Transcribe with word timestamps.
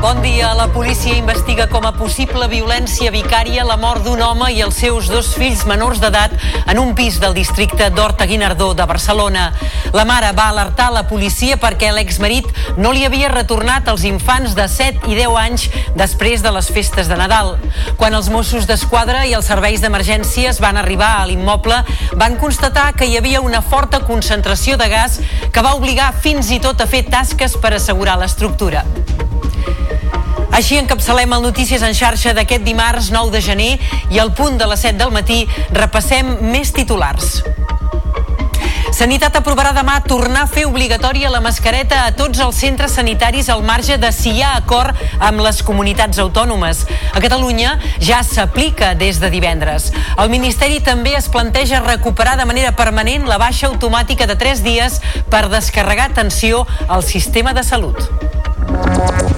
Bon 0.00 0.22
dia. 0.22 0.54
La 0.54 0.72
policia 0.72 1.12
investiga 1.12 1.66
com 1.68 1.84
a 1.84 1.90
possible 1.92 2.46
violència 2.48 3.10
vicària 3.12 3.66
la 3.68 3.76
mort 3.76 4.00
d'un 4.00 4.22
home 4.24 4.46
i 4.56 4.62
els 4.64 4.78
seus 4.80 5.10
dos 5.12 5.34
fills 5.36 5.66
menors 5.68 6.00
d'edat 6.00 6.32
en 6.72 6.80
un 6.80 6.94
pis 6.96 7.18
del 7.20 7.36
districte 7.36 7.90
d'Horta 7.92 8.24
Guinardó 8.24 8.70
de 8.72 8.86
Barcelona. 8.88 9.50
La 9.92 10.06
mare 10.08 10.32
va 10.32 10.48
alertar 10.48 10.88
la 10.94 11.04
policia 11.10 11.58
perquè 11.60 11.92
l'exmarit 11.92 12.48
no 12.80 12.94
li 12.96 13.04
havia 13.04 13.28
retornat 13.28 13.92
els 13.92 14.06
infants 14.08 14.56
de 14.56 14.64
7 14.72 15.04
i 15.12 15.20
10 15.20 15.36
anys 15.44 15.68
després 16.00 16.40
de 16.40 16.54
les 16.56 16.72
festes 16.72 17.12
de 17.12 17.20
Nadal. 17.20 17.58
Quan 18.00 18.16
els 18.16 18.32
Mossos 18.32 18.64
d'Esquadra 18.64 19.26
i 19.28 19.36
els 19.36 19.52
serveis 19.52 19.84
d'emergències 19.84 20.64
van 20.64 20.80
arribar 20.80 21.18
a 21.18 21.26
l'immoble, 21.28 21.84
van 22.16 22.40
constatar 22.40 22.94
que 22.96 23.04
hi 23.04 23.20
havia 23.20 23.44
una 23.44 23.60
forta 23.60 24.00
concentració 24.08 24.80
de 24.80 24.88
gas 24.88 25.20
que 25.52 25.60
va 25.60 25.76
obligar 25.76 26.14
fins 26.16 26.48
i 26.48 26.60
tot 26.64 26.80
a 26.80 26.88
fer 26.88 27.04
tasques 27.12 27.60
per 27.60 27.76
assegurar 27.76 28.16
l'estructura. 28.16 28.86
Així 30.56 30.78
encapçalem 30.80 31.32
el 31.36 31.44
Notícies 31.46 31.82
en 31.86 31.94
xarxa 31.94 32.34
d'aquest 32.36 32.66
dimarts 32.66 33.10
9 33.14 33.30
de 33.34 33.40
gener 33.44 33.72
i 34.10 34.18
al 34.18 34.34
punt 34.34 34.58
de 34.58 34.66
les 34.70 34.82
7 34.86 34.98
del 34.98 35.14
matí 35.14 35.44
repassem 35.76 36.36
més 36.50 36.74
titulars. 36.74 37.40
Sanitat 38.90 39.36
aprovarà 39.38 39.70
demà 39.72 39.94
tornar 40.04 40.42
a 40.44 40.48
fer 40.50 40.66
obligatòria 40.68 41.30
la 41.32 41.40
mascareta 41.40 42.02
a 42.04 42.10
tots 42.12 42.42
els 42.42 42.58
centres 42.58 42.96
sanitaris 42.98 43.48
al 43.48 43.62
marge 43.64 43.96
de 44.02 44.10
si 44.12 44.34
hi 44.34 44.42
ha 44.42 44.50
acord 44.58 44.98
amb 45.24 45.40
les 45.40 45.62
comunitats 45.64 46.18
autònomes. 46.20 46.82
A 47.14 47.22
Catalunya 47.22 47.76
ja 48.02 48.20
s'aplica 48.26 48.92
des 48.98 49.22
de 49.22 49.30
divendres. 49.32 49.88
El 50.18 50.28
Ministeri 50.34 50.82
també 50.84 51.14
es 51.16 51.30
planteja 51.32 51.80
recuperar 51.86 52.36
de 52.36 52.48
manera 52.50 52.74
permanent 52.76 53.24
la 53.30 53.38
baixa 53.38 53.70
automàtica 53.70 54.26
de 54.26 54.36
3 54.36 54.66
dies 54.66 55.00
per 55.30 55.46
descarregar 55.48 56.10
atenció 56.10 56.66
al 56.88 57.06
sistema 57.06 57.54
de 57.54 57.64
salut. 57.64 59.29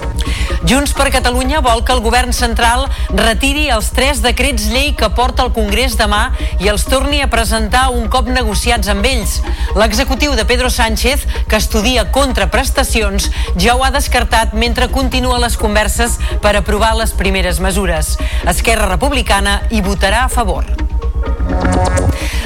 Junts 0.69 0.93
per 0.95 1.09
Catalunya 1.11 1.59
vol 1.63 1.83
que 1.83 1.93
el 1.95 2.01
govern 2.03 2.33
central 2.33 2.85
retiri 3.11 3.67
els 3.73 3.89
tres 3.95 4.21
decrets 4.23 4.69
llei 4.71 4.93
que 4.97 5.09
porta 5.17 5.43
al 5.43 5.51
Congrés 5.55 5.97
demà 5.99 6.21
i 6.63 6.69
els 6.71 6.85
torni 6.89 7.21
a 7.21 7.29
presentar 7.31 7.89
un 7.91 8.07
cop 8.11 8.29
negociats 8.31 8.91
amb 8.93 9.05
ells. 9.09 9.39
L'executiu 9.79 10.37
de 10.39 10.47
Pedro 10.49 10.71
Sánchez, 10.73 11.27
que 11.47 11.59
estudia 11.59 12.07
contraprestacions, 12.15 13.29
ja 13.59 13.75
ho 13.75 13.83
ha 13.83 13.91
descartat 13.93 14.55
mentre 14.55 14.91
continua 14.91 15.41
les 15.43 15.57
converses 15.59 16.19
per 16.41 16.55
aprovar 16.57 16.95
les 16.99 17.13
primeres 17.17 17.59
mesures. 17.59 18.15
Esquerra 18.47 18.89
Republicana 18.95 19.61
hi 19.71 19.83
votarà 19.85 20.25
a 20.25 20.31
favor. 20.31 20.65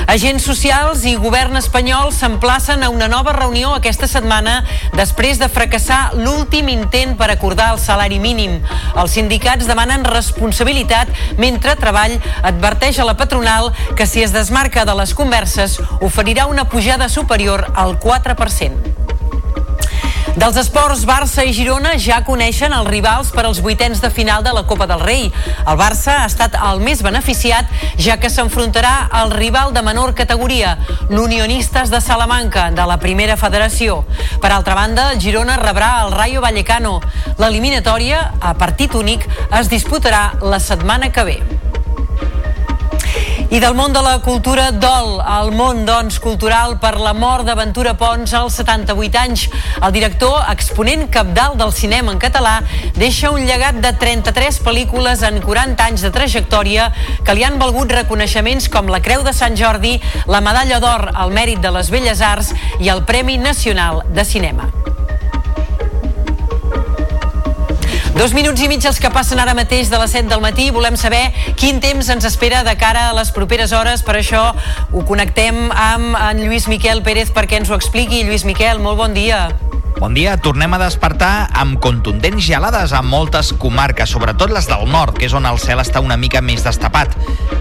Agents 0.07 0.45
socials 0.47 1.01
i 1.03 1.17
govern 1.19 1.59
espanyol 1.59 2.13
s'emplacen 2.15 2.81
a 2.83 2.87
una 2.89 3.09
nova 3.11 3.33
reunió 3.35 3.73
aquesta 3.75 4.07
setmana 4.07 4.61
després 4.95 5.41
de 5.41 5.49
fracassar 5.51 6.13
l'últim 6.15 6.71
intent 6.71 7.17
per 7.19 7.27
acordar 7.33 7.73
el 7.73 7.81
salari 7.83 8.21
mínim. 8.23 8.55
Els 8.95 9.17
sindicats 9.19 9.67
demanen 9.67 10.07
responsabilitat 10.07 11.11
mentre 11.37 11.75
Treball 11.81 12.15
adverteix 12.47 13.01
a 13.03 13.09
la 13.09 13.17
patronal 13.19 13.73
que 13.99 14.07
si 14.07 14.23
es 14.23 14.31
desmarca 14.31 14.87
de 14.87 14.95
les 14.95 15.13
converses 15.13 15.75
oferirà 15.99 16.47
una 16.47 16.69
pujada 16.71 17.11
superior 17.11 17.67
al 17.75 17.99
4%. 17.99 19.16
Dels 20.37 20.53
esports, 20.61 21.01
Barça 21.09 21.41
i 21.41 21.49
Girona 21.49 21.95
ja 21.97 22.19
coneixen 22.21 22.69
els 22.77 22.85
rivals 22.85 23.31
per 23.33 23.47
als 23.47 23.57
vuitens 23.65 24.03
de 24.03 24.11
final 24.13 24.43
de 24.45 24.51
la 24.53 24.61
Copa 24.69 24.85
del 24.85 25.01
Rei. 25.01 25.31
El 25.63 25.79
Barça 25.79 26.19
ha 26.19 26.27
estat 26.29 26.53
el 26.61 26.77
més 26.85 27.01
beneficiat, 27.01 27.71
ja 27.97 28.19
que 28.21 28.29
s'enfrontarà 28.29 29.07
al 29.09 29.33
rival 29.33 29.73
de 29.73 29.81
menor 29.81 30.13
categoria, 30.13 30.75
l'Unionistes 31.09 31.89
de 31.89 32.01
Salamanca, 32.05 32.67
de 32.69 32.85
la 32.85 32.99
primera 33.01 33.33
federació. 33.33 34.03
Per 34.37 34.51
altra 34.53 34.77
banda, 34.77 35.09
el 35.15 35.23
Girona 35.25 35.57
rebrà 35.57 36.03
el 36.03 36.13
Rayo 36.13 36.45
Vallecano. 36.45 36.99
L'eliminatòria, 37.41 38.21
a 38.37 38.53
partit 38.61 38.93
únic, 38.93 39.25
es 39.49 39.73
disputarà 39.73 40.37
la 40.45 40.61
setmana 40.61 41.09
que 41.09 41.25
ve. 41.25 41.39
I 43.47 43.61
del 43.63 43.77
món 43.79 43.93
de 43.95 44.01
la 44.03 44.17
cultura 44.19 44.73
dol 44.75 45.21
al 45.23 45.53
món 45.55 45.85
doncs, 45.87 46.17
cultural 46.19 46.73
per 46.81 46.97
la 46.99 47.13
mort 47.15 47.47
d'Aventura 47.47 47.93
Pons 47.95 48.33
als 48.35 48.57
78 48.59 49.21
anys. 49.21 49.45
El 49.79 49.93
director, 49.95 50.41
exponent 50.51 51.05
capdalt 51.13 51.55
del 51.61 51.71
cinema 51.71 52.11
en 52.11 52.19
català, 52.19 52.57
deixa 52.99 53.31
un 53.31 53.47
llegat 53.47 53.79
de 53.79 53.93
33 54.03 54.59
pel·lícules 54.67 55.23
en 55.23 55.39
40 55.45 55.87
anys 55.87 56.03
de 56.03 56.11
trajectòria 56.11 56.91
que 57.23 57.39
li 57.39 57.47
han 57.47 57.55
valgut 57.61 57.95
reconeixements 57.95 58.67
com 58.67 58.91
la 58.91 58.99
Creu 58.99 59.23
de 59.23 59.31
Sant 59.31 59.55
Jordi, 59.55 59.95
la 60.27 60.43
Medalla 60.43 60.83
d'Or 60.83 61.13
al 61.15 61.31
Mèrit 61.31 61.63
de 61.63 61.71
les 61.71 61.87
Belles 61.93 62.19
Arts 62.19 62.51
i 62.83 62.91
el 62.91 63.05
Premi 63.07 63.39
Nacional 63.39 64.03
de 64.11 64.27
Cinema. 64.27 64.67
Dos 68.17 68.31
minuts 68.33 68.63
i 68.65 68.65
mig 68.65 68.81
els 68.89 68.97
que 68.97 69.11
passen 69.13 69.37
ara 69.37 69.53
mateix 69.53 69.91
de 69.91 69.97
les 70.01 70.15
7 70.15 70.25
del 70.31 70.41
matí. 70.41 70.71
Volem 70.73 70.95
saber 70.97 71.21
quin 71.61 71.77
temps 71.77 72.09
ens 72.09 72.25
espera 72.25 72.63
de 72.65 72.73
cara 72.73 73.11
a 73.11 73.13
les 73.13 73.29
properes 73.35 73.75
hores. 73.77 74.01
Per 74.01 74.15
això 74.17 74.41
ho 74.89 75.03
connectem 75.05 75.67
amb 75.69 76.17
en 76.17 76.41
Lluís 76.41 76.65
Miquel 76.65 77.03
Pérez 77.05 77.29
perquè 77.29 77.61
ens 77.61 77.69
ho 77.69 77.77
expliqui. 77.77 78.23
Lluís 78.25 78.47
Miquel, 78.49 78.81
molt 78.81 78.97
bon 78.97 79.13
dia. 79.13 79.43
Bon 79.97 80.13
dia, 80.13 80.35
tornem 80.37 80.75
a 80.75 80.77
despertar 80.77 81.47
amb 81.57 81.79
contundents 81.81 82.45
gelades 82.45 82.91
a 82.93 82.99
moltes 83.01 83.49
comarques, 83.57 84.11
sobretot 84.13 84.51
les 84.53 84.67
del 84.69 84.85
nord, 84.93 85.15
que 85.17 85.25
és 85.25 85.33
on 85.33 85.47
el 85.49 85.57
cel 85.57 85.81
està 85.81 86.03
una 86.05 86.19
mica 86.21 86.37
més 86.45 86.61
destapat. 86.61 87.15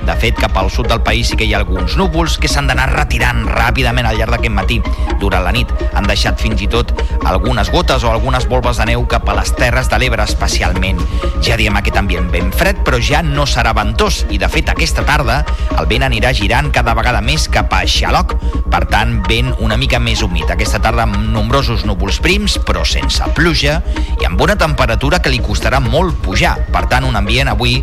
De 0.07 0.15
fet, 0.21 0.37
cap 0.39 0.53
al 0.61 0.69
sud 0.71 0.87
del 0.87 1.01
país 1.03 1.31
sí 1.33 1.39
que 1.41 1.47
hi 1.49 1.55
ha 1.55 1.63
alguns 1.63 1.97
núvols 1.97 2.37
que 2.39 2.51
s'han 2.53 2.69
d'anar 2.69 2.91
retirant 2.93 3.41
ràpidament 3.49 4.07
al 4.07 4.21
llarg 4.21 4.37
d'aquest 4.37 4.55
matí. 4.55 4.77
Durant 5.19 5.47
la 5.47 5.55
nit 5.57 5.73
han 5.97 6.07
deixat 6.07 6.37
fins 6.39 6.61
i 6.61 6.69
tot 6.71 6.93
algunes 7.25 7.73
gotes 7.73 8.05
o 8.05 8.13
algunes 8.13 8.45
volves 8.47 8.77
de 8.79 8.87
neu 8.93 9.07
cap 9.09 9.27
a 9.33 9.39
les 9.41 9.55
terres 9.57 9.89
de 9.89 9.99
l'Ebre 9.99 10.23
especialment. 10.29 11.01
Ja 11.43 11.57
diem 11.57 11.81
aquest 11.81 11.97
ambient 11.99 12.29
ben 12.31 12.53
fred, 12.53 12.85
però 12.85 13.01
ja 13.01 13.25
no 13.25 13.49
serà 13.49 13.73
ventós 13.75 14.27
i 14.31 14.39
de 14.39 14.51
fet 14.53 14.69
aquesta 14.71 15.07
tarda 15.09 15.41
el 15.81 15.89
vent 15.89 16.05
anirà 16.07 16.35
girant 16.37 16.69
cada 16.71 16.95
vegada 16.95 17.25
més 17.25 17.49
cap 17.49 17.73
a 17.73 17.83
Xaloc, 17.89 18.37
per 18.71 18.85
tant 18.93 19.23
vent 19.27 19.55
una 19.65 19.81
mica 19.81 19.99
més 19.99 20.23
humit. 20.23 20.53
Aquesta 20.53 20.85
tarda 20.85 21.09
amb 21.09 21.19
nombrosos 21.33 21.83
núvols 21.89 22.21
prims, 22.27 22.57
però 22.67 22.83
sense 22.83 23.23
pluja, 23.37 23.77
i 24.19 24.27
amb 24.27 24.41
una 24.43 24.57
temperatura 24.59 25.21
que 25.23 25.31
li 25.31 25.39
costarà 25.39 25.79
molt 25.85 26.19
pujar. 26.25 26.57
Per 26.75 26.83
tant, 26.91 27.07
un 27.07 27.15
ambient 27.15 27.53
avui 27.53 27.79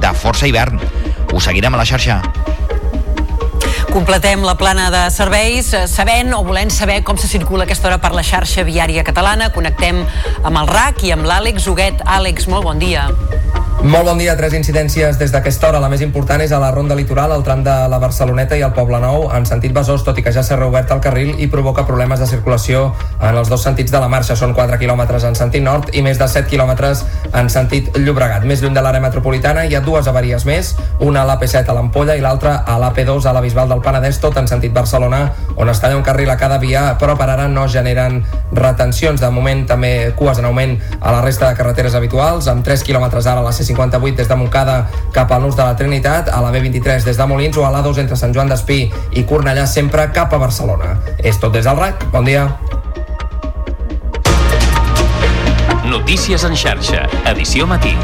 de 0.00 0.14
força 0.16 0.48
hivern. 0.48 0.80
Ho 1.32 1.44
seguirem 1.44 1.76
a 1.76 1.82
la 1.82 1.88
xarxa. 1.88 2.22
Completem 3.92 4.40
la 4.40 4.54
plana 4.56 4.86
de 4.90 5.02
serveis 5.12 5.66
eh, 5.76 5.82
sabent 5.84 6.32
o 6.32 6.38
volent 6.46 6.72
saber 6.72 7.02
com 7.04 7.18
se 7.20 7.28
circula 7.28 7.66
aquesta 7.68 7.90
hora 7.90 7.98
per 8.00 8.14
la 8.16 8.24
xarxa 8.24 8.64
viària 8.64 9.04
catalana. 9.04 9.50
Connectem 9.52 10.00
amb 10.40 10.62
el 10.62 10.72
RAC 10.72 11.04
i 11.04 11.12
amb 11.12 11.28
l'Àlex 11.28 11.68
Huguet. 11.68 12.00
Àlex, 12.08 12.48
molt 12.48 12.64
bon 12.64 12.80
dia. 12.80 13.10
Molt 13.82 14.06
bon 14.06 14.16
dia. 14.16 14.36
Tres 14.38 14.54
incidències 14.54 15.16
des 15.18 15.32
d'aquesta 15.34 15.68
hora. 15.68 15.80
La 15.82 15.88
més 15.90 16.00
important 16.00 16.40
és 16.40 16.52
a 16.54 16.60
la 16.62 16.70
ronda 16.70 16.94
litoral, 16.94 17.32
al 17.34 17.42
tram 17.42 17.64
de 17.66 17.72
la 17.90 17.98
Barceloneta 17.98 18.54
i 18.56 18.62
el 18.62 18.70
Poble 18.76 19.00
Nou, 19.02 19.24
en 19.34 19.42
sentit 19.44 19.74
Besòs, 19.74 20.04
tot 20.06 20.16
i 20.16 20.22
que 20.22 20.30
ja 20.32 20.44
s'ha 20.46 20.56
reobert 20.56 20.92
el 20.94 21.00
carril 21.02 21.34
i 21.42 21.48
provoca 21.50 21.82
problemes 21.84 22.22
de 22.22 22.28
circulació 22.30 22.84
en 23.18 23.34
els 23.34 23.50
dos 23.50 23.64
sentits 23.66 23.90
de 23.90 23.98
la 23.98 24.06
marxa. 24.08 24.36
Són 24.38 24.54
4 24.54 24.78
quilòmetres 24.78 25.26
en 25.26 25.34
sentit 25.34 25.66
nord 25.66 25.90
i 25.98 26.02
més 26.06 26.20
de 26.20 26.28
7 26.30 26.46
quilòmetres 26.48 27.02
en 27.34 27.50
sentit 27.50 27.90
Llobregat. 27.98 28.46
Més 28.46 28.62
lluny 28.62 28.78
de 28.78 28.86
l'àrea 28.86 29.02
metropolitana 29.02 29.66
hi 29.66 29.74
ha 29.74 29.82
dues 29.82 30.06
avaries 30.06 30.46
més, 30.46 30.76
una 31.00 31.26
a 31.26 31.28
l'AP7 31.32 31.66
a 31.66 31.76
l'Ampolla 31.76 32.14
i 32.16 32.22
l'altra 32.22 32.60
a 32.62 32.78
l'AP2 32.78 33.26
a 33.26 33.34
la 33.34 33.42
Bisbal 33.42 33.68
del 33.74 33.81
Penedès, 33.82 34.20
tot 34.22 34.36
en 34.40 34.48
sentit 34.48 34.72
Barcelona, 34.74 35.24
on 35.56 35.68
es 35.68 35.80
talla 35.82 35.96
un 35.98 36.04
carril 36.06 36.30
a 36.30 36.36
cada 36.40 36.58
via, 36.62 36.96
però 36.98 37.16
per 37.18 37.28
ara 37.30 37.48
no 37.48 37.66
generen 37.68 38.22
retencions. 38.52 39.20
De 39.20 39.30
moment 39.30 39.64
també 39.68 40.12
cues 40.16 40.38
en 40.38 40.48
augment 40.48 40.78
a 41.00 41.12
la 41.12 41.22
resta 41.24 41.48
de 41.48 41.58
carreteres 41.58 41.96
habituals, 41.98 42.48
amb 42.48 42.64
3 42.64 42.84
quilòmetres 42.86 43.26
ara 43.26 43.42
a 43.42 43.46
la 43.46 43.54
C58 43.54 44.16
des 44.22 44.30
de 44.30 44.38
Montcada 44.38 44.78
cap 45.12 45.32
al 45.32 45.42
nus 45.42 45.56
de 45.56 45.64
la 45.64 45.76
Trinitat, 45.76 46.30
a 46.32 46.40
la 46.44 46.52
B23 46.54 47.04
des 47.04 47.18
de 47.18 47.26
Molins 47.26 47.58
o 47.58 47.66
a 47.66 47.72
l'A2 47.74 48.04
entre 48.04 48.16
Sant 48.16 48.34
Joan 48.34 48.52
d'Espí 48.52 48.86
i 49.12 49.26
Cornellà 49.26 49.66
sempre 49.66 50.08
cap 50.12 50.32
a 50.32 50.40
Barcelona. 50.42 50.96
És 51.18 51.40
tot 51.40 51.52
des 51.52 51.66
del 51.68 51.76
RAC. 51.76 52.08
Bon 52.12 52.24
dia. 52.24 52.48
Notícies 55.84 56.44
en 56.44 56.56
xarxa, 56.56 57.06
edició 57.26 57.66
matí. 57.66 57.96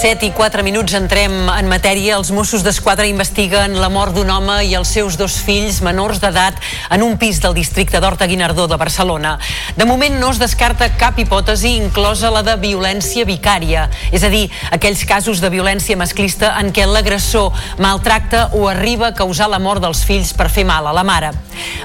7 0.00 0.24
i 0.24 0.30
4 0.32 0.62
minuts 0.64 0.94
entrem 0.96 1.34
en 1.52 1.66
matèria. 1.68 2.14
Els 2.16 2.30
Mossos 2.32 2.62
d'Esquadra 2.64 3.04
investiguen 3.04 3.74
la 3.82 3.90
mort 3.92 4.14
d'un 4.16 4.30
home 4.32 4.54
i 4.64 4.70
els 4.78 4.88
seus 4.96 5.18
dos 5.20 5.34
fills 5.44 5.82
menors 5.84 6.22
d'edat 6.22 6.56
en 6.96 7.02
un 7.04 7.18
pis 7.20 7.36
del 7.44 7.52
districte 7.52 8.00
d'Horta 8.00 8.24
Guinardó 8.24 8.64
de 8.64 8.78
Barcelona. 8.80 9.34
De 9.76 9.84
moment 9.84 10.16
no 10.16 10.30
es 10.32 10.40
descarta 10.40 10.88
cap 10.96 11.20
hipòtesi, 11.20 11.74
inclosa 11.82 12.30
la 12.32 12.40
de 12.40 12.54
violència 12.62 13.26
vicària, 13.28 13.90
és 14.08 14.24
a 14.24 14.30
dir, 14.32 14.46
aquells 14.72 15.04
casos 15.04 15.44
de 15.44 15.52
violència 15.52 16.00
masclista 16.00 16.54
en 16.56 16.72
què 16.72 16.88
l'agressor 16.88 17.52
maltracta 17.76 18.46
o 18.56 18.70
arriba 18.72 19.10
a 19.10 19.14
causar 19.20 19.50
la 19.52 19.60
mort 19.60 19.84
dels 19.84 20.00
fills 20.08 20.32
per 20.32 20.48
fer 20.48 20.64
mal 20.64 20.88
a 20.88 20.96
la 20.96 21.04
mare. 21.04 21.34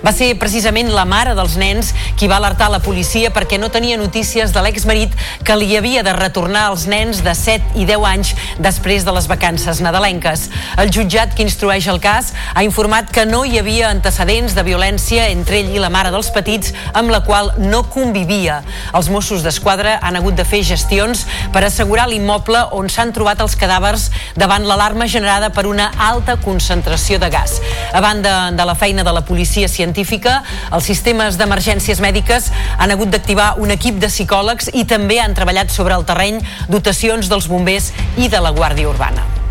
Va 0.08 0.16
ser 0.16 0.32
precisament 0.40 0.94
la 0.96 1.04
mare 1.04 1.36
dels 1.36 1.58
nens 1.60 1.92
qui 2.16 2.32
va 2.32 2.40
alertar 2.40 2.72
la 2.72 2.80
policia 2.80 3.34
perquè 3.36 3.60
no 3.60 3.68
tenia 3.74 4.00
notícies 4.00 4.56
de 4.56 4.64
l'exmarit 4.64 5.12
que 5.44 5.60
li 5.60 5.76
havia 5.76 6.04
de 6.08 6.16
retornar 6.16 6.70
els 6.72 6.88
nens 6.88 7.20
de 7.26 7.36
7 7.36 7.76
i 7.76 7.84
10 7.84 8.05
anys 8.06 8.34
després 8.62 9.06
de 9.06 9.13
les 9.16 9.28
vacances 9.28 9.81
nadalenques. 9.84 10.48
El 10.81 10.92
jutjat 10.94 11.34
que 11.36 11.44
instrueix 11.46 11.88
el 11.92 12.00
cas 12.04 12.31
ha 12.54 12.63
informat 12.63 13.12
que 13.12 13.25
no 13.25 13.44
hi 13.46 13.60
havia 13.60 13.90
antecedents 13.90 14.56
de 14.56 14.63
violència 14.66 15.28
entre 15.34 15.60
ell 15.60 15.74
i 15.75 15.81
la 15.81 15.92
mare 15.94 16.12
dels 16.13 16.31
petits 16.36 16.74
amb 16.94 17.12
la 17.13 17.22
qual 17.25 17.52
no 17.57 17.84
convivia. 17.92 18.62
Els 18.96 19.10
Mossos 19.13 19.44
d'Esquadra 19.46 19.98
han 20.02 20.19
hagut 20.19 20.38
de 20.38 20.46
fer 20.48 20.62
gestions 20.66 21.25
per 21.54 21.66
assegurar 21.66 22.07
l'immoble 22.10 22.62
on 22.78 22.90
s'han 22.92 23.13
trobat 23.16 23.42
els 23.44 23.57
cadàvers 23.60 24.10
davant 24.36 24.66
l'alarma 24.68 25.08
generada 25.12 25.51
per 25.56 25.66
una 25.69 25.92
alta 25.98 26.38
concentració 26.42 27.19
de 27.19 27.30
gas. 27.34 27.60
A 27.94 28.01
banda 28.01 28.51
de 28.51 28.66
la 28.66 28.75
feina 28.75 29.04
de 29.04 29.13
la 29.13 29.25
policia 29.25 29.68
científica, 29.68 30.42
els 30.72 30.86
sistemes 30.88 31.40
d'emergències 31.40 32.01
mèdiques 32.04 32.51
han 32.78 32.92
hagut 32.92 33.12
d'activar 33.13 33.56
un 33.62 33.72
equip 33.74 34.00
de 34.01 34.10
psicòlegs 34.12 34.72
i 34.74 34.86
també 34.90 35.19
han 35.22 35.36
treballat 35.38 35.72
sobre 35.74 35.96
el 35.96 36.06
terreny 36.08 36.42
dotacions 36.69 37.30
dels 37.31 37.48
bombers 37.51 37.92
i 38.18 38.30
de 38.30 38.40
la 38.42 38.52
Guàrdia 38.56 38.90
Urbana. 38.90 39.45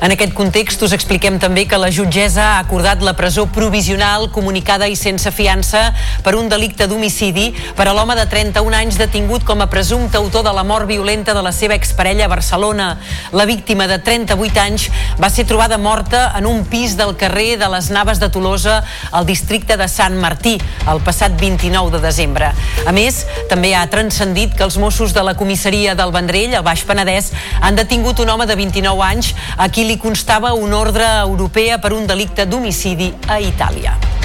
En 0.00 0.14
aquest 0.14 0.32
context 0.32 0.80
us 0.80 0.94
expliquem 0.96 1.34
també 1.36 1.66
que 1.68 1.76
la 1.76 1.90
jutgessa 1.92 2.40
ha 2.54 2.60
acordat 2.62 3.02
la 3.04 3.12
presó 3.18 3.42
provisional 3.52 4.30
comunicada 4.32 4.86
i 4.88 4.94
sense 4.96 5.28
fiança 5.28 5.90
per 6.24 6.32
un 6.38 6.48
delicte 6.48 6.86
d'homicidi 6.88 7.50
per 7.76 7.84
a 7.84 7.92
l'home 7.92 8.16
de 8.16 8.24
31 8.30 8.78
anys 8.78 8.96
detingut 8.96 9.44
com 9.44 9.60
a 9.60 9.68
presumpte 9.68 10.16
autor 10.16 10.46
de 10.46 10.54
la 10.56 10.64
mort 10.64 10.88
violenta 10.88 11.34
de 11.36 11.42
la 11.44 11.52
seva 11.52 11.76
exparella 11.76 12.24
a 12.24 12.32
Barcelona. 12.32 12.94
La 13.36 13.44
víctima 13.44 13.86
de 13.90 13.98
38 14.00 14.62
anys 14.62 14.86
va 15.20 15.28
ser 15.28 15.44
trobada 15.44 15.76
morta 15.76 16.30
en 16.38 16.48
un 16.48 16.64
pis 16.64 16.96
del 16.96 17.12
carrer 17.20 17.58
de 17.60 17.68
les 17.68 17.92
Naves 17.92 18.24
de 18.24 18.30
Tolosa 18.32 18.78
al 19.12 19.28
districte 19.28 19.76
de 19.76 19.88
Sant 19.88 20.16
Martí 20.16 20.56
el 20.88 21.04
passat 21.04 21.36
29 21.36 21.92
de 21.98 22.02
desembre. 22.06 22.54
A 22.88 22.96
més, 22.96 23.26
també 23.52 23.74
ha 23.76 23.84
transcendit 23.92 24.56
que 24.56 24.64
els 24.64 24.80
Mossos 24.80 25.12
de 25.12 25.28
la 25.28 25.36
comissaria 25.36 25.92
del 25.94 26.16
Vendrell, 26.16 26.56
al 26.56 26.64
Baix 26.64 26.88
Penedès, 26.88 27.34
han 27.60 27.76
detingut 27.76 28.24
un 28.24 28.32
home 28.32 28.48
de 28.48 28.56
29 28.56 29.04
anys 29.04 29.34
a 29.60 29.68
qui 29.68 29.89
li 29.90 29.96
constava 29.98 30.52
una 30.52 30.78
ordre 30.78 31.04
europea 31.18 31.80
per 31.82 31.90
un 31.90 32.06
delicte 32.06 32.46
d'homicidi 32.46 33.12
a 33.26 33.40
Itàlia. 33.42 34.19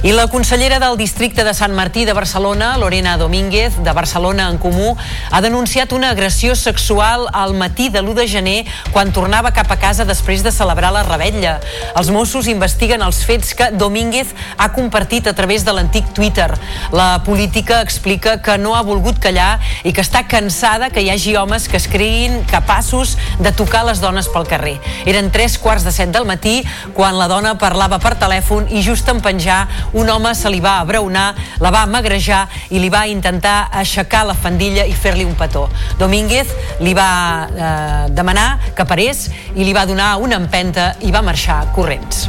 I 0.00 0.12
la 0.12 0.28
consellera 0.28 0.78
del 0.78 0.96
districte 0.96 1.42
de 1.42 1.52
Sant 1.58 1.72
Martí 1.74 2.04
de 2.04 2.12
Barcelona, 2.12 2.76
Lorena 2.78 3.16
Domínguez, 3.18 3.82
de 3.82 3.92
Barcelona 3.92 4.48
en 4.48 4.58
Comú, 4.62 4.96
ha 5.32 5.40
denunciat 5.42 5.90
una 5.92 6.10
agressió 6.10 6.54
sexual 6.54 7.26
al 7.32 7.54
matí 7.58 7.88
de 7.88 7.98
l'1 7.98 8.14
de 8.14 8.26
gener 8.30 8.66
quan 8.92 9.10
tornava 9.10 9.50
cap 9.50 9.66
a 9.74 9.76
casa 9.82 10.06
després 10.06 10.44
de 10.46 10.52
celebrar 10.54 10.92
la 10.94 11.02
rebetlla. 11.02 11.56
Els 11.98 12.12
Mossos 12.14 12.46
investiguen 12.46 13.02
els 13.02 13.24
fets 13.26 13.56
que 13.58 13.72
Domínguez 13.74 14.30
ha 14.56 14.68
compartit 14.70 15.26
a 15.26 15.34
través 15.34 15.64
de 15.66 15.74
l'antic 15.74 16.14
Twitter. 16.14 16.46
La 16.94 17.24
política 17.26 17.80
explica 17.82 18.36
que 18.40 18.54
no 18.56 18.76
ha 18.78 18.86
volgut 18.86 19.18
callar 19.18 19.58
i 19.82 19.90
que 19.92 20.06
està 20.06 20.28
cansada 20.30 20.92
que 20.94 21.02
hi 21.02 21.10
hagi 21.10 21.34
homes 21.34 21.66
que 21.66 21.76
es 21.76 21.90
creguin 21.90 22.44
capaços 22.46 23.16
de 23.42 23.50
tocar 23.50 23.82
les 23.90 23.98
dones 23.98 24.30
pel 24.30 24.46
carrer. 24.46 24.78
Eren 25.10 25.34
tres 25.34 25.58
quarts 25.58 25.82
de 25.82 25.90
set 25.90 26.14
del 26.14 26.30
matí 26.30 26.62
quan 26.94 27.18
la 27.18 27.26
dona 27.26 27.58
parlava 27.58 27.98
per 27.98 28.14
telèfon 28.14 28.70
i 28.70 28.86
just 28.86 29.10
en 29.10 29.18
penjar 29.18 29.66
un 29.92 30.10
home 30.10 30.34
se 30.34 30.50
li 30.50 30.60
va 30.60 30.78
abraonar, 30.80 31.34
la 31.60 31.70
va 31.74 31.86
magrejar 31.86 32.44
i 32.70 32.82
li 32.82 32.90
va 32.92 33.06
intentar 33.06 33.68
aixecar 33.72 34.24
la 34.28 34.34
fandilla 34.34 34.86
i 34.86 34.92
fer-li 34.92 35.24
un 35.24 35.36
petó. 35.38 35.68
Domínguez 35.98 36.52
li 36.84 36.94
va 36.96 37.10
eh, 37.48 38.04
demanar 38.12 38.74
que 38.74 38.88
parés 38.88 39.28
i 39.54 39.64
li 39.64 39.72
va 39.76 39.86
donar 39.86 40.16
una 40.22 40.36
empenta 40.36 40.94
i 41.00 41.14
va 41.14 41.24
marxar 41.24 41.64
corrents. 41.76 42.28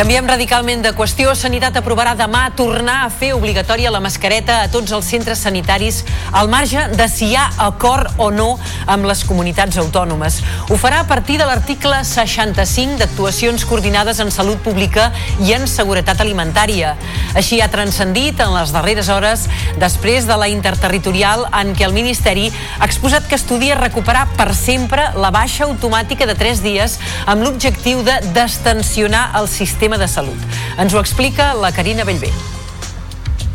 Canviem 0.00 0.24
radicalment 0.24 0.80
de 0.80 0.94
qüestió. 0.96 1.34
Sanitat 1.36 1.74
aprovarà 1.76 2.14
demà 2.16 2.46
tornar 2.56 3.02
a 3.04 3.08
fer 3.12 3.34
obligatòria 3.36 3.90
la 3.92 4.00
mascareta 4.00 4.54
a 4.62 4.68
tots 4.72 4.94
els 4.96 5.10
centres 5.12 5.42
sanitaris 5.44 5.98
al 6.32 6.48
marge 6.48 6.86
de 6.96 7.04
si 7.12 7.26
hi 7.28 7.34
ha 7.36 7.42
acord 7.66 8.08
o 8.16 8.30
no 8.32 8.46
amb 8.88 9.04
les 9.04 9.20
comunitats 9.28 9.76
autònomes. 9.82 10.38
Ho 10.72 10.78
farà 10.80 11.02
a 11.02 11.06
partir 11.10 11.36
de 11.36 11.44
l'article 11.44 11.98
65 12.08 12.96
d'actuacions 13.02 13.66
coordinades 13.68 14.22
en 14.24 14.32
salut 14.32 14.62
pública 14.64 15.10
i 15.44 15.52
en 15.52 15.68
seguretat 15.68 16.24
alimentària. 16.24 16.94
Així 17.36 17.60
ha 17.60 17.68
transcendit 17.68 18.40
en 18.40 18.56
les 18.56 18.72
darreres 18.72 19.12
hores 19.12 19.44
després 19.84 20.24
de 20.24 20.40
la 20.40 20.48
interterritorial 20.48 21.44
en 21.60 21.74
què 21.76 21.84
el 21.84 21.92
Ministeri 21.92 22.48
ha 22.78 22.88
exposat 22.88 23.28
que 23.28 23.36
estudia 23.36 23.76
recuperar 23.76 24.24
per 24.40 24.48
sempre 24.56 25.10
la 25.20 25.28
baixa 25.28 25.68
automàtica 25.68 26.24
de 26.24 26.40
3 26.40 26.64
dies 26.64 26.96
amb 27.26 27.44
l'objectiu 27.44 28.00
de 28.08 28.16
destensionar 28.32 29.28
el 29.36 29.52
sistema 29.52 29.89
sistema 29.90 29.98
de 29.98 30.08
salut. 30.08 30.38
Ens 30.78 30.94
ho 30.94 31.00
explica 31.00 31.52
la 31.54 31.72
Carina 31.72 32.04
Bellver. 32.04 32.59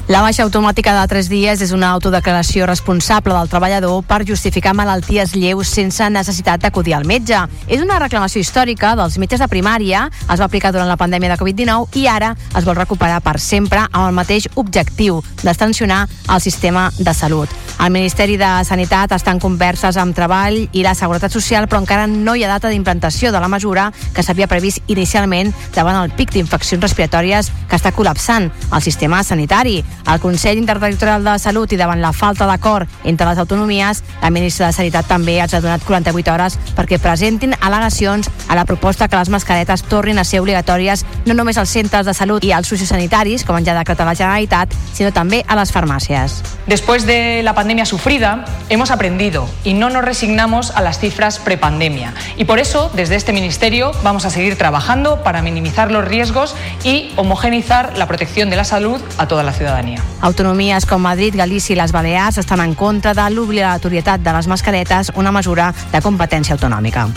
La 0.08 0.20
baixa 0.22 0.44
automàtica 0.46 0.92
de 0.94 1.08
3 1.10 1.28
dies 1.32 1.62
és 1.66 1.72
una 1.74 1.88
autodeclaració 1.96 2.68
responsable 2.70 3.34
del 3.34 3.50
treballador 3.50 4.04
per 4.06 4.20
justificar 4.22 4.76
malalties 4.78 5.34
lleus 5.34 5.72
sense 5.74 6.06
necessitat 6.14 6.62
d'acudir 6.62 6.94
al 6.94 7.08
metge. 7.10 7.40
És 7.66 7.82
una 7.82 7.98
reclamació 7.98 8.44
històrica 8.44 8.94
dels 9.00 9.18
metges 9.18 9.42
de 9.42 9.50
primària, 9.50 10.04
es 10.30 10.38
va 10.38 10.46
aplicar 10.46 10.70
durant 10.76 10.92
la 10.94 11.00
pandèmia 11.02 11.34
de 11.34 11.40
Covid-19 11.42 11.98
i 11.98 12.06
ara 12.06 12.36
es 12.38 12.70
vol 12.70 12.78
recuperar 12.78 13.18
per 13.26 13.40
sempre 13.42 13.88
amb 13.88 14.04
el 14.06 14.14
mateix 14.14 14.46
objectiu, 14.54 15.24
d'extensionar 15.42 16.04
el 16.06 16.42
sistema 16.42 16.92
de 17.00 17.14
salut. 17.18 17.50
El 17.76 17.92
Ministeri 17.92 18.38
de 18.40 18.48
Sanitat 18.64 19.12
està 19.12 19.34
en 19.34 19.42
converses 19.42 19.98
amb 20.00 20.16
Treball 20.16 20.62
i 20.72 20.84
la 20.86 20.94
Seguretat 20.96 21.34
Social, 21.34 21.66
però 21.68 21.82
encara 21.82 22.06
no 22.08 22.38
hi 22.38 22.46
ha 22.46 22.54
data 22.54 22.70
d'implantació 22.72 23.34
de 23.34 23.42
la 23.42 23.50
mesura 23.52 23.90
que 24.14 24.24
s'havia 24.24 24.48
previst 24.48 24.86
inicialment 24.88 25.52
davant 25.76 25.98
el 26.00 26.14
pic 26.16 26.32
d'infeccions 26.32 26.86
respiratòries 26.86 27.52
que 27.68 27.76
està 27.76 27.92
col·lapsant 27.92 28.48
el 28.72 28.86
sistema 28.86 29.26
sanitari. 29.28 29.82
El 30.06 30.20
Consell 30.20 30.60
Interterritorial 30.60 31.24
de 31.26 31.34
Salut 31.40 31.72
i 31.74 31.78
davant 31.80 32.02
la 32.02 32.12
falta 32.14 32.46
d'acord 32.46 32.90
entre 33.04 33.26
les 33.26 33.40
autonomies, 33.42 34.04
la 34.22 34.30
ministra 34.30 34.68
de 34.68 34.76
Sanitat 34.78 35.08
també 35.10 35.40
els 35.42 35.56
ha 35.58 35.62
donat 35.64 35.82
48 35.84 36.34
hores 36.34 36.58
perquè 36.78 37.00
presentin 37.02 37.56
al·legacions 37.58 38.30
a 38.48 38.56
la 38.56 38.66
proposta 38.70 39.08
que 39.08 39.18
les 39.18 39.32
mascaretes 39.34 39.84
tornin 39.90 40.20
a 40.22 40.24
ser 40.24 40.44
obligatòries 40.44 41.06
no 41.26 41.34
només 41.34 41.58
als 41.58 41.74
centres 41.74 42.06
de 42.06 42.14
salut 42.14 42.44
i 42.46 42.52
als 42.54 42.70
sociosanitaris, 42.70 43.44
com 43.46 43.58
ja 43.66 43.74
ha 43.74 43.80
decretat 43.82 44.06
la 44.06 44.16
Generalitat, 44.16 44.76
sinó 44.94 45.10
també 45.12 45.42
a 45.48 45.58
les 45.58 45.74
farmàcies. 45.74 46.38
Después 46.68 47.06
de 47.06 47.42
la 47.44 47.56
pandemia 47.56 47.86
sufrida, 47.86 48.46
hemos 48.70 48.92
aprendido 48.92 49.50
y 49.64 49.74
no 49.74 49.90
nos 49.90 50.06
resignamos 50.06 50.72
a 50.72 50.82
las 50.82 51.00
cifras 51.00 51.40
prepandemia. 51.40 52.14
Y 52.38 52.46
por 52.46 52.60
eso, 52.60 52.92
desde 52.94 53.16
este 53.16 53.34
Ministerio, 53.34 53.92
vamos 54.04 54.26
a 54.26 54.30
seguir 54.30 54.58
trabajando 54.58 55.24
para 55.24 55.42
minimizar 55.42 55.92
los 55.92 56.06
riesgos 56.06 56.56
y 56.84 57.12
homogenizar 57.16 57.98
la 57.98 58.08
protección 58.08 58.50
de 58.50 58.56
la 58.56 58.66
salud 58.66 59.02
a 59.18 59.28
toda 59.28 59.44
la 59.44 59.54
ciudadanía. 59.54 59.95
Autonomies 60.22 60.86
com 60.90 61.02
Madrid, 61.02 61.36
Galícia 61.38 61.76
i 61.76 61.80
les 61.80 61.94
Balears 61.96 62.40
estan 62.42 62.64
en 62.64 62.76
contra 62.76 63.14
de 63.14 63.30
l'obligatorietat 63.30 64.24
de 64.26 64.36
les 64.36 64.48
mascaretes, 64.48 65.14
una 65.16 65.32
mesura 65.32 65.74
de 65.92 66.02
competència 66.02 66.56
autonòmica. 66.58 67.10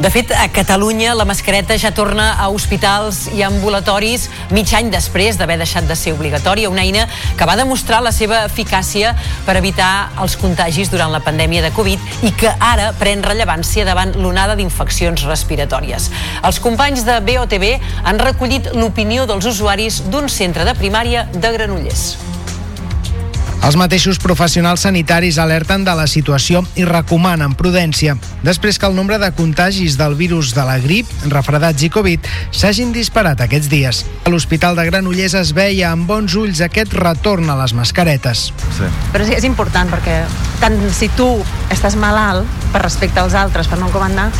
De 0.00 0.08
fet, 0.08 0.30
a 0.32 0.48
Catalunya 0.48 1.12
la 1.12 1.26
mascareta 1.28 1.76
ja 1.76 1.90
torna 1.92 2.30
a 2.40 2.46
hospitals 2.48 3.26
i 3.36 3.42
ambulatoris 3.44 4.30
mig 4.48 4.70
any 4.72 4.88
després 4.88 5.36
d'haver 5.36 5.58
deixat 5.60 5.84
de 5.84 5.92
ser 5.92 6.14
obligatòria, 6.16 6.70
una 6.72 6.86
eina 6.86 7.02
que 7.36 7.44
va 7.44 7.58
demostrar 7.60 7.98
la 8.00 8.08
seva 8.16 8.38
eficàcia 8.46 9.10
per 9.44 9.58
evitar 9.60 9.90
els 10.24 10.38
contagis 10.40 10.88
durant 10.88 11.12
la 11.12 11.20
pandèmia 11.20 11.60
de 11.66 11.72
Covid 11.76 12.24
i 12.24 12.32
que 12.32 12.48
ara 12.48 12.94
pren 12.96 13.20
rellevància 13.20 13.84
davant 13.84 14.16
l'onada 14.16 14.56
d'infeccions 14.56 15.26
respiratòries. 15.28 16.08
Els 16.48 16.62
companys 16.64 17.04
de 17.04 17.20
BOTB 17.20 17.68
han 18.00 18.24
recollit 18.24 18.72
l'opinió 18.72 19.28
dels 19.28 19.52
usuaris 19.52 20.00
d'un 20.08 20.32
centre 20.32 20.64
de 20.64 20.78
primària 20.80 21.28
de 21.36 21.52
Granollers. 21.58 22.14
Els 23.60 23.76
mateixos 23.76 24.16
professionals 24.18 24.86
sanitaris 24.86 25.36
alerten 25.38 25.82
de 25.84 25.92
la 25.94 26.06
situació 26.08 26.62
i 26.80 26.86
recomanen 26.88 27.52
prudència 27.58 28.14
després 28.46 28.80
que 28.80 28.88
el 28.88 28.96
nombre 28.96 29.18
de 29.20 29.28
contagis 29.36 29.98
del 30.00 30.16
virus 30.16 30.54
de 30.56 30.64
la 30.64 30.78
grip, 30.80 31.10
refredats 31.28 31.84
i 31.84 31.90
Covid 31.92 32.24
s'hagin 32.56 32.94
disparat 32.96 33.42
aquests 33.44 33.68
dies. 33.68 34.00
A 34.24 34.32
l'Hospital 34.32 34.80
de 34.80 34.86
Granollers 34.88 35.36
es 35.38 35.52
veia 35.56 35.92
amb 35.92 36.08
bons 36.08 36.38
ulls 36.40 36.64
aquest 36.64 36.96
retorn 36.96 37.52
a 37.52 37.58
les 37.60 37.76
mascaretes. 37.76 38.48
Sí. 38.78 38.88
Però 39.12 39.28
sí, 39.28 39.36
és 39.36 39.44
important 39.44 39.92
perquè 39.92 40.22
tant 40.64 40.80
si 40.96 41.12
tu 41.18 41.28
estàs 41.68 42.00
malalt 42.00 42.48
per 42.72 42.80
respecte 42.86 43.20
als 43.20 43.36
altres, 43.36 43.68
per 43.68 43.78
no 43.78 43.92
comandar, 43.92 44.30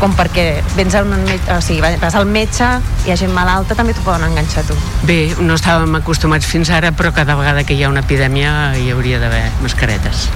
com 0.00 0.14
perquè 0.16 0.46
vens 0.76 0.96
a 0.96 1.04
un 1.04 1.12
metge, 1.26 1.52
o 1.52 1.60
sigui, 1.62 1.80
vas 2.00 2.16
al 2.16 2.26
metge, 2.26 2.66
hi 3.04 3.12
ha 3.12 3.18
gent 3.20 3.32
malalta, 3.36 3.76
també 3.78 3.94
t'ho 3.94 4.04
poden 4.06 4.24
enganxar 4.30 4.64
tu. 4.68 4.76
Bé, 5.06 5.20
no 5.44 5.58
estàvem 5.58 6.00
acostumats 6.00 6.48
fins 6.48 6.72
ara, 6.74 6.94
però 6.96 7.12
cada 7.16 7.36
vegada 7.38 7.64
que 7.68 7.76
hi 7.76 7.84
ha 7.84 7.92
una 7.92 8.02
epidèmia 8.04 8.72
hi 8.80 8.90
hauria 8.94 9.20
d'haver 9.22 9.44
mascaretes. 9.60 10.28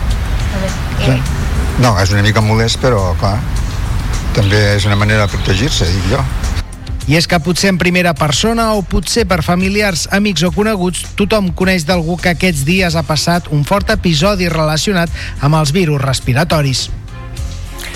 Sí. 1.00 1.16
No, 1.82 1.96
és 1.98 2.12
una 2.14 2.22
mica 2.22 2.44
molest, 2.44 2.78
però 2.82 3.14
clar, 3.18 3.38
també 4.36 4.60
és 4.76 4.84
una 4.86 4.98
manera 5.00 5.24
de 5.24 5.32
protegir-se, 5.32 5.88
dic 5.90 6.10
jo. 6.12 6.22
I 7.04 7.18
és 7.18 7.26
que 7.28 7.36
potser 7.36 7.68
en 7.68 7.76
primera 7.76 8.14
persona 8.16 8.70
o 8.78 8.80
potser 8.80 9.26
per 9.28 9.42
familiars, 9.44 10.06
amics 10.16 10.44
o 10.46 10.52
coneguts, 10.54 11.02
tothom 11.18 11.50
coneix 11.52 11.84
d'algú 11.84 12.16
que 12.16 12.32
aquests 12.32 12.64
dies 12.64 12.96
ha 12.96 13.04
passat 13.04 13.50
un 13.52 13.66
fort 13.68 13.92
episodi 13.92 14.48
relacionat 14.48 15.12
amb 15.44 15.58
els 15.60 15.74
virus 15.76 16.00
respiratoris. 16.00 16.86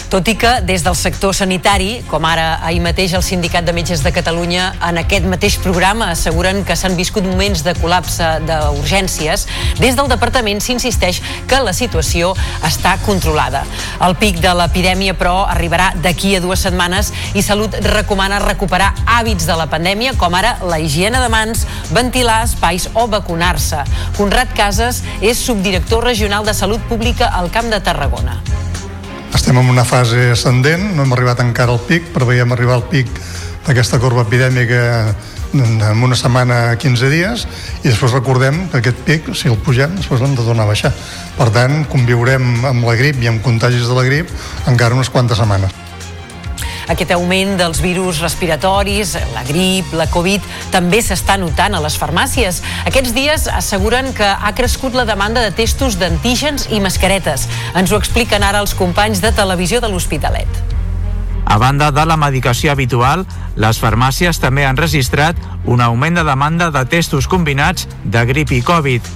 Tot 0.09 0.25
i 0.25 0.39
que 0.41 0.63
des 0.65 0.81
del 0.81 0.95
sector 0.97 1.35
sanitari, 1.37 1.99
com 2.09 2.25
ara 2.25 2.63
ahir 2.65 2.79
mateix 2.81 3.13
el 3.13 3.21
Sindicat 3.23 3.67
de 3.67 3.75
Metges 3.77 4.01
de 4.01 4.09
Catalunya 4.09 4.71
en 4.89 4.97
aquest 4.97 5.27
mateix 5.29 5.59
programa 5.61 6.07
asseguren 6.15 6.63
que 6.65 6.77
s'han 6.81 6.95
viscut 6.97 7.27
moments 7.29 7.61
de 7.67 7.75
col·lapse 7.77 8.25
d'urgències, 8.49 9.45
des 9.77 9.99
del 9.99 10.09
departament 10.09 10.63
s'insisteix 10.65 11.21
que 11.51 11.59
la 11.61 11.75
situació 11.77 12.31
està 12.65 12.95
controlada. 13.05 13.67
El 14.01 14.17
pic 14.17 14.41
de 14.41 14.55
l'epidèmia, 14.57 15.13
però, 15.13 15.43
arribarà 15.45 15.91
d'aquí 16.01 16.33
a 16.39 16.41
dues 16.41 16.65
setmanes 16.65 17.13
i 17.37 17.45
Salut 17.45 17.77
recomana 17.93 18.41
recuperar 18.41 18.95
hàbits 19.05 19.45
de 19.45 19.59
la 19.61 19.69
pandèmia, 19.69 20.15
com 20.17 20.33
ara 20.33 20.55
la 20.65 20.81
higiene 20.81 21.21
de 21.21 21.29
mans, 21.29 21.67
ventilar 21.93 22.47
espais 22.47 22.89
o 22.95 23.05
vacunar-se. 23.13 23.85
Conrad 24.17 24.57
Casas 24.57 25.03
és 25.21 25.45
subdirector 25.45 26.09
regional 26.09 26.49
de 26.49 26.57
Salut 26.57 26.81
Pública 26.89 27.29
al 27.29 27.53
Camp 27.53 27.69
de 27.69 27.85
Tarragona. 27.85 28.41
Estem 29.35 29.59
en 29.61 29.69
una 29.69 29.85
fase 29.85 30.31
ascendent, 30.33 30.95
no 30.97 31.05
hem 31.05 31.13
arribat 31.13 31.43
encara 31.45 31.75
al 31.75 31.83
pic, 31.85 32.13
però 32.15 32.29
veiem 32.29 32.53
arribar 32.53 32.79
al 32.79 32.87
pic 32.89 33.11
d'aquesta 33.67 34.01
corba 34.01 34.25
epidèmica 34.25 35.15
en 35.53 36.03
una 36.05 36.17
setmana, 36.17 36.77
15 36.77 37.11
dies, 37.13 37.47
i 37.83 37.89
després 37.89 38.13
recordem 38.13 38.67
que 38.73 38.83
aquest 38.83 39.03
pic, 39.09 39.33
si 39.37 39.49
el 39.49 39.57
pugem, 39.65 39.97
després 39.97 40.21
l'hem 40.21 40.37
de 40.37 40.45
tornar 40.45 40.69
a 40.69 40.73
baixar. 40.73 40.93
Per 41.39 41.51
tant, 41.55 41.83
conviurem 41.93 42.65
amb 42.69 42.89
la 42.89 42.97
grip 43.01 43.21
i 43.23 43.33
amb 43.33 43.45
contagis 43.45 43.89
de 43.89 43.97
la 43.97 44.07
grip 44.09 44.33
encara 44.69 44.97
unes 44.99 45.13
quantes 45.13 45.41
setmanes. 45.41 45.88
Aquest 46.89 47.13
augment 47.13 47.57
dels 47.61 47.83
virus 47.85 48.23
respiratoris, 48.25 49.15
la 49.35 49.45
grip, 49.49 49.93
la 49.93 50.09
Covid, 50.11 50.45
també 50.73 51.03
s'està 51.05 51.37
notant 51.41 51.77
a 51.77 51.83
les 51.85 51.99
farmàcies. 52.01 52.63
Aquests 52.89 53.13
dies 53.17 53.47
asseguren 53.53 54.13
que 54.17 54.27
ha 54.29 54.55
crescut 54.57 54.97
la 54.97 55.05
demanda 55.09 55.45
de 55.45 55.53
testos 55.53 55.99
d'antígens 56.01 56.69
i 56.73 56.81
mascaretes. 56.81 57.47
Ens 57.77 57.93
ho 57.93 58.01
expliquen 58.01 58.43
ara 58.43 58.65
els 58.65 58.75
companys 58.79 59.21
de 59.25 59.33
televisió 59.37 59.83
de 59.85 59.93
l'Hospitalet. 59.93 60.65
A 61.49 61.57
banda 61.57 61.89
de 61.93 62.05
la 62.05 62.19
medicació 62.21 62.73
habitual, 62.73 63.25
les 63.57 63.81
farmàcies 63.81 64.37
també 64.41 64.67
han 64.69 64.77
registrat 64.77 65.39
un 65.65 65.81
augment 65.81 66.21
de 66.21 66.25
demanda 66.25 66.69
de 66.71 66.85
testos 66.85 67.29
combinats 67.29 67.89
de 68.05 68.25
grip 68.29 68.53
i 68.53 68.61
Covid, 68.61 69.09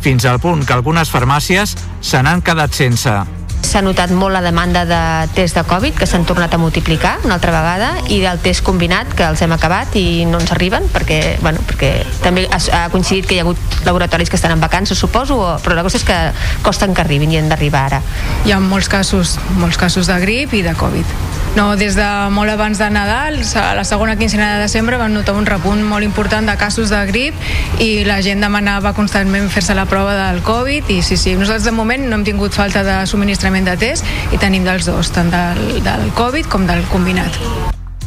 fins 0.00 0.24
al 0.24 0.38
punt 0.40 0.62
que 0.64 0.76
algunes 0.76 1.10
farmàcies 1.10 1.74
se 2.00 2.22
n'han 2.22 2.46
quedat 2.46 2.78
sense. 2.78 3.39
S'ha 3.66 3.82
notat 3.84 4.10
molt 4.16 4.34
la 4.34 4.40
demanda 4.42 4.84
de 4.88 5.00
test 5.36 5.58
de 5.58 5.64
Covid, 5.68 5.98
que 5.98 6.06
s'han 6.08 6.24
tornat 6.26 6.54
a 6.54 6.58
multiplicar 6.58 7.18
una 7.24 7.36
altra 7.36 7.52
vegada, 7.54 7.90
i 8.08 8.20
del 8.22 8.40
test 8.42 8.64
combinat, 8.66 9.12
que 9.16 9.26
els 9.28 9.42
hem 9.44 9.52
acabat 9.56 9.94
i 10.00 10.24
no 10.26 10.40
ens 10.42 10.52
arriben, 10.54 10.88
perquè, 10.92 11.20
bueno, 11.44 11.62
perquè 11.68 11.92
també 12.24 12.46
ha, 12.50 12.86
coincidit 12.92 13.28
que 13.28 13.36
hi 13.36 13.42
ha 13.42 13.46
hagut 13.46 13.82
laboratoris 13.86 14.30
que 14.30 14.40
estan 14.40 14.56
en 14.56 14.64
vacances, 14.64 14.98
suposo, 14.98 15.38
però 15.64 15.76
la 15.78 15.84
cosa 15.86 16.00
és 16.00 16.06
que 16.08 16.18
costen 16.66 16.94
que 16.96 17.04
arribin 17.04 17.32
i 17.32 17.38
han 17.40 17.52
d'arribar 17.52 17.86
ara. 17.90 18.02
Hi 18.46 18.56
ha 18.56 18.60
molts 18.64 18.88
casos, 18.88 19.38
molts 19.60 19.78
casos 19.78 20.10
de 20.10 20.18
grip 20.24 20.56
i 20.56 20.64
de 20.66 20.74
Covid. 20.74 21.39
No, 21.56 21.74
des 21.74 21.96
de 21.98 22.06
molt 22.30 22.52
abans 22.52 22.78
de 22.78 22.86
Nadal, 22.94 23.40
a 23.58 23.74
la 23.74 23.82
segona 23.84 24.14
quincena 24.16 24.52
de 24.54 24.60
desembre, 24.62 25.00
vam 25.00 25.10
notar 25.10 25.34
un 25.34 25.48
repunt 25.48 25.82
molt 25.82 26.06
important 26.06 26.46
de 26.46 26.54
casos 26.56 26.92
de 26.94 27.00
grip 27.08 27.34
i 27.82 28.04
la 28.06 28.20
gent 28.22 28.40
demanava 28.40 28.92
constantment 28.94 29.50
fer-se 29.50 29.74
la 29.74 29.88
prova 29.90 30.14
del 30.14 30.38
Covid 30.46 30.92
i 30.94 31.00
sí, 31.02 31.18
sí, 31.18 31.34
nosaltres 31.34 31.66
de 31.66 31.74
moment 31.74 32.06
no 32.06 32.20
hem 32.20 32.24
tingut 32.24 32.54
falta 32.54 32.84
de 32.86 33.00
subministrament 33.10 33.66
de 33.66 33.74
test 33.82 34.06
i 34.30 34.38
tenim 34.38 34.62
dels 34.64 34.86
dos, 34.86 35.10
tant 35.10 35.34
del, 35.34 35.82
del 35.82 36.06
Covid 36.14 36.46
com 36.46 36.70
del 36.70 36.86
combinat. 36.92 37.42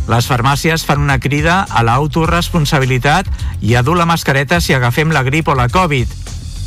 Les 0.07 0.25
farmàcies 0.27 0.88
fan 0.88 1.03
una 1.03 1.19
crida 1.19 1.65
a 1.67 1.83
l'autoresponsabilitat 1.83 3.27
i 3.59 3.75
a 3.75 3.83
dur 3.83 4.00
la 4.00 4.07
mascareta 4.07 4.63
si 4.63 4.75
agafem 4.75 5.12
la 5.12 5.23
grip 5.27 5.51
o 5.51 5.55
la 5.55 5.67
Covid. 5.71 6.07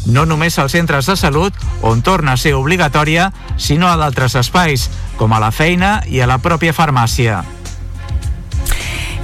No 0.07 0.25
només 0.25 0.59
als 0.63 0.77
centres 0.77 1.11
de 1.11 1.17
salut, 1.19 1.55
on 1.83 2.03
torna 2.07 2.35
a 2.35 2.41
ser 2.41 2.55
obligatòria, 2.55 3.33
sinó 3.59 3.91
a 3.91 3.97
d'altres 3.99 4.39
espais, 4.39 4.89
com 5.19 5.35
a 5.35 5.43
la 5.43 5.51
feina 5.51 6.01
i 6.07 6.23
a 6.23 6.31
la 6.31 6.39
pròpia 6.39 6.75
farmàcia. 6.77 7.43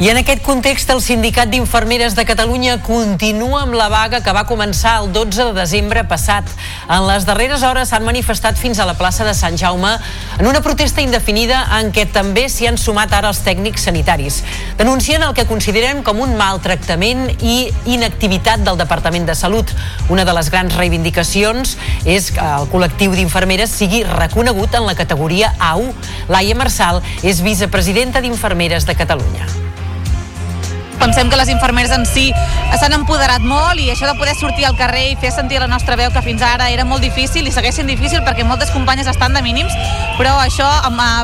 I 0.03 0.09
en 0.11 0.19
aquest 0.19 0.41
context, 0.43 0.89
el 0.91 0.99
Sindicat 0.99 1.47
d'Infermeres 1.53 2.17
de 2.19 2.25
Catalunya 2.27 2.73
continua 2.83 3.61
amb 3.63 3.77
la 3.79 3.85
vaga 3.87 4.19
que 4.19 4.33
va 4.35 4.43
començar 4.49 4.97
el 4.99 5.13
12 5.15 5.45
de 5.45 5.53
desembre 5.55 6.03
passat. 6.11 6.49
En 6.91 7.07
les 7.07 7.23
darreres 7.23 7.63
hores 7.63 7.93
s'han 7.93 8.03
manifestat 8.03 8.59
fins 8.59 8.81
a 8.83 8.89
la 8.89 8.97
plaça 8.99 9.23
de 9.23 9.31
Sant 9.39 9.55
Jaume 9.61 9.93
en 10.41 10.51
una 10.51 10.59
protesta 10.65 11.07
indefinida 11.07 11.63
en 11.79 11.95
què 11.95 12.09
també 12.11 12.49
s'hi 12.51 12.67
han 12.67 12.83
sumat 12.83 13.15
ara 13.15 13.31
els 13.31 13.45
tècnics 13.47 13.87
sanitaris. 13.87 14.43
Denuncien 14.81 15.23
el 15.23 15.39
que 15.39 15.47
consideren 15.47 16.03
com 16.03 16.19
un 16.19 16.35
maltractament 16.35 17.29
i 17.39 17.71
inactivitat 17.95 18.67
del 18.67 18.83
Departament 18.83 19.31
de 19.31 19.39
Salut. 19.39 19.71
Una 20.11 20.27
de 20.27 20.35
les 20.35 20.51
grans 20.51 20.75
reivindicacions 20.83 21.79
és 22.03 22.33
que 22.35 22.53
el 22.59 22.67
col·lectiu 22.75 23.15
d'infermeres 23.15 23.79
sigui 23.79 24.03
reconegut 24.11 24.75
en 24.75 24.91
la 24.91 24.99
categoria 24.99 25.55
A1. 25.63 25.95
Laia 26.27 26.59
Marçal 26.59 27.05
és 27.23 27.47
vicepresidenta 27.47 28.19
d'Infermeres 28.19 28.91
de 28.91 28.99
Catalunya 28.99 29.62
pensem 31.03 31.31
que 31.31 31.41
les 31.41 31.51
infermeres 31.51 31.91
en 31.95 32.07
si 32.07 32.31
s'han 32.79 32.95
empoderat 32.95 33.43
molt 33.43 33.83
i 33.83 33.91
això 33.91 34.07
de 34.07 34.15
poder 34.19 34.37
sortir 34.39 34.69
al 34.69 34.79
carrer 34.79 35.09
i 35.11 35.17
fer 35.21 35.33
sentir 35.35 35.59
la 35.63 35.69
nostra 35.71 35.99
veu 35.99 36.15
que 36.15 36.23
fins 36.23 36.43
ara 36.47 36.71
era 36.71 36.87
molt 36.89 37.03
difícil 37.03 37.47
i 37.47 37.53
segueix 37.55 37.77
sent 37.81 37.91
difícil 37.91 38.23
perquè 38.23 38.47
moltes 38.47 38.71
companyes 38.71 39.11
estan 39.11 39.35
de 39.35 39.43
mínims 39.43 39.75
però 40.19 40.37
això 40.41 40.69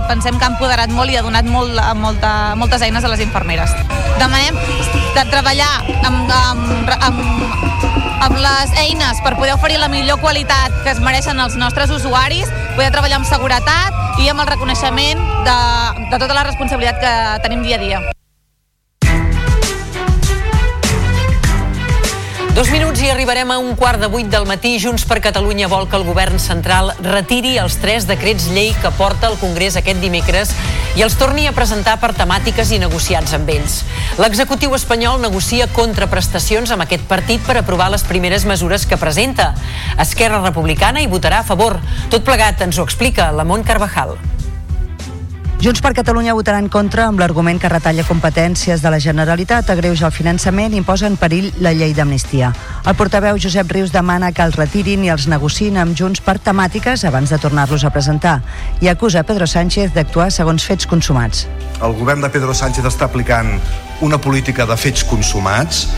pensem 0.08 0.38
que 0.38 0.44
ha 0.44 0.50
empoderat 0.50 0.90
molt 0.90 1.10
i 1.12 1.16
ha 1.16 1.22
donat 1.22 1.46
molt, 1.46 1.78
molta, 1.96 2.54
moltes 2.56 2.82
eines 2.82 3.04
a 3.04 3.12
les 3.12 3.20
infermeres. 3.20 3.70
Demanem 4.18 4.56
de 5.14 5.24
treballar 5.30 5.70
amb, 6.08 6.30
amb, 6.32 6.92
amb, 6.98 7.22
amb 8.26 8.36
les 8.42 8.74
eines 8.82 9.22
per 9.24 9.36
poder 9.36 9.54
oferir 9.54 9.78
la 9.78 9.88
millor 9.92 10.20
qualitat 10.20 10.74
que 10.82 10.94
es 10.94 11.00
mereixen 11.04 11.40
els 11.40 11.56
nostres 11.60 11.94
usuaris, 11.94 12.50
poder 12.76 12.90
treballar 12.94 13.22
amb 13.22 13.30
seguretat 13.30 14.22
i 14.22 14.30
amb 14.32 14.42
el 14.42 14.50
reconeixement 14.50 15.26
de, 15.46 15.58
de 16.10 16.16
tota 16.16 16.34
la 16.34 16.46
responsabilitat 16.48 17.02
que 17.02 17.18
tenim 17.46 17.66
dia 17.66 17.78
a 17.78 17.84
dia. 17.86 18.17
Dos 22.58 22.72
minuts 22.74 22.98
i 22.98 23.06
arribarem 23.06 23.52
a 23.54 23.56
un 23.62 23.76
quart 23.78 24.00
de 24.02 24.08
vuit 24.10 24.26
del 24.26 24.42
matí. 24.42 24.72
Junts 24.82 25.04
per 25.06 25.20
Catalunya 25.22 25.68
vol 25.70 25.84
que 25.86 25.94
el 25.94 26.02
govern 26.02 26.40
central 26.42 26.88
retiri 27.06 27.52
els 27.62 27.76
tres 27.78 28.08
decrets 28.08 28.48
llei 28.50 28.72
que 28.82 28.90
porta 28.98 29.28
al 29.28 29.36
Congrés 29.38 29.76
aquest 29.78 30.00
dimecres 30.02 30.50
i 30.98 31.04
els 31.06 31.14
torni 31.20 31.44
a 31.46 31.52
presentar 31.54 32.00
per 32.02 32.10
temàtiques 32.18 32.72
i 32.74 32.80
negociats 32.82 33.36
amb 33.38 33.52
ells. 33.54 33.76
L'executiu 34.18 34.74
espanyol 34.74 35.22
negocia 35.22 35.68
contraprestacions 35.70 36.72
amb 36.74 36.82
aquest 36.82 37.06
partit 37.06 37.46
per 37.46 37.60
aprovar 37.60 37.92
les 37.94 38.02
primeres 38.02 38.42
mesures 38.42 38.88
que 38.90 38.98
presenta. 38.98 39.52
Esquerra 39.94 40.42
Republicana 40.42 40.98
hi 40.98 41.06
votarà 41.06 41.44
a 41.44 41.46
favor. 41.46 41.78
Tot 42.10 42.26
plegat 42.26 42.66
ens 42.66 42.82
ho 42.82 42.88
explica 42.90 43.30
la 43.30 43.46
Mont 43.46 43.62
Carvajal. 43.62 44.18
Junts 45.58 45.80
per 45.82 45.90
Catalunya 45.90 46.36
votarà 46.38 46.60
en 46.62 46.68
contra 46.70 47.08
amb 47.10 47.18
l'argument 47.18 47.58
que 47.58 47.66
retalla 47.66 48.04
competències 48.06 48.78
de 48.78 48.92
la 48.94 49.00
Generalitat, 49.02 49.72
agreuja 49.74 50.06
el 50.06 50.12
finançament 50.14 50.76
i 50.78 50.84
posa 50.86 51.08
en 51.10 51.16
perill 51.18 51.48
la 51.58 51.72
llei 51.74 51.96
d'amnistia. 51.96 52.52
El 52.86 52.94
portaveu 52.94 53.40
Josep 53.42 53.74
Rius 53.74 53.90
demana 53.90 54.30
que 54.30 54.46
els 54.46 54.54
retirin 54.54 55.02
i 55.02 55.10
els 55.10 55.26
negociïn 55.26 55.80
amb 55.82 55.98
Junts 55.98 56.22
per 56.22 56.36
temàtiques 56.38 57.02
abans 57.10 57.34
de 57.34 57.40
tornar-los 57.42 57.82
a 57.82 57.90
presentar 57.90 58.36
i 58.78 58.86
acusa 58.86 59.24
Pedro 59.26 59.50
Sánchez 59.50 59.90
d'actuar 59.98 60.30
segons 60.30 60.62
fets 60.62 60.86
consumats. 60.86 61.48
El 61.82 61.98
govern 61.98 62.22
de 62.22 62.30
Pedro 62.30 62.54
Sánchez 62.54 62.86
està 62.86 63.10
aplicant 63.10 63.50
una 64.00 64.22
política 64.22 64.62
de 64.62 64.78
fets 64.78 65.02
consumats. 65.02 65.88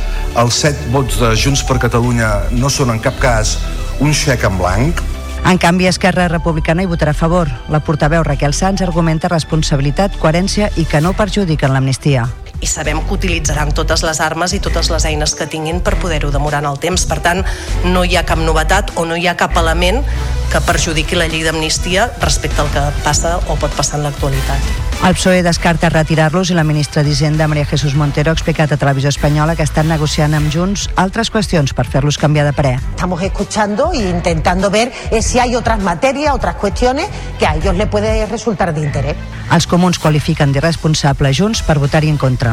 Els 0.41 0.65
set 0.65 0.87
vots 0.89 1.21
de 1.21 1.35
Junts 1.37 1.69
per 1.69 1.77
Catalunya 1.85 2.49
no 2.57 2.73
són 2.73 2.97
en 2.97 3.05
cap 3.05 3.21
cas 3.21 3.59
un 4.01 4.17
xec 4.17 4.49
en 4.49 4.57
blanc, 4.57 5.05
en 5.45 5.59
canvi, 5.59 5.87
Esquerra 5.87 6.29
Republicana 6.29 6.83
hi 6.83 6.91
votarà 6.91 7.15
a 7.15 7.21
favor. 7.21 7.49
La 7.69 7.81
portaveu 7.81 8.23
Raquel 8.23 8.55
Sanz 8.55 8.83
argumenta 8.83 9.29
responsabilitat, 9.29 10.19
coherència 10.21 10.71
i 10.77 10.85
que 10.85 11.01
no 11.01 11.17
perjudiquen 11.17 11.75
l'amnistia 11.75 12.29
i 12.61 12.67
sabem 12.67 13.01
que 13.05 13.15
utilitzaran 13.17 13.73
totes 13.77 14.05
les 14.07 14.21
armes 14.21 14.53
i 14.53 14.61
totes 14.61 14.91
les 14.93 15.07
eines 15.09 15.35
que 15.35 15.49
tinguin 15.51 15.81
per 15.81 15.97
poder-ho 16.01 16.31
demorar 16.31 16.63
en 16.65 16.71
el 16.71 16.79
temps. 16.79 17.07
Per 17.09 17.21
tant, 17.25 17.45
no 17.85 18.05
hi 18.05 18.17
ha 18.17 18.27
cap 18.29 18.39
novetat 18.39 18.93
o 18.97 19.07
no 19.09 19.17
hi 19.17 19.27
ha 19.27 19.37
cap 19.41 19.57
element 19.57 20.05
que 20.51 20.61
perjudiqui 20.67 21.17
la 21.17 21.29
llei 21.31 21.45
d'amnistia 21.47 22.11
respecte 22.21 22.61
al 22.61 22.71
que 22.75 22.87
passa 23.05 23.39
o 23.49 23.57
pot 23.57 23.75
passar 23.77 24.01
en 24.01 24.09
l'actualitat. 24.09 24.89
El 25.01 25.15
PSOE 25.17 25.41
descarta 25.41 25.89
retirar-los 25.89 26.51
i 26.53 26.55
la 26.59 26.65
ministra 26.67 27.01
d'Hisenda, 27.07 27.47
Maria 27.49 27.65
Jesús 27.65 27.95
Montero, 27.97 28.35
ha 28.35 28.37
explicat 28.37 28.75
a 28.75 28.77
Televisió 28.77 29.09
Espanyola 29.09 29.55
que 29.57 29.65
estan 29.65 29.89
negociant 29.89 30.35
amb 30.37 30.53
Junts 30.53 30.91
altres 31.01 31.31
qüestions 31.33 31.73
per 31.73 31.87
fer-los 31.89 32.19
canviar 32.21 32.45
de 32.45 32.53
parer. 32.53 32.75
Estamos 32.91 33.23
escuchando 33.23 33.93
e 33.95 34.11
intentando 34.11 34.69
ver 34.71 34.93
eh, 35.11 35.23
si 35.23 35.39
hay 35.39 35.57
otras 35.57 35.81
materias, 35.81 36.35
otras 36.35 36.57
cuestiones 36.57 37.09
que 37.39 37.47
a 37.47 37.55
ellos 37.55 37.77
le 37.77 37.87
puede 37.87 38.27
resultar 38.27 38.75
de 38.75 38.83
interés. 38.83 39.17
Els 39.51 39.67
comuns 39.67 39.99
qualifiquen 39.99 40.53
d'irresponsable 40.53 41.33
Junts 41.35 41.65
per 41.67 41.81
votar-hi 41.81 42.13
en 42.13 42.21
contra. 42.21 42.50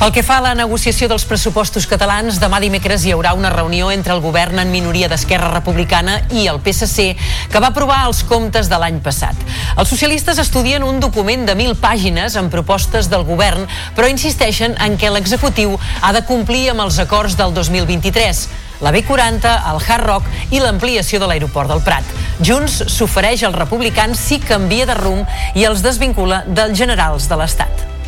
Pel 0.00 0.14
que 0.16 0.22
fa 0.24 0.38
a 0.40 0.44
la 0.46 0.54
negociació 0.56 1.10
dels 1.10 1.26
pressupostos 1.28 1.84
catalans, 1.84 2.38
demà 2.40 2.56
dimecres 2.62 3.02
hi 3.04 3.10
haurà 3.12 3.34
una 3.36 3.50
reunió 3.52 3.90
entre 3.92 4.14
el 4.14 4.22
govern 4.24 4.56
en 4.62 4.70
minoria 4.72 5.10
d'Esquerra 5.12 5.50
Republicana 5.52 6.14
i 6.32 6.46
el 6.48 6.62
PSC, 6.64 7.10
que 7.52 7.60
va 7.60 7.68
aprovar 7.68 7.98
els 8.06 8.22
comptes 8.24 8.70
de 8.72 8.78
l'any 8.80 9.02
passat. 9.04 9.36
Els 9.76 9.92
socialistes 9.92 10.40
estudien 10.40 10.88
un 10.88 11.02
document 11.04 11.44
de 11.44 11.58
mil 11.58 11.76
pàgines 11.76 12.38
amb 12.40 12.48
propostes 12.48 13.12
del 13.12 13.28
govern, 13.28 13.68
però 13.92 14.08
insisteixen 14.08 14.78
en 14.80 14.96
què 14.96 15.12
l'executiu 15.12 15.76
ha 16.00 16.14
de 16.16 16.24
complir 16.24 16.70
amb 16.72 16.86
els 16.86 16.96
acords 17.04 17.36
del 17.36 17.52
2023 17.52 18.46
la 18.80 18.96
B40, 18.96 19.52
el 19.68 19.84
Hard 19.84 20.06
Rock 20.08 20.52
i 20.56 20.64
l'ampliació 20.64 21.20
de 21.20 21.28
l'aeroport 21.28 21.68
del 21.68 21.84
Prat. 21.84 22.16
Junts 22.40 22.80
s'ofereix 22.88 23.44
als 23.44 23.60
republicans 23.60 24.24
si 24.32 24.40
canvia 24.40 24.88
de 24.88 24.96
rumb 24.96 25.28
i 25.52 25.68
els 25.68 25.84
desvincula 25.84 26.46
dels 26.48 26.78
generals 26.80 27.28
de 27.28 27.36
l'Estat. 27.36 27.99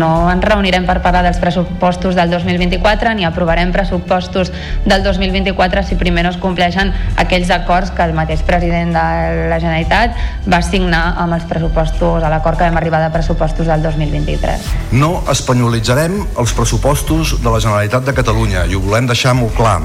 No 0.00 0.30
ens 0.32 0.44
reunirem 0.46 0.86
per 0.88 1.00
parlar 1.04 1.20
dels 1.26 1.40
pressupostos 1.42 2.16
del 2.16 2.30
2024 2.32 3.12
ni 3.18 3.26
aprovarem 3.28 3.72
pressupostos 3.74 4.52
del 4.86 5.02
2024 5.04 5.82
si 5.84 5.98
primer 6.00 6.24
no 6.24 6.32
es 6.32 6.38
compleixen 6.40 6.92
aquells 7.20 7.50
acords 7.52 7.92
que 7.92 8.06
el 8.06 8.14
mateix 8.16 8.40
president 8.46 8.94
de 8.96 9.04
la 9.52 9.58
Generalitat 9.60 10.16
va 10.48 10.62
signar 10.64 11.02
amb 11.20 11.36
els 11.36 11.44
pressupostos, 11.50 12.24
a 12.24 12.32
l'acord 12.32 12.56
que 12.56 12.68
vam 12.68 12.80
arribar 12.80 13.02
de 13.04 13.10
pressupostos 13.12 13.68
del 13.68 13.84
2023. 13.84 14.70
No 14.96 15.12
espanyolitzarem 15.32 16.16
els 16.40 16.56
pressupostos 16.56 17.36
de 17.42 17.50
la 17.50 17.60
Generalitat 17.60 18.08
de 18.08 18.16
Catalunya 18.16 18.64
i 18.70 18.78
ho 18.78 18.82
volem 18.84 19.10
deixar 19.10 19.36
molt 19.36 19.52
clar. 19.58 19.80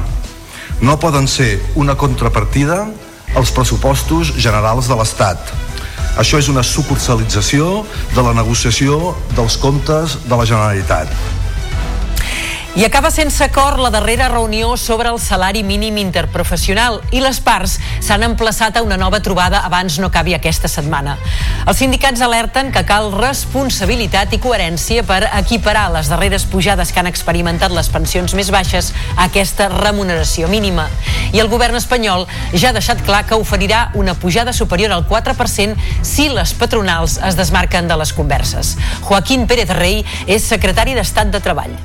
No 0.81 1.00
poden 1.00 1.27
ser 1.27 1.57
una 1.75 1.95
contrapartida 2.00 2.86
als 3.36 3.51
pressupostos 3.51 4.36
generals 4.39 4.88
de 4.88 4.95
l'Estat 4.95 5.64
això 6.17 6.39
és 6.39 6.48
una 6.51 6.63
sucursalització 6.63 7.84
de 8.15 8.24
la 8.24 8.34
negociació 8.38 9.15
dels 9.36 9.57
comptes 9.60 10.19
de 10.25 10.36
la 10.36 10.45
Generalitat. 10.48 11.12
I 12.75 12.84
acaba 12.84 13.10
sense 13.10 13.41
acord 13.41 13.79
la 13.79 13.89
darrera 13.89 14.27
reunió 14.27 14.75
sobre 14.75 15.08
el 15.08 15.17
salari 15.17 15.62
mínim 15.63 15.96
interprofessional 15.96 16.98
i 17.15 17.22
les 17.24 17.38
parts 17.39 17.77
s'han 18.03 18.25
emplaçat 18.27 18.75
a 18.75 18.82
una 18.84 18.98
nova 19.00 19.22
trobada 19.24 19.62
abans 19.63 19.96
no 19.96 20.10
acabi 20.12 20.34
aquesta 20.36 20.67
setmana. 20.67 21.13
Els 21.63 21.79
sindicats 21.79 22.20
alerten 22.20 22.74
que 22.75 22.84
cal 22.84 23.13
responsabilitat 23.15 24.36
i 24.36 24.41
coherència 24.44 25.05
per 25.08 25.22
equiparar 25.39 25.86
les 25.94 26.12
darreres 26.12 26.44
pujades 26.51 26.91
que 26.91 27.00
han 27.00 27.08
experimentat 27.08 27.72
les 27.72 27.88
pensions 27.88 28.36
més 28.36 28.51
baixes 28.51 28.91
a 29.15 29.29
aquesta 29.29 29.70
remuneració 29.72 30.51
mínima. 30.51 30.89
I 31.32 31.39
el 31.39 31.48
govern 31.48 31.79
espanyol 31.79 32.27
ja 32.51 32.74
ha 32.74 32.75
deixat 32.75 33.05
clar 33.08 33.24
que 33.24 33.39
oferirà 33.39 33.86
una 33.96 34.20
pujada 34.20 34.51
superior 34.51 34.91
al 34.91 35.08
4% 35.08 35.79
si 36.03 36.27
les 36.27 36.51
patronals 36.60 37.22
es 37.24 37.39
desmarquen 37.39 37.88
de 37.88 38.03
les 38.03 38.12
converses. 38.12 38.75
Joaquín 39.08 39.48
Pérez 39.48 39.72
Rey 39.72 40.03
és 40.27 40.51
secretari 40.51 41.00
d'Estat 41.00 41.32
de 41.32 41.39
Treball. 41.39 41.79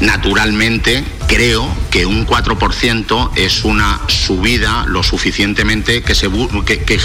Naturalmente, 0.00 1.04
creo 1.28 1.68
que 1.90 2.06
un 2.06 2.26
4% 2.26 3.32
es 3.36 3.64
una 3.64 4.00
subida 4.08 4.84
lo 4.86 5.02
suficientemente 5.02 6.02
que, 6.02 6.14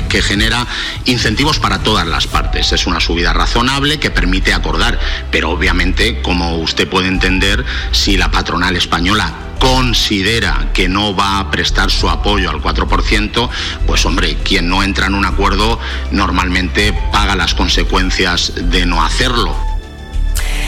que, 0.09 0.21
genera 0.21 0.65
incentivos 1.03 1.59
para 1.59 1.83
todas 1.83 2.07
las 2.07 2.25
partes. 2.25 2.71
Es 2.71 2.87
una 2.87 3.01
subida 3.01 3.33
razonable 3.33 3.99
que 3.99 4.11
permite 4.11 4.53
acordar, 4.53 4.97
pero 5.29 5.49
obviamente, 5.49 6.21
como 6.21 6.57
usted 6.57 6.87
puede 6.87 7.09
entender, 7.09 7.65
si 7.91 8.15
la 8.15 8.31
patronal 8.31 8.77
española 8.77 9.33
considera 9.59 10.69
que 10.73 10.87
no 10.87 11.15
va 11.15 11.39
a 11.39 11.51
prestar 11.51 11.91
su 11.91 12.09
apoyo 12.09 12.49
al 12.49 12.61
4%, 12.61 13.49
pues 13.85 14.05
hombre, 14.05 14.37
quien 14.43 14.69
no 14.69 14.83
entra 14.83 15.07
en 15.07 15.15
un 15.15 15.25
acuerdo 15.25 15.79
normalmente 16.11 16.93
paga 17.11 17.35
las 17.35 17.55
consecuencias 17.55 18.53
de 18.55 18.85
no 18.85 19.03
hacerlo. 19.03 19.74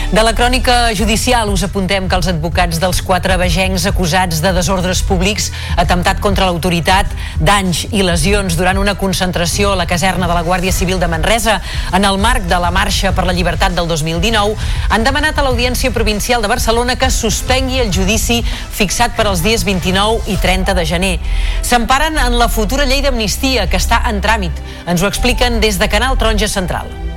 De 0.08 0.22
la 0.24 0.32
crònica 0.32 0.94
judicial 0.96 1.50
us 1.52 1.60
apuntem 1.66 2.06
que 2.08 2.16
els 2.16 2.30
advocats 2.30 2.78
dels 2.80 3.02
quatre 3.04 3.34
vegencs 3.36 3.84
acusats 3.90 4.38
de 4.40 4.54
desordres 4.56 5.02
públics, 5.04 5.50
atemptat 5.76 6.22
contra 6.24 6.46
l'autoritat, 6.48 7.10
danys 7.44 7.82
i 7.92 8.00
lesions 8.00 8.56
durant 8.56 8.80
una 8.80 8.94
concentració 8.96 9.74
a 9.74 9.76
la 9.76 9.84
caserna 9.90 10.24
de 10.30 10.32
la 10.32 10.46
Guàrdia 10.46 10.72
Civil 10.72 10.96
de 10.96 11.10
Manresa 11.12 11.58
en 11.92 12.06
el 12.08 12.16
marc 12.16 12.46
de 12.48 12.56
la 12.56 12.70
Marxa 12.72 13.12
per 13.12 13.26
la 13.28 13.34
Llibertat 13.36 13.76
del 13.76 13.90
2019, 13.90 14.56
han 14.88 15.04
demanat 15.04 15.36
a 15.36 15.44
l'Audiència 15.44 15.92
Provincial 15.92 16.40
de 16.40 16.48
Barcelona 16.54 16.96
que 16.96 17.10
suspengui 17.12 17.82
el 17.82 17.92
judici 17.92 18.38
fixat 18.48 19.12
per 19.12 19.26
als 19.28 19.42
dies 19.44 19.66
29 19.68 20.24
i 20.32 20.38
30 20.40 20.72
de 20.72 20.86
gener. 20.88 21.12
S'emparen 21.60 22.16
en 22.16 22.38
la 22.40 22.48
futura 22.48 22.88
llei 22.88 23.04
d'amnistia 23.04 23.68
que 23.68 23.76
està 23.76 24.00
en 24.08 24.24
tràmit. 24.24 24.64
Ens 24.88 25.04
ho 25.04 25.12
expliquen 25.12 25.60
des 25.60 25.76
de 25.76 25.90
Canal 25.92 26.16
Taronja 26.16 26.48
Central. 26.48 27.07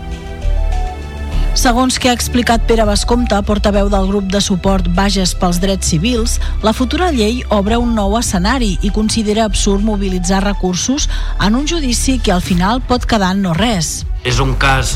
Segons 1.51 1.97
que 1.99 2.07
ha 2.07 2.13
explicat 2.15 2.63
Pere 2.63 2.85
Bascomte, 2.87 3.35
portaveu 3.43 3.89
del 3.91 4.05
grup 4.07 4.29
de 4.31 4.39
suport 4.39 4.85
Bages 4.95 5.33
pels 5.35 5.59
Drets 5.59 5.89
Civils, 5.91 6.37
la 6.63 6.71
futura 6.71 7.09
llei 7.11 7.41
obre 7.51 7.75
un 7.75 7.91
nou 7.95 8.15
escenari 8.15 8.77
i 8.81 8.91
considera 8.95 9.43
absurd 9.43 9.83
mobilitzar 9.83 10.39
recursos 10.45 11.09
en 11.43 11.57
un 11.59 11.67
judici 11.67 12.19
que 12.23 12.31
al 12.31 12.41
final 12.41 12.79
pot 12.87 13.03
quedar 13.05 13.33
en 13.35 13.43
no 13.43 13.51
res. 13.57 14.05
És 14.23 14.39
un 14.39 14.55
cas 14.55 14.95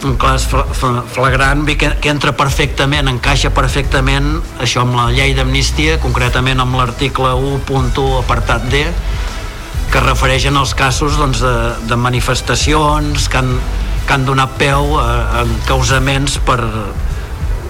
un 0.00 0.16
cas 0.16 0.46
flagrant 0.48 1.66
que, 1.76 1.90
que 2.00 2.08
entra 2.08 2.32
perfectament, 2.32 3.10
encaixa 3.12 3.50
perfectament 3.52 4.38
això 4.64 4.86
amb 4.86 4.96
la 4.96 5.10
llei 5.12 5.34
d'amnistia, 5.36 5.98
concretament 6.00 6.64
amb 6.64 6.80
l'article 6.80 7.34
1.1 7.36 8.06
apartat 8.22 8.64
D, 8.72 8.86
que 9.92 10.00
refereix 10.06 10.48
en 10.48 10.56
els 10.56 10.72
casos 10.78 11.20
doncs, 11.20 11.44
de, 11.44 11.54
de 11.90 12.00
manifestacions 12.00 13.28
que 13.28 13.42
han, 13.42 13.52
que 14.10 14.16
han 14.16 14.24
donat 14.26 14.56
peu 14.58 14.96
a, 14.98 15.04
a 15.38 15.42
encausaments 15.46 16.40
per, 16.42 16.58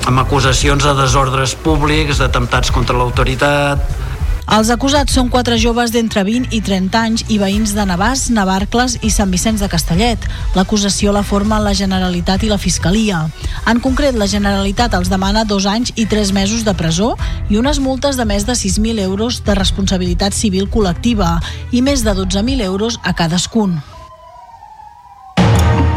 amb 0.08 0.22
acusacions 0.22 0.86
de 0.88 0.94
desordres 0.96 1.52
públics, 1.52 2.16
d'atemptats 2.16 2.72
contra 2.72 2.96
l'autoritat, 2.96 3.82
els 4.50 4.70
acusats 4.72 5.12
són 5.14 5.28
quatre 5.30 5.54
joves 5.62 5.92
d'entre 5.94 6.24
20 6.26 6.56
i 6.56 6.58
30 6.64 6.96
anys 6.98 7.22
i 7.30 7.36
veïns 7.38 7.70
de 7.76 7.84
Navàs, 7.86 8.24
Navarcles 8.34 8.96
i 9.06 9.10
Sant 9.14 9.30
Vicenç 9.30 9.60
de 9.62 9.68
Castellet. 9.70 10.24
L'acusació 10.56 11.12
la 11.14 11.22
formen 11.22 11.62
la 11.62 11.76
Generalitat 11.76 12.42
i 12.42 12.50
la 12.50 12.58
Fiscalia. 12.58 13.20
En 13.70 13.78
concret, 13.84 14.18
la 14.18 14.26
Generalitat 14.26 14.96
els 14.98 15.12
demana 15.12 15.44
dos 15.44 15.68
anys 15.70 15.92
i 15.94 16.08
tres 16.10 16.32
mesos 16.34 16.64
de 16.66 16.74
presó 16.74 17.12
i 17.46 17.60
unes 17.60 17.78
multes 17.84 18.18
de 18.18 18.26
més 18.26 18.48
de 18.48 18.58
6.000 18.58 19.04
euros 19.04 19.44
de 19.46 19.54
responsabilitat 19.54 20.34
civil 20.34 20.66
col·lectiva 20.66 21.36
i 21.70 21.84
més 21.84 22.02
de 22.02 22.16
12.000 22.16 22.66
euros 22.72 22.98
a 23.04 23.14
cadascun. 23.14 23.78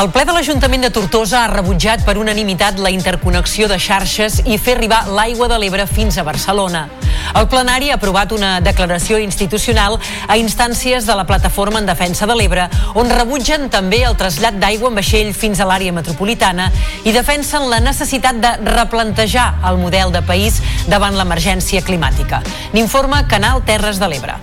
El 0.00 0.08
ple 0.08 0.22
de 0.24 0.32
l'Ajuntament 0.32 0.80
de 0.86 0.88
Tortosa 0.96 1.42
ha 1.42 1.48
rebutjat 1.50 2.06
per 2.06 2.14
unanimitat 2.16 2.78
la 2.80 2.88
interconnexió 2.88 3.66
de 3.68 3.76
xarxes 3.76 4.38
i 4.48 4.56
fer 4.56 4.78
arribar 4.78 5.02
l'aigua 5.12 5.44
de 5.50 5.58
l'Ebre 5.60 5.84
fins 5.84 6.16
a 6.16 6.22
Barcelona. 6.24 6.86
El 7.36 7.48
plenari 7.52 7.90
ha 7.90 7.98
aprovat 7.98 8.32
una 8.32 8.54
declaració 8.64 9.18
institucional 9.20 9.98
a 10.26 10.38
instàncies 10.40 11.04
de 11.04 11.16
la 11.18 11.26
Plataforma 11.28 11.82
en 11.82 11.90
Defensa 11.90 12.24
de 12.24 12.38
l'Ebre, 12.38 12.64
on 12.96 13.12
rebutgen 13.12 13.68
també 13.68 14.00
el 14.08 14.16
trasllat 14.16 14.56
d'aigua 14.62 14.88
en 14.88 14.96
vaixell 15.02 15.34
fins 15.36 15.60
a 15.60 15.68
l'àrea 15.68 15.92
metropolitana 15.92 16.70
i 17.04 17.12
defensen 17.12 17.68
la 17.68 17.82
necessitat 17.84 18.40
de 18.40 18.54
replantejar 18.70 19.50
el 19.68 19.82
model 19.84 20.16
de 20.16 20.24
país 20.24 20.62
davant 20.88 21.20
l'emergència 21.20 21.84
climàtica. 21.84 22.40
N'informa 22.72 23.26
Canal 23.28 23.60
Terres 23.68 24.00
de 24.00 24.08
l'Ebre. 24.08 24.40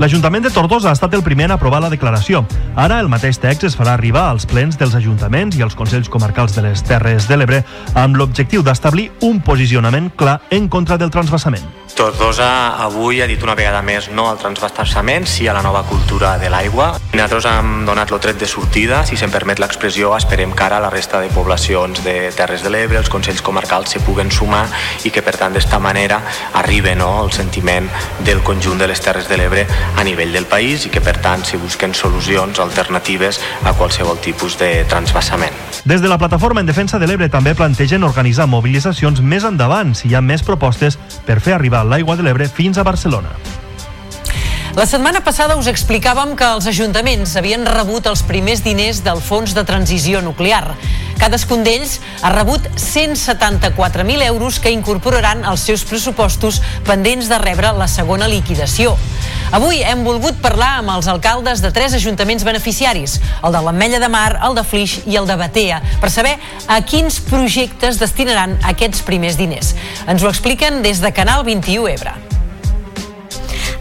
L'Ajuntament 0.00 0.46
de 0.46 0.48
Tortosa 0.48 0.88
ha 0.88 0.96
estat 0.96 1.12
el 1.12 1.20
primer 1.20 1.44
en 1.44 1.52
aprovar 1.52 1.82
la 1.84 1.90
declaració. 1.92 2.40
Ara 2.72 3.02
el 3.04 3.10
mateix 3.12 3.36
text 3.36 3.66
es 3.68 3.74
farà 3.76 3.92
arribar 3.98 4.22
als 4.30 4.46
plens 4.48 4.78
dels 4.80 4.94
ajuntaments 4.96 5.58
i 5.58 5.60
als 5.60 5.76
Consells 5.76 6.08
Comarcals 6.08 6.56
de 6.56 6.64
les 6.64 6.80
Terres 6.88 7.26
de 7.28 7.36
l'Ebre 7.36 7.58
amb 7.92 8.16
l'objectiu 8.16 8.64
d'establir 8.64 9.10
un 9.28 9.42
posicionament 9.44 10.08
clar 10.16 10.38
en 10.56 10.70
contra 10.72 10.96
del 10.96 11.12
transvasament. 11.12 11.68
Tortosa 12.00 12.78
avui 12.80 13.20
ha 13.20 13.26
dit 13.28 13.42
una 13.44 13.52
vegada 13.58 13.82
més 13.84 14.06
no 14.14 14.30
al 14.30 14.38
transvasament, 14.40 15.26
sí 15.28 15.44
a 15.50 15.52
la 15.52 15.60
nova 15.60 15.82
cultura 15.84 16.38
de 16.40 16.48
l'aigua. 16.48 16.94
Nosaltres 17.12 17.48
hem 17.50 17.84
donat 17.84 18.14
el 18.14 18.22
tret 18.24 18.38
de 18.40 18.48
sortida, 18.48 19.02
si 19.04 19.18
se'm 19.20 19.32
permet 19.34 19.60
l'expressió, 19.60 20.14
esperem 20.16 20.54
que 20.56 20.64
ara 20.64 20.80
la 20.80 20.88
resta 20.88 21.20
de 21.20 21.28
poblacions 21.34 22.00
de 22.06 22.30
Terres 22.36 22.64
de 22.64 22.72
l'Ebre, 22.72 22.96
els 23.02 23.12
Consells 23.12 23.42
Comarcals 23.44 23.92
se 23.92 24.00
puguen 24.06 24.32
sumar 24.32 24.64
i 25.04 25.12
que 25.12 25.20
per 25.20 25.36
tant 25.36 25.52
d'esta 25.52 25.82
manera 25.82 26.22
arribi 26.62 26.94
no, 26.96 27.10
el 27.26 27.34
sentiment 27.36 27.90
del 28.24 28.40
conjunt 28.46 28.80
de 28.80 28.88
les 28.88 29.04
Terres 29.04 29.28
de 29.28 29.36
l'Ebre 29.36 29.66
a 29.96 30.04
nivell 30.04 30.32
del 30.32 30.46
país 30.46 30.86
i 30.86 30.90
que 30.92 31.02
per 31.04 31.16
tant 31.22 31.44
s'hi 31.44 31.60
busquen 31.60 31.94
solucions 31.94 32.60
alternatives 32.60 33.40
a 33.64 33.74
qualsevol 33.74 34.20
tipus 34.20 34.58
de 34.58 34.84
transvasament. 34.90 35.56
Des 35.84 36.02
de 36.02 36.08
la 36.08 36.18
plataforma 36.18 36.60
en 36.60 36.68
defensa 36.68 36.98
de 36.98 37.06
l'Ebre 37.06 37.30
també 37.32 37.54
plantegen 37.54 38.04
organitzar 38.04 38.48
mobilitzacions 38.50 39.22
més 39.22 39.44
endavant 39.44 39.94
si 39.94 40.08
hi 40.08 40.14
ha 40.14 40.24
més 40.24 40.42
propostes 40.42 40.98
per 41.26 41.40
fer 41.40 41.56
arribar 41.56 41.84
l'aigua 41.84 42.16
de 42.16 42.26
l'Ebre 42.26 42.48
fins 42.48 42.78
a 42.78 42.86
Barcelona. 42.86 43.34
La 44.76 44.84
setmana 44.86 45.18
passada 45.26 45.56
us 45.58 45.66
explicàvem 45.66 46.36
que 46.38 46.46
els 46.46 46.68
ajuntaments 46.70 47.32
havien 47.34 47.64
rebut 47.66 48.06
els 48.06 48.20
primers 48.22 48.60
diners 48.62 49.00
del 49.02 49.18
Fons 49.18 49.50
de 49.56 49.64
Transició 49.66 50.20
Nuclear. 50.22 50.76
Cadascun 51.18 51.64
d'ells 51.66 51.96
ha 52.22 52.30
rebut 52.30 52.68
174.000 52.78 54.22
euros 54.28 54.60
que 54.62 54.70
incorporaran 54.70 55.42
als 55.44 55.66
seus 55.66 55.82
pressupostos 55.82 56.62
pendents 56.86 57.26
de 57.28 57.40
rebre 57.42 57.74
la 57.74 57.90
segona 57.90 58.30
liquidació. 58.30 58.94
Avui 59.50 59.82
hem 59.82 60.06
volgut 60.06 60.38
parlar 60.38 60.76
amb 60.78 60.94
els 60.94 61.10
alcaldes 61.10 61.66
de 61.66 61.74
tres 61.74 61.98
ajuntaments 61.98 62.46
beneficiaris, 62.46 63.18
el 63.42 63.50
de 63.50 63.66
l'Ametlla 63.66 63.98
de 63.98 64.08
Mar, 64.08 64.38
el 64.38 64.54
de 64.54 64.62
Flix 64.62 65.00
i 65.02 65.18
el 65.18 65.26
de 65.26 65.34
Batea, 65.34 65.82
per 65.98 66.14
saber 66.14 66.38
a 66.70 66.78
quins 66.86 67.18
projectes 67.26 67.98
destinaran 67.98 68.54
aquests 68.62 69.02
primers 69.02 69.34
diners. 69.34 69.74
Ens 70.06 70.22
ho 70.22 70.30
expliquen 70.30 70.84
des 70.86 71.02
de 71.02 71.10
Canal 71.10 71.42
21 71.42 71.90
Ebre. 71.98 72.29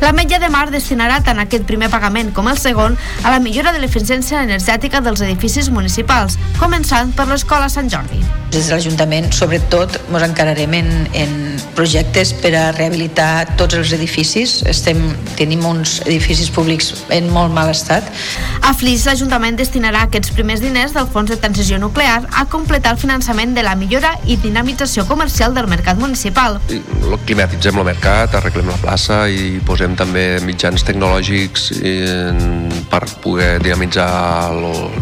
La 0.01 0.13
Metlla 0.15 0.39
de 0.39 0.47
Mar 0.47 0.69
destinarà 0.71 1.19
tant 1.25 1.41
aquest 1.43 1.65
primer 1.67 1.89
pagament 1.91 2.31
com 2.35 2.47
el 2.47 2.57
segon 2.57 2.95
a 3.23 3.33
la 3.33 3.39
millora 3.43 3.73
de 3.75 3.81
l'eficiència 3.83 4.43
energètica 4.45 5.01
dels 5.03 5.19
edificis 5.25 5.67
municipals, 5.69 6.37
començant 6.59 7.11
per 7.15 7.27
l'Escola 7.27 7.67
Sant 7.69 7.91
Jordi. 7.91 8.21
Des 8.49 8.65
de 8.65 8.73
l'Ajuntament, 8.73 9.27
sobretot, 9.35 9.99
ens 10.09 10.23
encararem 10.25 10.73
en, 10.79 10.87
en 11.13 11.33
projectes 11.77 12.31
per 12.41 12.53
a 12.57 12.63
rehabilitar 12.73 13.57
tots 13.59 13.77
els 13.77 13.91
edificis. 13.93 14.55
Estem, 14.71 15.03
tenim 15.37 15.61
uns 15.67 15.99
edificis 16.07 16.49
públics 16.49 16.93
en 17.13 17.29
molt 17.29 17.53
mal 17.53 17.69
estat. 17.69 18.07
A 18.65 18.73
Flix, 18.73 19.05
l'Ajuntament 19.05 19.59
destinarà 19.59 20.05
aquests 20.07 20.33
primers 20.33 20.63
diners 20.63 20.95
del 20.95 21.11
Fons 21.13 21.29
de 21.29 21.37
Transició 21.37 21.77
Nuclear 21.77 22.23
a 22.39 22.47
completar 22.49 22.95
el 22.95 23.01
finançament 23.03 23.53
de 23.53 23.67
la 23.67 23.75
millora 23.77 24.15
i 24.25 24.39
dinamització 24.41 25.05
comercial 25.05 25.53
del 25.53 25.69
mercat 25.69 25.99
municipal. 26.01 26.57
Climatitzem 27.29 27.77
el 27.77 27.89
mercat, 27.91 28.33
arreglem 28.39 28.71
la 28.71 28.79
plaça 28.81 29.21
i 29.29 29.59
posem 29.67 29.88
també 29.97 30.25
mitjans 30.45 30.83
tecnològics 30.87 31.69
per 32.89 33.01
poder 33.23 33.57
dinamitzar 33.63 34.09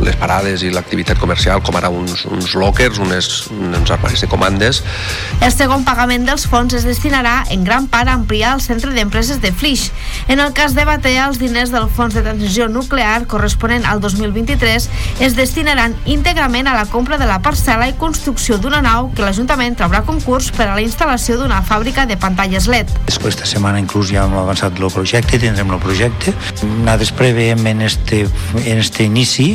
les 0.04 0.15
parades 0.19 0.63
i 0.63 0.71
l'activitat 0.73 1.19
comercial, 1.19 1.62
com 1.65 1.76
ara 1.80 1.89
uns, 1.93 2.26
uns 2.30 2.54
lockers, 2.56 3.00
unes 3.04 3.47
uns 3.52 3.91
armaris 3.91 4.21
de 4.21 4.28
comandes. 4.28 4.82
El 5.41 5.52
segon 5.54 5.84
pagament 5.88 6.26
dels 6.28 6.47
fons 6.50 6.73
es 6.78 6.86
destinarà 6.88 7.43
en 7.54 7.63
gran 7.67 7.88
part 7.91 8.10
a 8.10 8.15
ampliar 8.17 8.56
el 8.56 8.62
centre 8.62 8.91
d'empreses 8.93 9.41
de 9.41 9.52
Flix. 9.52 9.91
En 10.28 10.39
el 10.39 10.54
cas 10.54 10.76
de 10.76 10.86
Batea, 10.86 11.28
els 11.28 11.39
diners 11.39 11.71
del 11.73 11.88
Fons 11.89 12.15
de 12.15 12.23
Transició 12.26 12.67
Nuclear 12.67 13.26
corresponent 13.28 13.86
al 13.86 14.02
2023 14.04 14.89
es 15.23 15.38
destinaran 15.38 15.95
íntegrament 16.06 16.67
a 16.67 16.76
la 16.78 16.86
compra 16.91 17.17
de 17.17 17.28
la 17.30 17.39
parcel·la 17.43 17.89
i 17.91 17.97
construcció 18.00 18.58
d'una 18.62 18.82
nau 18.86 19.12
que 19.15 19.23
l'Ajuntament 19.26 19.78
traurà 19.80 20.04
concurs 20.08 20.52
per 20.56 20.69
a 20.69 20.76
la 20.76 20.84
instal·lació 20.84 21.38
d'una 21.39 21.62
fàbrica 21.65 22.06
de 22.10 22.17
pantalles 22.19 22.67
LED. 22.67 22.93
Esta 23.08 23.45
setmana 23.45 23.82
inclús 23.82 24.12
ja 24.12 24.26
hem 24.26 24.38
avançat 24.39 24.77
el 24.86 24.94
projecte, 24.94 25.40
tindrem 25.42 25.72
el 25.74 25.80
projecte. 25.82 26.34
Nosaltres 26.62 27.12
preveiem 27.18 27.66
en 27.68 27.82
este, 27.82 28.26
en 28.63 28.78
este 28.78 29.08
inici 29.08 29.50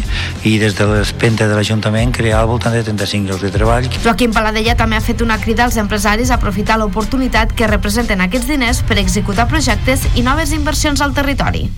i 0.49 0.57
des 0.63 0.77
de 0.79 0.89
l'espenta 0.91 1.49
de 1.49 1.57
l'Ajuntament 1.59 2.15
crear 2.15 2.43
al 2.43 2.51
voltant 2.51 2.75
de 2.75 2.83
35 2.83 3.31
llocs 3.31 3.47
de 3.47 3.53
treball. 3.55 3.89
Joaquim 4.03 4.35
Paladella 4.35 4.77
també 4.79 4.99
ha 4.99 5.05
fet 5.05 5.23
una 5.23 5.39
crida 5.43 5.67
als 5.69 5.79
empresaris 5.81 6.31
a 6.31 6.41
aprofitar 6.41 6.79
l'oportunitat 6.81 7.55
que 7.55 7.71
representen 7.71 8.21
aquests 8.25 8.51
diners 8.51 8.83
per 8.89 8.99
executar 9.03 9.49
projectes 9.49 10.09
i 10.17 10.27
noves 10.27 10.53
inversions 10.53 11.01
al 11.01 11.15
territori. 11.15 11.69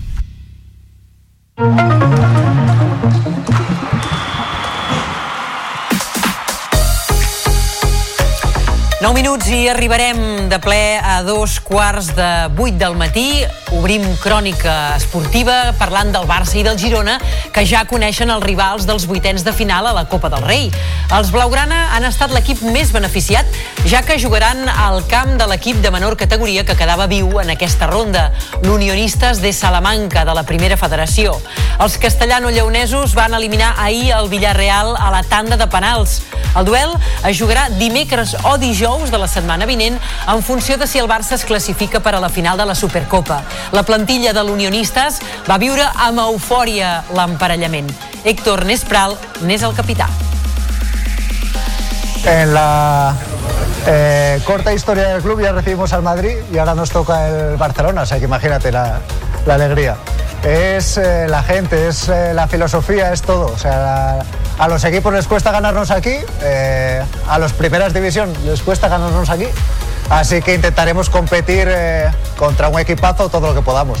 9 9.01 9.11
minuts 9.11 9.49
i 9.51 9.65
arribarem 9.67 10.47
de 10.47 10.55
ple 10.63 10.95
a 11.03 11.17
dos 11.27 11.57
quarts 11.59 12.13
de 12.15 12.27
vuit 12.55 12.77
del 12.79 12.93
matí. 12.95 13.43
Obrim 13.75 14.05
crònica 14.21 14.95
esportiva 14.95 15.73
parlant 15.75 16.13
del 16.13 16.23
Barça 16.29 16.55
i 16.55 16.63
del 16.63 16.77
Girona, 16.79 17.17
que 17.51 17.65
ja 17.67 17.83
coneixen 17.89 18.31
els 18.31 18.45
rivals 18.45 18.85
dels 18.87 19.03
vuitens 19.09 19.43
de 19.43 19.51
final 19.51 19.89
a 19.89 19.91
la 19.97 20.05
Copa 20.07 20.29
del 20.31 20.45
Rei. 20.47 20.69
Els 21.11 21.33
Blaugrana 21.35 21.89
han 21.97 22.07
estat 22.07 22.31
l'equip 22.31 22.61
més 22.63 22.93
beneficiat, 22.95 23.43
ja 23.83 23.99
que 24.05 24.15
jugaran 24.21 24.63
al 24.71 25.03
camp 25.11 25.35
de 25.41 25.49
l'equip 25.51 25.83
de 25.83 25.91
menor 25.91 26.15
categoria 26.15 26.63
que 26.63 26.77
quedava 26.79 27.09
viu 27.11 27.41
en 27.43 27.51
aquesta 27.51 27.91
ronda, 27.91 28.29
l'Unionistes 28.63 29.43
de 29.43 29.51
Salamanca, 29.51 30.23
de 30.23 30.37
la 30.39 30.45
Primera 30.47 30.79
Federació. 30.79 31.35
Els 31.83 31.99
castellano-lleonesos 31.99 33.11
van 33.19 33.35
eliminar 33.35 33.75
ahir 33.75 34.13
el 34.15 34.31
Villarreal 34.31 34.95
a 34.95 35.11
la 35.11 35.23
tanda 35.27 35.59
de 35.59 35.67
penals. 35.67 36.21
El 36.55 36.63
duel 36.63 36.93
es 37.27 37.35
jugarà 37.35 37.67
dimecres 37.75 38.37
o 38.47 38.55
dijous 38.57 38.84
dijous 38.85 39.09
de 39.09 39.17
la 39.17 39.27
setmana 39.27 39.65
vinent 39.65 39.97
en 40.29 40.43
funció 40.43 40.77
de 40.77 40.85
si 40.85 40.99
el 40.99 41.07
Barça 41.09 41.33
es 41.33 41.45
classifica 41.45 41.99
per 42.05 42.13
a 42.13 42.19
la 42.21 42.29
final 42.29 42.57
de 42.57 42.65
la 42.69 42.75
Supercopa. 42.75 43.41
La 43.73 43.81
plantilla 43.81 44.31
de 44.33 44.43
l'Unionistes 44.45 45.17
va 45.49 45.57
viure 45.57 45.87
amb 46.05 46.21
eufòria 46.21 46.99
l'emparellament. 47.17 47.89
Héctor 48.23 48.65
Nespral 48.69 49.17
n'és 49.41 49.65
el 49.65 49.73
capità. 49.73 50.05
En 52.29 52.53
la 52.53 53.15
eh, 53.87 54.39
corta 54.45 54.73
historia 54.73 55.09
del 55.09 55.23
club 55.23 55.41
ya 55.41 55.51
recibimos 55.51 55.93
al 55.93 56.03
Madrid 56.03 56.37
y 56.53 56.57
ahora 56.59 56.75
nos 56.75 56.91
toca 56.91 57.27
el 57.27 57.57
Barcelona, 57.57 58.03
o 58.03 58.05
sea 58.05 58.19
que 58.19 58.25
imagínate 58.25 58.71
la, 58.71 58.99
la 59.47 59.55
alegría. 59.55 59.97
Es 60.45 60.97
eh, 60.97 61.27
la 61.27 61.41
gente, 61.41 61.87
es 61.87 62.07
eh, 62.07 62.31
la 62.35 62.47
filosofía, 62.47 63.11
es 63.11 63.23
todo. 63.23 63.47
O 63.47 63.57
sea, 63.57 64.19
a 64.59 64.67
los 64.67 64.83
equipos 64.83 65.11
les 65.11 65.27
cuesta 65.27 65.51
ganarnos 65.51 65.89
aquí, 65.89 66.17
eh, 66.43 67.03
a 67.27 67.39
los 67.39 67.51
primeras 67.53 67.95
división 67.95 68.31
les 68.45 68.61
cuesta 68.61 68.87
ganarnos 68.87 69.31
aquí, 69.31 69.47
así 70.11 70.43
que 70.43 70.53
intentaremos 70.53 71.09
competir 71.09 71.67
contra 72.37 72.69
un 72.69 72.79
equipazo 72.79 73.27
todo 73.27 73.47
lo 73.47 73.55
que 73.55 73.61
podamos. 73.61 73.99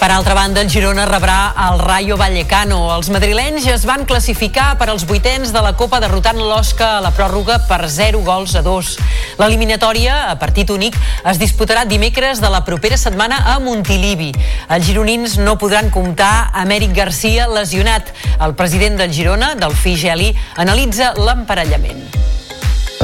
Per 0.00 0.08
altra 0.10 0.32
banda, 0.32 0.62
el 0.64 0.70
Girona 0.72 1.02
rebrà 1.04 1.52
el 1.60 1.78
Rayo 1.84 2.16
Vallecano. 2.16 2.78
Els 2.94 3.10
madrilenys 3.12 3.66
es 3.68 3.82
van 3.84 4.06
classificar 4.08 4.70
per 4.80 4.86
als 4.88 5.04
vuitens 5.04 5.52
de 5.52 5.60
la 5.60 5.74
Copa 5.76 5.98
derrotant 6.00 6.40
l'Osca 6.40 6.86
a 6.94 7.02
la 7.04 7.10
pròrroga 7.12 7.58
per 7.68 7.82
0 7.84 8.22
gols 8.24 8.54
a 8.56 8.62
2. 8.64 8.94
L'eliminatòria, 9.42 10.30
a 10.30 10.38
partit 10.40 10.72
únic, 10.72 10.96
es 11.28 11.36
disputarà 11.36 11.84
dimecres 11.84 12.40
de 12.40 12.48
la 12.48 12.62
propera 12.64 12.96
setmana 12.96 13.42
a 13.52 13.58
Montilivi. 13.60 14.30
Els 14.72 14.88
gironins 14.88 15.36
no 15.36 15.58
podran 15.60 15.92
comptar 15.92 16.48
amb 16.48 16.72
Eric 16.80 16.96
Garcia 16.96 17.44
lesionat. 17.52 18.08
El 18.40 18.56
president 18.56 18.96
del 19.04 19.12
Girona, 19.12 19.52
Delfí 19.52 19.98
Geli, 20.00 20.32
analitza 20.56 21.12
l'emparellament. 21.20 22.06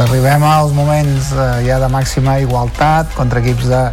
Arribem 0.01 0.49
als 0.49 0.73
moments 0.73 1.29
eh, 1.37 1.55
ja 1.69 1.77
de 1.77 1.93
màxima 1.93 2.41
igualtat 2.41 3.13
contra 3.21 3.45
equips 3.45 3.69
de, 3.69 3.85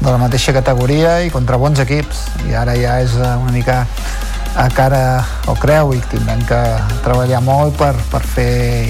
de 0.00 0.10
la 0.10 0.18
mateixa 0.18 0.52
categoria 0.52 1.20
i 1.24 1.32
contra 1.32 1.58
bons 1.60 1.80
equips 1.84 2.26
i 2.48 2.54
ara 2.58 2.76
ja 2.78 2.98
és 3.02 3.16
eh, 3.18 3.34
una 3.40 3.52
mica 3.54 3.84
a 4.54 4.68
cara 4.70 5.24
o 5.50 5.54
creu 5.58 5.90
i 5.96 6.00
tindrem 6.12 6.44
que 6.46 6.60
treballar 7.02 7.40
molt 7.42 7.74
per, 7.74 7.92
per 8.10 8.20
fer 8.22 8.86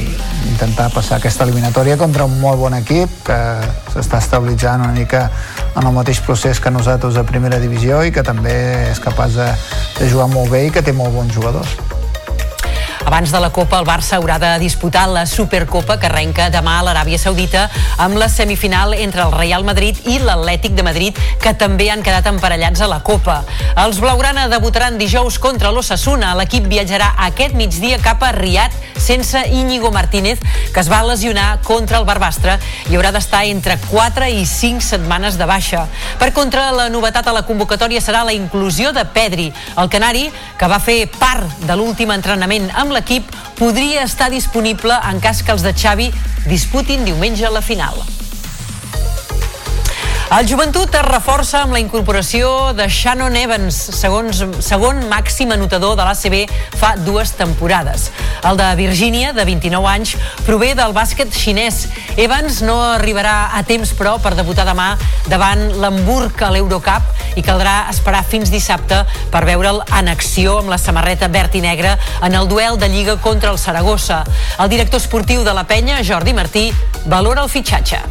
intentar 0.51 0.91
passar 0.93 1.17
aquesta 1.17 1.47
eliminatòria 1.49 1.97
contra 1.97 2.27
un 2.29 2.37
molt 2.41 2.61
bon 2.61 2.77
equip 2.77 3.09
que 3.25 3.39
s'està 3.95 4.21
estabilitzant 4.21 4.85
una 4.85 4.93
mica 4.93 5.31
en 5.75 5.87
el 5.87 5.97
mateix 5.97 6.21
procés 6.27 6.61
que 6.61 6.71
nosaltres 6.71 7.17
a 7.17 7.25
primera 7.25 7.59
divisió 7.63 8.03
i 8.05 8.13
que 8.13 8.23
també 8.23 8.55
és 8.91 9.01
capaç 9.01 9.41
de, 9.41 9.51
de 9.99 10.11
jugar 10.13 10.29
molt 10.37 10.53
bé 10.53 10.67
i 10.67 10.73
que 10.75 10.85
té 10.85 10.93
molt 10.93 11.17
bons 11.17 11.33
jugadors. 11.33 11.79
Abans 13.05 13.31
de 13.31 13.39
la 13.39 13.51
Copa, 13.53 13.79
el 13.79 13.85
Barça 13.85 14.17
haurà 14.17 14.39
de 14.41 14.49
disputar 14.59 15.05
la 15.13 15.27
Supercopa 15.29 15.99
que 16.01 16.09
arrenca 16.09 16.47
demà 16.49 16.79
a 16.79 16.85
l'Aràbia 16.87 17.19
Saudita 17.21 17.67
amb 18.01 18.17
la 18.17 18.31
semifinal 18.33 18.95
entre 18.97 19.27
el 19.27 19.35
Real 19.37 19.67
Madrid 19.69 20.01
i 20.09 20.17
l'Atlètic 20.23 20.73
de 20.73 20.87
Madrid, 20.87 21.21
que 21.43 21.53
també 21.53 21.91
han 21.93 22.03
quedat 22.03 22.31
emparellats 22.33 22.81
a 22.81 22.89
la 22.89 23.03
Copa. 23.05 23.43
Els 23.85 24.01
Blaugrana 24.01 24.47
debutaran 24.49 24.97
dijous 24.97 25.37
contra 25.39 25.71
l'Ossassuna. 25.71 26.33
L'equip 26.41 26.65
viatjarà 26.71 27.13
aquest 27.29 27.53
migdia 27.59 28.01
cap 28.01 28.25
a 28.25 28.33
Riad 28.33 28.73
sense 28.97 29.37
Íñigo 29.53 29.91
Martínez, 29.93 30.41
que 30.73 30.81
es 30.81 30.89
va 30.91 31.03
lesionar 31.05 31.61
contra 31.61 31.99
el 32.01 32.07
Barbastre 32.09 32.57
i 32.89 32.97
haurà 32.97 33.13
d'estar 33.13 33.45
entre 33.51 33.77
4 33.91 34.31
i 34.33 34.47
5 34.49 34.81
setmanes 34.81 35.37
de 35.37 35.45
baixa. 35.45 35.85
Per 36.19 36.33
contra, 36.33 36.71
la 36.73 36.89
novetat 36.89 37.29
a 37.29 37.37
la 37.37 37.45
convocatòria 37.45 38.01
serà 38.01 38.25
la 38.25 38.33
inclusió 38.33 38.95
de 38.97 39.05
Pedri, 39.05 39.51
el 39.77 39.93
canari 39.93 40.31
que 40.57 40.71
va 40.71 40.81
fer 40.81 41.05
part 41.19 41.67
de 41.69 41.77
l'últim 41.77 42.15
entrenament 42.15 42.71
amb 42.73 42.94
l'equip 42.95 43.31
podria 43.59 44.05
estar 44.09 44.31
disponible 44.33 44.97
en 45.11 45.21
cas 45.21 45.43
que 45.43 45.55
els 45.55 45.67
de 45.67 45.75
Xavi 45.75 46.11
disputin 46.47 47.05
diumenge 47.05 47.51
la 47.51 47.65
final. 47.65 48.05
El 50.33 50.49
joventut 50.49 50.95
es 50.97 51.05
reforça 51.05 51.61
amb 51.63 51.75
la 51.77 51.81
incorporació 51.83 52.73
de 52.75 52.87
Shannon 52.89 53.37
Evans, 53.37 53.77
segons, 53.95 54.41
segon 54.65 55.03
màxim 55.11 55.53
anotador 55.53 55.99
de 55.99 56.07
l'ACB 56.07 56.55
fa 56.81 56.95
dues 57.05 57.35
temporades. 57.37 58.09
El 58.49 58.57
de 58.57 58.71
Virgínia, 58.79 59.35
de 59.37 59.45
29 59.45 59.91
anys, 59.91 60.15
prové 60.47 60.73
del 60.75 60.97
bàsquet 60.97 61.29
xinès. 61.29 61.85
Evans 62.17 62.63
no 62.65 62.79
arribarà 62.95 63.53
a 63.55 63.63
temps, 63.69 63.93
però, 63.95 64.17
per 64.19 64.33
debutar 64.35 64.65
demà 64.67 64.95
davant 65.29 65.69
l'Hamburg 65.83 66.41
a 66.43 66.51
l'Eurocup 66.57 67.37
i 67.37 67.45
caldrà 67.45 67.91
esperar 67.93 68.25
fins 68.25 68.51
dissabte 68.51 69.05
per 69.31 69.45
veure'l 69.45 69.85
en 70.01 70.09
acció 70.09 70.59
amb 70.63 70.73
la 70.73 70.81
samarreta 70.81 71.29
verd 71.29 71.55
i 71.61 71.63
negra 71.69 71.99
en 72.25 72.35
el 72.35 72.49
duel 72.49 72.81
de 72.81 72.89
Lliga 72.89 73.21
contra 73.21 73.53
el 73.53 73.61
Saragossa. 73.61 74.25
El 74.59 74.73
director 74.73 75.05
esportiu 75.05 75.45
de 75.45 75.55
la 75.55 75.69
penya, 75.69 76.01
Jordi 76.03 76.33
Martí, 76.33 76.71
valora 77.05 77.45
el 77.45 77.53
fitxatge. 77.53 78.03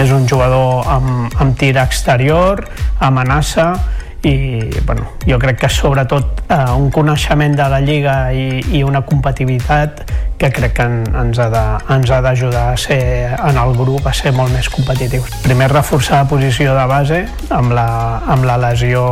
És 0.00 0.12
un 0.16 0.26
jugador 0.28 0.86
amb, 0.88 1.34
amb 1.42 1.56
tir 1.60 1.74
exterior, 1.76 2.64
amenaça, 3.04 3.74
i 4.22 4.60
bueno, 4.84 5.06
jo 5.24 5.38
crec 5.40 5.62
que 5.62 5.68
sobretot 5.72 6.42
eh, 6.48 6.56
un 6.76 6.90
coneixement 6.92 7.54
de 7.56 7.68
la 7.72 7.80
Lliga 7.80 8.16
i, 8.36 8.60
i 8.76 8.82
una 8.84 9.00
competitivitat 9.06 10.02
que 10.40 10.50
crec 10.52 10.74
que 10.76 10.84
en, 10.84 10.98
ens 11.16 11.40
ha 11.40 12.20
d'ajudar 12.24 12.66
a 12.74 12.76
ser 12.80 13.00
en 13.36 13.60
el 13.60 13.74
grup 13.76 14.06
a 14.08 14.12
ser 14.16 14.32
molt 14.36 14.52
més 14.52 14.68
competitius. 14.72 15.32
Primer 15.44 15.70
reforçar 15.72 16.22
la 16.22 16.28
posició 16.28 16.76
de 16.76 16.86
base 16.88 17.22
amb 17.48 17.72
la, 17.76 17.88
amb 18.28 18.44
la 18.48 18.60
lesió 18.60 19.02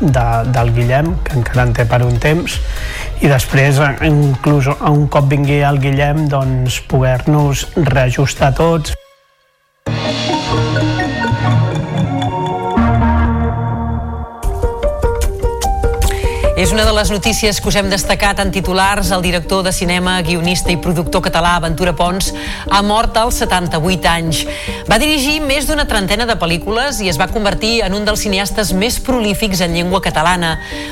de, 0.00 0.26
del 0.52 0.72
Guillem, 0.76 1.14
que 1.24 1.36
encara 1.40 1.68
en 1.68 1.76
té 1.76 1.88
per 1.88 2.02
un 2.04 2.20
temps, 2.20 2.60
i 3.20 3.32
després 3.32 3.80
inclús 4.04 4.68
un 4.72 5.06
cop 5.12 5.28
vingui 5.32 5.62
el 5.64 5.80
Guillem 5.80 6.26
doncs 6.32 6.82
poder-nos 6.88 7.68
reajustar 7.80 8.54
tots 8.56 8.99
És 16.60 16.74
una 16.74 16.84
de 16.84 16.92
les 16.92 17.08
notícies 17.08 17.56
que 17.56 17.70
us 17.70 17.76
hem 17.80 17.86
destacat 17.88 18.36
en 18.42 18.50
titulars. 18.52 19.08
El 19.16 19.22
director 19.24 19.62
de 19.64 19.70
cinema, 19.72 20.18
guionista 20.20 20.68
i 20.68 20.76
productor 20.76 21.22
català 21.24 21.54
Ventura 21.64 21.94
Pons 21.96 22.34
ha 22.68 22.82
mort 22.84 23.16
als 23.16 23.38
78 23.40 24.08
anys. 24.10 24.42
Va 24.84 24.98
dirigir 25.00 25.38
més 25.40 25.64
d'una 25.64 25.86
trentena 25.88 26.26
de 26.28 26.36
pel·lícules 26.36 26.98
i 27.00 27.08
es 27.08 27.16
va 27.16 27.30
convertir 27.32 27.78
en 27.86 27.96
un 27.96 28.04
dels 28.04 28.20
cineastes 28.26 28.74
més 28.76 28.98
prolífics 29.00 29.62
en 29.64 29.72
llengua 29.72 30.02
catalana. 30.04 30.50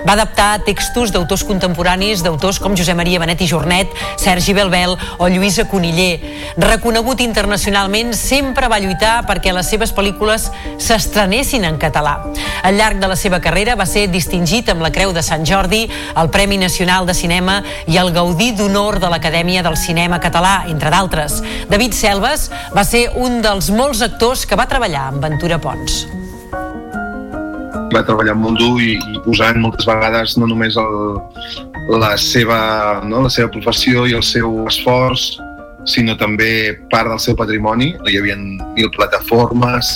Va 0.08 0.14
adaptar 0.14 0.62
textos 0.64 1.12
d'autors 1.12 1.44
contemporanis 1.44 2.24
d'autors 2.24 2.62
com 2.64 2.72
Josep 2.72 2.96
Maria 2.96 3.20
Benet 3.20 3.44
i 3.44 3.50
Jornet, 3.52 3.92
Sergi 4.16 4.56
Belbel 4.56 4.96
o 5.18 5.28
Lluïsa 5.28 5.68
Coniller. 5.68 6.16
Reconegut 6.56 7.20
internacionalment, 7.20 8.14
sempre 8.16 8.72
va 8.72 8.80
lluitar 8.80 9.18
perquè 9.28 9.52
les 9.52 9.68
seves 9.68 9.92
pel·lícules 9.92 10.48
s'estrenessin 10.80 11.68
en 11.68 11.76
català. 11.76 12.16
Al 12.64 12.80
llarg 12.80 13.04
de 13.04 13.12
la 13.12 13.20
seva 13.20 13.44
carrera 13.44 13.76
va 13.76 13.84
ser 13.84 14.08
distingit 14.08 14.72
amb 14.72 14.80
la 14.80 14.94
Creu 14.96 15.12
de 15.12 15.20
Sant 15.20 15.44
Jordi, 15.44 15.56
el 15.58 16.30
Premi 16.30 16.56
Nacional 16.56 17.06
de 17.06 17.14
Cinema 17.14 17.62
i 17.86 17.98
el 17.98 18.12
Gaudí 18.12 18.52
d'Honor 18.52 19.00
de 19.00 19.10
l'Acadèmia 19.10 19.62
del 19.62 19.76
Cinema 19.76 20.20
Català, 20.20 20.64
entre 20.68 20.90
d'altres. 20.90 21.42
David 21.68 21.92
Selves 21.92 22.50
va 22.74 22.84
ser 22.84 23.08
un 23.16 23.42
dels 23.42 23.70
molts 23.70 24.02
actors 24.02 24.46
que 24.46 24.56
va 24.56 24.68
treballar 24.70 25.08
amb 25.08 25.22
Ventura 25.24 25.58
Pons 25.58 26.06
va 27.88 28.02
treballar 28.04 28.34
molt 28.36 28.58
dur 28.60 28.82
i, 28.84 28.98
i 29.00 29.20
posant 29.24 29.56
moltes 29.62 29.86
vegades 29.88 30.36
no 30.36 30.44
només 30.50 30.76
el, 30.76 30.96
la, 31.96 32.16
seva, 32.20 33.00
no, 33.04 33.22
la 33.24 33.32
seva 33.32 33.48
professió 33.54 34.04
i 34.04 34.12
el 34.18 34.24
seu 34.26 34.66
esforç, 34.68 35.38
sinó 35.88 36.16
també 36.20 36.76
part 36.92 37.08
del 37.08 37.20
seu 37.22 37.36
patrimoni. 37.38 37.94
Hi 38.08 38.18
havia 38.20 38.36
mil 38.38 38.90
plataformes, 38.96 39.94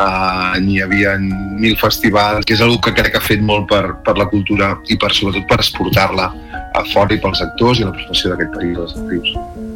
uh, 0.00 0.56
hi 0.58 0.80
havia 0.82 1.16
mil 1.20 1.76
festivals, 1.80 2.46
que 2.46 2.56
és 2.56 2.64
una 2.64 2.78
que 2.84 2.94
crec 2.96 3.14
que 3.14 3.22
ha 3.22 3.24
fet 3.24 3.42
molt 3.44 3.68
per, 3.70 3.84
per 4.06 4.16
la 4.18 4.28
cultura 4.30 4.74
i 4.88 4.98
per, 5.00 5.12
sobretot 5.14 5.48
per 5.50 5.60
exportar-la 5.62 6.30
a 6.78 6.84
fora 6.92 7.14
i 7.14 7.22
pels 7.22 7.42
actors 7.44 7.82
i 7.82 7.88
la 7.88 7.94
professió 7.96 8.32
d'aquest 8.32 8.54
país, 8.56 8.78
els 8.84 8.96
actius. 9.02 9.67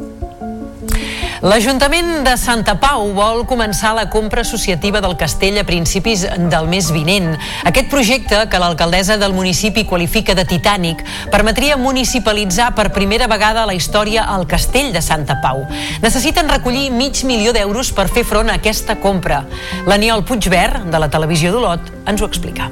L'Ajuntament 1.43 2.21
de 2.23 2.37
Santa 2.39 2.77
Pau 2.79 3.09
vol 3.11 3.41
començar 3.43 3.89
la 3.97 4.05
compra 4.07 4.45
associativa 4.45 5.01
del 5.03 5.17
castell 5.19 5.57
a 5.59 5.65
principis 5.67 6.21
del 6.23 6.69
mes 6.71 6.87
vinent. 6.95 7.33
Aquest 7.67 7.89
projecte, 7.91 8.45
que 8.47 8.61
l'alcaldessa 8.63 9.17
del 9.19 9.35
municipi 9.35 9.83
qualifica 9.83 10.37
de 10.39 10.45
titànic, 10.47 11.03
permetria 11.33 11.75
municipalitzar 11.75 12.69
per 12.77 12.93
primera 12.95 13.27
vegada 13.27 13.65
a 13.65 13.67
la 13.67 13.75
història 13.75 14.23
el 14.37 14.47
castell 14.47 14.93
de 14.95 15.03
Santa 15.03 15.41
Pau. 15.43 15.65
Necessiten 15.99 16.47
recollir 16.47 16.87
mig 16.95 17.25
milió 17.27 17.51
d'euros 17.51 17.91
per 17.91 18.07
fer 18.07 18.23
front 18.23 18.47
a 18.47 18.55
aquesta 18.63 18.95
compra. 19.03 19.43
L'Aniol 19.83 20.23
Puigverd, 20.23 20.87
de 20.95 21.03
la 21.03 21.11
televisió 21.11 21.51
d'Olot, 21.51 21.91
ens 22.07 22.23
ho 22.23 22.31
explica. 22.31 22.71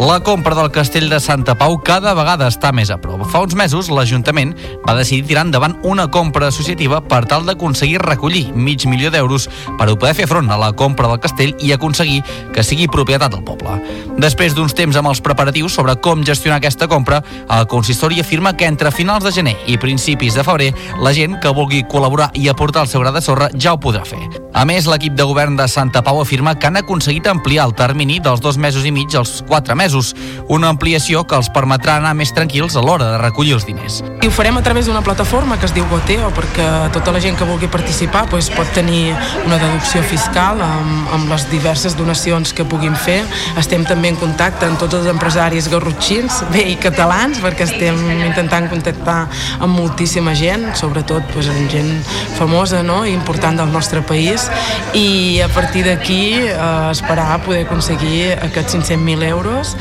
La 0.00 0.18
compra 0.20 0.54
del 0.54 0.70
castell 0.70 1.10
de 1.10 1.18
Santa 1.20 1.52
Pau 1.60 1.74
cada 1.84 2.14
vegada 2.16 2.46
està 2.48 2.70
més 2.72 2.88
a 2.88 2.96
prop. 2.96 3.20
Fa 3.28 3.42
uns 3.44 3.52
mesos, 3.52 3.90
l'Ajuntament 3.92 4.54
va 4.86 4.94
decidir 4.96 5.26
tirar 5.28 5.42
endavant 5.44 5.74
una 5.84 6.06
compra 6.08 6.48
associativa 6.48 7.02
per 7.04 7.26
tal 7.28 7.44
d'aconseguir 7.44 7.98
recollir 8.00 8.46
mig 8.56 8.86
milió 8.88 9.10
d'euros 9.12 9.50
per 9.76 9.90
poder 9.90 10.14
fer 10.16 10.26
front 10.30 10.48
a 10.48 10.56
la 10.56 10.70
compra 10.72 11.10
del 11.10 11.20
castell 11.20 11.52
i 11.60 11.74
aconseguir 11.76 12.22
que 12.54 12.64
sigui 12.64 12.88
propietat 12.88 13.34
del 13.34 13.44
poble. 13.44 13.76
Després 14.16 14.56
d'uns 14.56 14.72
temps 14.72 14.96
amb 14.96 15.12
els 15.12 15.20
preparatius 15.20 15.76
sobre 15.76 15.98
com 16.00 16.24
gestionar 16.24 16.62
aquesta 16.62 16.88
compra, 16.88 17.20
el 17.52 17.68
consistori 17.68 18.24
afirma 18.24 18.54
que 18.56 18.72
entre 18.72 18.94
finals 18.96 19.28
de 19.28 19.34
gener 19.36 19.56
i 19.68 19.76
principis 19.76 20.32
de 20.32 20.46
febrer, 20.48 20.70
la 21.04 21.12
gent 21.12 21.36
que 21.44 21.52
vulgui 21.52 21.84
col·laborar 21.84 22.30
i 22.40 22.48
aportar 22.48 22.86
el 22.86 22.88
seu 22.88 23.04
gra 23.04 23.12
de 23.12 23.20
sorra 23.20 23.50
ja 23.52 23.76
ho 23.76 23.82
podrà 23.84 24.08
fer. 24.08 24.22
A 24.56 24.64
més, 24.64 24.88
l'equip 24.88 25.12
de 25.14 25.28
govern 25.28 25.60
de 25.60 25.68
Santa 25.68 26.00
Pau 26.02 26.24
afirma 26.24 26.56
que 26.58 26.72
han 26.72 26.80
aconseguit 26.80 27.28
ampliar 27.28 27.68
el 27.68 27.76
termini 27.76 28.18
dels 28.18 28.40
dos 28.40 28.56
mesos 28.56 28.88
i 28.88 28.96
mig 28.96 29.12
als 29.14 29.44
quatre 29.46 29.76
mesos 29.76 29.89
mesos, 29.90 30.14
una 30.48 30.68
ampliació 30.70 31.24
que 31.26 31.34
els 31.34 31.50
permetrà 31.50 31.96
anar 31.98 32.12
més 32.14 32.30
tranquils 32.34 32.76
a 32.78 32.82
l'hora 32.84 33.10
de 33.12 33.18
recollir 33.18 33.56
els 33.56 33.66
diners. 33.66 34.00
I 34.22 34.28
ho 34.28 34.32
farem 34.34 34.58
a 34.58 34.62
través 34.62 34.86
d'una 34.86 35.02
plataforma 35.02 35.58
que 35.58 35.66
es 35.66 35.74
diu 35.74 35.86
Goteo, 35.90 36.30
perquè 36.36 36.66
tota 36.94 37.12
la 37.14 37.20
gent 37.22 37.36
que 37.38 37.48
vulgui 37.48 37.68
participar 37.72 38.26
doncs, 38.30 38.50
pot 38.54 38.68
tenir 38.76 39.14
una 39.46 39.58
deducció 39.58 40.02
fiscal 40.06 40.60
amb, 40.62 41.10
amb 41.16 41.32
les 41.32 41.46
diverses 41.50 41.96
donacions 41.98 42.52
que 42.54 42.66
puguin 42.68 42.94
fer. 42.94 43.18
Estem 43.58 43.84
també 43.88 44.12
en 44.12 44.20
contacte 44.20 44.68
amb 44.68 44.78
tots 44.78 44.98
els 45.00 45.08
empresaris 45.10 45.70
garrotxins, 45.72 46.42
bé, 46.54 46.64
i 46.70 46.76
catalans, 46.80 47.40
perquè 47.42 47.66
estem 47.66 47.98
intentant 48.20 48.68
contactar 48.70 49.24
amb 49.58 49.74
moltíssima 49.74 50.36
gent, 50.38 50.68
sobretot 50.78 51.26
doncs, 51.34 51.50
amb 51.50 51.72
gent 51.72 51.90
famosa 52.38 52.84
no? 52.86 53.02
i 53.08 53.14
important 53.16 53.58
del 53.58 53.72
nostre 53.72 54.04
país, 54.06 54.46
i 54.94 55.40
a 55.42 55.50
partir 55.50 55.86
d'aquí 55.88 56.22
eh, 56.44 56.90
esperar 56.92 57.40
poder 57.46 57.64
aconseguir 57.66 58.36
aquests 58.38 58.76
500.000 58.76 59.26
euros 59.30 59.74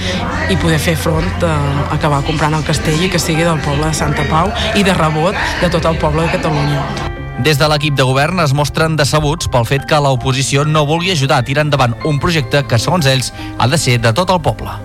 i 0.49 0.57
poder 0.57 0.79
fer 0.81 0.95
front 0.97 1.45
a 1.45 1.53
acabar 1.95 2.23
comprant 2.27 2.55
el 2.57 2.65
castell 2.67 3.03
i 3.05 3.11
que 3.11 3.21
sigui 3.21 3.45
del 3.45 3.61
poble 3.65 3.87
de 3.87 3.93
Santa 3.93 4.25
Pau 4.29 4.51
i 4.75 4.83
de 4.83 4.95
rebot 4.97 5.37
de 5.61 5.69
tot 5.69 5.85
el 5.85 5.99
poble 6.01 6.25
de 6.25 6.33
Catalunya. 6.37 6.83
Des 7.39 7.55
de 7.55 7.69
l'equip 7.71 7.95
de 7.95 8.03
govern 8.03 8.41
es 8.43 8.51
mostren 8.51 8.97
decebuts 8.99 9.47
pel 9.47 9.63
fet 9.63 9.85
que 9.87 10.01
l'oposició 10.03 10.65
no 10.67 10.83
vulgui 10.89 11.13
ajudar 11.13 11.37
a 11.39 11.47
tirar 11.47 11.63
endavant 11.63 11.95
un 12.03 12.19
projecte 12.19 12.65
que, 12.67 12.79
segons 12.81 13.07
ells, 13.07 13.31
ha 13.57 13.67
de 13.71 13.79
ser 13.79 13.95
de 14.03 14.11
tot 14.11 14.33
el 14.35 14.41
poble. 14.43 14.75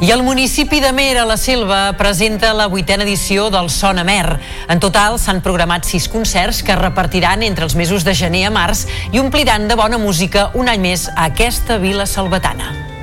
I 0.00 0.10
el 0.10 0.24
municipi 0.26 0.80
de 0.82 0.90
Mer, 0.92 1.16
a 1.18 1.24
la 1.24 1.36
Selva, 1.38 1.94
presenta 1.96 2.50
la 2.52 2.66
vuitena 2.66 3.06
edició 3.06 3.46
del 3.54 3.70
Son 3.70 3.98
a 3.98 4.04
Mer. 4.04 4.40
En 4.68 4.82
total 4.82 5.20
s'han 5.22 5.40
programat 5.40 5.86
sis 5.88 6.10
concerts 6.10 6.64
que 6.66 6.76
repartiran 6.76 7.46
entre 7.46 7.64
els 7.64 7.78
mesos 7.78 8.04
de 8.04 8.14
gener 8.14 8.44
a 8.50 8.52
març 8.52 8.84
i 9.12 9.22
ompliran 9.22 9.70
de 9.70 9.78
bona 9.78 10.02
música 10.02 10.50
un 10.54 10.68
any 10.68 10.82
més 10.82 11.08
a 11.14 11.30
aquesta 11.30 11.78
vila 11.78 12.10
salvatana. 12.10 12.95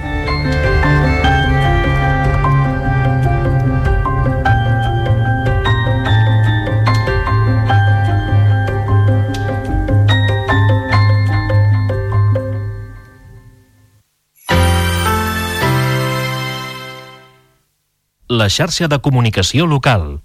La 18.33 18.49
xarxa 18.49 18.87
de 18.87 18.97
comunicació 18.99 19.67
local. 19.69 20.23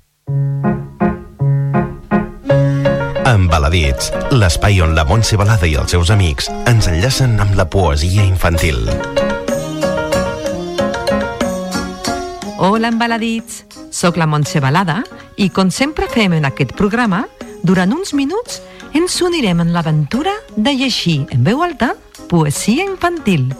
Embaladits, 3.28 4.08
l'espai 4.32 4.80
on 4.80 4.94
la 4.96 5.04
Montse 5.04 5.36
Balada 5.36 5.68
i 5.68 5.76
els 5.76 5.92
seus 5.92 6.08
amics 6.14 6.48
ens 6.70 6.88
enllacen 6.88 7.36
amb 7.44 7.52
la 7.58 7.68
poesia 7.68 8.24
infantil. 8.24 8.88
Hola, 12.58 12.88
embaladits! 12.88 13.66
Soc 13.92 14.16
la 14.16 14.26
Montse 14.26 14.60
Balada 14.64 15.02
i, 15.36 15.50
com 15.52 15.70
sempre 15.70 16.08
fem 16.08 16.32
en 16.40 16.48
aquest 16.48 16.72
programa, 16.80 17.26
durant 17.62 17.92
uns 17.92 18.14
minuts 18.16 18.62
ens 18.96 19.20
unirem 19.20 19.60
en 19.60 19.74
l'aventura 19.76 20.32
de 20.56 20.72
llegir 20.72 21.26
en 21.34 21.44
veu 21.44 21.62
alta 21.62 21.92
poesia 22.32 22.88
infantil. 22.88 23.50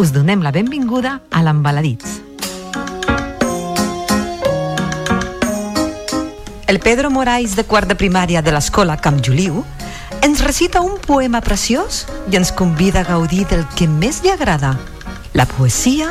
Us 0.00 0.10
donem 0.16 0.40
la 0.42 0.52
benvinguda 0.56 1.20
a 1.30 1.44
l'Embaladits. 1.44 2.22
El 6.66 6.80
Pedro 6.80 7.10
Moraes, 7.10 7.56
de 7.56 7.64
quart 7.68 7.88
de 7.88 7.94
primària 7.94 8.40
de 8.40 8.52
l'escola 8.54 8.96
Camp 8.96 9.18
Juliu, 9.20 9.60
ens 10.24 10.40
recita 10.40 10.80
un 10.80 10.96
poema 10.96 11.42
preciós 11.44 12.06
i 12.32 12.38
ens 12.40 12.54
convida 12.56 13.02
a 13.02 13.08
gaudir 13.08 13.44
del 13.50 13.66
que 13.76 13.84
més 13.84 14.22
li 14.24 14.32
agrada, 14.32 14.72
la 15.36 15.44
poesia, 15.44 16.08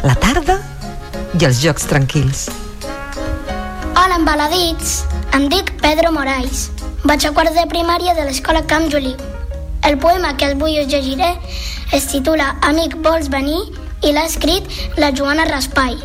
la 0.00 0.16
tarda 0.16 0.56
i 1.36 1.44
els 1.44 1.60
jocs 1.60 1.84
tranquils. 1.92 2.46
Hola, 3.92 4.16
embaladits! 4.16 5.02
Em 5.36 5.50
dic 5.52 5.74
Pedro 5.84 6.14
Moraes. 6.16 6.70
Vaig 7.04 7.28
a 7.28 7.34
quart 7.36 7.52
de 7.52 7.68
primària 7.68 8.16
de 8.16 8.24
l'escola 8.24 8.64
Camp 8.64 8.88
Juliu. 8.88 9.20
El 9.84 10.00
poema 10.00 10.32
que 10.40 10.54
avui 10.54 10.80
us 10.80 10.88
llegiré 10.88 11.34
es 11.92 12.08
titula 12.08 12.54
Amic, 12.64 12.96
vols 13.04 13.28
venir? 13.28 13.60
i 14.04 14.12
l'ha 14.12 14.26
escrit 14.28 14.66
la 15.00 15.12
Joana 15.12 15.46
Raspai. 15.48 15.96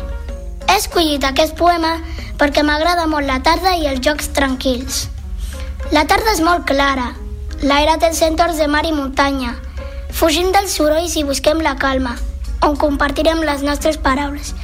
He 0.68 0.76
escollit 0.78 1.24
aquest 1.24 1.56
poema 1.58 1.96
perquè 2.40 2.64
m'agrada 2.66 3.06
molt 3.06 3.26
la 3.28 3.40
tarda 3.44 3.74
i 3.78 3.86
els 3.90 4.02
jocs 4.04 4.30
tranquils. 4.36 5.06
La 5.92 6.06
tarda 6.08 6.32
és 6.32 6.40
molt 6.44 6.64
clara, 6.66 7.12
l'aire 7.62 7.98
té 8.00 8.08
els 8.10 8.20
centres 8.22 8.58
de 8.58 8.68
mar 8.70 8.84
i 8.88 8.92
muntanya. 8.96 9.56
Fugim 10.12 10.52
dels 10.54 10.76
sorolls 10.78 11.16
i 11.16 11.24
busquem 11.24 11.60
la 11.64 11.74
calma, 11.80 12.16
on 12.62 12.76
compartirem 12.76 13.42
les 13.46 13.62
nostres 13.66 13.98
paraules. 13.98 14.54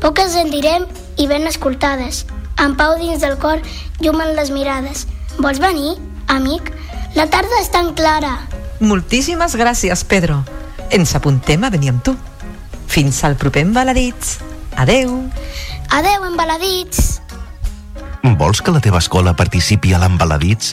Poques 0.00 0.36
en 0.40 0.50
direm 0.52 0.86
i 1.16 1.26
ben 1.30 1.46
escoltades, 1.48 2.24
amb 2.56 2.78
pau 2.80 2.96
dins 3.00 3.20
del 3.20 3.38
cor, 3.40 3.60
llum 4.00 4.20
en 4.24 4.34
les 4.36 4.52
mirades. 4.54 5.06
Vols 5.38 5.60
venir, 5.62 5.96
amic? 6.28 6.72
La 7.16 7.26
tarda 7.32 7.60
és 7.60 7.72
tan 7.72 7.94
clara. 7.98 8.36
Moltíssimes 8.80 9.56
gràcies, 9.60 10.04
Pedro. 10.08 10.42
Ens 10.90 11.14
apuntem 11.14 11.64
a 11.64 11.70
venir 11.70 11.92
amb 11.94 12.04
tu. 12.04 12.16
Fins 12.90 13.24
al 13.24 13.36
proper 13.36 13.66
Embaladits. 13.66 14.38
Adeu. 14.80 15.28
Adeu, 15.92 16.24
embaladits! 16.24 17.20
Vols 18.40 18.62
que 18.64 18.72
la 18.72 18.80
teva 18.80 18.96
escola 19.04 19.34
participi 19.36 19.92
a 19.92 19.98
l'Embaladits? 20.00 20.72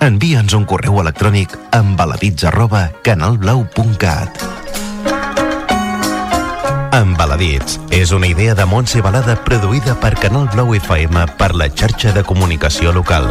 Envia'ns 0.00 0.56
un 0.56 0.64
correu 0.64 0.96
electrònic 1.02 1.52
a 1.68 1.82
embaladits 1.84 2.46
arroba 2.48 2.86
canalblau.cat 3.04 4.40
Embaladits 6.96 7.76
és 7.92 8.16
una 8.16 8.32
idea 8.32 8.56
de 8.56 8.64
Montse 8.64 9.04
Balada 9.04 9.36
produïda 9.44 9.98
per 10.00 10.14
Canal 10.16 10.48
Blau 10.56 10.72
FM 10.78 11.26
per 11.36 11.52
la 11.52 11.68
xarxa 11.68 12.16
de 12.16 12.24
comunicació 12.24 12.96
local. 12.96 13.28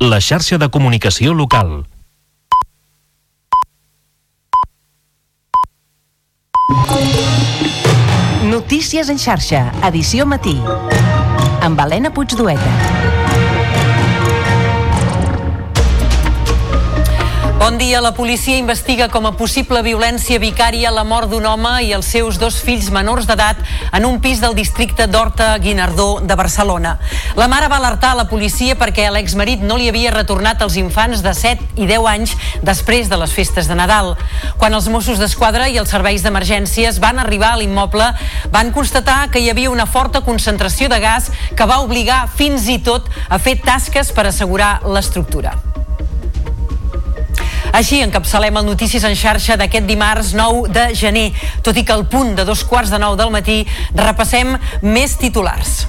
La 0.00 0.20
xarxa 0.20 0.58
de 0.62 0.68
comunicació 0.70 1.32
local. 1.34 1.88
Notícies 8.46 9.10
en 9.10 9.18
xarxa, 9.18 9.64
edició 9.90 10.24
matí. 10.24 10.54
Amb 11.66 11.82
Helena 11.82 12.14
Puigdueta. 12.14 13.17
Bon 17.58 17.76
dia. 17.76 18.00
La 18.00 18.14
policia 18.14 18.54
investiga 18.56 19.08
com 19.10 19.24
a 19.26 19.32
possible 19.34 19.80
violència 19.82 20.38
vicària 20.38 20.92
la 20.94 21.02
mort 21.02 21.26
d'un 21.32 21.42
home 21.42 21.72
i 21.82 21.88
els 21.92 22.06
seus 22.06 22.36
dos 22.38 22.60
fills 22.62 22.86
menors 22.94 23.26
d'edat 23.26 23.58
en 23.98 24.04
un 24.06 24.20
pis 24.22 24.38
del 24.38 24.54
districte 24.54 25.08
d'Horta 25.10 25.48
Guinardó 25.58 26.20
de 26.22 26.36
Barcelona. 26.38 26.94
La 27.34 27.48
mare 27.50 27.66
va 27.66 27.80
alertar 27.82 28.12
la 28.14 28.28
policia 28.30 28.76
perquè 28.78 29.08
l'exmarit 29.10 29.64
no 29.66 29.74
li 29.76 29.88
havia 29.90 30.14
retornat 30.14 30.62
els 30.62 30.78
infants 30.78 31.24
de 31.26 31.34
7 31.34 31.82
i 31.82 31.88
10 31.90 32.06
anys 32.06 32.36
després 32.62 33.10
de 33.10 33.18
les 33.18 33.34
festes 33.34 33.66
de 33.66 33.74
Nadal. 33.74 34.14
Quan 34.62 34.78
els 34.78 34.86
Mossos 34.86 35.18
d'Esquadra 35.18 35.66
i 35.66 35.80
els 35.82 35.90
serveis 35.90 36.22
d'emergències 36.22 37.02
van 37.02 37.18
arribar 37.18 37.56
a 37.56 37.58
l'immoble, 37.58 38.06
van 38.54 38.70
constatar 38.70 39.32
que 39.34 39.42
hi 39.42 39.50
havia 39.50 39.74
una 39.74 39.90
forta 39.90 40.22
concentració 40.22 40.86
de 40.88 41.02
gas 41.02 41.32
que 41.58 41.66
va 41.66 41.82
obligar 41.82 42.28
fins 42.30 42.70
i 42.70 42.78
tot 42.78 43.10
a 43.28 43.42
fer 43.42 43.58
tasques 43.58 44.14
per 44.14 44.28
assegurar 44.30 44.78
l'estructura. 44.86 45.58
Així 47.72 48.00
encapçalem 48.02 48.56
el 48.60 48.66
Notícies 48.68 49.04
en 49.04 49.16
xarxa 49.18 49.58
d'aquest 49.60 49.86
dimarts 49.88 50.34
9 50.38 50.72
de 50.72 50.88
gener. 50.98 51.28
Tot 51.62 51.76
i 51.76 51.84
que 51.84 51.94
al 51.94 52.06
punt 52.08 52.34
de 52.38 52.46
dos 52.48 52.64
quarts 52.64 52.92
de 52.94 53.00
nou 53.02 53.16
del 53.18 53.32
matí 53.34 53.60
repassem 53.94 54.56
més 54.82 55.18
titulars. 55.20 55.82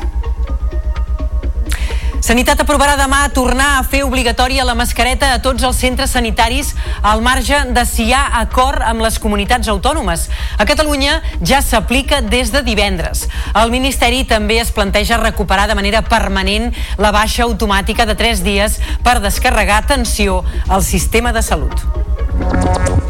Sanitat 2.19 2.59
aprovarà 2.59 2.97
demà 2.99 3.21
tornar 3.31 3.77
a 3.77 3.83
fer 3.87 4.01
obligatòria 4.03 4.65
la 4.67 4.75
mascareta 4.75 5.29
a 5.33 5.39
tots 5.39 5.63
els 5.63 5.77
centres 5.79 6.11
sanitaris 6.11 6.73
al 7.01 7.23
marge 7.23 7.61
de 7.71 7.85
si 7.87 8.09
hi 8.09 8.13
ha 8.13 8.25
acord 8.41 8.83
amb 8.83 9.05
les 9.05 9.19
comunitats 9.23 9.71
autònomes. 9.71 10.27
A 10.59 10.67
Catalunya 10.67 11.21
ja 11.39 11.61
s'aplica 11.63 12.19
des 12.21 12.51
de 12.51 12.61
divendres. 12.67 13.25
El 13.55 13.71
Ministeri 13.71 14.25
també 14.27 14.59
es 14.59 14.73
planteja 14.75 15.21
recuperar 15.23 15.69
de 15.71 15.79
manera 15.79 16.03
permanent 16.03 16.73
la 16.97 17.13
baixa 17.15 17.47
automàtica 17.47 18.05
de 18.05 18.19
3 18.19 18.43
dies 18.43 18.79
per 19.03 19.21
descarregar 19.23 19.79
atenció 19.79 20.43
al 20.67 20.83
sistema 20.83 21.31
de 21.31 21.41
salut. 21.41 23.08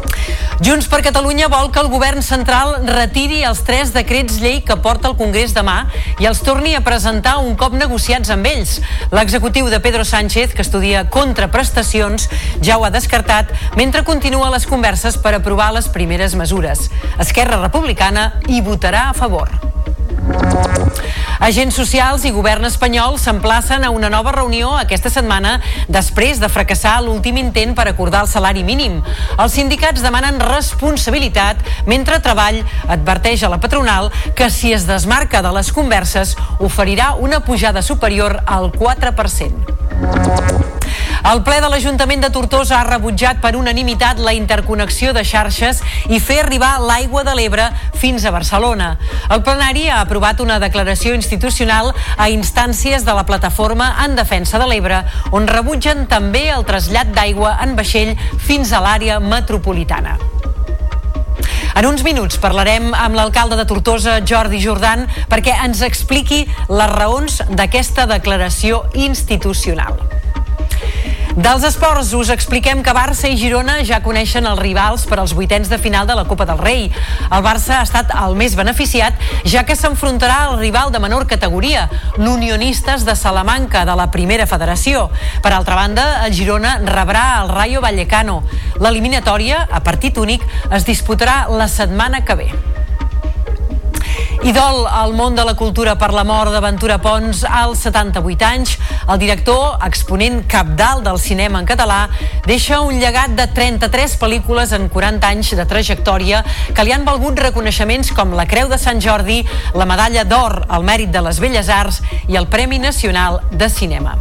Junts 0.60 0.90
per 0.92 1.00
Catalunya 1.00 1.48
vol 1.48 1.70
que 1.72 1.80
el 1.80 1.88
govern 1.88 2.20
central 2.20 2.74
retiri 2.84 3.38
els 3.48 3.62
tres 3.64 3.94
decrets 3.94 4.36
llei 4.42 4.58
que 4.60 4.76
porta 4.84 5.08
al 5.08 5.16
Congrés 5.16 5.54
demà 5.56 5.86
i 6.20 6.28
els 6.28 6.42
torni 6.44 6.74
a 6.76 6.82
presentar 6.84 7.38
un 7.40 7.56
cop 7.56 7.72
negociats 7.72 8.28
amb 8.34 8.50
ells. 8.50 8.76
L'executiu 9.14 9.70
de 9.72 9.80
Pedro 9.80 10.04
Sánchez, 10.04 10.52
que 10.52 10.60
estudia 10.66 11.06
contraprestacions, 11.08 12.28
ja 12.60 12.76
ho 12.76 12.84
ha 12.84 12.92
descartat 12.92 13.54
mentre 13.80 14.04
continua 14.04 14.52
les 14.52 14.68
converses 14.68 15.16
per 15.16 15.32
aprovar 15.38 15.72
les 15.72 15.88
primeres 15.88 16.36
mesures. 16.36 16.90
Esquerra 17.18 17.62
Republicana 17.64 18.34
hi 18.48 18.60
votarà 18.60 19.08
a 19.08 19.16
favor. 19.16 19.48
Agents 21.40 21.72
socials 21.74 22.26
i 22.28 22.30
govern 22.36 22.66
espanyol 22.68 23.14
s'emplacen 23.18 23.84
a 23.86 23.90
una 23.94 24.10
nova 24.12 24.32
reunió 24.34 24.74
aquesta 24.76 25.08
setmana 25.08 25.54
després 25.88 26.36
de 26.42 26.50
fracassar 26.52 26.98
l'últim 27.00 27.38
intent 27.40 27.72
per 27.78 27.86
acordar 27.88 28.20
el 28.26 28.28
salari 28.28 28.60
mínim. 28.66 28.98
Els 29.40 29.56
sindicats 29.56 30.04
demanen 30.04 30.36
responsabilitat 30.44 31.64
mentre 31.88 32.20
Treball 32.20 32.60
adverteix 32.86 33.42
a 33.42 33.52
la 33.52 33.60
patronal 33.62 34.12
que 34.36 34.50
si 34.52 34.74
es 34.76 34.84
desmarca 34.86 35.40
de 35.40 35.54
les 35.56 35.72
converses 35.72 36.36
oferirà 36.60 37.14
una 37.16 37.40
pujada 37.40 37.80
superior 37.82 38.42
al 38.44 38.68
4%. 38.76 39.80
El 41.30 41.42
ple 41.44 41.58
de 41.60 41.68
l'Ajuntament 41.68 42.22
de 42.24 42.30
Tortosa 42.32 42.78
ha 42.78 42.86
rebutjat 42.86 43.42
per 43.42 43.52
unanimitat 43.58 44.18
la 44.24 44.32
interconnexió 44.32 45.12
de 45.12 45.20
xarxes 45.26 45.82
i 46.08 46.18
fer 46.18 46.38
arribar 46.40 46.78
l'aigua 46.80 47.22
de 47.28 47.34
l'Ebre 47.36 47.66
fins 48.00 48.24
a 48.24 48.32
Barcelona. 48.32 48.94
El 49.28 49.42
plenari 49.44 49.88
ha 49.90 50.00
aprovat 50.00 50.39
una 50.42 50.58
declaració 50.62 51.14
institucional 51.14 51.92
a 52.16 52.28
instàncies 52.32 53.04
de 53.06 53.14
la 53.14 53.26
plataforma 53.28 53.92
en 54.04 54.16
defensa 54.18 54.58
de 54.58 54.66
l'Ebre, 54.70 55.04
on 55.36 55.48
rebutgen 55.48 56.06
també 56.10 56.48
el 56.50 56.66
trasllat 56.68 57.14
d'aigua 57.14 57.58
en 57.64 57.76
vaixell 57.78 58.16
fins 58.48 58.72
a 58.72 58.82
l'àrea 58.84 59.20
metropolitana. 59.20 60.18
En 61.78 61.86
uns 61.86 62.02
minuts 62.02 62.40
parlarem 62.42 62.90
amb 62.92 63.14
l'alcalde 63.16 63.56
de 63.56 63.64
Tortosa, 63.68 64.18
Jordi 64.26 64.58
Jordan, 64.60 65.06
perquè 65.30 65.54
ens 65.64 65.84
expliqui 65.86 66.42
les 66.68 66.94
raons 66.96 67.40
d'aquesta 67.48 68.08
declaració 68.10 68.82
institucional. 69.08 70.00
Dels 71.40 71.62
esports 71.64 72.10
us 72.12 72.28
expliquem 72.28 72.82
que 72.84 72.92
Barça 72.92 73.24
i 73.32 73.36
Girona 73.40 73.78
ja 73.88 74.02
coneixen 74.04 74.44
els 74.44 74.60
rivals 74.60 75.06
per 75.08 75.16
als 75.22 75.32
vuitens 75.32 75.70
de 75.72 75.78
final 75.80 76.04
de 76.04 76.12
la 76.18 76.26
Copa 76.28 76.44
del 76.44 76.58
Rei. 76.60 76.82
El 77.32 77.44
Barça 77.46 77.78
ha 77.78 77.86
estat 77.86 78.12
el 78.12 78.36
més 78.36 78.52
beneficiat, 78.58 79.16
ja 79.48 79.62
que 79.64 79.72
s'enfrontarà 79.78 80.36
al 80.50 80.58
rival 80.60 80.92
de 80.92 81.00
menor 81.00 81.24
categoria, 81.30 81.86
l'Unionistes 82.18 83.06
de 83.08 83.16
Salamanca, 83.16 83.86
de 83.88 83.96
la 83.96 84.10
primera 84.12 84.44
federació. 84.44 85.06
Per 85.40 85.54
altra 85.56 85.80
banda, 85.80 86.26
el 86.26 86.36
Girona 86.36 86.76
rebrà 86.84 87.24
el 87.40 87.48
Rayo 87.56 87.80
Vallecano. 87.80 88.42
L'eliminatòria, 88.76 89.64
a 89.64 89.80
partit 89.80 90.20
únic, 90.20 90.44
es 90.68 90.84
disputarà 90.84 91.46
la 91.48 91.72
setmana 91.72 92.20
que 92.20 92.36
ve. 92.36 92.50
I 94.40 94.52
dol 94.56 94.86
al 94.88 95.12
món 95.12 95.34
de 95.36 95.44
la 95.44 95.52
cultura 95.58 95.96
per 96.00 96.10
la 96.14 96.24
mort 96.24 96.52
d'Aventura 96.54 96.96
Pons 97.02 97.42
als 97.44 97.82
78 97.86 98.46
anys. 98.48 98.76
El 99.06 99.20
director, 99.20 99.76
exponent 99.86 100.40
capdalt 100.48 101.04
del 101.04 101.20
cinema 101.20 101.60
en 101.60 101.68
català, 101.68 102.00
deixa 102.46 102.80
un 102.80 103.00
llegat 103.02 103.36
de 103.36 103.46
33 103.56 104.16
pel·lícules 104.20 104.72
en 104.76 104.88
40 104.88 105.28
anys 105.28 105.52
de 105.58 105.66
trajectòria 105.68 106.44
que 106.74 106.86
li 106.86 106.94
han 106.96 107.04
valgut 107.08 107.38
reconeixements 107.40 108.14
com 108.16 108.36
la 108.38 108.48
Creu 108.50 108.72
de 108.72 108.80
Sant 108.80 109.02
Jordi, 109.04 109.42
la 109.74 109.88
Medalla 109.88 110.24
d'Or 110.24 110.64
al 110.68 110.86
Mèrit 110.88 111.12
de 111.12 111.24
les 111.28 111.40
Belles 111.40 111.68
Arts 111.68 112.02
i 112.28 112.40
el 112.40 112.48
Premi 112.48 112.78
Nacional 112.78 113.42
de 113.50 113.68
Cinema. 113.68 114.18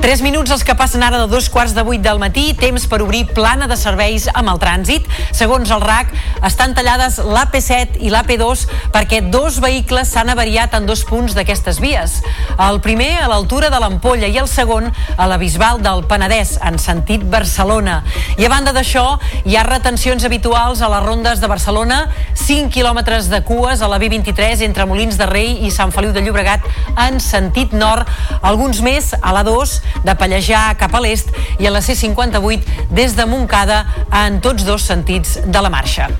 Tres 0.00 0.22
minuts 0.24 0.48
els 0.48 0.62
que 0.64 0.72
passen 0.72 1.02
ara 1.04 1.18
de 1.20 1.26
dos 1.28 1.50
quarts 1.52 1.74
de 1.76 1.82
vuit 1.84 2.00
del 2.00 2.16
matí, 2.18 2.54
temps 2.56 2.86
per 2.88 3.02
obrir 3.04 3.26
plana 3.36 3.66
de 3.68 3.76
serveis 3.76 4.30
amb 4.32 4.48
el 4.48 4.56
trànsit. 4.62 5.04
Segons 5.36 5.68
el 5.74 5.82
RAC, 5.84 6.14
estan 6.48 6.72
tallades 6.72 7.18
l'AP7 7.20 7.98
i 8.00 8.08
l'AP2 8.08 8.62
perquè 8.94 9.18
dos 9.28 9.58
vehicles 9.60 10.08
s'han 10.08 10.32
avariat 10.32 10.72
en 10.78 10.86
dos 10.88 11.02
punts 11.04 11.36
d'aquestes 11.36 11.82
vies. 11.84 12.14
El 12.56 12.80
primer 12.80 13.10
a 13.20 13.26
l'altura 13.28 13.68
de 13.68 13.80
l'Ampolla 13.82 14.30
i 14.32 14.38
el 14.40 14.48
segon 14.48 14.88
a 14.88 15.26
la 15.28 15.36
Bisbal 15.36 15.82
del 15.84 16.06
Penedès, 16.08 16.54
en 16.64 16.80
sentit 16.80 17.28
Barcelona. 17.28 18.00
I 18.40 18.48
a 18.48 18.50
banda 18.54 18.72
d'això, 18.72 19.04
hi 19.44 19.58
ha 19.60 19.66
retencions 19.68 20.24
habituals 20.24 20.80
a 20.80 20.88
les 20.94 21.04
rondes 21.04 21.44
de 21.44 21.52
Barcelona, 21.52 22.06
5 22.40 22.72
quilòmetres 22.72 23.28
de 23.28 23.42
cues 23.44 23.84
a 23.84 23.92
la 23.92 24.00
B23 24.00 24.64
entre 24.64 24.88
Molins 24.88 25.20
de 25.20 25.28
Rei 25.28 25.58
i 25.68 25.70
Sant 25.70 25.92
Feliu 25.92 26.16
de 26.16 26.24
Llobregat 26.24 26.64
en 26.96 27.20
sentit 27.20 27.76
nord, 27.76 28.08
alguns 28.40 28.80
més 28.80 29.12
a 29.20 29.36
la 29.36 29.44
2 29.44 29.78
de 30.04 30.16
Pallejà 30.18 30.70
cap 30.80 30.94
a 30.94 31.04
l'est 31.04 31.32
i 31.58 31.68
a 31.68 31.74
la 31.74 31.84
C58 31.84 32.90
des 32.90 33.16
de 33.16 33.26
Montcada 33.28 33.84
en 34.24 34.40
tots 34.44 34.66
dos 34.68 34.86
sentits 34.90 35.38
de 35.46 35.62
la 35.62 35.72
marxa. 35.72 36.10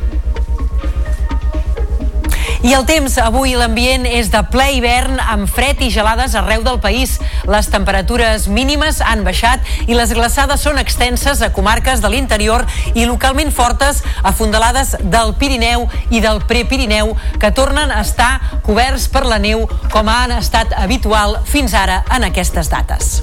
I 2.61 2.75
el 2.77 2.83
temps, 2.85 3.15
avui 3.17 3.55
l'ambient 3.57 4.03
és 4.05 4.29
de 4.29 4.41
ple 4.53 4.67
hivern 4.77 5.17
amb 5.33 5.49
fred 5.49 5.81
i 5.81 5.89
gelades 5.89 6.35
arreu 6.37 6.61
del 6.67 6.77
país. 6.85 7.15
Les 7.49 7.71
temperatures 7.73 8.51
mínimes 8.53 9.01
han 9.01 9.25
baixat 9.25 9.65
i 9.87 9.97
les 9.97 10.13
glaçades 10.13 10.61
són 10.61 10.77
extenses 10.83 11.41
a 11.41 11.49
comarques 11.57 12.05
de 12.05 12.13
l'interior 12.13 12.67
i 12.93 13.09
localment 13.09 13.49
fortes 13.49 14.03
a 14.21 14.35
fondalades 14.37 14.93
del 15.01 15.33
Pirineu 15.41 15.89
i 16.13 16.21
del 16.21 16.45
Prepirineu 16.45 17.17
que 17.41 17.55
tornen 17.57 17.97
a 17.97 18.05
estar 18.05 18.61
coberts 18.67 19.09
per 19.09 19.25
la 19.25 19.41
neu 19.41 19.65
com 19.89 20.13
han 20.13 20.37
estat 20.37 20.77
habitual 20.77 21.41
fins 21.49 21.73
ara 21.73 22.03
en 22.13 22.29
aquestes 22.29 22.69
dates. 22.69 23.23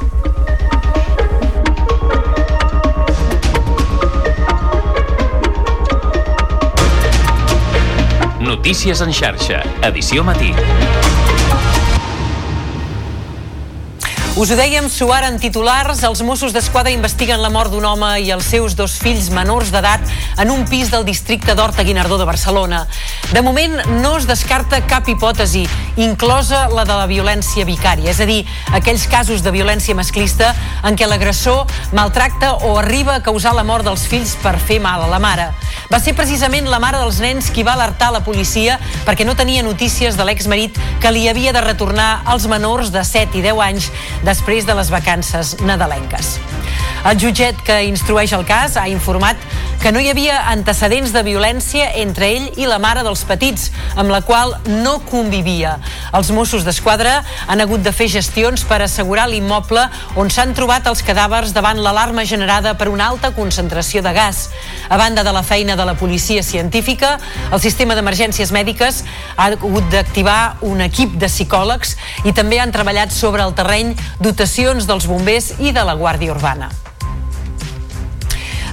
Notícies 8.68 9.00
en 9.00 9.14
xarxa, 9.16 9.62
edició 9.88 10.26
matí. 10.28 10.50
Us 14.36 14.52
ho 14.52 14.58
dèiem 14.60 14.90
suar 14.92 15.22
en 15.24 15.38
titulars, 15.40 16.02
els 16.04 16.20
Mossos 16.28 16.52
d'Esquadra 16.52 16.92
investiguen 16.92 17.40
la 17.40 17.48
mort 17.48 17.72
d'un 17.72 17.88
home 17.88 18.10
i 18.20 18.28
els 18.36 18.50
seus 18.52 18.76
dos 18.76 18.98
fills 19.00 19.30
menors 19.32 19.72
d'edat 19.72 20.04
en 20.44 20.52
un 20.52 20.68
pis 20.68 20.92
del 20.92 21.08
districte 21.08 21.56
d'Horta 21.56 21.88
Guinardó 21.88 22.20
de 22.20 22.28
Barcelona. 22.28 22.84
De 23.32 23.42
moment 23.42 23.80
no 24.04 24.18
es 24.20 24.28
descarta 24.28 24.84
cap 24.84 25.08
hipòtesi, 25.08 25.64
inclosa 25.98 26.68
la 26.70 26.86
de 26.86 26.96
la 26.96 27.08
violència 27.10 27.66
vicària, 27.66 28.12
és 28.12 28.22
a 28.22 28.28
dir, 28.30 28.44
aquells 28.78 29.08
casos 29.10 29.44
de 29.44 29.52
violència 29.52 29.98
masclista 29.98 30.54
en 30.88 30.98
què 30.98 31.08
l'agressor 31.10 31.66
maltracta 31.98 32.54
o 32.70 32.78
arriba 32.78 33.18
a 33.18 33.24
causar 33.26 33.56
la 33.58 33.66
mort 33.68 33.86
dels 33.88 34.06
fills 34.08 34.36
per 34.44 34.56
fer 34.62 34.80
mal 34.84 35.04
a 35.04 35.12
la 35.12 35.20
mare. 35.20 35.50
Va 35.92 36.00
ser 36.04 36.14
precisament 36.18 36.68
la 36.70 36.82
mare 36.84 37.02
dels 37.02 37.22
nens 37.24 37.50
qui 37.54 37.66
va 37.66 37.74
alertar 37.78 38.12
la 38.14 38.24
policia 38.26 38.78
perquè 39.08 39.26
no 39.26 39.38
tenia 39.40 39.66
notícies 39.66 40.18
de 40.18 40.26
l'exmarit 40.28 40.78
que 41.02 41.12
li 41.12 41.28
havia 41.30 41.54
de 41.56 41.64
retornar 41.64 42.24
als 42.26 42.48
menors 42.48 42.92
de 42.94 43.04
7 43.04 43.40
i 43.40 43.46
10 43.46 43.64
anys 43.70 43.92
després 44.28 44.68
de 44.68 44.76
les 44.78 44.92
vacances 44.94 45.56
nadalenques. 45.64 46.38
El 47.08 47.20
jutget 47.22 47.60
que 47.64 47.78
instrueix 47.88 48.34
el 48.36 48.44
cas 48.46 48.76
ha 48.76 48.88
informat 48.92 49.40
que 49.82 49.92
no 49.94 50.02
hi 50.02 50.10
havia 50.10 50.40
antecedents 50.52 51.12
de 51.14 51.22
violència 51.24 51.92
entre 52.02 52.28
ell 52.34 52.48
i 52.60 52.66
la 52.68 52.80
mare 52.82 53.04
dels 53.06 53.22
petits, 53.30 53.70
amb 53.96 54.12
la 54.12 54.22
qual 54.26 54.56
no 54.84 54.98
convivia. 55.10 55.76
Els 56.18 56.32
Mossos 56.34 56.66
d'Esquadra 56.66 57.20
han 57.48 57.62
hagut 57.62 57.84
de 57.86 57.94
fer 57.94 58.10
gestions 58.12 58.66
per 58.68 58.82
assegurar 58.82 59.28
l'immoble 59.30 59.84
on 60.18 60.32
s'han 60.34 60.56
trobat 60.58 60.88
els 60.90 61.04
cadàvers 61.06 61.54
davant 61.56 61.82
l'alarma 61.84 62.26
generada 62.26 62.74
per 62.80 62.90
una 62.90 63.08
alta 63.12 63.32
concentració 63.36 64.02
de 64.02 64.16
gas. 64.18 64.48
A 64.90 64.98
banda 64.98 65.24
de 65.24 65.36
la 65.36 65.44
feina 65.44 65.76
de 65.76 65.86
la 65.86 65.96
policia 66.00 66.44
científica, 66.44 67.18
el 67.52 67.62
sistema 67.62 67.96
d'emergències 67.96 68.52
mèdiques 68.56 69.04
ha 69.36 69.52
hagut 69.54 69.88
d'activar 69.94 70.58
un 70.66 70.82
equip 70.88 71.20
de 71.22 71.30
psicòlegs 71.30 71.96
i 72.26 72.34
també 72.34 72.60
han 72.60 72.74
treballat 72.76 73.14
sobre 73.14 73.46
el 73.46 73.56
terreny 73.58 73.96
dotacions 74.20 74.90
dels 74.90 75.08
bombers 75.08 75.54
i 75.60 75.72
de 75.72 75.86
la 75.86 75.96
Guàrdia 75.98 76.34
Urbana. 76.34 76.87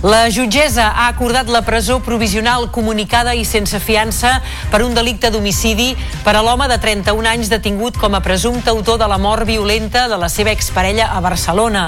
La 0.04 0.28
jutgessa 0.28 0.90
ha 0.92 1.06
acordat 1.08 1.48
la 1.48 1.62
presó 1.64 1.94
provisional 2.04 2.66
comunicada 2.68 3.32
i 3.32 3.40
sense 3.48 3.78
fiança 3.80 4.34
per 4.68 4.82
un 4.84 4.92
delicte 4.92 5.30
d'homicidi 5.32 5.94
per 6.20 6.34
a 6.36 6.42
l'home 6.44 6.66
de 6.68 6.76
31 6.76 7.24
anys 7.30 7.48
detingut 7.48 7.96
com 7.96 8.12
a 8.12 8.20
presumpte 8.20 8.68
autor 8.68 8.98
de 9.00 9.08
la 9.08 9.16
mort 9.16 9.48
violenta 9.48 10.02
de 10.12 10.18
la 10.20 10.28
seva 10.28 10.52
exparella 10.52 11.06
a 11.08 11.22
Barcelona. 11.24 11.86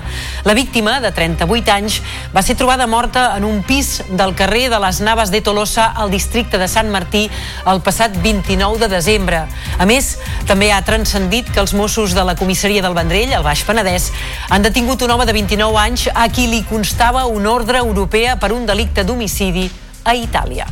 La 0.49 0.55
víctima, 0.57 0.95
de 1.05 1.11
38 1.13 1.75
anys, 1.75 1.99
va 2.33 2.41
ser 2.41 2.57
trobada 2.57 2.87
morta 2.87 3.35
en 3.37 3.45
un 3.45 3.61
pis 3.63 4.01
del 4.09 4.33
carrer 4.35 4.71
de 4.73 4.81
les 4.81 5.03
Naves 5.05 5.29
de 5.29 5.43
Tolosa 5.43 5.85
al 5.85 6.09
districte 6.09 6.57
de 6.57 6.71
Sant 6.73 6.89
Martí 6.89 7.27
el 7.69 7.83
passat 7.85 8.17
29 8.25 8.81
de 8.81 8.89
desembre. 8.97 9.43
A 9.77 9.85
més, 9.85 10.15
també 10.49 10.73
ha 10.73 10.81
transcendit 10.81 11.53
que 11.53 11.61
els 11.61 11.77
Mossos 11.77 12.17
de 12.17 12.25
la 12.25 12.37
comissaria 12.41 12.81
del 12.81 12.97
Vendrell, 12.97 13.37
al 13.37 13.45
Baix 13.45 13.67
Penedès, 13.69 14.09
han 14.49 14.65
detingut 14.65 15.05
un 15.05 15.13
home 15.13 15.29
de 15.29 15.37
29 15.37 15.85
anys 15.85 16.09
a 16.15 16.31
qui 16.33 16.49
li 16.49 16.65
constava 16.65 17.29
un 17.29 17.45
ordre 17.45 17.85
europeu 17.85 18.06
Europea 18.07 18.37
per 18.39 18.53
un 18.53 18.65
delicte 18.65 19.03
d'homicidi 19.03 19.65
a 20.07 20.13
Itàlia. 20.15 20.67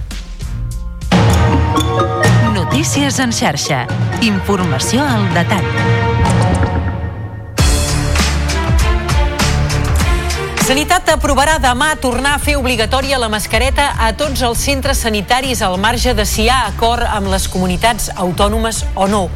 Notícies 2.55 3.19
en 3.19 3.35
xarxa. 3.35 3.81
Informació 4.23 5.03
al 5.03 5.27
detall. 5.35 5.67
Sanitat 10.65 11.11
aprovarà 11.13 11.59
demà 11.61 11.91
tornar 12.01 12.31
a 12.35 12.41
fer 12.41 12.55
obligatòria 12.57 13.19
la 13.21 13.29
mascareta 13.29 13.91
a 14.01 14.07
tots 14.17 14.41
els 14.47 14.63
centres 14.65 15.03
sanitaris 15.05 15.61
al 15.61 15.75
marge 15.77 16.15
de 16.17 16.25
si 16.25 16.47
hi 16.47 16.49
ha 16.49 16.63
acord 16.71 17.05
amb 17.05 17.29
les 17.29 17.45
comunitats 17.53 18.07
autònomes 18.17 18.79
o 18.97 19.05
no. 19.05 19.27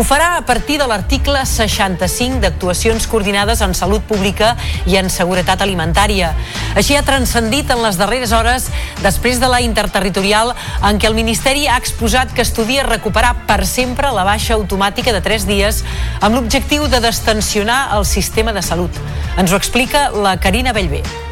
Ho 0.00 0.04
farà 0.08 0.30
a 0.38 0.46
partir 0.48 0.78
de 0.80 0.86
l'article 0.88 1.42
65 1.44 2.40
d'actuacions 2.40 3.04
coordinades 3.04 3.60
en 3.60 3.74
salut 3.76 4.06
pública 4.08 4.54
i 4.88 4.96
en 4.96 5.12
seguretat 5.12 5.60
alimentària. 5.60 6.30
Així 6.72 6.96
ha 6.96 7.04
transcendit 7.04 7.68
en 7.68 7.84
les 7.84 8.00
darreres 8.00 8.32
hores 8.32 8.70
després 9.04 9.42
de 9.44 9.52
la 9.52 9.60
interterritorial 9.60 10.54
en 10.88 10.96
què 10.96 11.12
el 11.12 11.18
Ministeri 11.20 11.68
ha 11.68 11.76
exposat 11.76 12.32
que 12.32 12.46
estudia 12.48 12.88
recuperar 12.88 13.34
per 13.44 13.66
sempre 13.68 14.08
la 14.16 14.24
baixa 14.24 14.56
automàtica 14.56 15.12
de 15.12 15.20
3 15.20 15.44
dies 15.52 15.84
amb 16.22 16.32
l'objectiu 16.40 16.88
de 16.88 17.04
destensionar 17.04 17.90
el 17.98 18.08
sistema 18.08 18.56
de 18.56 18.64
salut. 18.64 19.04
Ens 19.36 19.52
ho 19.52 19.60
explica 19.60 20.08
la 20.16 20.38
Carina 20.40 20.72
Bellver. 20.78 21.27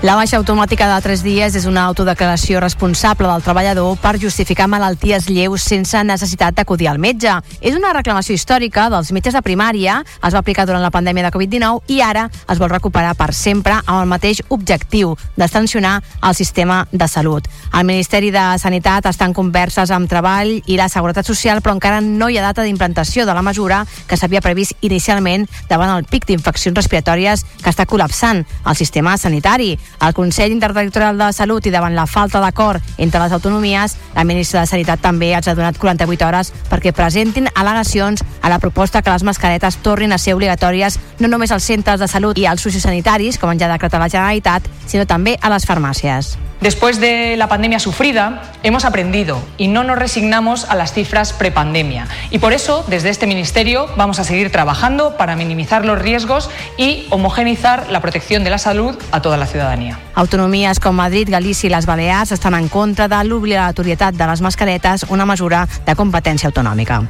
La 0.00 0.14
baixa 0.16 0.38
automàtica 0.38 0.86
de 0.88 0.96
3 1.04 1.20
dies 1.20 1.56
és 1.58 1.66
una 1.68 1.82
autodeclaració 1.84 2.56
responsable 2.62 3.28
del 3.28 3.42
treballador 3.44 3.98
per 4.00 4.14
justificar 4.16 4.64
malalties 4.64 5.26
lleus 5.28 5.66
sense 5.68 6.00
necessitat 6.08 6.54
d'acudir 6.56 6.86
al 6.88 6.96
metge. 6.96 7.34
És 7.60 7.76
una 7.76 7.90
reclamació 7.92 8.32
històrica 8.32 8.86
dels 8.88 9.10
metges 9.12 9.36
de 9.36 9.42
primària, 9.44 9.98
es 10.00 10.32
va 10.32 10.40
aplicar 10.40 10.64
durant 10.64 10.80
la 10.80 10.90
pandèmia 10.94 11.26
de 11.26 11.32
Covid-19 11.34 11.92
i 11.92 12.00
ara 12.00 12.22
es 12.32 12.56
vol 12.56 12.72
recuperar 12.72 13.10
per 13.18 13.34
sempre 13.36 13.74
amb 13.82 13.98
el 13.98 14.08
mateix 14.08 14.40
objectiu, 14.48 15.12
d'extensionar 15.36 15.98
el 16.00 16.34
sistema 16.34 16.86
de 16.92 17.04
salut. 17.06 17.44
El 17.74 17.84
Ministeri 17.84 18.32
de 18.32 18.46
Sanitat 18.56 19.04
està 19.12 19.28
en 19.28 19.36
converses 19.36 19.92
amb 19.92 20.08
Treball 20.08 20.62
i 20.64 20.80
la 20.80 20.88
Seguretat 20.88 21.28
Social, 21.28 21.60
però 21.60 21.76
encara 21.76 22.00
no 22.00 22.30
hi 22.30 22.40
ha 22.40 22.46
data 22.48 22.64
d'implantació 22.64 23.28
de 23.28 23.36
la 23.36 23.44
mesura 23.44 23.84
que 24.08 24.16
s'havia 24.16 24.40
previst 24.40 24.80
inicialment 24.80 25.44
davant 25.68 25.92
el 25.92 26.08
pic 26.08 26.24
d'infeccions 26.24 26.80
respiratòries 26.80 27.44
que 27.60 27.68
està 27.68 27.84
col·lapsant 27.84 28.46
el 28.64 28.80
sistema 28.80 29.18
sanitari. 29.20 29.76
El 30.00 30.14
Consell 30.14 30.52
Interterritorial 30.52 31.18
de 31.18 31.32
Salut 31.32 31.66
i 31.66 31.72
davant 31.74 31.94
la 31.94 32.06
falta 32.06 32.40
d'acord 32.40 32.82
entre 32.96 33.20
les 33.20 33.32
autonomies, 33.32 33.96
la 34.14 34.24
ministra 34.24 34.60
de 34.60 34.70
Sanitat 34.70 35.02
també 35.02 35.32
els 35.36 35.48
ha 35.48 35.54
donat 35.54 35.78
48 35.78 36.26
hores 36.26 36.52
perquè 36.70 36.94
presentin 36.96 37.50
al·legacions 37.54 38.24
a 38.40 38.48
la 38.48 38.58
proposta 38.58 39.02
que 39.02 39.12
les 39.12 39.24
mascaretes 39.24 39.80
tornin 39.84 40.12
a 40.12 40.18
ser 40.18 40.34
obligatòries 40.34 40.98
no 41.18 41.28
només 41.28 41.52
als 41.52 41.68
centres 41.68 42.00
de 42.00 42.08
salut 42.08 42.38
i 42.38 42.46
als 42.46 42.62
sociosanitaris, 42.64 43.38
com 43.38 43.52
ja 43.58 43.68
decretat 43.72 44.00
la 44.00 44.08
Generalitat, 44.08 44.70
sinó 44.86 45.06
també 45.06 45.36
a 45.40 45.50
les 45.52 45.68
farmàcies. 45.68 46.36
Después 46.60 47.00
de 47.00 47.36
la 47.38 47.48
pandemia 47.48 47.78
sufrida, 47.78 48.42
hemos 48.62 48.84
aprendido 48.84 49.40
y 49.56 49.68
no 49.68 49.82
nos 49.82 49.98
resignamos 49.98 50.66
a 50.68 50.74
las 50.74 50.92
cifras 50.92 51.32
prepandemia. 51.32 52.06
Y 52.30 52.38
por 52.38 52.52
eso, 52.52 52.84
desde 52.86 53.08
este 53.08 53.26
Ministerio, 53.26 53.88
vamos 53.96 54.18
a 54.18 54.24
seguir 54.24 54.52
trabajando 54.52 55.16
para 55.16 55.36
minimizar 55.36 55.86
los 55.86 55.98
riesgos 55.98 56.50
y 56.76 57.06
homogeneizar 57.08 57.86
la 57.90 58.02
protección 58.02 58.44
de 58.44 58.50
la 58.50 58.58
salud 58.58 58.94
a 59.10 59.22
toda 59.22 59.38
la 59.38 59.46
ciudadanía. 59.46 59.79
Autonomies 60.14 60.80
com 60.80 60.96
Madrid, 60.96 61.30
Galícia 61.30 61.68
i 61.68 61.72
les 61.72 61.86
Balears 61.88 62.32
estan 62.36 62.54
en 62.58 62.68
contra 62.68 63.08
de 63.08 63.22
l'obligatorietat 63.24 64.14
de 64.14 64.30
les 64.30 64.44
mascaretes, 64.44 65.06
una 65.08 65.26
mesura 65.26 65.66
de 65.86 65.96
competència 65.96 66.52
autonòmica. 66.52 67.02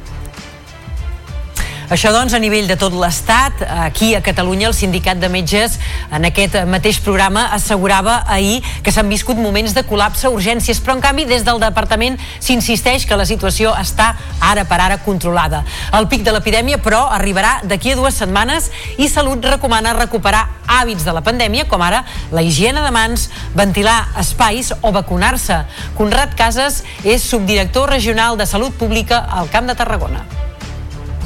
Això, 1.91 2.07
doncs, 2.15 2.31
a 2.31 2.39
nivell 2.39 2.69
de 2.69 2.77
tot 2.79 2.93
l'Estat. 2.95 3.65
Aquí, 3.83 4.13
a 4.15 4.21
Catalunya, 4.23 4.69
el 4.69 4.73
Sindicat 4.73 5.19
de 5.19 5.27
Metges, 5.27 5.73
en 6.15 6.23
aquest 6.23 6.53
mateix 6.63 7.01
programa, 7.03 7.49
assegurava 7.51 8.21
ahir 8.31 8.61
que 8.79 8.93
s'han 8.95 9.09
viscut 9.11 9.35
moments 9.35 9.73
de 9.75 9.83
col·lapse, 9.83 10.29
urgències, 10.31 10.79
però, 10.79 10.95
en 10.95 11.01
canvi, 11.03 11.25
des 11.27 11.43
del 11.43 11.59
departament 11.59 12.15
s'insisteix 12.39 13.03
que 13.03 13.17
la 13.19 13.25
situació 13.27 13.73
està 13.75 14.13
ara 14.39 14.63
per 14.69 14.77
ara 14.79 15.01
controlada. 15.03 15.65
El 15.91 16.07
pic 16.07 16.23
de 16.23 16.31
l'epidèmia, 16.31 16.77
però, 16.79 17.01
arribarà 17.11 17.57
d'aquí 17.67 17.91
a 17.91 17.97
dues 17.99 18.15
setmanes 18.23 18.69
i 18.95 19.09
Salut 19.11 19.43
recomana 19.43 19.91
recuperar 19.97 20.45
hàbits 20.71 21.03
de 21.03 21.11
la 21.11 21.23
pandèmia, 21.25 21.65
com 21.67 21.83
ara 21.83 22.05
la 22.31 22.41
higiene 22.41 22.85
de 22.85 22.93
mans, 22.95 23.27
ventilar 23.51 23.97
espais 24.23 24.71
o 24.79 24.93
vacunar-se. 24.95 25.59
Conrad 25.99 26.39
Casas 26.39 26.85
és 27.03 27.27
subdirector 27.27 27.91
regional 27.91 28.39
de 28.39 28.47
Salut 28.47 28.79
Pública 28.79 29.25
al 29.27 29.51
Camp 29.51 29.67
de 29.67 29.75
Tarragona. 29.75 30.23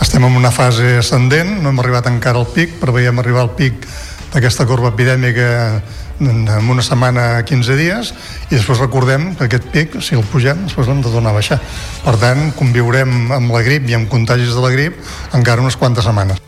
Estem 0.01 0.23
en 0.27 0.35
una 0.35 0.51
fase 0.51 0.97
ascendent, 0.99 1.61
no 1.63 1.71
hem 1.71 1.79
arribat 1.79 2.09
encara 2.11 2.41
al 2.41 2.49
pic, 2.51 2.79
però 2.81 2.95
veiem 2.95 3.19
arribar 3.21 3.45
al 3.45 3.53
pic 3.55 3.85
d'aquesta 4.33 4.65
corba 4.67 4.91
epidèmica 4.91 5.81
en 6.19 6.47
una 6.71 6.83
setmana, 6.83 7.43
15 7.43 7.75
dies, 7.79 8.11
i 8.49 8.55
després 8.55 8.79
recordem 8.79 9.33
que 9.35 9.47
aquest 9.49 9.67
pic, 9.73 9.99
si 10.03 10.15
el 10.15 10.23
pugem, 10.31 10.65
després 10.67 10.87
l'hem 10.87 11.03
de 11.03 11.11
tornar 11.11 11.33
a 11.33 11.39
baixar. 11.39 11.59
Per 12.05 12.15
tant, 12.21 12.49
conviurem 12.55 13.31
amb 13.35 13.55
la 13.55 13.63
grip 13.67 13.87
i 13.89 13.97
amb 13.97 14.11
contagis 14.11 14.55
de 14.55 14.63
la 14.63 14.73
grip 14.75 14.99
encara 15.35 15.63
unes 15.63 15.79
quantes 15.79 16.07
setmanes. 16.07 16.39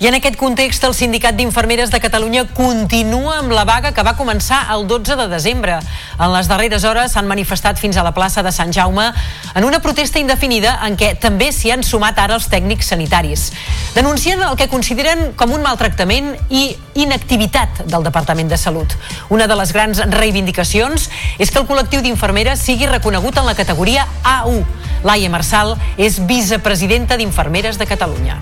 I 0.00 0.06
en 0.06 0.14
aquest 0.16 0.36
context, 0.40 0.84
el 0.84 0.94
Sindicat 0.94 1.36
d'Infermeres 1.36 1.90
de 1.92 2.00
Catalunya 2.00 2.46
continua 2.56 3.38
amb 3.40 3.52
la 3.52 3.64
vaga 3.68 3.92
que 3.92 4.02
va 4.02 4.16
començar 4.16 4.64
el 4.74 4.86
12 4.88 5.16
de 5.20 5.26
desembre. 5.28 5.78
En 6.18 6.32
les 6.32 6.48
darreres 6.48 6.84
hores 6.88 7.12
s'han 7.12 7.28
manifestat 7.28 7.78
fins 7.78 7.96
a 7.96 8.04
la 8.06 8.14
plaça 8.16 8.42
de 8.42 8.52
Sant 8.52 8.72
Jaume 8.72 9.10
en 9.54 9.64
una 9.64 9.82
protesta 9.84 10.18
indefinida 10.18 10.78
en 10.86 10.96
què 10.96 11.12
també 11.20 11.50
s'hi 11.52 11.74
han 11.74 11.84
sumat 11.86 12.18
ara 12.18 12.38
els 12.38 12.48
tècnics 12.50 12.88
sanitaris. 12.94 13.50
Denuncien 13.94 14.42
el 14.42 14.56
que 14.56 14.70
consideren 14.72 15.34
com 15.36 15.52
un 15.52 15.62
maltractament 15.62 16.32
i 16.48 16.72
inactivitat 16.94 17.84
del 17.86 18.06
Departament 18.06 18.48
de 18.50 18.56
Salut. 18.56 18.96
Una 19.28 19.46
de 19.46 19.58
les 19.58 19.72
grans 19.76 20.00
reivindicacions 20.08 21.10
és 21.38 21.50
que 21.50 21.60
el 21.60 21.68
col·lectiu 21.68 22.02
d'infermeres 22.02 22.64
sigui 22.64 22.88
reconegut 22.88 23.38
en 23.38 23.46
la 23.46 23.58
categoria 23.58 24.08
A1. 24.24 24.64
Laia 25.04 25.30
Marçal 25.30 25.76
és 25.98 26.20
vicepresidenta 26.26 27.18
d'Infermeres 27.18 27.78
de 27.78 27.86
Catalunya. 27.90 28.40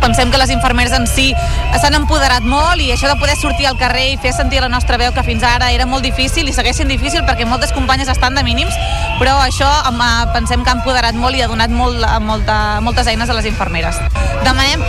Pensem 0.00 0.30
que 0.30 0.38
les 0.38 0.50
infermeres 0.50 0.92
en 0.96 1.06
si 1.06 1.32
s'han 1.80 1.96
empoderat 1.98 2.44
molt 2.46 2.80
i 2.82 2.90
això 2.94 3.08
de 3.10 3.16
poder 3.20 3.36
sortir 3.36 3.68
al 3.68 3.78
carrer 3.80 4.06
i 4.12 4.16
fer 4.20 4.32
sentir 4.36 4.60
la 4.62 4.70
nostra 4.72 4.98
veu 5.00 5.12
que 5.14 5.24
fins 5.26 5.44
ara 5.46 5.70
era 5.72 5.86
molt 5.86 6.04
difícil 6.04 6.48
i 6.48 6.54
segueix 6.56 6.78
sent 6.80 6.90
difícil 6.92 7.24
perquè 7.26 7.46
moltes 7.48 7.72
companyes 7.76 8.08
estan 8.12 8.34
de 8.34 8.44
mínims, 8.46 8.74
però 9.20 9.36
això 9.42 9.68
pensem 10.34 10.64
que 10.64 10.70
ha 10.70 10.78
empoderat 10.78 11.16
molt 11.18 11.36
i 11.36 11.42
ha 11.42 11.50
donat 11.50 11.70
molt, 11.70 12.04
molta, 12.22 12.80
moltes 12.80 13.06
eines 13.06 13.30
a 13.30 13.36
les 13.38 13.48
infermeres. 13.48 14.00
Demanem 14.44 14.82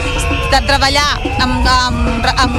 de 0.51 0.61
treballar 0.67 1.07
amb, 1.43 1.67
amb, 1.67 2.27
amb, 2.35 2.57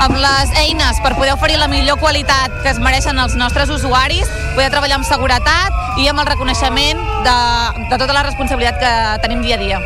amb 0.00 0.16
les 0.16 0.56
eines 0.56 1.00
per 1.04 1.14
poder 1.16 1.34
oferir 1.34 1.58
la 1.60 1.68
millor 1.68 2.00
qualitat 2.00 2.60
que 2.64 2.72
es 2.72 2.80
mereixen 2.80 3.18
els 3.18 3.36
nostres 3.36 3.70
usuaris, 3.70 4.28
poder 4.56 4.70
treballar 4.72 5.00
amb 5.00 5.08
seguretat 5.08 6.00
i 6.00 6.08
amb 6.08 6.22
el 6.22 6.30
reconeixement 6.32 7.06
de, 7.26 7.38
de 7.86 7.96
tota 7.96 8.12
la 8.16 8.26
responsabilitat 8.26 8.80
que 8.82 8.92
tenim 9.26 9.42
dia 9.44 9.58
a 9.60 9.64
dia. 9.64 9.80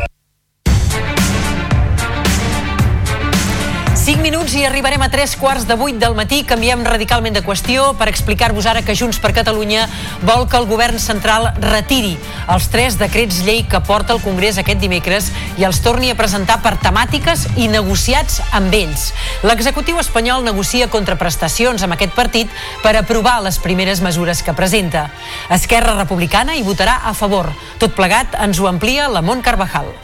5 4.05 4.21
minuts 4.21 4.53
i 4.53 4.61
arribarem 4.61 5.01
a 5.01 5.07
3 5.09 5.31
quarts 5.41 5.63
de 5.65 5.73
8 5.73 5.97
del 5.97 6.13
matí. 6.13 6.43
Canviem 6.45 6.83
radicalment 6.85 7.33
de 7.33 7.41
qüestió 7.41 7.87
per 7.97 8.05
explicar-vos 8.05 8.67
ara 8.69 8.83
que 8.85 8.93
Junts 8.93 9.17
per 9.17 9.31
Catalunya 9.33 9.87
vol 10.21 10.45
que 10.45 10.59
el 10.61 10.67
govern 10.69 11.01
central 11.01 11.47
retiri 11.57 12.13
els 12.53 12.69
tres 12.69 12.99
decrets 13.01 13.41
llei 13.41 13.63
que 13.65 13.81
porta 13.81 14.13
al 14.13 14.21
Congrés 14.21 14.61
aquest 14.61 14.77
dimecres 14.77 15.31
i 15.57 15.65
els 15.65 15.81
torni 15.81 16.13
a 16.13 16.19
presentar 16.21 16.59
per 16.61 16.75
temàtiques 16.85 17.47
i 17.57 17.65
negociats 17.65 18.43
amb 18.53 18.77
ells. 18.77 19.09
L'executiu 19.41 19.97
espanyol 19.97 20.45
negocia 20.45 20.85
contraprestacions 20.85 21.81
amb 21.81 21.97
aquest 21.97 22.13
partit 22.13 22.53
per 22.85 22.93
aprovar 22.93 23.39
les 23.41 23.57
primeres 23.57 24.05
mesures 24.05 24.45
que 24.45 24.53
presenta. 24.53 25.07
Esquerra 25.49 25.97
Republicana 25.97 26.53
hi 26.53 26.61
votarà 26.61 27.01
a 27.09 27.17
favor. 27.17 27.49
Tot 27.81 27.97
plegat 27.97 28.37
ens 28.37 28.61
ho 28.61 28.69
amplia 28.69 29.09
la 29.09 29.25
Mont 29.25 29.41
Carvajal. 29.41 29.95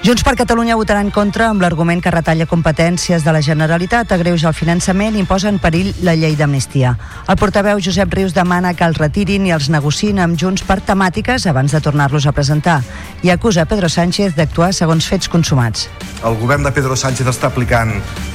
Junts 0.00 0.22
per 0.24 0.32
Catalunya 0.32 0.78
votarà 0.80 1.02
en 1.04 1.10
contra 1.12 1.50
amb 1.52 1.60
l'argument 1.60 1.98
que 2.00 2.08
retalla 2.08 2.46
competències 2.48 3.20
de 3.20 3.34
la 3.36 3.42
Generalitat, 3.44 4.14
agreuja 4.16 4.48
el 4.48 4.54
finançament 4.56 5.12
i 5.12 5.20
imposa 5.20 5.50
en 5.52 5.58
perill 5.60 5.90
la 6.06 6.14
llei 6.16 6.38
d'amnistia. 6.38 6.94
El 7.28 7.36
portaveu 7.36 7.82
Josep 7.84 8.16
Rius 8.16 8.32
demana 8.32 8.72
que 8.72 8.86
els 8.88 8.96
retirin 8.96 9.44
i 9.44 9.52
els 9.52 9.68
negociïn 9.68 10.22
amb 10.24 10.40
Junts 10.40 10.64
per 10.64 10.78
temàtiques 10.88 11.44
abans 11.52 11.76
de 11.76 11.82
tornar-los 11.84 12.24
a 12.24 12.32
presentar 12.32 12.78
i 13.20 13.28
acusa 13.28 13.66
Pedro 13.68 13.92
Sánchez 13.92 14.32
d'actuar 14.40 14.70
segons 14.72 15.04
fets 15.04 15.28
consumats. 15.28 15.90
El 16.24 16.40
govern 16.40 16.64
de 16.64 16.72
Pedro 16.72 16.96
Sánchez 16.96 17.28
està 17.28 17.52
aplicant 17.52 17.92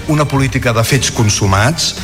una 0.08 0.30
política 0.30 0.70
de 0.70 0.86
fets 0.86 1.10
consumats. 1.10 1.96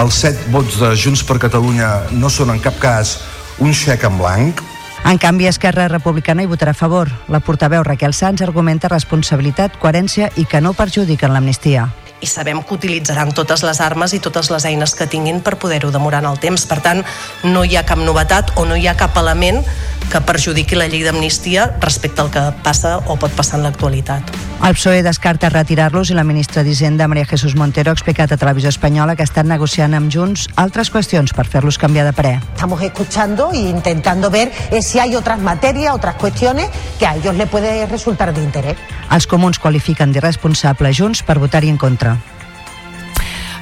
Els 0.00 0.24
set 0.24 0.48
vots 0.48 0.80
de 0.80 0.94
Junts 0.96 1.28
per 1.28 1.36
Catalunya 1.44 2.08
no 2.16 2.32
són 2.32 2.56
en 2.56 2.64
cap 2.64 2.80
cas 2.80 3.18
un 3.60 3.76
xec 3.76 4.08
en 4.08 4.16
blanc, 4.16 4.64
en 5.04 5.18
canvi, 5.18 5.46
Esquerra 5.46 5.88
Republicana 5.88 6.42
hi 6.42 6.50
votarà 6.50 6.74
a 6.74 6.78
favor. 6.78 7.08
La 7.28 7.40
portaveu 7.40 7.82
Raquel 7.82 8.14
Sanz 8.14 8.42
argumenta 8.42 8.88
responsabilitat, 8.88 9.78
coherència 9.80 10.30
i 10.36 10.44
que 10.44 10.60
no 10.60 10.76
perjudiquen 10.76 11.32
l'amnistia 11.34 11.88
i 12.20 12.26
sabem 12.26 12.62
que 12.62 12.74
utilitzaran 12.74 13.32
totes 13.36 13.64
les 13.66 13.80
armes 13.80 14.14
i 14.14 14.20
totes 14.20 14.50
les 14.52 14.66
eines 14.68 14.94
que 14.94 15.08
tinguin 15.10 15.40
per 15.40 15.56
poder-ho 15.58 15.90
demorar 15.90 16.22
en 16.24 16.30
el 16.30 16.40
temps. 16.40 16.66
Per 16.68 16.80
tant, 16.84 17.04
no 17.44 17.64
hi 17.64 17.76
ha 17.76 17.86
cap 17.88 17.98
novetat 17.98 18.52
o 18.56 18.66
no 18.68 18.76
hi 18.76 18.86
ha 18.86 18.96
cap 18.98 19.16
element 19.16 19.64
que 20.10 20.20
perjudiqui 20.26 20.74
la 20.74 20.88
llei 20.90 21.04
d'amnistia 21.06 21.68
respecte 21.80 22.22
al 22.22 22.30
que 22.34 22.42
passa 22.64 22.98
o 23.06 23.16
pot 23.16 23.32
passar 23.36 23.60
en 23.60 23.68
l'actualitat. 23.68 24.32
El 24.60 24.74
PSOE 24.76 25.00
descarta 25.06 25.48
retirar-los 25.48 26.10
i 26.10 26.14
la 26.18 26.24
ministra 26.26 26.60
d'Hisenda, 26.66 27.06
Maria 27.08 27.24
Jesús 27.24 27.54
Montero, 27.56 27.94
ha 27.94 27.96
explicat 27.96 28.34
a 28.34 28.36
Televisió 28.36 28.68
Espanyola 28.68 29.14
que 29.16 29.24
estan 29.24 29.48
negociant 29.48 29.94
amb 29.96 30.12
Junts 30.12 30.50
altres 30.60 30.90
qüestions 30.92 31.32
per 31.32 31.46
fer-los 31.48 31.78
canviar 31.80 32.04
de 32.04 32.12
parer. 32.12 32.34
Estamos 32.52 32.82
escuchando 32.82 33.52
e 33.54 33.70
intentando 33.70 34.30
ver 34.30 34.52
eh, 34.70 34.82
si 34.82 34.98
hay 34.98 35.16
otras 35.16 35.38
materias, 35.38 35.94
otras 35.94 36.16
cuestiones 36.16 36.68
que 36.98 37.06
a 37.06 37.14
ellos 37.14 37.36
le 37.36 37.46
puede 37.46 37.86
resultar 37.86 38.34
de 38.34 38.42
interés. 38.42 38.76
Els 39.10 39.26
comuns 39.26 39.58
qualifiquen 39.58 40.12
d'irresponsable 40.12 40.92
Junts 40.94 41.24
per 41.26 41.40
votar-hi 41.40 41.72
en 41.72 41.78
contra. 41.80 42.09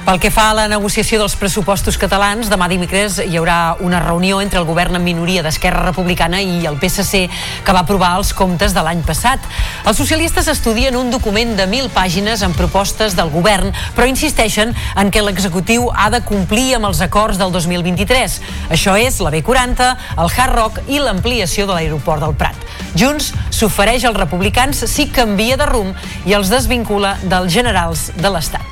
Pel 0.09 0.17
que 0.17 0.31
fa 0.33 0.47
a 0.49 0.53
la 0.57 0.63
negociació 0.65 1.19
dels 1.21 1.35
pressupostos 1.37 1.93
catalans, 2.01 2.47
demà 2.49 2.65
dimecres 2.65 3.19
hi 3.21 3.35
haurà 3.37 3.75
una 3.85 3.99
reunió 4.01 4.39
entre 4.41 4.57
el 4.57 4.65
govern 4.65 4.97
en 4.97 5.03
minoria 5.05 5.43
d'Esquerra 5.45 5.83
Republicana 5.83 6.39
i 6.41 6.63
el 6.65 6.79
PSC 6.81 7.27
que 7.61 7.75
va 7.75 7.83
aprovar 7.85 8.15
els 8.17 8.31
comptes 8.33 8.73
de 8.73 8.81
l'any 8.81 9.03
passat. 9.05 9.43
Els 9.85 10.01
socialistes 10.01 10.49
estudien 10.49 10.97
un 10.97 11.11
document 11.13 11.53
de 11.59 11.67
mil 11.69 11.91
pàgines 11.93 12.41
amb 12.41 12.57
propostes 12.57 13.13
del 13.19 13.29
govern, 13.29 13.69
però 13.93 14.07
insisteixen 14.09 14.73
en 14.97 15.13
que 15.13 15.21
l'executiu 15.21 15.91
ha 15.93 16.09
de 16.09 16.23
complir 16.25 16.79
amb 16.79 16.89
els 16.89 17.03
acords 17.05 17.37
del 17.37 17.53
2023. 17.53 18.39
Això 18.73 18.97
és 18.97 19.21
la 19.21 19.29
B40, 19.37 19.91
el 20.17 20.33
Hard 20.33 20.57
Rock 20.57 20.81
i 20.89 20.97
l'ampliació 21.05 21.69
de 21.69 21.77
l'aeroport 21.77 22.25
del 22.25 22.33
Prat. 22.33 22.57
Junts 22.97 23.29
s'ofereix 23.53 24.09
als 24.09 24.17
republicans 24.17 24.81
si 24.89 25.11
canvia 25.13 25.61
de 25.61 25.69
rumb 25.69 26.25
i 26.25 26.33
els 26.33 26.49
desvincula 26.49 27.19
dels 27.29 27.53
generals 27.53 28.09
de 28.17 28.33
l'Estat. 28.33 28.68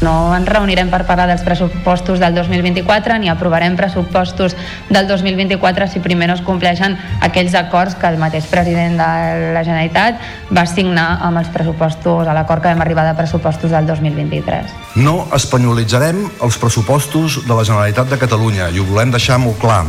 No 0.00 0.30
ens 0.36 0.46
reunirem 0.46 0.92
per 0.92 1.02
parlar 1.08 1.26
dels 1.26 1.42
pressupostos 1.42 2.20
del 2.22 2.36
2024 2.36 3.16
ni 3.18 3.30
aprovarem 3.32 3.74
pressupostos 3.76 4.54
del 4.88 5.08
2024 5.08 5.88
si 5.90 5.98
primer 5.98 6.28
no 6.30 6.36
es 6.38 6.44
compleixen 6.46 6.94
aquells 7.20 7.56
acords 7.58 7.96
que 7.98 8.06
el 8.06 8.18
mateix 8.22 8.46
president 8.46 8.94
de 9.00 9.08
la 9.56 9.64
Generalitat 9.66 10.22
va 10.54 10.64
signar 10.70 11.08
amb 11.26 11.42
els 11.42 11.50
pressupostos, 11.50 12.28
a 12.28 12.36
l'acord 12.36 12.62
que 12.62 12.70
vam 12.70 12.84
arribar 12.86 13.08
de 13.08 13.16
pressupostos 13.18 13.74
del 13.74 13.90
2023. 13.90 14.70
No 15.02 15.26
espanyolitzarem 15.34 16.22
els 16.46 16.60
pressupostos 16.62 17.42
de 17.48 17.54
la 17.54 17.66
Generalitat 17.66 18.14
de 18.14 18.22
Catalunya 18.22 18.70
i 18.70 18.78
ho 18.78 18.86
volem 18.86 19.10
deixar 19.10 19.42
molt 19.42 19.58
clar. 19.58 19.82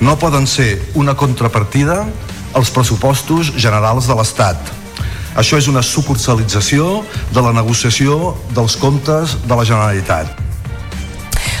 No 0.00 0.16
poden 0.16 0.46
ser 0.46 0.78
una 0.94 1.18
contrapartida 1.18 2.06
als 2.56 2.72
pressupostos 2.72 3.52
generals 3.60 4.08
de 4.08 4.16
l'Estat 4.16 4.77
això 5.38 5.58
és 5.60 5.70
una 5.70 5.84
sucursalització 5.86 7.04
de 7.30 7.44
la 7.44 7.54
negociació 7.54 8.34
dels 8.56 8.76
comptes 8.82 9.38
de 9.46 9.54
la 9.54 9.64
Generalitat. 9.64 10.47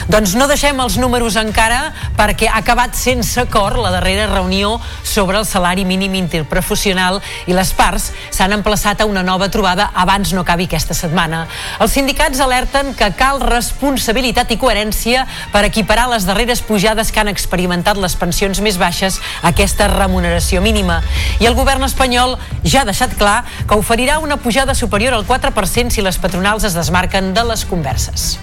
Doncs 0.08 0.32
no 0.40 0.46
deixem 0.48 0.78
els 0.80 0.94
números 0.96 1.34
encara 1.36 1.90
perquè 2.16 2.46
ha 2.48 2.62
acabat 2.62 2.94
sense 2.96 3.36
acord 3.42 3.76
la 3.76 3.90
darrera 3.92 4.24
reunió 4.30 4.78
sobre 5.04 5.36
el 5.36 5.44
salari 5.44 5.82
mínim 5.84 6.14
interprofessional 6.16 7.18
i 7.44 7.52
les 7.52 7.74
parts 7.76 8.06
s'han 8.32 8.54
emplaçat 8.56 9.02
a 9.02 9.06
una 9.10 9.20
nova 9.22 9.50
trobada 9.52 9.90
abans 9.92 10.32
no 10.32 10.46
acabi 10.46 10.64
aquesta 10.64 10.96
setmana. 10.96 11.42
Els 11.76 11.92
sindicats 11.92 12.40
alerten 12.40 12.94
que 12.96 13.10
cal 13.20 13.42
responsabilitat 13.44 14.54
i 14.54 14.56
coherència 14.56 15.26
per 15.52 15.66
equiparar 15.68 16.06
les 16.08 16.24
darreres 16.24 16.64
pujades 16.64 17.12
que 17.12 17.20
han 17.20 17.28
experimentat 17.28 18.00
les 18.00 18.16
pensions 18.16 18.62
més 18.64 18.80
baixes 18.80 19.20
a 19.42 19.52
aquesta 19.52 19.90
remuneració 19.92 20.64
mínima. 20.64 21.02
I 21.36 21.50
el 21.52 21.58
govern 21.58 21.84
espanyol 21.84 22.38
ja 22.64 22.80
ha 22.80 22.88
deixat 22.88 23.12
clar 23.20 23.42
que 23.68 23.76
oferirà 23.76 24.22
una 24.24 24.40
pujada 24.40 24.72
superior 24.72 25.12
al 25.12 25.28
4% 25.28 25.92
si 25.92 26.00
les 26.00 26.16
patronals 26.16 26.64
es 26.64 26.78
desmarquen 26.80 27.34
de 27.36 27.44
les 27.52 27.68
converses. 27.68 28.38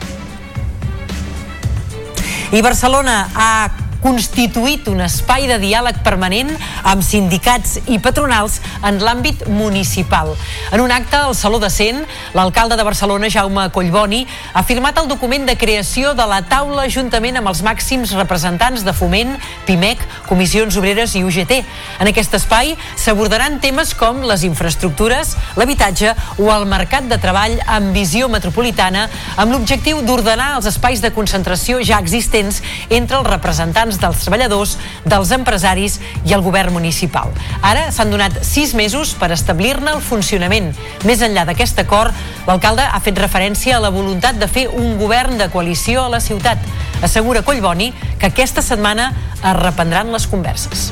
I 2.51 2.61
Barcelona 2.61 3.29
ha 3.33 3.84
constituït 4.05 4.85
un 4.91 5.01
espai 5.01 5.47
de 5.49 5.55
diàleg 5.57 5.97
permanent 6.05 6.51
amb 6.85 7.01
sindicats 7.01 7.79
i 7.89 7.97
patronals 7.97 8.59
en 8.85 8.99
l'àmbit 9.01 9.47
municipal. 9.49 10.29
En 10.69 10.83
un 10.83 10.93
acte 10.93 11.17
al 11.17 11.33
Saló 11.33 11.57
de 11.57 11.71
Cent, 11.73 12.03
l'alcalde 12.37 12.77
de 12.77 12.85
Barcelona, 12.85 13.31
Jaume 13.33 13.63
Collboni, 13.73 14.21
ha 14.53 14.61
firmat 14.61 14.99
el 15.01 15.09
document 15.09 15.47
de 15.49 15.55
creació 15.57 16.13
de 16.13 16.27
la 16.29 16.43
taula 16.45 16.85
juntament 16.85 17.39
amb 17.39 17.49
els 17.49 17.63
màxims 17.65 18.13
representants 18.13 18.85
de 18.85 18.93
Foment, 18.93 19.33
PIMEC, 19.65 20.03
Comissions 20.29 20.77
Obreres 20.77 21.17
i 21.17 21.23
UGT. 21.25 21.55
En 21.97 22.11
aquest 22.11 22.37
espai 22.37 22.75
s'abordaran 23.01 23.57
temes 23.63 23.95
com 23.97 24.21
les 24.29 24.45
infraestructures, 24.45 25.33
l'habitatge 25.57 26.13
o 26.37 26.51
el 26.53 26.69
mercat 26.69 27.09
de 27.09 27.17
treball 27.21 27.57
amb 27.65 27.95
visió 27.97 28.29
metropolitana 28.29 29.07
amb 29.41 29.55
l'objectiu 29.55 30.03
d'ordenar 30.05 30.53
els 30.59 30.69
espais 30.69 31.01
de 31.01 31.13
concentració 31.15 31.81
ja 31.81 31.97
existents 32.03 32.61
entre 32.93 33.17
els 33.23 33.33
representants 33.33 33.94
representants 33.95 33.99
dels 34.05 34.23
treballadors, 34.23 34.77
dels 35.05 35.31
empresaris 35.31 35.99
i 36.25 36.33
el 36.33 36.41
govern 36.41 36.73
municipal. 36.73 37.31
Ara 37.61 37.91
s'han 37.91 38.11
donat 38.11 38.43
sis 38.43 38.73
mesos 38.75 39.13
per 39.15 39.31
establir-ne 39.31 39.91
el 39.91 40.01
funcionament. 40.01 40.73
Més 41.05 41.21
enllà 41.21 41.45
d'aquest 41.45 41.79
acord, 41.79 42.13
l'alcalde 42.47 42.83
ha 42.83 42.99
fet 42.99 43.17
referència 43.17 43.77
a 43.77 43.81
la 43.83 43.89
voluntat 43.89 44.37
de 44.39 44.47
fer 44.47 44.67
un 44.67 44.97
govern 44.97 45.37
de 45.37 45.49
coalició 45.49 46.05
a 46.05 46.09
la 46.09 46.19
ciutat. 46.19 46.59
Assegura 47.01 47.43
Collboni 47.43 47.93
que 48.19 48.27
aquesta 48.27 48.61
setmana 48.61 49.11
es 49.41 49.55
reprendran 49.59 50.11
les 50.11 50.27
converses. 50.27 50.91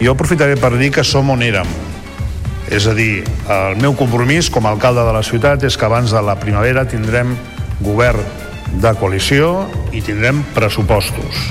Jo 0.00 0.12
aprofitaré 0.12 0.56
per 0.56 0.74
dir 0.76 0.90
que 0.92 1.04
som 1.04 1.30
on 1.30 1.42
érem. 1.42 1.68
És 2.72 2.86
a 2.88 2.94
dir, 2.96 3.24
el 3.48 3.76
meu 3.76 3.92
compromís 3.94 4.48
com 4.50 4.64
a 4.66 4.72
alcalde 4.72 5.04
de 5.04 5.12
la 5.12 5.22
ciutat 5.22 5.62
és 5.64 5.76
que 5.76 5.84
abans 5.84 6.10
de 6.10 6.22
la 6.24 6.38
primavera 6.40 6.86
tindrem 6.88 7.36
govern 7.84 8.43
de 8.82 8.92
coalició 8.98 9.66
i 9.92 10.02
tindrem 10.04 10.42
pressupostos. 10.54 11.48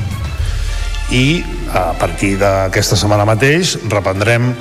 I 1.13 1.43
a 1.73 1.91
partir 1.99 2.35
d'aquesta 2.41 2.97
setmana 2.99 3.27
mateix 3.27 3.75
reprendrem 3.91 4.51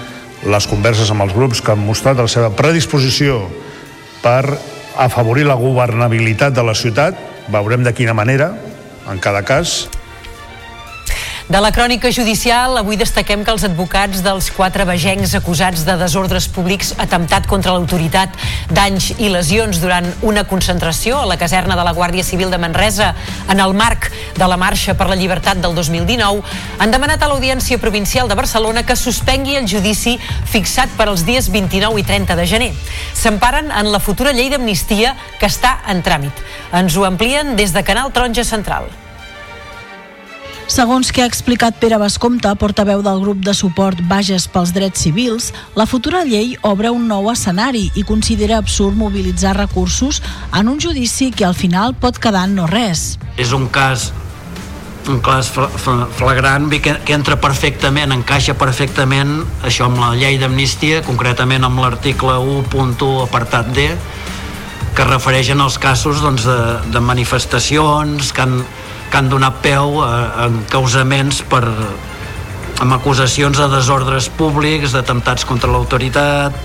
les 0.43 0.67
converses 0.67 1.11
amb 1.13 1.25
els 1.25 1.35
grups 1.37 1.63
que 1.63 1.73
han 1.75 1.83
mostrat 1.85 2.19
la 2.19 2.29
seva 2.31 2.51
predisposició 2.57 3.45
per 4.23 4.43
afavorir 4.99 5.47
la 5.47 5.59
governabilitat 5.59 6.55
de 6.55 6.65
la 6.67 6.75
ciutat. 6.75 7.19
Veurem 7.53 7.83
de 7.87 7.95
quina 7.95 8.15
manera, 8.15 8.53
en 9.11 9.19
cada 9.23 9.43
cas, 9.47 9.89
De 11.53 11.61
la 11.61 11.69
crònica 11.69 12.09
judicial, 12.09 12.79
avui 12.81 12.97
destaquem 12.97 13.43
que 13.45 13.53
els 13.53 13.67
advocats 13.67 14.23
dels 14.25 14.47
quatre 14.57 14.87
vegencs 14.89 15.35
acusats 15.37 15.83
de 15.85 15.99
desordres 16.01 16.47
públics, 16.49 16.95
atemptat 16.97 17.45
contra 17.51 17.75
l'autoritat, 17.75 18.39
danys 18.73 19.11
i 19.19 19.29
lesions 19.29 19.83
durant 19.83 20.09
una 20.25 20.47
concentració 20.49 21.19
a 21.21 21.27
la 21.29 21.37
caserna 21.37 21.77
de 21.77 21.85
la 21.85 21.93
Guàrdia 21.93 22.25
Civil 22.25 22.49
de 22.49 22.63
Manresa 22.63 23.11
en 23.53 23.61
el 23.61 23.77
marc 23.77 24.09
de 24.39 24.49
la 24.49 24.57
Marxa 24.57 24.97
per 24.97 25.11
la 25.11 25.21
Llibertat 25.21 25.61
del 25.61 25.77
2019, 25.77 26.41
han 26.81 26.97
demanat 26.97 27.21
a 27.21 27.29
l'Audiència 27.29 27.77
Provincial 27.85 28.33
de 28.33 28.41
Barcelona 28.41 28.87
que 28.89 28.97
suspengui 28.97 29.61
el 29.61 29.69
judici 29.69 30.17
fixat 30.49 30.97
per 30.97 31.11
als 31.11 31.27
dies 31.29 31.53
29 31.53 32.01
i 32.01 32.09
30 32.15 32.41
de 32.41 32.49
gener. 32.49 32.73
S'emparen 33.13 33.69
en 33.69 33.93
la 33.93 34.01
futura 34.01 34.33
llei 34.33 34.49
d'amnistia 34.49 35.19
que 35.37 35.53
està 35.53 35.83
en 35.85 36.01
tràmit. 36.01 36.45
Ens 36.73 36.97
ho 36.97 37.05
amplien 37.05 37.59
des 37.61 37.77
de 37.77 37.85
Canal 37.85 38.09
Taronja 38.09 38.49
Central. 38.49 38.89
Segons 40.71 41.11
que 41.13 41.23
ha 41.23 41.27
explicat 41.27 41.77
Pere 41.83 41.99
Bascompte, 41.99 42.53
portaveu 42.61 43.03
del 43.03 43.21
grup 43.21 43.43
de 43.45 43.55
suport 43.55 43.99
Bages 44.09 44.47
pels 44.49 44.73
Drets 44.73 45.03
Civils, 45.03 45.51
la 45.75 45.87
futura 45.87 46.23
llei 46.25 46.55
obre 46.63 46.93
un 46.95 47.09
nou 47.11 47.31
escenari 47.33 47.89
i 47.99 48.05
considera 48.07 48.61
absurd 48.63 48.97
mobilitzar 48.97 49.57
recursos 49.59 50.23
en 50.55 50.71
un 50.71 50.81
judici 50.81 51.33
que 51.35 51.45
al 51.45 51.59
final 51.59 51.95
pot 51.95 52.19
quedar 52.23 52.47
no 52.49 52.69
res. 52.71 53.17
És 53.37 53.53
un 53.53 53.69
cas 53.69 54.13
un 55.11 55.19
cas 55.19 55.49
flagrant 55.51 56.69
que, 56.71 56.95
que 57.03 57.15
entra 57.17 57.41
perfectament, 57.43 58.13
encaixa 58.15 58.55
perfectament 58.55 59.41
això 59.67 59.89
amb 59.89 59.99
la 59.99 60.13
llei 60.15 60.39
d'amnistia, 60.39 61.03
concretament 61.03 61.67
amb 61.67 61.83
l'article 61.83 62.37
1.1 62.39 63.09
apartat 63.25 63.73
D, 63.75 63.89
que 64.95 65.07
refereixen 65.09 65.61
als 65.65 65.79
casos 65.83 66.23
doncs, 66.23 66.47
de, 66.47 66.59
de 66.93 67.01
manifestacions 67.03 68.31
que 68.33 68.45
han, 68.45 68.61
que 69.13 69.21
han 69.21 69.29
donat 69.29 69.61
peu 69.61 70.01
a, 70.01 70.11
a 70.43 70.49
encausaments 70.49 71.43
per, 71.53 71.63
amb 72.81 72.97
acusacions 72.97 73.61
de 73.61 73.69
desordres 73.77 74.31
públics, 74.41 74.97
d'atemptats 74.97 75.45
contra 75.47 75.71
l'autoritat, 75.71 76.57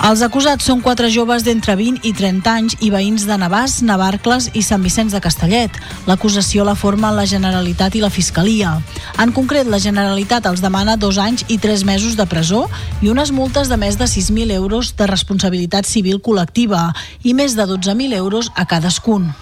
els 0.00 0.22
acusats 0.24 0.64
són 0.64 0.78
quatre 0.80 1.10
joves 1.12 1.42
d'entre 1.44 1.74
20 1.76 2.06
i 2.08 2.14
30 2.16 2.48
anys 2.48 2.76
i 2.80 2.88
veïns 2.88 3.26
de 3.28 3.36
Navàs, 3.36 3.82
Navarcles 3.84 4.46
i 4.56 4.62
Sant 4.64 4.80
Vicenç 4.80 5.12
de 5.12 5.20
Castellet. 5.20 5.76
L'acusació 6.08 6.64
la 6.64 6.72
formen 6.72 7.12
la 7.18 7.26
Generalitat 7.28 7.98
i 7.98 8.00
la 8.00 8.08
Fiscalia. 8.08 8.78
En 9.20 9.34
concret, 9.36 9.68
la 9.68 9.82
Generalitat 9.82 10.48
els 10.48 10.64
demana 10.64 10.96
dos 10.96 11.20
anys 11.20 11.44
i 11.52 11.60
tres 11.60 11.84
mesos 11.84 12.16
de 12.16 12.24
presó 12.24 12.64
i 13.04 13.12
unes 13.12 13.28
multes 13.28 13.68
de 13.68 13.76
més 13.76 14.00
de 14.00 14.08
6.000 14.08 14.56
euros 14.56 14.94
de 14.96 15.10
responsabilitat 15.10 15.84
civil 15.84 16.24
col·lectiva 16.24 16.94
i 17.20 17.36
més 17.36 17.52
de 17.52 17.68
12.000 17.68 18.16
euros 18.16 18.48
a 18.56 18.64
cadascun. 18.64 19.34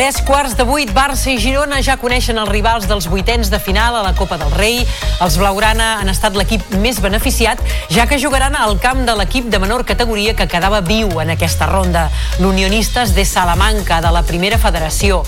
Tres 0.00 0.22
quarts 0.24 0.54
de 0.56 0.64
vuit, 0.64 0.88
Barça 0.96 1.28
i 1.28 1.36
Girona 1.36 1.82
ja 1.84 1.98
coneixen 2.00 2.38
els 2.40 2.48
rivals 2.48 2.86
dels 2.88 3.04
vuitens 3.12 3.50
de 3.52 3.58
final 3.60 3.98
a 3.98 4.00
la 4.00 4.14
Copa 4.16 4.38
del 4.40 4.48
Rei. 4.56 4.78
Els 5.20 5.34
Blaugrana 5.36 5.98
han 6.00 6.08
estat 6.08 6.38
l'equip 6.40 6.62
més 6.80 7.02
beneficiat, 7.04 7.60
ja 7.92 8.06
que 8.08 8.16
jugaran 8.16 8.56
al 8.56 8.78
camp 8.80 9.02
de 9.04 9.12
l'equip 9.18 9.50
de 9.52 9.60
menor 9.60 9.84
categoria 9.84 10.32
que 10.38 10.46
quedava 10.48 10.80
viu 10.80 11.20
en 11.20 11.34
aquesta 11.34 11.68
ronda, 11.68 12.06
l'Unionistes 12.40 13.12
de 13.12 13.26
Salamanca, 13.28 13.98
de 14.00 14.14
la 14.14 14.22
primera 14.24 14.56
federació. 14.56 15.18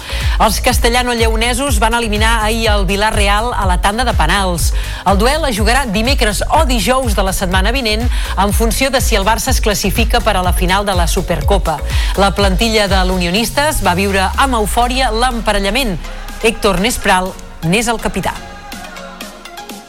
Els 0.41 0.63
castellano-lleonesos 0.65 1.77
van 1.77 1.99
eliminar 2.01 2.39
ahir 2.47 2.71
el 2.73 2.87
Vilar 2.89 3.13
Real 3.13 3.53
a 3.53 3.69
la 3.69 3.77
tanda 3.85 4.09
de 4.09 4.17
penals. 4.17 4.71
El 5.05 5.21
duel 5.21 5.45
es 5.51 5.61
jugarà 5.61 5.85
dimecres 5.85 6.41
o 6.49 6.65
dijous 6.65 7.13
de 7.13 7.27
la 7.29 7.37
setmana 7.37 7.77
vinent 7.77 8.09
en 8.09 8.57
funció 8.57 8.89
de 8.89 9.05
si 9.05 9.21
el 9.21 9.29
Barça 9.29 9.53
es 9.53 9.61
classifica 9.61 10.25
per 10.25 10.39
a 10.39 10.47
la 10.49 10.57
final 10.57 10.89
de 10.89 10.97
la 10.97 11.07
Supercopa. 11.07 11.77
La 12.17 12.33
plantilla 12.33 12.89
de 12.89 13.05
l'Unionistes 13.05 13.85
va 13.85 13.93
viure 14.01 14.31
amb 14.33 14.62
eufòria 14.63 15.11
l'emparellament. 15.13 15.99
Héctor 16.43 16.81
Nespral 16.81 17.31
n'és 17.69 17.91
el 17.91 18.01
capità. 18.03 18.33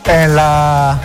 En 0.06 0.36
la 0.36 0.98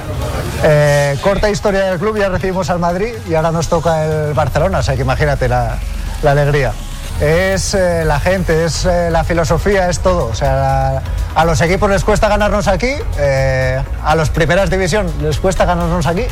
eh, 0.65 1.17
corta 1.23 1.49
historia 1.49 1.85
del 1.85 1.99
club 1.99 2.19
ya 2.19 2.29
recibimos 2.29 2.69
al 2.71 2.81
Madrid 2.81 3.15
y 3.29 3.35
ahora 3.35 3.53
nos 3.53 3.69
toca 3.69 4.05
el 4.05 4.35
Barcelona, 4.35 4.79
o 4.79 4.83
sea 4.83 4.97
que 4.97 5.03
imagínate 5.03 5.49
la, 5.49 5.79
la 6.23 6.33
alegría. 6.33 6.73
Es 7.21 7.75
eh, 7.75 8.05
la 8.05 8.21
gente, 8.21 8.65
es 8.65 8.85
eh, 8.85 9.11
la 9.11 9.25
filosofía, 9.25 9.89
es 9.89 10.01
todo. 10.01 10.27
O 10.27 10.35
sea, 10.35 10.55
la, 10.55 11.03
a 11.35 11.45
los 11.45 11.61
equipos 11.61 11.91
les 11.91 12.05
cuesta 12.05 12.29
ganarnos 12.29 12.69
aquí, 12.69 12.93
eh, 13.19 13.83
a 14.05 14.15
los 14.15 14.31
primeras 14.31 14.71
división 14.71 15.11
les 15.21 15.39
cuesta 15.39 15.65
ganarnos 15.65 16.07
aquí. 16.07 16.25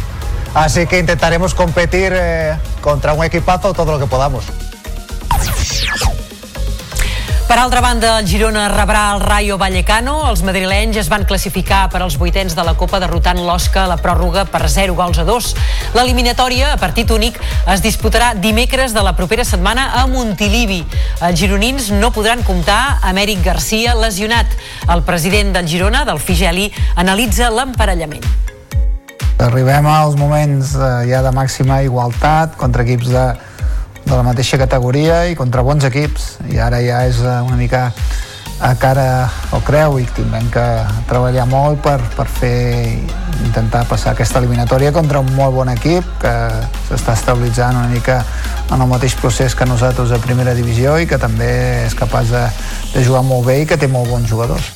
Así 0.54 0.86
que 0.86 0.98
intentaremos 0.98 1.54
competir 1.54 2.12
eh, 2.14 2.56
contra 2.80 3.12
un 3.12 3.24
equipazo 3.24 3.74
todo 3.74 3.92
lo 3.92 3.98
que 3.98 4.06
podamos. 4.06 4.44
Per 7.46 7.60
altra 7.60 7.80
banda, 7.80 8.16
el 8.18 8.26
Girona 8.26 8.64
rebrà 8.72 9.12
el 9.14 9.20
Rayo 9.22 9.54
Vallecano. 9.56 10.16
Els 10.26 10.40
madrilenys 10.42 10.96
es 10.98 11.06
van 11.06 11.22
classificar 11.30 11.84
per 11.92 12.00
als 12.02 12.16
vuitens 12.18 12.56
de 12.58 12.64
la 12.66 12.72
Copa 12.74 12.98
derrotant 12.98 13.38
l'Osca 13.38 13.84
a 13.84 13.90
la 13.92 13.98
pròrroga 14.02 14.42
per 14.50 14.64
0 14.66 14.96
gols 14.98 15.20
a 15.22 15.24
2. 15.28 15.52
L'eliminatòria, 15.94 16.72
a 16.74 16.80
partit 16.82 17.12
únic, 17.14 17.38
es 17.70 17.84
disputarà 17.84 18.32
dimecres 18.34 18.96
de 18.96 19.04
la 19.06 19.14
propera 19.14 19.46
setmana 19.46 19.92
a 19.94 20.08
Montilivi. 20.10 20.80
Els 21.22 21.38
gironins 21.38 21.92
no 21.94 22.10
podran 22.10 22.42
comptar 22.42 22.98
amb 23.06 23.22
Eric 23.22 23.46
Garcia 23.46 23.94
lesionat. 23.94 24.50
El 24.90 25.06
president 25.06 25.54
del 25.54 25.70
Girona, 25.70 26.02
del 26.04 26.18
Figeli, 26.18 26.72
analitza 26.98 27.52
l'emparellament. 27.54 28.26
Arribem 29.46 29.86
als 29.86 30.18
moments 30.18 30.74
eh, 30.74 30.94
ja 31.12 31.22
de 31.22 31.30
màxima 31.30 31.78
igualtat 31.86 32.58
contra 32.58 32.82
equips 32.82 33.14
de, 33.14 33.28
de 34.06 34.14
la 34.14 34.22
mateixa 34.22 34.58
categoria 34.58 35.24
i 35.26 35.34
contra 35.34 35.64
bons 35.66 35.84
equips 35.88 36.36
i 36.52 36.60
ara 36.62 36.78
ja 36.84 37.02
és 37.08 37.18
eh, 37.24 37.40
una 37.42 37.58
mica 37.58 37.90
a 38.60 38.72
cara 38.80 39.28
o 39.52 39.60
creu 39.60 39.98
i 40.00 40.06
tindrem 40.16 40.46
que 40.48 40.64
treballar 41.10 41.44
molt 41.50 41.82
per, 41.84 41.98
per 42.16 42.24
fer 42.38 42.96
intentar 43.44 43.84
passar 43.90 44.14
aquesta 44.14 44.40
eliminatòria 44.40 44.94
contra 44.96 45.20
un 45.20 45.28
molt 45.36 45.58
bon 45.58 45.68
equip 45.74 46.06
que 46.22 46.34
s'està 46.88 47.18
estabilitzant 47.18 47.76
una 47.76 47.90
mica 47.92 48.22
en 48.72 48.80
el 48.80 48.88
mateix 48.88 49.18
procés 49.20 49.54
que 49.54 49.68
nosaltres 49.68 50.14
a 50.14 50.22
primera 50.22 50.54
divisió 50.56 50.96
i 51.02 51.10
que 51.10 51.20
també 51.20 51.50
és 51.84 51.98
capaç 51.98 52.32
de, 52.32 52.46
de 52.94 53.04
jugar 53.04 53.26
molt 53.26 53.50
bé 53.50 53.60
i 53.62 53.68
que 53.68 53.76
té 53.76 53.90
molt 53.90 54.08
bons 54.08 54.30
jugadors. 54.30 54.72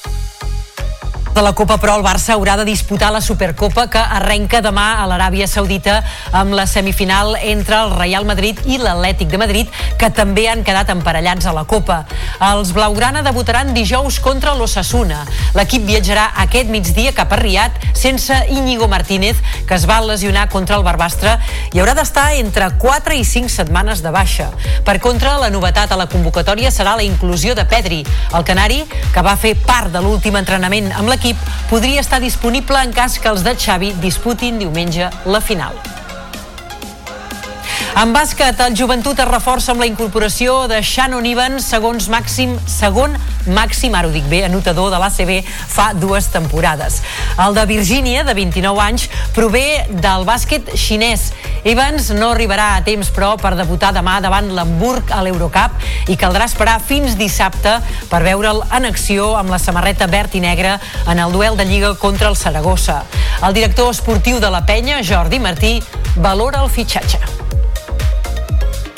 De 1.32 1.42
la 1.42 1.52
Copa 1.52 1.76
Pro, 1.78 1.94
el 1.94 2.02
Barça 2.02 2.34
haurà 2.34 2.56
de 2.58 2.64
disputar 2.66 3.12
la 3.14 3.20
Supercopa 3.22 3.84
que 3.86 4.00
arrenca 4.02 4.58
demà 4.64 4.96
a 4.98 5.04
l'Aràbia 5.06 5.46
Saudita 5.46 6.00
amb 6.34 6.56
la 6.58 6.64
semifinal 6.66 7.36
entre 7.38 7.76
el 7.78 7.92
Real 7.94 8.26
Madrid 8.26 8.58
i 8.66 8.80
l'Atlètic 8.82 9.30
de 9.30 9.38
Madrid, 9.38 9.70
que 9.96 10.08
també 10.10 10.48
han 10.50 10.64
quedat 10.66 10.90
emparellats 10.90 11.46
a 11.46 11.52
la 11.54 11.62
Copa. 11.70 12.00
Els 12.42 12.72
Blaugrana 12.74 13.22
debutaran 13.22 13.70
dijous 13.76 14.18
contra 14.18 14.56
l'Ossassuna. 14.58 15.20
L'equip 15.54 15.86
viatjarà 15.86 16.32
aquest 16.42 16.66
migdia 16.66 17.14
cap 17.14 17.30
a 17.30 17.38
Riad 17.38 17.78
sense 17.94 18.34
Íñigo 18.50 18.90
Martínez, 18.90 19.38
que 19.68 19.78
es 19.78 19.86
va 19.86 20.00
lesionar 20.02 20.48
contra 20.50 20.80
el 20.80 20.84
Barbastre 20.84 21.36
i 21.70 21.78
haurà 21.78 21.94
d'estar 21.94 22.34
entre 22.40 22.72
4 22.74 23.14
i 23.14 23.22
5 23.22 23.54
setmanes 23.54 24.02
de 24.02 24.10
baixa. 24.10 24.50
Per 24.82 24.98
contra, 24.98 25.38
la 25.38 25.52
novetat 25.54 25.94
a 25.94 26.00
la 26.00 26.10
convocatòria 26.10 26.74
serà 26.74 26.98
la 26.98 27.06
inclusió 27.06 27.54
de 27.54 27.68
Pedri, 27.70 28.02
el 28.34 28.44
canari, 28.44 28.82
que 29.14 29.22
va 29.22 29.38
fer 29.38 29.54
part 29.54 29.94
de 29.94 30.02
l'últim 30.02 30.34
entrenament 30.34 30.90
amb 30.90 31.06
l'equip 31.06 31.19
l'equip 31.20 31.36
podria 31.68 32.00
estar 32.00 32.20
disponible 32.20 32.80
en 32.80 32.92
cas 32.96 33.18
que 33.20 33.28
els 33.28 33.44
de 33.44 33.54
Xavi 33.54 33.92
disputin 34.00 34.58
diumenge 34.58 35.12
la 35.26 35.44
final. 35.44 35.76
En 37.98 38.12
bàsquet, 38.14 38.54
el 38.62 38.76
joventut 38.78 39.18
es 39.18 39.26
reforça 39.26 39.72
amb 39.72 39.82
la 39.82 39.86
incorporació 39.88 40.68
de 40.70 40.78
Shannon 40.78 41.24
Evans, 41.26 41.64
segons 41.66 42.06
màxim, 42.08 42.52
segon 42.70 43.16
màxim, 43.50 43.96
ara 43.98 44.06
ho 44.06 44.12
dic 44.14 44.28
bé, 44.30 44.44
anotador 44.46 44.92
de 44.92 45.00
l'ACB 45.02 45.32
fa 45.42 45.88
dues 45.98 46.28
temporades. 46.30 47.00
El 47.34 47.58
de 47.58 47.64
Virgínia, 47.66 48.22
de 48.24 48.36
29 48.38 48.80
anys, 48.84 49.08
prové 49.34 49.82
del 49.90 50.24
bàsquet 50.28 50.70
xinès. 50.78 51.32
Evans 51.66 52.12
no 52.14 52.30
arribarà 52.30 52.76
a 52.76 52.86
temps, 52.86 53.10
però, 53.10 53.34
per 53.42 53.56
debutar 53.58 53.90
demà 53.96 54.20
davant 54.22 54.48
l'Hamburg 54.54 55.10
a 55.10 55.20
l'Eurocup 55.26 56.08
i 56.08 56.16
caldrà 56.16 56.46
esperar 56.46 56.78
fins 56.80 57.18
dissabte 57.18 57.74
per 58.08 58.22
veure'l 58.22 58.62
en 58.70 58.86
acció 58.86 59.34
amb 59.36 59.50
la 59.50 59.58
samarreta 59.58 60.06
verd 60.06 60.38
i 60.38 60.46
negra 60.46 60.78
en 61.10 61.18
el 61.18 61.34
duel 61.34 61.58
de 61.58 61.66
Lliga 61.66 61.96
contra 61.98 62.30
el 62.30 62.38
Saragossa. 62.38 63.02
El 63.42 63.52
director 63.58 63.90
esportiu 63.90 64.38
de 64.38 64.48
la 64.48 64.62
penya, 64.64 65.02
Jordi 65.02 65.42
Martí, 65.42 65.80
valora 66.16 66.62
el 66.62 66.70
fitxatge. 66.70 67.18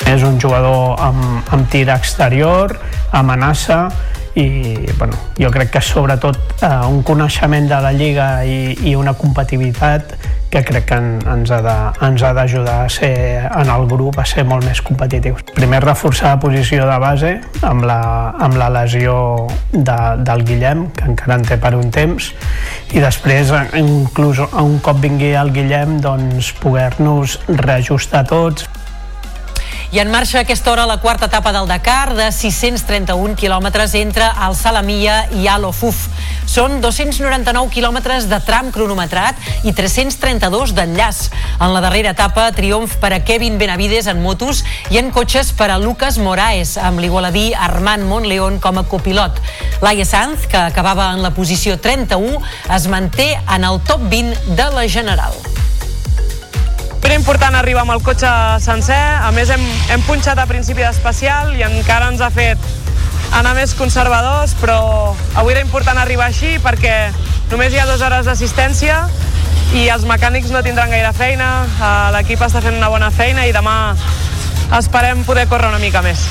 És 0.09 0.23
un 0.27 0.39
jugador 0.41 0.99
amb, 1.01 1.47
amb 1.53 1.69
tir 1.71 1.87
exterior, 1.93 2.75
amenaça, 3.11 3.87
i 4.35 4.75
bueno, 4.97 5.13
jo 5.37 5.51
crec 5.53 5.69
que 5.75 5.81
sobretot 5.81 6.37
eh, 6.63 6.69
un 6.89 7.03
coneixement 7.05 7.67
de 7.69 7.79
la 7.85 7.91
Lliga 7.93 8.29
i, 8.45 8.73
i 8.89 8.95
una 8.97 9.13
competitivitat 9.13 10.15
que 10.53 10.61
crec 10.65 10.87
que 10.89 10.97
en, 10.97 11.07
ens 11.33 11.51
ha 11.53 12.33
d'ajudar 12.33 12.79
a 12.85 12.89
ser 12.89 13.13
en 13.45 13.69
el 13.73 13.87
grup 13.89 14.19
a 14.21 14.25
ser 14.25 14.45
molt 14.45 14.65
més 14.65 14.81
competitius. 14.85 15.45
Primer 15.53 15.81
reforçar 15.85 16.35
la 16.35 16.41
posició 16.41 16.85
de 16.89 16.97
base 17.01 17.31
amb 17.65 17.85
la, 17.89 18.01
amb 18.41 18.57
la 18.61 18.69
lesió 18.73 19.15
de, 19.71 19.97
del 20.25 20.45
Guillem, 20.45 20.87
que 20.97 21.09
encara 21.09 21.39
en 21.39 21.47
té 21.49 21.57
per 21.61 21.73
un 21.77 21.89
temps, 21.93 22.29
i 22.93 23.01
després, 23.01 23.53
inclús 23.77 24.41
un 24.45 24.77
cop 24.85 25.01
vingui 25.01 25.33
el 25.37 25.53
Guillem, 25.53 25.99
doncs 26.05 26.53
poder-nos 26.61 27.39
reajustar 27.49 28.25
tots 28.29 28.69
I 29.93 29.99
en 29.99 30.09
marxa 30.09 30.39
a 30.39 30.41
aquesta 30.41 30.71
hora 30.71 30.87
la 30.89 30.97
quarta 30.97 31.27
etapa 31.29 31.51
del 31.53 31.67
Dakar 31.69 32.15
de 32.17 32.31
631 32.33 33.35
quilòmetres 33.37 33.93
entre 33.99 34.25
el 34.25 34.55
Salamia 34.57 35.19
i 35.37 35.45
Alofuf. 35.45 36.07
Són 36.49 36.79
299 36.81 37.69
quilòmetres 37.69 38.25
de 38.25 38.39
tram 38.41 38.71
cronometrat 38.73 39.37
i 39.61 39.69
332 39.77 40.73
d'enllaç. 40.73 41.21
En 41.61 41.75
la 41.75 41.85
darrera 41.85 42.15
etapa, 42.17 42.47
triomf 42.57 42.97
per 42.97 43.13
a 43.13 43.21
Kevin 43.21 43.61
Benavides 43.61 44.09
en 44.09 44.25
motos 44.25 44.65
i 44.89 44.97
en 44.97 45.13
cotxes 45.13 45.53
per 45.53 45.69
a 45.69 45.77
Lucas 45.77 46.17
Moraes, 46.17 46.73
amb 46.81 46.97
l'igualadí 46.97 47.51
Armand 47.53 48.09
Montleón 48.09 48.57
com 48.65 48.81
a 48.81 48.87
copilot. 48.89 49.37
Laia 49.85 50.09
Sanz, 50.09 50.49
que 50.49 50.57
acabava 50.57 51.11
en 51.13 51.21
la 51.21 51.35
posició 51.37 51.77
31, 51.77 52.41
es 52.73 52.89
manté 52.89 53.35
en 53.45 53.69
el 53.69 53.77
top 53.85 54.09
20 54.09 54.57
de 54.57 54.71
la 54.73 54.89
General. 54.89 55.52
Era 57.03 57.15
important 57.19 57.55
arribar 57.55 57.83
amb 57.83 57.91
el 57.91 58.01
cotxe 58.03 58.29
sencer, 58.63 58.95
a 58.95 59.31
més 59.35 59.51
hem, 59.51 59.63
hem 59.91 60.03
punxat 60.07 60.39
a 60.39 60.47
principi 60.47 60.85
d'especial 60.85 61.51
i 61.57 61.65
encara 61.67 62.07
ens 62.13 62.23
ha 62.23 62.29
fet 62.31 62.59
anar 63.35 63.55
més 63.57 63.73
conservadors, 63.75 64.53
però 64.61 64.77
avui 65.35 65.55
era 65.55 65.63
important 65.65 65.99
arribar 65.99 66.29
així 66.29 66.55
perquè 66.63 66.95
només 67.51 67.73
hi 67.73 67.81
ha 67.81 67.87
dues 67.89 68.01
hores 68.05 68.29
d'assistència 68.29 69.01
i 69.73 69.87
els 69.89 70.05
mecànics 70.07 70.53
no 70.53 70.61
tindran 70.63 70.93
gaire 70.93 71.11
feina, 71.17 71.49
eh, 71.65 72.07
l'equip 72.15 72.45
està 72.45 72.61
fent 72.63 72.77
una 72.77 72.93
bona 72.93 73.11
feina 73.11 73.47
i 73.49 73.55
demà 73.55 73.75
esperem 74.79 75.25
poder 75.27 75.49
córrer 75.51 75.73
una 75.73 75.81
mica 75.83 76.05
més. 76.05 76.29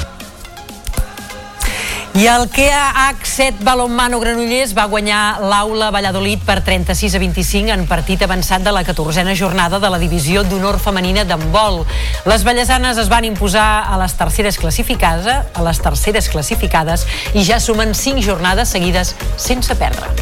I 2.15 2.27
el 2.29 2.43
KH7 2.53 3.65
Balonmano 3.65 4.19
Granollers 4.21 4.75
va 4.77 4.85
guanyar 4.85 5.41
l'Aula 5.41 5.89
Valladolid 5.95 6.43
per 6.45 6.59
36 6.61 7.17
a 7.17 7.21
25 7.23 7.73
en 7.73 7.87
partit 7.89 8.21
avançat 8.21 8.61
de 8.61 8.75
la 8.75 8.83
14a 8.85 9.33
jornada 9.33 9.81
de 9.81 9.89
la 9.89 9.99
divisió 9.99 10.43
d'honor 10.45 10.77
femenina 10.77 11.25
d'handbol. 11.25 11.87
Les 12.29 12.45
ballesanes 12.45 13.01
es 13.01 13.09
van 13.09 13.25
imposar 13.25 13.89
a 13.89 13.97
les 14.05 14.13
terceres 14.21 14.61
classificades, 14.61 15.49
a 15.57 15.65
les 15.65 15.81
terceres 15.81 16.29
classificades 16.29 17.07
i 17.33 17.47
ja 17.49 17.57
sumen 17.59 17.95
5 17.97 18.21
jornades 18.21 18.69
seguides 18.77 19.17
sense 19.41 19.73
perdre. 19.81 20.13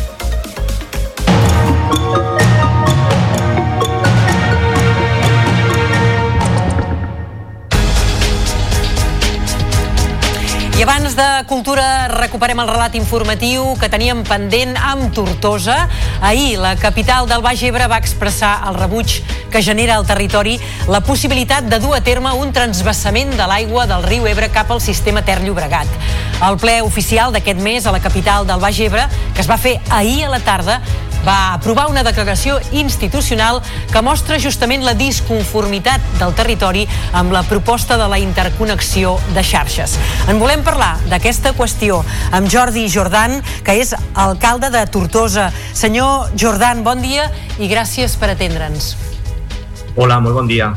De 11.20 11.44
Cultura 11.44 12.08
recuperem 12.08 12.60
el 12.62 12.68
relat 12.70 12.94
informatiu 12.96 13.74
que 13.76 13.90
teníem 13.92 14.22
pendent 14.24 14.72
amb 14.78 15.10
Tortosa. 15.12 15.76
Ahir 16.24 16.56
la 16.62 16.70
capital 16.80 17.28
del 17.28 17.42
Baix 17.44 17.60
Ebre 17.66 17.88
va 17.90 17.98
expressar 18.00 18.54
el 18.70 18.78
rebuig 18.78 19.18
que 19.52 19.60
genera 19.60 19.98
al 19.98 20.06
territori 20.08 20.54
la 20.88 21.02
possibilitat 21.04 21.68
de 21.68 21.80
dur 21.82 21.92
a 21.98 22.00
terme 22.00 22.32
un 22.38 22.54
transbassament 22.56 23.34
de 23.36 23.48
l'aigua 23.50 23.84
del 23.90 24.06
riu 24.06 24.28
Ebre 24.30 24.48
cap 24.54 24.72
al 24.72 24.80
sistema 24.80 25.20
Ter 25.26 25.42
Llobregat. 25.44 25.90
El 26.46 26.56
ple 26.62 26.78
oficial 26.86 27.34
d'aquest 27.36 27.60
mes 27.60 27.84
a 27.84 27.92
la 27.92 28.00
capital 28.00 28.48
del 28.48 28.62
Baix 28.62 28.80
Ebre, 28.80 29.04
que 29.34 29.44
es 29.44 29.50
va 29.50 29.60
fer 29.60 29.76
ahir 29.90 30.24
a 30.24 30.32
la 30.32 30.40
tarda, 30.40 30.80
va 31.26 31.54
aprovar 31.54 31.88
una 31.90 32.02
declaració 32.06 32.58
institucional 32.72 33.60
que 33.92 34.02
mostra 34.02 34.38
justament 34.40 34.84
la 34.86 34.94
disconformitat 34.98 36.04
del 36.20 36.34
territori 36.38 36.86
amb 37.16 37.32
la 37.34 37.42
proposta 37.48 37.98
de 38.00 38.08
la 38.10 38.18
interconnexió 38.22 39.16
de 39.34 39.44
xarxes. 39.44 39.98
En 40.28 40.40
volem 40.40 40.64
parlar 40.66 40.96
d'aquesta 41.10 41.54
qüestió 41.58 42.02
amb 42.32 42.50
Jordi 42.50 42.86
Jordan, 42.90 43.40
que 43.64 43.78
és 43.80 43.94
alcalde 44.14 44.70
de 44.72 44.86
Tortosa. 44.90 45.50
Senyor 45.72 46.30
Jordan, 46.36 46.84
bon 46.84 47.02
dia 47.04 47.30
i 47.58 47.68
gràcies 47.70 48.16
per 48.20 48.32
atendre'ns. 48.34 48.94
Hola, 49.96 50.20
molt 50.22 50.40
bon 50.40 50.48
dia. 50.48 50.72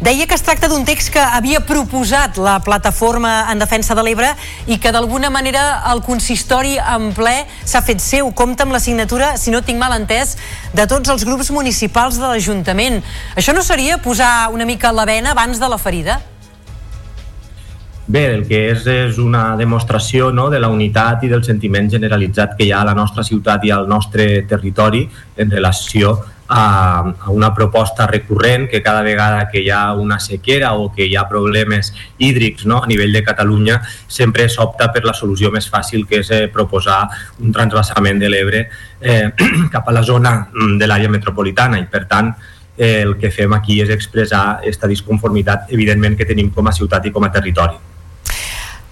Deia 0.00 0.26
que 0.26 0.34
es 0.34 0.42
tracta 0.42 0.68
d'un 0.68 0.82
text 0.84 1.12
que 1.14 1.22
havia 1.22 1.60
proposat 1.66 2.38
la 2.42 2.56
plataforma 2.64 3.46
en 3.52 3.62
defensa 3.62 3.94
de 3.94 4.02
l'Ebre 4.02 4.32
i 4.66 4.80
que 4.82 4.90
d'alguna 4.92 5.30
manera 5.30 5.84
el 5.92 6.02
consistori 6.02 6.74
en 6.78 7.12
ple 7.14 7.36
s'ha 7.62 7.84
fet 7.86 8.02
seu. 8.02 8.32
Compta 8.34 8.66
amb 8.66 8.74
la 8.74 8.82
signatura, 8.82 9.34
si 9.38 9.54
no 9.54 9.62
tinc 9.62 9.78
mal 9.78 9.94
entès, 9.94 10.36
de 10.74 10.86
tots 10.90 11.14
els 11.14 11.24
grups 11.24 11.52
municipals 11.54 12.18
de 12.18 12.26
l'Ajuntament. 12.26 13.02
Això 13.38 13.54
no 13.54 13.62
seria 13.62 14.00
posar 14.02 14.50
una 14.52 14.66
mica 14.66 14.92
la 14.92 15.06
vena 15.06 15.32
abans 15.32 15.62
de 15.62 15.70
la 15.70 15.78
ferida? 15.78 16.20
Bé, 18.06 18.26
el 18.34 18.42
que 18.44 18.58
és 18.68 18.82
és 18.90 19.18
una 19.22 19.54
demostració 19.56 20.28
no, 20.34 20.50
de 20.52 20.58
la 20.60 20.68
unitat 20.68 21.22
i 21.24 21.30
del 21.30 21.44
sentiment 21.46 21.88
generalitzat 21.88 22.52
que 22.58 22.66
hi 22.66 22.72
ha 22.74 22.82
a 22.82 22.90
la 22.90 22.96
nostra 22.98 23.24
ciutat 23.24 23.64
i 23.64 23.72
al 23.72 23.88
nostre 23.88 24.42
territori 24.50 25.06
en 25.40 25.50
relació 25.50 26.18
a, 26.48 27.14
a 27.20 27.30
una 27.30 27.54
proposta 27.54 28.06
recurrent 28.06 28.68
que 28.68 28.82
cada 28.82 29.02
vegada 29.02 29.48
que 29.50 29.60
hi 29.60 29.70
ha 29.70 29.94
una 29.94 30.18
sequera 30.20 30.74
o 30.74 30.92
que 30.92 31.06
hi 31.06 31.16
ha 31.16 31.28
problemes 31.28 31.92
hídrics 32.18 32.66
no, 32.66 32.82
a 32.82 32.86
nivell 32.86 33.12
de 33.12 33.24
Catalunya 33.24 33.80
sempre 34.08 34.48
s'opta 34.48 34.90
per 34.92 35.04
la 35.04 35.14
solució 35.14 35.50
més 35.54 35.70
fàcil 35.70 36.04
que 36.08 36.20
és 36.20 36.30
eh, 36.30 36.48
proposar 36.52 37.04
un 37.40 37.52
transvasament 37.52 38.20
de 38.20 38.28
l'Ebre 38.28 38.66
eh, 39.00 39.30
cap 39.74 39.88
a 39.88 39.96
la 39.96 40.02
zona 40.02 40.36
mm, 40.50 40.76
de 40.78 40.90
l'àrea 40.90 41.12
metropolitana 41.12 41.80
i 41.80 41.88
per 41.90 42.04
tant 42.10 42.34
eh, 42.76 43.00
el 43.02 43.16
que 43.16 43.30
fem 43.30 43.52
aquí 43.56 43.80
és 43.80 43.90
expressar 43.94 44.44
aquesta 44.58 44.90
disconformitat 44.90 45.72
evidentment 45.72 46.16
que 46.18 46.28
tenim 46.28 46.50
com 46.50 46.68
a 46.68 46.76
ciutat 46.76 47.06
i 47.06 47.14
com 47.14 47.24
a 47.24 47.32
territori. 47.32 47.93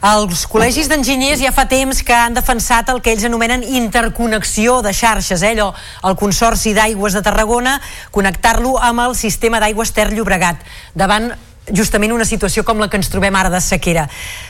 Els 0.03 0.48
col·legis 0.50 0.88
d'enginyers 0.90 1.38
ja 1.38 1.53
fa 1.55 1.62
temps 1.70 2.00
que 2.03 2.14
han 2.16 2.34
defensat 2.34 2.88
el 2.90 2.98
que 2.98 3.12
ells 3.12 3.22
anomenen 3.28 3.61
interconnexió 3.62 4.80
de 4.82 4.90
xarxes, 4.90 5.44
eh? 5.46 5.53
allò, 5.55 5.68
el 6.03 6.16
Consorci 6.18 6.72
d'Aigües 6.74 7.14
de 7.14 7.22
Tarragona, 7.22 7.76
connectar-lo 8.11 8.72
amb 8.82 9.05
el 9.05 9.14
sistema 9.14 9.61
d'aigües 9.62 9.94
Ter 9.94 10.09
Llobregat, 10.11 10.66
davant 10.98 11.30
justament 11.70 12.11
una 12.11 12.26
situació 12.26 12.66
com 12.66 12.82
la 12.82 12.90
que 12.90 12.98
ens 12.98 13.12
trobem 13.14 13.38
ara 13.38 13.55
de 13.55 13.62
sequera. 13.62 14.09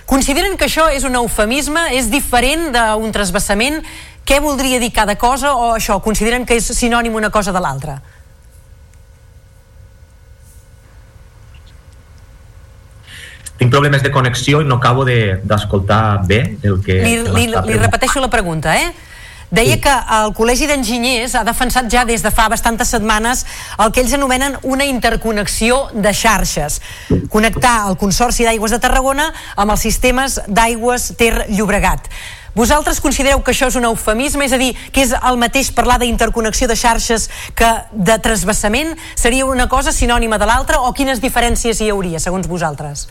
Consideren 0.09 0.57
que 0.57 0.70
això 0.70 0.88
és 0.88 1.05
un 1.05 1.20
eufemisme, 1.20 1.84
és 2.00 2.09
diferent 2.09 2.70
d'un 2.72 3.12
trasbassament? 3.12 3.82
Què 4.24 4.40
voldria 4.40 4.80
dir 4.80 4.88
cada 4.96 5.18
cosa 5.20 5.53
o 5.53 5.74
això, 5.76 6.00
consideren 6.00 6.48
que 6.48 6.57
és 6.57 6.72
sinònim 6.80 7.20
una 7.20 7.28
cosa 7.28 7.53
de 7.53 7.61
l'altra? 7.61 8.00
Tinc 13.62 13.70
problemes 13.70 14.02
de 14.02 14.10
connexió 14.10 14.58
i 14.58 14.66
no 14.66 14.80
acabo 14.80 15.04
d'escoltar 15.06 16.26
de, 16.26 16.42
bé 16.58 16.68
el 16.68 16.80
que... 16.82 16.98
Li, 17.06 17.16
li, 17.22 17.46
li 17.46 17.78
repeteixo 17.78 18.18
la 18.18 18.30
pregunta, 18.30 18.74
eh? 18.74 18.90
Deia 19.52 19.76
que 19.84 19.92
el 20.16 20.32
Col·legi 20.34 20.66
d'Enginyers 20.66 21.36
ha 21.36 21.44
defensat 21.44 21.86
ja 21.92 22.06
des 22.08 22.24
de 22.24 22.32
fa 22.32 22.48
bastantes 22.48 22.90
setmanes 22.90 23.44
el 23.84 23.92
que 23.92 24.00
ells 24.00 24.16
anomenen 24.16 24.56
una 24.64 24.86
interconnexió 24.88 25.90
de 25.92 26.10
xarxes. 26.16 26.80
Connectar 27.30 27.74
el 27.90 27.98
Consorci 28.00 28.48
d'Aigües 28.48 28.72
de 28.72 28.80
Tarragona 28.80 29.28
amb 29.54 29.76
els 29.76 29.84
sistemes 29.84 30.40
d'aigües 30.48 31.12
Ter 31.20 31.46
Llobregat. 31.52 32.08
Vosaltres 32.56 32.98
considereu 33.00 33.44
que 33.44 33.52
això 33.54 33.70
és 33.70 33.76
un 33.76 33.86
eufemisme? 33.92 34.48
És 34.48 34.56
a 34.56 34.60
dir, 34.60 34.72
que 34.90 35.06
és 35.06 35.14
el 35.14 35.38
mateix 35.38 35.70
parlar 35.70 36.00
d'interconnexió 36.02 36.66
de 36.66 36.76
xarxes 36.76 37.30
que 37.54 37.70
de 37.92 38.18
trasbassament? 38.24 38.96
Seria 39.14 39.46
una 39.46 39.68
cosa 39.68 39.92
sinònima 39.92 40.40
de 40.40 40.48
l'altra 40.48 40.80
o 40.80 40.96
quines 40.96 41.20
diferències 41.20 41.80
hi 41.80 41.92
hauria, 41.92 42.18
segons 42.18 42.48
vosaltres? 42.48 43.06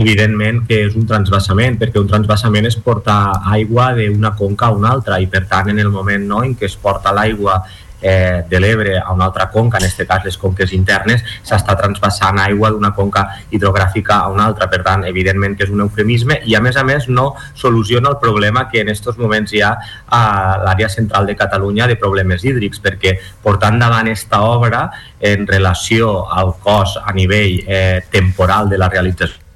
Evidentment 0.00 0.62
que 0.68 0.84
és 0.86 0.96
un 0.98 1.06
transvasament, 1.08 1.78
perquè 1.80 2.00
un 2.00 2.08
transvasament 2.10 2.68
és 2.70 2.78
portar 2.84 3.18
aigua 3.56 3.90
d'una 3.98 4.34
conca 4.38 4.68
a 4.68 4.76
una 4.76 4.94
altra 4.94 5.20
i 5.20 5.28
per 5.30 5.44
tant 5.50 5.70
en 5.72 5.78
el 5.78 5.92
moment 5.94 6.24
no, 6.28 6.42
en 6.44 6.56
què 6.58 6.66
es 6.70 6.76
porta 6.80 7.14
l'aigua 7.14 7.62
eh, 8.00 8.44
de 8.48 8.60
l'Ebre 8.60 8.98
a 8.98 9.12
una 9.12 9.26
altra 9.26 9.50
conca, 9.50 9.78
en 9.78 9.84
aquest 9.84 10.06
cas 10.08 10.24
les 10.24 10.38
conques 10.38 10.72
internes, 10.72 11.24
s'està 11.46 11.74
transvasant 11.78 12.38
aigua 12.42 12.70
d'una 12.70 12.92
conca 12.94 13.24
hidrogràfica 13.50 14.20
a 14.22 14.28
una 14.32 14.46
altra. 14.46 14.68
Per 14.70 14.82
tant, 14.86 15.04
evidentment 15.08 15.56
que 15.56 15.66
és 15.66 15.74
un 15.74 15.82
eufemisme 15.86 16.40
i 16.46 16.54
a 16.54 16.62
més 16.64 16.76
a 16.76 16.84
més 16.86 17.08
no 17.08 17.32
soluciona 17.54 18.12
el 18.14 18.20
problema 18.22 18.68
que 18.70 18.82
en 18.82 18.92
aquests 18.92 19.18
moments 19.18 19.52
hi 19.52 19.62
ha 19.62 19.74
a 20.06 20.22
l'àrea 20.64 20.88
central 20.88 21.26
de 21.26 21.36
Catalunya 21.36 21.88
de 21.88 21.98
problemes 21.98 22.44
hídrics, 22.44 22.80
perquè 22.84 23.18
portant 23.42 23.78
davant 23.80 24.06
aquesta 24.06 24.42
obra 24.46 24.88
en 25.18 25.46
relació 25.46 26.28
al 26.30 26.54
cost 26.62 27.02
a 27.02 27.12
nivell 27.12 27.60
eh, 27.66 28.00
temporal 28.10 28.68
de 28.68 28.78
la 28.78 28.88
realització 28.88 29.47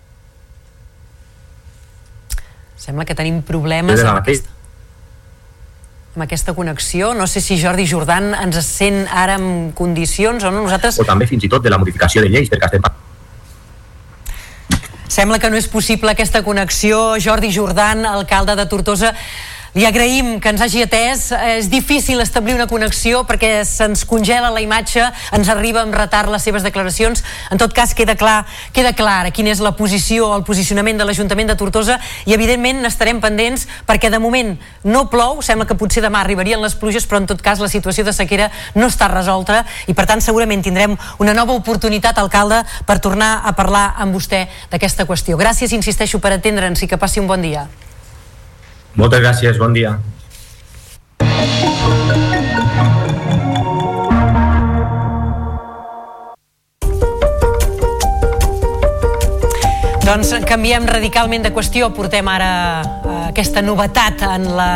Sembla 2.83 3.07
que 3.07 3.15
tenim 3.15 3.43
problemes 3.47 4.01
amb 4.03 4.19
aquesta, 4.19 4.51
amb 6.17 6.25
aquesta 6.25 6.55
connexió. 6.57 7.13
No 7.15 7.29
sé 7.31 7.41
si 7.45 7.61
Jordi 7.61 7.87
Jordan 7.87 8.33
ens 8.35 8.59
sent 8.67 9.05
ara 9.07 9.39
en 9.39 9.71
condicions 9.79 10.43
o 10.43 10.51
no. 10.51 10.65
Nosaltres... 10.67 10.99
O 10.99 11.07
també 11.07 11.29
fins 11.31 11.47
i 11.47 11.53
tot 11.53 11.63
de 11.63 11.71
la 11.71 11.79
modificació 11.79 12.25
de 12.25 12.33
lleis, 12.33 12.51
perquè 12.51 12.73
estem 12.73 12.83
Sembla 15.13 15.37
que 15.39 15.51
no 15.53 15.59
és 15.61 15.69
possible 15.69 16.11
aquesta 16.11 16.41
connexió. 16.43 17.19
Jordi 17.21 17.53
Jordan, 17.53 18.07
alcalde 18.09 18.57
de 18.57 18.65
Tortosa. 18.67 19.13
Li 19.73 19.87
agraïm 19.89 20.35
que 20.37 20.51
ens 20.53 20.61
hagi 20.61 20.83
atès. 20.85 21.31
És 21.57 21.71
difícil 21.73 22.21
establir 22.21 22.53
una 22.59 22.67
connexió 22.69 23.23
perquè 23.25 23.63
se'ns 23.65 24.03
congela 24.05 24.51
la 24.53 24.61
imatge, 24.61 25.07
ens 25.33 25.49
arriba 25.49 25.81
amb 25.81 25.95
retard 25.97 26.29
les 26.29 26.45
seves 26.45 26.65
declaracions. 26.67 27.23
En 27.49 27.61
tot 27.61 27.73
cas, 27.73 27.95
queda 27.97 28.13
clar, 28.21 28.43
queda 28.77 28.93
clara 28.93 29.31
quina 29.33 29.49
és 29.49 29.63
la 29.65 29.73
posició, 29.79 30.29
el 30.37 30.45
posicionament 30.45 31.01
de 31.01 31.07
l'Ajuntament 31.09 31.49
de 31.49 31.57
Tortosa 31.57 31.97
i, 32.27 32.35
evidentment, 32.37 32.83
n'estarem 32.85 33.23
pendents 33.25 33.65
perquè, 33.89 34.11
de 34.13 34.21
moment, 34.21 34.59
no 34.85 35.07
plou. 35.09 35.41
Sembla 35.41 35.65
que 35.71 35.79
potser 35.81 36.03
demà 36.05 36.21
arribarien 36.21 36.61
les 36.61 36.77
pluges, 36.77 37.09
però, 37.09 37.23
en 37.23 37.31
tot 37.31 37.41
cas, 37.41 37.63
la 37.63 37.71
situació 37.73 38.05
de 38.05 38.13
sequera 38.13 38.51
no 38.77 38.91
està 38.93 39.09
resolta 39.09 39.63
i, 39.87 39.97
per 39.97 40.05
tant, 40.11 40.21
segurament 40.21 40.61
tindrem 40.67 40.99
una 41.17 41.33
nova 41.33 41.57
oportunitat, 41.57 42.21
alcalde, 42.21 42.61
per 42.85 42.99
tornar 43.01 43.39
a 43.49 43.55
parlar 43.57 43.95
amb 43.97 44.13
vostè 44.21 44.45
d'aquesta 44.69 45.09
qüestió. 45.09 45.41
Gràcies, 45.41 45.73
insisteixo, 45.73 46.21
per 46.21 46.35
atendre'ns 46.37 46.85
i 46.85 46.91
que 46.93 47.01
passi 47.01 47.25
un 47.25 47.33
bon 47.33 47.41
dia. 47.41 47.65
Moltes 48.95 49.23
gràcies, 49.25 49.57
bon 49.57 49.73
dia. 49.73 49.97
Doncs 60.03 60.35
canviem 60.45 60.85
radicalment 60.85 61.47
de 61.47 61.53
qüestió, 61.55 61.89
portem 61.97 62.29
ara 62.29 62.53
eh, 62.83 63.19
aquesta 63.31 63.63
novetat 63.65 64.27
en 64.29 64.49
la 64.59 64.73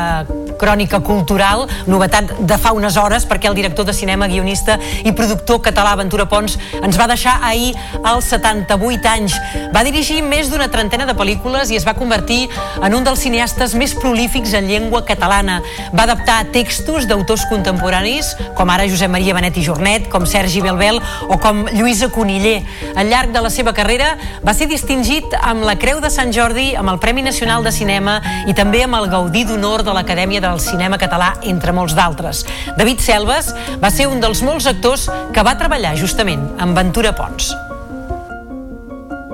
crònica 0.58 1.00
cultural, 1.04 1.66
novetat 1.86 2.32
de 2.38 2.58
fa 2.60 2.72
unes 2.76 2.96
hores 2.96 3.26
perquè 3.28 3.50
el 3.50 3.56
director 3.58 3.86
de 3.86 3.94
cinema, 3.96 4.28
guionista 4.28 4.78
i 5.04 5.12
productor 5.12 5.60
català 5.64 5.96
Ventura 5.98 6.26
Pons 6.30 6.58
ens 6.82 6.98
va 6.98 7.08
deixar 7.10 7.38
ahir 7.46 7.74
als 8.02 8.30
78 8.32 9.10
anys. 9.10 9.36
Va 9.74 9.84
dirigir 9.86 10.22
més 10.24 10.50
d'una 10.50 10.68
trentena 10.72 11.06
de 11.06 11.16
pel·lícules 11.16 11.70
i 11.70 11.78
es 11.78 11.86
va 11.86 11.96
convertir 11.98 12.46
en 12.82 12.94
un 12.94 13.04
dels 13.06 13.22
cineastes 13.22 13.74
més 13.78 13.94
prolífics 13.96 14.54
en 14.56 14.68
llengua 14.70 15.04
catalana. 15.06 15.60
Va 15.92 16.06
adaptar 16.06 16.38
textos 16.54 17.06
d'autors 17.08 17.46
contemporanis 17.50 18.34
com 18.56 18.70
ara 18.72 18.88
Josep 18.88 19.10
Maria 19.12 19.34
Benet 19.36 19.56
i 19.60 19.64
Jornet, 19.66 20.08
com 20.12 20.26
Sergi 20.26 20.62
Belbel 20.64 21.00
o 21.28 21.38
com 21.42 21.64
Lluïsa 21.72 22.10
Coniller. 22.12 22.60
Al 22.96 23.10
llarg 23.10 23.32
de 23.34 23.42
la 23.44 23.50
seva 23.52 23.74
carrera 23.76 24.14
va 24.44 24.54
ser 24.56 24.68
distingit 24.70 25.36
amb 25.40 25.66
la 25.66 25.76
Creu 25.80 26.00
de 26.00 26.10
Sant 26.12 26.32
Jordi, 26.34 26.72
amb 26.76 26.92
el 26.92 27.00
Premi 27.02 27.24
Nacional 27.26 27.64
de 27.64 27.72
Cinema 27.74 28.18
i 28.46 28.54
també 28.56 28.82
amb 28.84 28.98
el 28.98 29.10
Gaudí 29.12 29.44
d'Honor 29.48 29.84
de 29.86 29.94
l'Acadèmia 29.96 30.42
del 30.46 30.62
cinema 30.62 30.98
català, 30.98 31.34
entre 31.42 31.74
molts 31.76 31.96
d'altres. 31.98 32.44
David 32.78 33.02
Selves 33.04 33.52
va 33.82 33.92
ser 33.92 34.08
un 34.10 34.22
dels 34.22 34.42
molts 34.46 34.68
actors 34.70 35.08
que 35.34 35.46
va 35.46 35.56
treballar 35.58 35.96
justament 36.00 36.46
amb 36.62 36.76
Ventura 36.78 37.14
Pons 37.16 37.52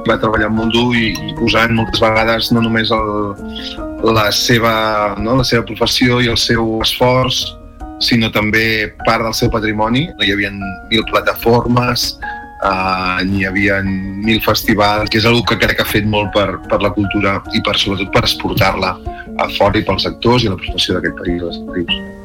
va 0.03 0.17
treballar 0.19 0.49
molt 0.51 0.73
dur 0.75 0.97
i, 0.99 1.13
i 1.15 1.35
posant 1.39 1.77
moltes 1.77 2.01
vegades 2.03 2.51
no 2.55 2.63
només 2.65 2.91
el, 2.91 3.11
la, 4.03 4.29
seva, 4.35 4.75
no, 5.19 5.37
la 5.39 5.47
seva 5.47 5.65
professió 5.69 6.21
i 6.23 6.31
el 6.33 6.39
seu 6.41 6.81
esforç, 6.83 7.45
sinó 8.03 8.33
també 8.35 8.93
part 9.07 9.23
del 9.23 9.37
seu 9.39 9.51
patrimoni. 9.53 10.09
Hi 10.23 10.33
havia 10.35 10.51
mil 10.53 11.05
plataformes, 11.11 12.17
uh, 12.63 13.21
n'hi 13.29 13.45
havia 13.49 13.81
mil 13.85 14.41
festivals, 14.45 15.11
que 15.11 15.21
és 15.21 15.29
una 15.29 15.43
que 15.49 15.59
crec 15.61 15.79
que 15.81 15.87
ha 15.87 15.93
fet 15.93 16.09
molt 16.09 16.33
per, 16.37 16.49
per 16.71 16.81
la 16.85 16.93
cultura 16.95 17.39
i 17.53 17.63
per, 17.67 17.77
sobretot 17.79 18.13
per 18.15 18.25
exportar-la 18.25 18.97
a 19.43 19.49
fora 19.59 19.81
i 19.81 19.87
pels 19.87 20.09
actors 20.11 20.47
i 20.47 20.53
la 20.53 20.61
professió 20.61 20.99
d'aquest 20.99 21.19
país, 21.23 21.43
les 21.43 21.63
actrius. 21.63 22.22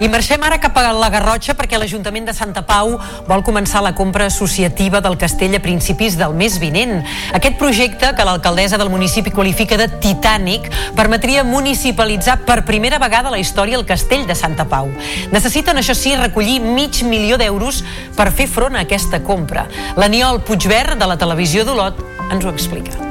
I 0.00 0.08
marxem 0.08 0.40
ara 0.40 0.56
cap 0.56 0.78
a 0.80 0.94
la 0.96 1.10
Garrotxa 1.12 1.52
perquè 1.52 1.76
l'Ajuntament 1.76 2.24
de 2.24 2.32
Santa 2.32 2.62
Pau 2.64 2.94
vol 3.26 3.42
començar 3.44 3.82
la 3.84 3.92
compra 3.92 4.24
associativa 4.30 5.02
del 5.04 5.18
castell 5.20 5.58
a 5.58 5.60
principis 5.60 6.16
del 6.16 6.32
mes 6.32 6.56
vinent. 6.62 7.02
Aquest 7.36 7.58
projecte, 7.60 8.14
que 8.16 8.24
l'alcaldessa 8.24 8.78
del 8.80 8.88
municipi 8.88 9.28
qualifica 9.34 9.76
de 9.76 9.90
titànic, 10.00 10.70
permetria 10.96 11.44
municipalitzar 11.44 12.38
per 12.48 12.62
primera 12.64 12.96
vegada 13.02 13.28
a 13.28 13.34
la 13.36 13.42
història 13.44 13.76
el 13.76 13.84
castell 13.84 14.24
de 14.24 14.38
Santa 14.38 14.64
Pau. 14.64 14.88
Necessiten, 15.34 15.76
això 15.76 15.92
sí, 15.92 16.16
recollir 16.16 16.62
mig 16.64 17.04
milió 17.04 17.36
d'euros 17.36 17.84
per 18.16 18.30
fer 18.32 18.48
front 18.48 18.80
a 18.80 18.86
aquesta 18.88 19.20
compra. 19.20 19.68
L'Aniol 20.00 20.40
Puigverd, 20.48 20.96
de 20.96 21.12
la 21.12 21.20
televisió 21.20 21.68
d'Olot, 21.68 22.00
ens 22.32 22.48
ho 22.48 22.56
explica. 22.56 23.09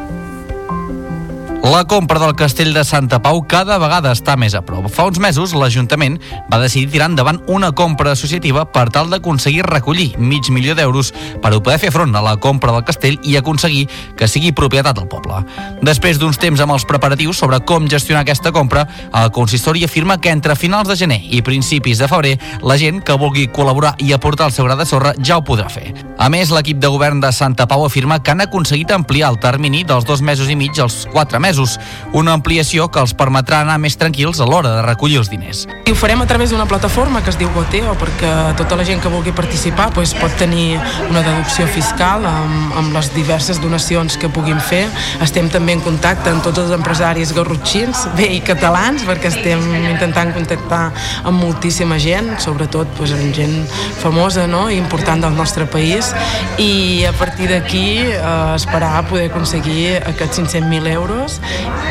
La 1.63 1.83
compra 1.83 2.19
del 2.19 2.35
castell 2.35 2.73
de 2.73 2.85
Santa 2.85 3.19
Pau 3.21 3.41
cada 3.43 3.75
vegada 3.77 4.13
està 4.15 4.37
més 4.39 4.53
a 4.55 4.61
prop. 4.63 4.85
Fa 4.89 5.03
uns 5.09 5.19
mesos, 5.19 5.51
l'Ajuntament 5.53 6.15
va 6.47 6.57
decidir 6.61 6.87
tirar 6.93 7.09
endavant 7.11 7.41
una 7.51 7.73
compra 7.75 8.13
associativa 8.15 8.63
per 8.71 8.85
tal 8.95 9.11
d'aconseguir 9.11 9.65
recollir 9.67 10.13
mig 10.17 10.47
milió 10.55 10.73
d'euros 10.73 11.11
per 11.43 11.51
poder 11.59 11.77
fer 11.81 11.91
front 11.91 12.15
a 12.15 12.23
la 12.23 12.37
compra 12.39 12.71
del 12.71 12.85
castell 12.87 13.19
i 13.27 13.35
aconseguir 13.37 13.89
que 14.17 14.29
sigui 14.31 14.53
propietat 14.55 14.95
del 14.97 15.09
poble. 15.11 15.43
Després 15.83 16.17
d'uns 16.17 16.39
temps 16.39 16.63
amb 16.63 16.77
els 16.77 16.87
preparatius 16.87 17.43
sobre 17.43 17.59
com 17.59 17.91
gestionar 17.91 18.23
aquesta 18.23 18.55
compra, 18.55 18.87
el 19.11 19.29
consistori 19.35 19.83
afirma 19.83 20.17
que 20.17 20.31
entre 20.31 20.55
finals 20.55 20.87
de 20.87 20.97
gener 20.97 21.19
i 21.27 21.43
principis 21.43 21.99
de 21.99 22.07
febrer, 22.07 22.37
la 22.63 22.79
gent 22.79 23.03
que 23.03 23.19
vulgui 23.19 23.49
col·laborar 23.51 23.97
i 23.99 24.15
aportar 24.15 24.47
el 24.47 24.55
seu 24.55 24.65
gra 24.65 24.79
de 24.79 24.87
sorra 24.87 25.13
ja 25.19 25.37
ho 25.37 25.43
podrà 25.43 25.67
fer. 25.69 25.91
A 26.19 26.31
més, 26.31 26.51
l'equip 26.55 26.79
de 26.79 26.89
govern 26.91 27.19
de 27.19 27.31
Santa 27.35 27.67
Pau 27.67 27.85
afirma 27.85 28.23
que 28.23 28.31
han 28.31 28.47
aconseguit 28.47 28.91
ampliar 28.95 29.29
el 29.33 29.39
termini 29.43 29.83
dels 29.83 30.07
dos 30.07 30.23
mesos 30.23 30.49
i 30.49 30.57
mig 30.59 30.79
als 30.79 31.05
quatre 31.11 31.39
mesos 31.39 31.48
mesos, 31.49 31.79
una 32.13 32.35
ampliació 32.37 32.87
que 32.93 33.01
els 33.01 33.15
permetrà 33.17 33.63
anar 33.63 33.79
més 33.81 33.97
tranquils 33.97 34.39
a 34.39 34.47
l'hora 34.49 34.75
de 34.77 34.85
recollir 34.85 35.19
els 35.21 35.29
diners. 35.31 35.65
I 35.89 35.93
ho 35.93 35.97
farem 35.97 36.21
a 36.21 36.27
través 36.29 36.53
d'una 36.53 36.67
plataforma 36.69 37.23
que 37.25 37.31
es 37.33 37.39
diu 37.39 37.49
Goteo, 37.55 37.95
perquè 37.99 38.31
tota 38.59 38.77
la 38.77 38.85
gent 38.85 39.01
que 39.01 39.09
vulgui 39.09 39.33
participar 39.35 39.89
pues, 39.95 40.13
pot 40.17 40.33
tenir 40.37 40.77
una 41.09 41.23
deducció 41.25 41.65
fiscal 41.73 42.25
amb, 42.29 42.75
amb 42.77 42.93
les 42.93 43.09
diverses 43.15 43.61
donacions 43.63 44.17
que 44.21 44.29
puguin 44.29 44.59
fer. 44.61 44.83
Estem 45.25 45.49
també 45.49 45.73
en 45.77 45.83
contacte 45.85 46.29
amb 46.29 46.45
tots 46.45 46.61
els 46.61 46.73
empresaris 46.75 47.33
garrotxins, 47.37 48.05
bé 48.17 48.29
i 48.37 48.41
catalans, 48.45 49.05
perquè 49.07 49.31
estem 49.33 49.65
intentant 49.79 50.33
contactar 50.35 50.83
amb 51.23 51.41
moltíssima 51.41 51.97
gent, 52.01 52.35
sobretot 52.43 52.93
pues, 52.99 53.15
amb 53.15 53.33
gent 53.35 53.57
famosa 54.03 54.45
no? 54.47 54.67
i 54.69 54.77
important 54.77 55.25
del 55.25 55.33
nostre 55.37 55.65
país, 55.69 56.13
i 56.61 57.05
a 57.09 57.13
partir 57.17 57.49
d'aquí 57.49 57.87
eh, 58.05 58.53
esperar 58.55 59.07
poder 59.09 59.29
aconseguir 59.31 59.97
aquests 60.03 60.43
500.000 60.43 60.93
euros 60.93 61.38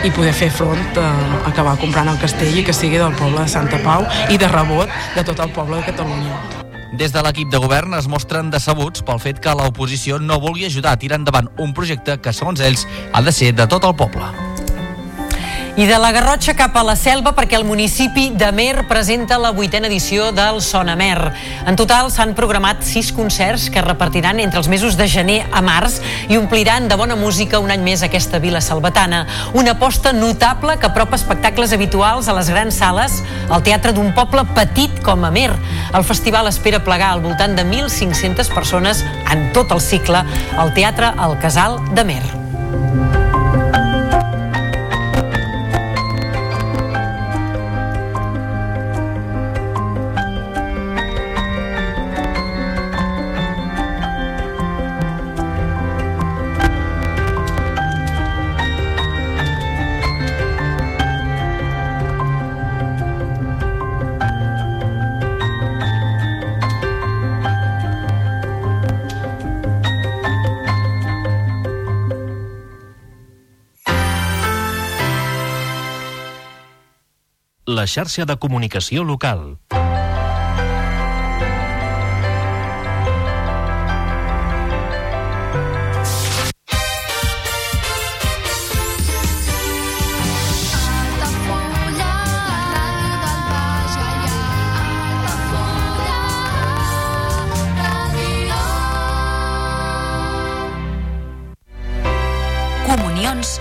i 0.04 0.10
poder 0.14 0.32
fer 0.36 0.50
front 0.52 0.98
a 1.00 1.08
acabar 1.50 1.76
comprant 1.80 2.10
el 2.12 2.20
castell 2.22 2.58
i 2.58 2.64
que 2.66 2.76
sigui 2.76 3.00
del 3.00 3.16
poble 3.18 3.42
de 3.42 3.48
Santa 3.50 3.80
Pau 3.84 4.06
i 4.30 4.38
de 4.38 4.48
rebot 4.50 4.92
de 5.16 5.26
tot 5.26 5.44
el 5.44 5.52
poble 5.56 5.80
de 5.80 5.90
Catalunya. 5.90 6.38
Des 6.98 7.12
de 7.12 7.22
l'equip 7.22 7.50
de 7.52 7.60
govern 7.60 7.92
es 7.98 8.08
mostren 8.08 8.50
decebuts 8.50 9.04
pel 9.04 9.20
fet 9.20 9.42
que 9.44 9.54
l'oposició 9.54 10.18
no 10.18 10.40
vulgui 10.40 10.66
ajudar 10.66 10.96
a 10.96 11.00
tirar 11.00 11.20
endavant 11.20 11.50
un 11.60 11.74
projecte 11.76 12.16
que, 12.22 12.32
segons 12.32 12.64
ells, 12.64 12.86
ha 13.12 13.22
de 13.22 13.32
ser 13.32 13.52
de 13.52 13.68
tot 13.68 13.84
el 13.84 13.94
poble. 13.94 14.47
I 15.78 15.84
de 15.86 15.94
la 15.94 16.08
Garrotxa 16.10 16.56
cap 16.58 16.74
a 16.74 16.82
la 16.82 16.96
Selva 16.98 17.30
perquè 17.36 17.54
el 17.54 17.62
municipi 17.62 18.32
de 18.34 18.48
Mer 18.50 18.88
presenta 18.90 19.36
la 19.38 19.52
vuitena 19.54 19.86
edició 19.86 20.32
del 20.34 20.56
Sonamer. 20.58 21.30
En 21.70 21.76
total 21.78 22.08
s'han 22.10 22.32
programat 22.34 22.82
sis 22.82 23.12
concerts 23.14 23.68
que 23.70 23.84
repartiran 23.86 24.40
entre 24.42 24.58
els 24.58 24.66
mesos 24.66 24.96
de 24.98 25.06
gener 25.06 25.36
a 25.54 25.62
març 25.62 26.00
i 26.26 26.34
ompliran 26.34 26.88
de 26.90 26.98
bona 26.98 27.14
música 27.14 27.60
un 27.62 27.70
any 27.70 27.84
més 27.86 28.02
aquesta 28.02 28.40
vila 28.42 28.58
salvatana. 28.58 29.20
Una 29.54 29.76
aposta 29.76 30.10
notable 30.12 30.80
que 30.82 30.90
apropa 30.90 31.14
espectacles 31.14 31.76
habituals 31.76 32.26
a 32.26 32.34
les 32.34 32.50
grans 32.50 32.74
sales 32.74 33.20
al 33.46 33.62
teatre 33.62 33.94
d'un 33.94 34.10
poble 34.18 34.42
petit 34.58 34.98
com 35.06 35.22
a 35.22 35.30
Mer. 35.30 35.52
El 35.94 36.02
festival 36.02 36.50
espera 36.50 36.82
plegar 36.82 37.12
al 37.12 37.22
voltant 37.22 37.54
de 37.54 37.62
1.500 37.62 38.50
persones 38.50 39.06
en 39.30 39.52
tot 39.54 39.70
el 39.70 39.80
cicle 39.80 40.26
al 40.58 40.74
Teatre 40.74 41.14
El 41.14 41.38
Casal 41.38 41.78
de 41.94 42.08
Mer. 42.10 42.24
Xarxa 77.88 78.26
de 78.28 78.36
comunicació 78.36 79.02
local. 79.02 79.58
Comunió 102.88 103.28
camions 103.28 103.60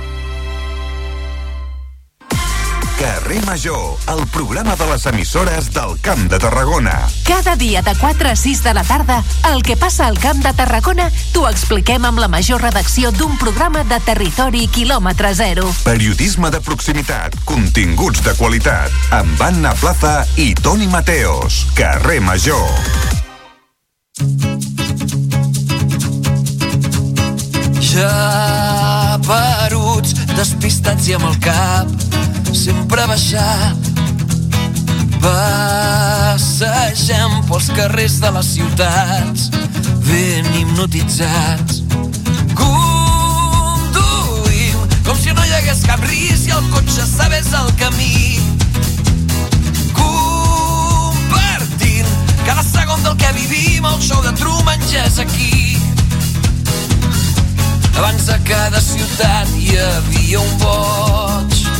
Carrer 3.01 3.43
Major, 3.47 3.97
el 4.15 4.27
programa 4.27 4.75
de 4.75 4.85
les 4.85 5.07
emissores 5.07 5.73
del 5.73 5.99
Camp 6.01 6.29
de 6.29 6.37
Tarragona. 6.37 7.09
Cada 7.25 7.55
dia 7.55 7.81
de 7.81 7.95
4 7.95 8.29
a 8.29 8.35
6 8.35 8.61
de 8.61 8.73
la 8.75 8.83
tarda, 8.83 9.23
el 9.51 9.63
que 9.63 9.75
passa 9.75 10.05
al 10.05 10.19
Camp 10.19 10.43
de 10.43 10.53
Tarragona 10.53 11.07
t'ho 11.33 11.47
expliquem 11.49 12.05
amb 12.05 12.21
la 12.21 12.27
major 12.29 12.61
redacció 12.61 13.09
d'un 13.09 13.39
programa 13.41 13.81
de 13.89 13.97
territori 14.05 14.67
quilòmetre 14.69 15.33
zero. 15.33 15.65
Periodisme 15.81 16.51
de 16.53 16.61
proximitat, 16.61 17.39
continguts 17.43 18.21
de 18.21 18.35
qualitat, 18.37 18.93
amb 19.17 19.41
Anna 19.41 19.73
Plaza 19.81 20.21
i 20.37 20.53
Toni 20.53 20.85
Mateos. 20.85 21.65
Carrer 21.73 22.21
Major. 22.21 22.69
Ja 27.81 29.17
peruts, 29.25 30.13
despistats 30.37 31.09
i 31.09 31.17
amb 31.17 31.31
el 31.33 31.41
cap 31.41 32.11
sempre 32.53 33.05
baixat. 33.07 33.77
Passegem 35.21 36.51
pels 37.47 37.67
carrers 37.77 38.19
de 38.19 38.29
les 38.35 38.47
ciutats, 38.55 39.49
ben 40.07 40.45
hipnotitzats. 40.57 41.81
Conduïm 42.57 42.77
com 45.05 45.15
si 45.17 45.31
no 45.35 45.43
hi 45.45 45.53
hagués 45.59 45.81
cap 45.87 46.01
risc 46.09 46.45
i 46.49 46.51
el 46.57 46.65
cotxe 46.73 47.03
sabés 47.07 47.49
el 47.55 47.69
camí. 47.79 48.39
Compartint 49.97 51.29
cada 52.45 52.63
segon 52.67 52.99
del 53.07 53.15
que 53.21 53.31
vivim, 53.39 53.85
el 53.85 53.99
show 54.03 54.21
de 54.25 54.33
Truman 54.41 54.81
ja 54.91 55.03
és 55.07 55.17
aquí. 55.23 55.77
Abans 57.95 58.25
a 58.33 58.39
cada 58.47 58.81
ciutat 58.81 59.47
hi 59.59 59.77
havia 59.77 60.39
un 60.41 60.57
boig. 60.63 61.70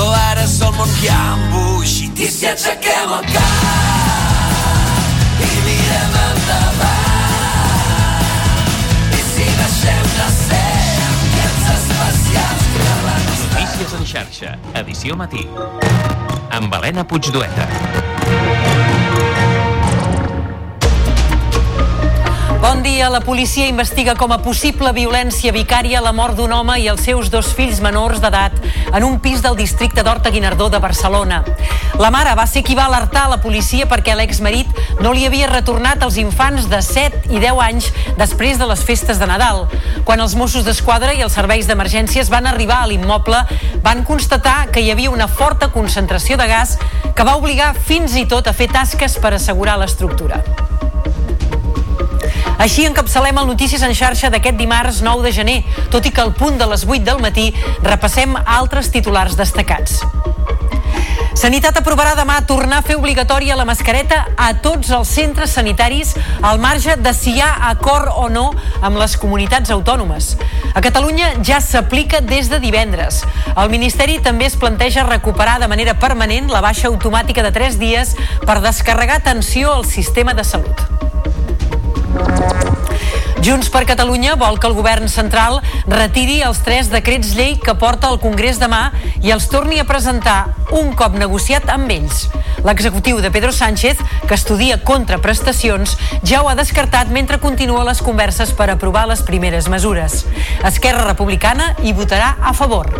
Però 0.00 0.16
ara 0.16 0.46
és 0.48 0.54
el 0.64 0.70
món 0.78 0.88
que 0.96 1.10
ha 1.12 1.34
embogit 1.34 2.20
i 2.24 2.28
si 2.32 2.46
aixequem 2.48 3.10
el 3.18 3.26
cap 3.34 4.86
i 5.44 5.48
mirem 5.66 6.14
endavant 6.22 7.50
i 9.12 9.20
si 9.26 9.44
deixem 9.58 10.08
de 10.14 10.28
ser 10.38 10.62
aquests 11.10 11.68
especials 11.74 12.64
que 12.78 12.88
van 13.04 13.28
Notícies 13.42 13.92
en 14.00 14.08
xarxa, 14.14 14.54
edició 14.80 15.20
matí. 15.20 15.44
Amb 16.48 16.72
Helena 16.80 17.04
Puigdueta. 17.04 17.68
Bon 22.60 22.82
dia. 22.82 23.08
La 23.08 23.22
policia 23.22 23.66
investiga 23.66 24.12
com 24.20 24.34
a 24.34 24.38
possible 24.44 24.90
violència 24.92 25.48
vicària 25.50 26.02
la 26.04 26.12
mort 26.12 26.36
d'un 26.36 26.52
home 26.52 26.74
i 26.82 26.90
els 26.92 27.00
seus 27.08 27.30
dos 27.32 27.54
fills 27.56 27.80
menors 27.80 28.20
d'edat 28.20 28.52
en 28.92 29.06
un 29.06 29.16
pis 29.24 29.40
del 29.40 29.56
districte 29.56 30.04
d'Horta 30.04 30.28
Guinardó 30.30 30.68
de 30.68 30.78
Barcelona. 30.78 31.40
La 31.96 32.10
mare 32.12 32.34
va 32.36 32.44
ser 32.46 32.60
qui 32.62 32.76
va 32.76 32.84
alertar 32.84 33.30
la 33.32 33.40
policia 33.40 33.88
perquè 33.88 34.12
l'exmarit 34.12 34.68
no 35.00 35.14
li 35.16 35.24
havia 35.24 35.48
retornat 35.48 36.04
els 36.04 36.20
infants 36.20 36.68
de 36.68 36.82
7 36.84 37.32
i 37.32 37.40
10 37.40 37.64
anys 37.64 37.90
després 38.20 38.60
de 38.60 38.68
les 38.68 38.84
festes 38.84 39.18
de 39.18 39.28
Nadal. 39.30 39.64
Quan 40.04 40.20
els 40.20 40.36
Mossos 40.36 40.68
d'Esquadra 40.68 41.16
i 41.16 41.24
els 41.24 41.40
serveis 41.40 41.64
d'emergències 41.64 42.28
van 42.28 42.46
arribar 42.46 42.82
a 42.84 42.90
l'immoble, 42.92 43.40
van 43.80 44.04
constatar 44.04 44.66
que 44.68 44.84
hi 44.84 44.92
havia 44.92 45.16
una 45.16 45.32
forta 45.32 45.72
concentració 45.72 46.36
de 46.36 46.52
gas 46.52 46.76
que 47.16 47.24
va 47.24 47.40
obligar 47.40 47.72
fins 47.72 48.20
i 48.20 48.28
tot 48.28 48.52
a 48.52 48.52
fer 48.52 48.68
tasques 48.68 49.16
per 49.16 49.32
assegurar 49.38 49.80
l'estructura. 49.80 50.44
Així 52.60 52.84
encapçalem 52.84 53.38
el 53.40 53.46
Notícies 53.48 53.80
en 53.86 53.94
xarxa 53.96 54.28
d'aquest 54.28 54.58
dimarts 54.60 55.00
9 55.00 55.24
de 55.24 55.32
gener, 55.32 55.58
tot 55.88 56.04
i 56.04 56.12
que 56.12 56.20
al 56.20 56.34
punt 56.36 56.58
de 56.60 56.66
les 56.68 56.84
8 56.84 57.06
del 57.06 57.22
matí 57.24 57.46
repassem 57.80 58.36
altres 58.44 58.92
titulars 58.92 59.38
destacats. 59.38 60.02
Sanitat 61.40 61.78
aprovarà 61.80 62.12
demà 62.18 62.34
tornar 62.44 62.82
a 62.82 62.84
fer 62.84 62.98
obligatòria 62.98 63.56
la 63.56 63.64
mascareta 63.64 64.18
a 64.36 64.50
tots 64.60 64.90
els 64.92 65.08
centres 65.08 65.54
sanitaris 65.56 66.12
al 66.44 66.60
marge 66.60 66.98
de 67.00 67.14
si 67.16 67.38
hi 67.38 67.40
ha 67.40 67.54
acord 67.70 68.12
o 68.12 68.28
no 68.28 68.50
amb 68.82 69.00
les 69.00 69.16
comunitats 69.16 69.72
autònomes. 69.72 70.34
A 70.74 70.84
Catalunya 70.84 71.32
ja 71.40 71.62
s'aplica 71.64 72.20
des 72.20 72.52
de 72.52 72.60
divendres. 72.60 73.22
El 73.56 73.72
Ministeri 73.72 74.18
també 74.20 74.50
es 74.50 74.58
planteja 74.60 75.08
recuperar 75.08 75.56
de 75.62 75.70
manera 75.72 75.96
permanent 75.96 76.52
la 76.52 76.60
baixa 76.60 76.92
automàtica 76.92 77.46
de 77.46 77.54
3 77.56 77.80
dies 77.80 78.18
per 78.44 78.60
descarregar 78.60 79.22
tensió 79.24 79.72
al 79.78 79.88
sistema 79.88 80.36
de 80.36 80.44
salut. 80.44 81.09
Junts 83.40 83.70
per 83.72 83.86
Catalunya 83.88 84.34
vol 84.36 84.58
que 84.60 84.68
el 84.68 84.74
govern 84.76 85.08
central 85.08 85.62
retiri 85.88 86.42
els 86.44 86.60
tres 86.60 86.90
decrets 86.92 87.32
llei 87.38 87.54
que 87.56 87.72
porta 87.74 88.10
al 88.10 88.20
Congrés 88.20 88.60
demà 88.60 88.90
i 89.24 89.32
els 89.32 89.48
torni 89.48 89.80
a 89.80 89.86
presentar 89.88 90.52
un 90.76 90.92
cop 90.98 91.16
negociat 91.16 91.70
amb 91.72 91.88
ells. 91.94 92.26
L'executiu 92.66 93.22
de 93.24 93.30
Pedro 93.32 93.52
Sánchez, 93.56 93.96
que 94.28 94.36
estudia 94.36 94.82
contraprestacions, 94.84 95.96
ja 96.22 96.42
ho 96.42 96.50
ha 96.50 96.58
descartat 96.58 97.08
mentre 97.08 97.40
continua 97.40 97.86
les 97.88 98.04
converses 98.04 98.52
per 98.52 98.68
aprovar 98.68 99.06
les 99.08 99.24
primeres 99.24 99.72
mesures. 99.72 100.26
Esquerra 100.60 101.08
Republicana 101.08 101.72
hi 101.80 101.96
votarà 101.96 102.34
a 102.44 102.52
favor. 102.52 102.92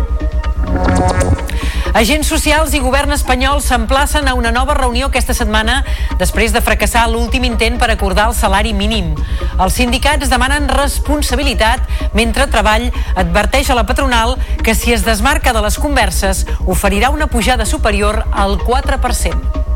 Agents 1.91 2.29
socials 2.31 2.71
i 2.71 2.79
govern 2.79 3.11
espanyol 3.11 3.59
s'emplacen 3.59 4.29
a 4.29 4.33
una 4.39 4.53
nova 4.55 4.77
reunió 4.77 5.09
aquesta 5.09 5.35
setmana 5.35 5.81
després 6.21 6.53
de 6.55 6.61
fracassar 6.63 7.03
l'últim 7.11 7.43
intent 7.43 7.75
per 7.81 7.89
acordar 7.91 8.29
el 8.29 8.35
salari 8.37 8.71
mínim. 8.71 9.09
Els 9.59 9.75
sindicats 9.75 10.31
demanen 10.31 10.69
responsabilitat 10.71 11.83
mentre 12.15 12.47
Treball 12.53 12.87
adverteix 13.19 13.69
a 13.69 13.75
la 13.75 13.85
patronal 13.89 14.37
que 14.63 14.75
si 14.75 14.95
es 14.95 15.03
desmarca 15.03 15.51
de 15.51 15.65
les 15.67 15.79
converses 15.83 16.45
oferirà 16.63 17.11
una 17.11 17.27
pujada 17.27 17.67
superior 17.67 18.23
al 18.31 18.57
4%. 18.63 19.70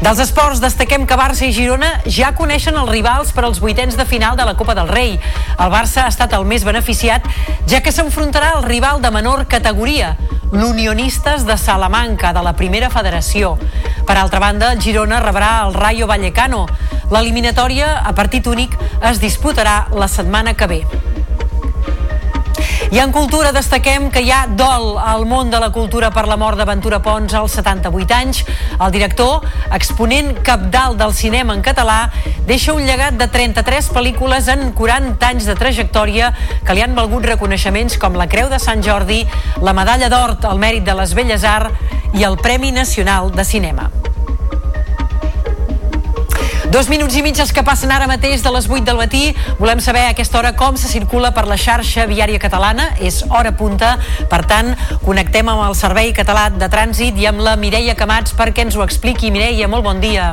Dels 0.00 0.16
esports 0.24 0.62
destaquem 0.64 1.02
que 1.04 1.16
Barça 1.18 1.44
i 1.44 1.52
Girona 1.52 1.90
ja 2.08 2.30
coneixen 2.32 2.78
els 2.80 2.88
rivals 2.88 3.34
per 3.36 3.42
als 3.44 3.58
vuitens 3.60 3.98
de 3.98 4.06
final 4.08 4.32
de 4.38 4.46
la 4.48 4.54
Copa 4.56 4.72
del 4.74 4.88
Rei. 4.88 5.18
El 5.60 5.68
Barça 5.68 6.06
ha 6.06 6.08
estat 6.08 6.32
el 6.32 6.46
més 6.48 6.64
beneficiat, 6.64 7.26
ja 7.68 7.82
que 7.84 7.92
s'enfrontarà 7.92 8.54
al 8.54 8.64
rival 8.64 9.02
de 9.04 9.10
menor 9.12 9.44
categoria, 9.44 10.14
l'Unionistes 10.56 11.44
de 11.44 11.58
Salamanca, 11.60 12.32
de 12.32 12.40
la 12.40 12.56
primera 12.56 12.88
federació. 12.88 13.58
Per 14.08 14.16
altra 14.16 14.40
banda, 14.40 14.72
el 14.72 14.80
Girona 14.80 15.20
rebrà 15.20 15.52
el 15.66 15.76
Rayo 15.76 16.08
Vallecano. 16.08 16.64
L'eliminatòria 17.12 17.98
a 18.00 18.16
partit 18.16 18.48
únic 18.48 18.80
es 19.04 19.20
disputarà 19.20 19.84
la 19.92 20.08
setmana 20.08 20.56
que 20.56 20.66
ve. 20.66 20.82
I 22.90 22.98
en 22.98 23.12
cultura 23.14 23.52
destaquem 23.54 24.08
que 24.10 24.18
hi 24.26 24.32
ha 24.34 24.48
dol 24.58 24.96
al 24.98 25.22
món 25.30 25.46
de 25.52 25.60
la 25.62 25.68
cultura 25.70 26.08
per 26.10 26.24
la 26.26 26.34
mort 26.34 26.58
d'Aventura 26.58 26.98
Pons 26.98 27.36
als 27.38 27.54
78 27.60 28.16
anys. 28.16 28.40
El 28.82 28.90
director, 28.90 29.46
exponent 29.70 30.32
capdalt 30.42 30.98
del 30.98 31.14
cinema 31.14 31.54
en 31.54 31.62
català, 31.62 32.10
deixa 32.50 32.74
un 32.74 32.82
llegat 32.82 33.14
de 33.14 33.30
33 33.30 33.92
pel·lícules 33.94 34.50
en 34.50 34.72
40 34.74 35.30
anys 35.30 35.46
de 35.46 35.54
trajectòria 35.54 36.34
que 36.66 36.74
li 36.74 36.82
han 36.82 36.98
valgut 36.98 37.30
reconeixements 37.30 37.94
com 37.94 38.18
la 38.18 38.26
Creu 38.26 38.50
de 38.50 38.58
Sant 38.58 38.82
Jordi, 38.82 39.22
la 39.62 39.76
Medalla 39.76 40.10
d'Or 40.10 40.40
al 40.50 40.58
Mèrit 40.58 40.82
de 40.82 40.98
les 40.98 41.14
Belles 41.14 41.46
Arts 41.46 42.18
i 42.18 42.26
el 42.26 42.42
Premi 42.42 42.74
Nacional 42.74 43.30
de 43.30 43.46
Cinema. 43.46 43.92
Dos 46.70 46.86
minuts 46.86 47.16
i 47.18 47.22
mig 47.26 47.34
els 47.42 47.50
que 47.50 47.64
passen 47.66 47.90
ara 47.90 48.06
mateix 48.06 48.44
de 48.44 48.50
les 48.54 48.68
8 48.70 48.84
del 48.86 48.98
matí. 49.00 49.32
Volem 49.58 49.80
saber 49.82 50.04
a 50.04 50.12
aquesta 50.12 50.38
hora 50.38 50.52
com 50.54 50.76
se 50.78 50.86
circula 50.86 51.32
per 51.34 51.42
la 51.50 51.56
xarxa 51.58 52.04
viària 52.06 52.38
catalana. 52.38 52.92
És 53.02 53.24
hora 53.26 53.50
punta. 53.58 53.96
Per 54.30 54.44
tant, 54.46 54.70
connectem 55.02 55.50
amb 55.50 55.64
el 55.66 55.74
Servei 55.74 56.14
Català 56.14 56.46
de 56.54 56.70
Trànsit 56.70 57.18
i 57.18 57.26
amb 57.26 57.42
la 57.42 57.56
Mireia 57.58 57.98
Camats 57.98 58.38
perquè 58.38 58.62
ens 58.68 58.78
ho 58.78 58.86
expliqui. 58.86 59.34
Mireia, 59.34 59.66
molt 59.66 59.82
bon 59.90 59.98
dia. 59.98 60.30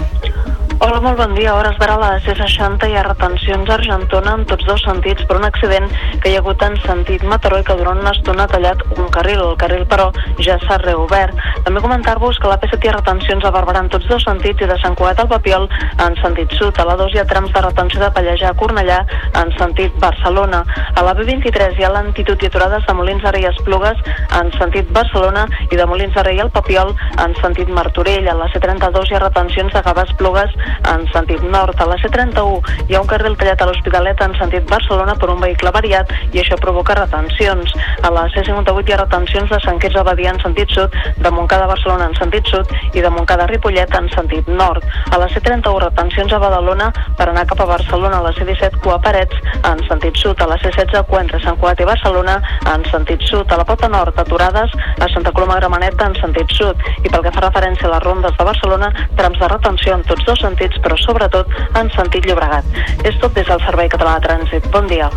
Hola, 0.78 1.00
molt 1.02 1.18
bon 1.18 1.32
dia. 1.34 1.56
Hores 1.58 1.74
d'ara 1.82 1.96
a 1.96 2.00
la 2.00 2.10
C60 2.22 2.86
hi 2.86 2.94
ha 3.00 3.02
retencions 3.08 3.66
a 3.66 3.74
Argentona 3.80 4.36
en 4.38 4.44
tots 4.46 4.66
dos 4.70 4.84
sentits 4.86 5.24
per 5.26 5.40
un 5.40 5.46
accident 5.48 5.88
que 6.22 6.30
hi 6.30 6.36
ha 6.38 6.42
hagut 6.44 6.62
en 6.62 6.76
sentit 6.84 7.24
Mataró 7.26 7.58
i 7.58 7.64
que 7.66 7.74
durant 7.80 7.98
una 8.04 8.12
estona 8.14 8.46
ha 8.46 8.52
tallat 8.52 8.84
un 8.94 9.08
carril. 9.16 9.42
El 9.42 9.58
carril, 9.58 9.88
però, 9.90 10.12
ja 10.38 10.60
s'ha 10.62 10.78
reobert. 10.84 11.34
També 11.66 11.82
comentar-vos 11.82 12.38
que 12.38 12.52
la 12.52 12.60
P7 12.62 12.78
hi 12.86 12.92
ha 12.92 12.94
retencions 12.94 13.48
a 13.48 13.52
Barberà 13.56 13.82
en 13.82 13.90
tots 13.90 14.06
dos 14.12 14.22
sentits 14.28 14.62
i 14.62 14.68
de 14.70 14.78
Sant 14.84 14.94
Cugat 15.00 15.24
al 15.24 15.32
Papiol 15.32 15.66
en 16.06 16.20
sentit 16.22 16.54
sud. 16.60 16.78
A 16.78 16.86
la 16.86 17.00
2 17.02 17.16
hi 17.16 17.24
ha 17.24 17.26
trams 17.34 17.58
de 17.58 17.66
retenció 17.66 18.04
de 18.04 18.12
Pallejà 18.14 18.54
a 18.54 18.60
Cornellà 18.62 19.00
en 19.42 19.56
sentit 19.58 19.98
Barcelona. 20.06 20.62
A 20.94 21.08
la 21.10 21.18
B23 21.18 21.82
hi 21.82 21.88
ha 21.90 21.92
lentitud 21.96 22.38
i 22.46 22.52
aturades 22.52 22.86
de 22.86 22.98
Molins 23.02 23.26
de 23.26 23.34
Rei 23.34 23.50
Esplugues 23.50 24.06
en 24.44 24.54
sentit 24.60 24.94
Barcelona 24.94 25.48
i 25.72 25.74
de 25.74 25.90
Molins 25.90 26.14
de 26.14 26.30
Rei 26.30 26.46
al 26.46 26.54
Papiol 26.54 26.94
en 27.18 27.36
sentit 27.42 27.74
Martorell. 27.82 28.30
A 28.30 28.38
la 28.38 28.54
C32 28.54 29.10
hi 29.10 29.18
ha 29.18 29.26
retencions 29.26 29.74
de 29.74 29.86
Gavà 29.90 30.06
Esplugues 30.06 30.54
en 30.94 31.06
sentit 31.14 31.44
nord. 31.44 31.80
A 31.82 31.88
la 31.90 31.98
C31 32.02 32.88
hi 32.88 32.96
ha 32.96 33.02
un 33.02 33.10
carril 33.10 33.38
tallat 33.38 33.62
a 33.62 33.70
l'Hospitalet 33.70 34.22
en 34.26 34.36
sentit 34.40 34.68
Barcelona 34.70 35.16
per 35.16 35.30
un 35.34 35.42
vehicle 35.44 35.72
variat 35.76 36.12
i 36.32 36.42
això 36.42 36.58
provoca 36.62 36.98
retencions. 37.00 37.74
A 38.04 38.12
la 38.14 38.28
C58 38.34 38.90
hi 38.90 38.96
ha 38.96 39.02
retencions 39.04 39.50
de 39.52 39.60
Sant 39.64 39.80
Quirze 39.82 40.04
Badia 40.04 40.34
en 40.34 40.42
sentit 40.44 40.72
sud, 40.74 40.94
de 41.18 41.32
Montcada 41.32 41.68
Barcelona 41.68 42.10
en 42.10 42.16
sentit 42.20 42.48
sud 42.48 42.72
i 42.94 43.04
de 43.04 43.12
Montcada 43.14 43.48
Ripollet 43.52 43.94
en 43.98 44.10
sentit 44.16 44.48
nord. 44.48 44.86
A 45.12 45.20
la 45.20 45.30
C31 45.32 45.82
retencions 45.84 46.34
a 46.34 46.40
Badalona 46.42 46.92
per 47.18 47.30
anar 47.30 47.46
cap 47.50 47.62
a 47.62 47.70
Barcelona. 47.70 48.20
A 48.20 48.26
la 48.28 48.34
C17 48.36 48.82
Cua 48.84 49.00
Parets 49.04 49.38
en 49.68 49.84
sentit 49.88 50.18
sud. 50.18 50.42
A 50.42 50.48
la 50.50 50.58
C16 50.62 51.06
Cua 51.10 51.22
entre 51.24 51.42
Sant 51.44 51.60
Cugat 51.60 51.82
i 51.84 51.90
Barcelona 51.90 52.38
en 52.74 52.86
sentit 52.92 53.24
sud. 53.30 53.52
A 53.52 53.60
la 53.60 53.66
Pota 53.66 53.90
Nord 53.92 54.20
aturades 54.20 54.74
a 55.00 55.10
Santa 55.14 55.32
Coloma 55.32 55.60
Gramenet 55.60 56.02
en 56.02 56.16
sentit 56.22 56.52
sud. 56.58 56.82
I 57.04 57.10
pel 57.10 57.24
que 57.26 57.34
fa 57.36 57.46
referència 57.48 57.88
a 57.90 57.94
les 57.96 58.04
rondes 58.04 58.36
de 58.38 58.48
Barcelona, 58.48 58.92
trams 59.18 59.40
de 59.40 59.48
retenció 59.54 59.96
en 59.96 60.04
tots 60.08 60.26
dos 60.26 60.40
sentits, 60.40 60.57
però 60.84 60.98
sobretot 60.98 61.52
en 61.78 61.92
sentit 61.96 62.26
Llobregat. 62.26 62.66
És 63.06 63.20
tot 63.22 63.34
des 63.38 63.48
del 63.48 63.62
Servei 63.66 63.90
Català 63.90 64.18
de 64.18 64.28
Trànsit. 64.28 64.72
Bon 64.74 64.88
dia. 64.88 65.12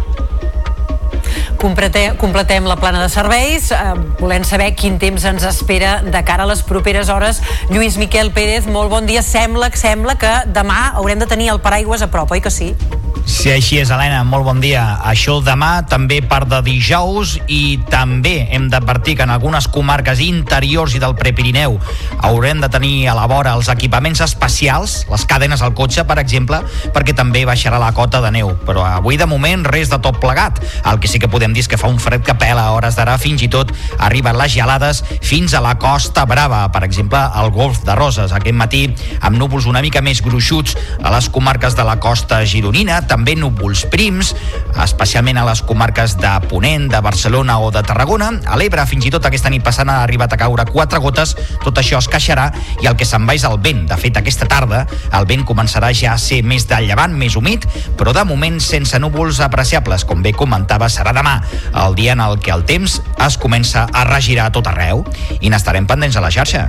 Completem, 1.61 2.17
completem 2.17 2.65
la 2.65 2.77
plana 2.81 3.03
de 3.03 3.09
serveis, 3.13 3.71
eh, 3.71 3.77
volent 4.19 4.47
saber 4.49 4.71
quin 4.75 4.97
temps 4.99 5.25
ens 5.29 5.45
espera 5.45 6.01
de 6.03 6.23
cara 6.25 6.45
a 6.45 6.47
les 6.47 6.63
properes 6.63 7.11
hores. 7.11 7.43
Lluís 7.69 7.99
Miquel 7.99 8.33
Pérez, 8.33 8.67
molt 8.67 8.89
bon 8.91 9.05
dia. 9.07 9.23
Sembla, 9.23 9.69
sembla 9.75 10.17
que 10.17 10.33
demà 10.47 10.95
haurem 10.95 11.19
de 11.19 11.27
tenir 11.27 11.51
el 11.53 11.61
paraigües 11.61 12.01
a 12.01 12.11
prop, 12.11 12.33
oi 12.33 12.41
que 12.41 12.51
sí? 12.51 12.75
Sí, 13.27 13.51
així 13.53 13.79
és, 13.81 13.91
Helena. 13.91 14.23
Molt 14.25 14.45
bon 14.45 14.61
dia. 14.61 14.83
Això 15.07 15.39
demà, 15.45 15.81
també 15.89 16.21
part 16.23 16.49
de 16.51 16.61
dijous, 16.67 17.37
i 17.49 17.79
també 17.91 18.49
hem 18.53 18.69
d'advertir 18.73 19.17
que 19.19 19.25
en 19.27 19.33
algunes 19.35 19.69
comarques 19.69 20.21
interiors 20.25 20.95
i 20.95 21.01
del 21.03 21.17
Prepirineu 21.19 21.79
haurem 22.27 22.61
de 22.61 22.69
tenir 22.73 23.09
a 23.09 23.15
la 23.17 23.27
vora 23.31 23.55
els 23.57 23.71
equipaments 23.73 24.21
especials, 24.25 25.05
les 25.11 25.25
cadenes 25.29 25.63
al 25.63 25.75
cotxe, 25.75 26.05
per 26.09 26.19
exemple, 26.23 26.61
perquè 26.95 27.15
també 27.17 27.45
baixarà 27.49 27.81
la 27.81 27.93
cota 27.97 28.21
de 28.25 28.33
neu. 28.35 28.53
Però 28.67 28.85
avui, 28.87 29.19
de 29.21 29.29
moment, 29.31 29.65
res 29.69 29.93
de 29.93 30.01
tot 30.03 30.21
plegat. 30.21 30.61
El 30.85 31.01
que 31.01 31.09
sí 31.09 31.21
que 31.21 31.31
podem 31.31 31.55
dir 31.57 31.65
és 31.65 31.71
que 31.71 31.81
fa 31.81 31.91
un 31.91 32.01
fred 32.01 32.25
que 32.27 32.37
pela 32.41 32.67
a 32.69 32.75
hores 32.77 32.97
d'ara, 32.99 33.19
fins 33.21 33.45
i 33.45 33.51
tot 33.53 33.73
arriben 33.99 34.39
les 34.39 34.53
gelades 34.53 35.03
fins 35.21 35.55
a 35.55 35.63
la 35.65 35.77
Costa 35.81 36.25
Brava, 36.29 36.63
per 36.73 36.85
exemple, 36.87 37.19
al 37.19 37.51
Golf 37.55 37.83
de 37.85 37.97
Roses. 37.99 38.33
Aquest 38.37 38.57
matí, 38.57 38.87
amb 39.21 39.39
núvols 39.41 39.69
una 39.71 39.83
mica 39.85 40.03
més 40.05 40.23
gruixuts 40.25 40.77
a 41.03 41.13
les 41.15 41.29
comarques 41.33 41.77
de 41.77 41.85
la 41.87 41.99
costa 42.01 42.45
gironina, 42.45 43.01
també 43.11 43.35
núvols 43.35 43.83
prims, 43.91 44.33
especialment 44.85 45.41
a 45.41 45.47
les 45.49 45.63
comarques 45.67 46.15
de 46.21 46.31
Ponent, 46.47 46.87
de 46.93 47.01
Barcelona 47.03 47.59
o 47.59 47.73
de 47.75 47.83
Tarragona. 47.87 48.31
A 48.47 48.59
l'Ebre, 48.61 48.85
fins 48.87 49.09
i 49.09 49.13
tot 49.13 49.27
aquesta 49.27 49.51
nit 49.51 49.65
passant, 49.67 49.91
ha 49.91 50.05
arribat 50.05 50.37
a 50.37 50.39
caure 50.41 50.67
quatre 50.71 51.01
gotes. 51.03 51.35
Tot 51.65 51.83
això 51.83 51.99
es 51.99 52.09
queixarà 52.11 52.51
i 52.81 52.87
el 52.87 52.97
que 52.97 53.09
se'n 53.09 53.27
va 53.27 53.35
és 53.35 53.47
el 53.49 53.59
vent. 53.63 53.83
De 53.91 53.99
fet, 54.01 54.17
aquesta 54.21 54.49
tarda 54.51 54.85
el 55.19 55.27
vent 55.27 55.45
començarà 55.49 55.91
ja 55.97 56.15
a 56.15 56.23
ser 56.23 56.43
més 56.47 56.69
de 56.71 56.79
llevant, 56.87 57.17
més 57.19 57.37
humit, 57.37 57.67
però 57.99 58.15
de 58.17 58.25
moment 58.29 58.61
sense 58.63 58.99
núvols 59.03 59.43
apreciables. 59.45 60.07
Com 60.07 60.23
bé 60.23 60.35
comentava, 60.37 60.89
serà 60.93 61.15
demà 61.17 61.41
el 61.87 61.99
dia 61.99 62.15
en 62.15 62.25
el 62.25 62.39
que 62.39 62.55
el 62.55 62.65
temps 62.69 63.01
es 63.27 63.39
comença 63.41 63.89
a 63.93 64.07
regirar 64.09 64.49
a 64.49 64.55
tot 64.55 64.71
arreu 64.71 65.05
i 65.41 65.51
n'estarem 65.51 65.91
pendents 65.91 66.17
a 66.17 66.25
la 66.25 66.35
xarxa. 66.35 66.69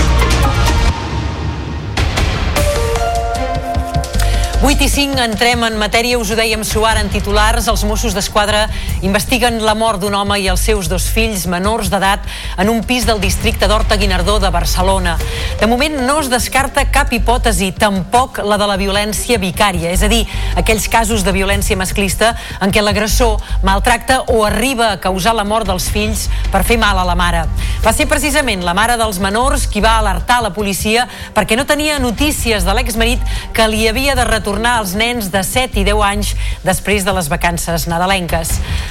Vuit 4.61 4.77
i 4.77 4.85
5, 4.85 5.17
entrem 5.17 5.63
en 5.65 5.73
matèria, 5.81 6.19
us 6.21 6.29
ho 6.29 6.35
dèiem 6.37 6.61
suar 6.61 6.91
en 6.99 7.07
titulars, 7.09 7.65
els 7.71 7.81
Mossos 7.89 8.13
d'Esquadra 8.13 8.67
investiguen 9.01 9.55
la 9.65 9.73
mort 9.73 9.97
d'un 10.03 10.13
home 10.13 10.35
i 10.37 10.45
els 10.51 10.61
seus 10.61 10.85
dos 10.85 11.07
fills 11.09 11.47
menors 11.49 11.89
d'edat 11.89 12.27
en 12.61 12.69
un 12.69 12.83
pis 12.85 13.07
del 13.09 13.17
districte 13.23 13.65
d'Horta 13.65 13.97
Guinardó 13.97 14.35
de 14.37 14.51
Barcelona. 14.53 15.15
De 15.57 15.65
moment 15.65 15.97
no 16.05 16.19
es 16.21 16.29
descarta 16.29 16.83
cap 16.93 17.09
hipòtesi, 17.09 17.71
tampoc 17.73 18.37
la 18.45 18.59
de 18.61 18.67
la 18.69 18.75
violència 18.77 19.39
vicària, 19.41 19.95
és 19.95 20.03
a 20.05 20.11
dir, 20.13 20.27
aquells 20.53 20.85
casos 20.93 21.25
de 21.25 21.33
violència 21.33 21.79
masclista 21.81 22.35
en 22.61 22.69
què 22.69 22.85
l'agressor 22.85 23.41
maltracta 23.65 24.19
o 24.29 24.45
arriba 24.45 24.91
a 24.91 25.01
causar 25.01 25.33
la 25.33 25.47
mort 25.47 25.65
dels 25.73 25.89
fills 25.89 26.27
per 26.53 26.61
fer 26.69 26.77
mal 26.77 27.01
a 27.01 27.07
la 27.09 27.17
mare. 27.17 27.47
Va 27.81 27.95
ser 27.97 28.05
precisament 28.05 28.61
la 28.61 28.77
mare 28.77 28.93
dels 29.01 29.17
menors 29.17 29.65
qui 29.65 29.81
va 29.81 29.97
alertar 29.97 30.43
la 30.45 30.53
policia 30.53 31.09
perquè 31.33 31.57
no 31.57 31.65
tenia 31.65 31.97
notícies 31.97 32.61
de 32.61 32.77
l'exmarit 32.77 33.25
que 33.57 33.65
li 33.65 33.87
havia 33.89 34.13
de 34.13 34.29
retornar 34.29 34.50
als 34.59 34.93
nens 34.95 35.29
de 35.31 35.43
7 35.43 35.79
i 35.79 35.83
10 35.87 36.01
anys 36.03 36.33
després 36.63 37.05
de 37.05 37.13
les 37.15 37.29
vacances 37.31 37.87
nadalenques. 37.87 38.49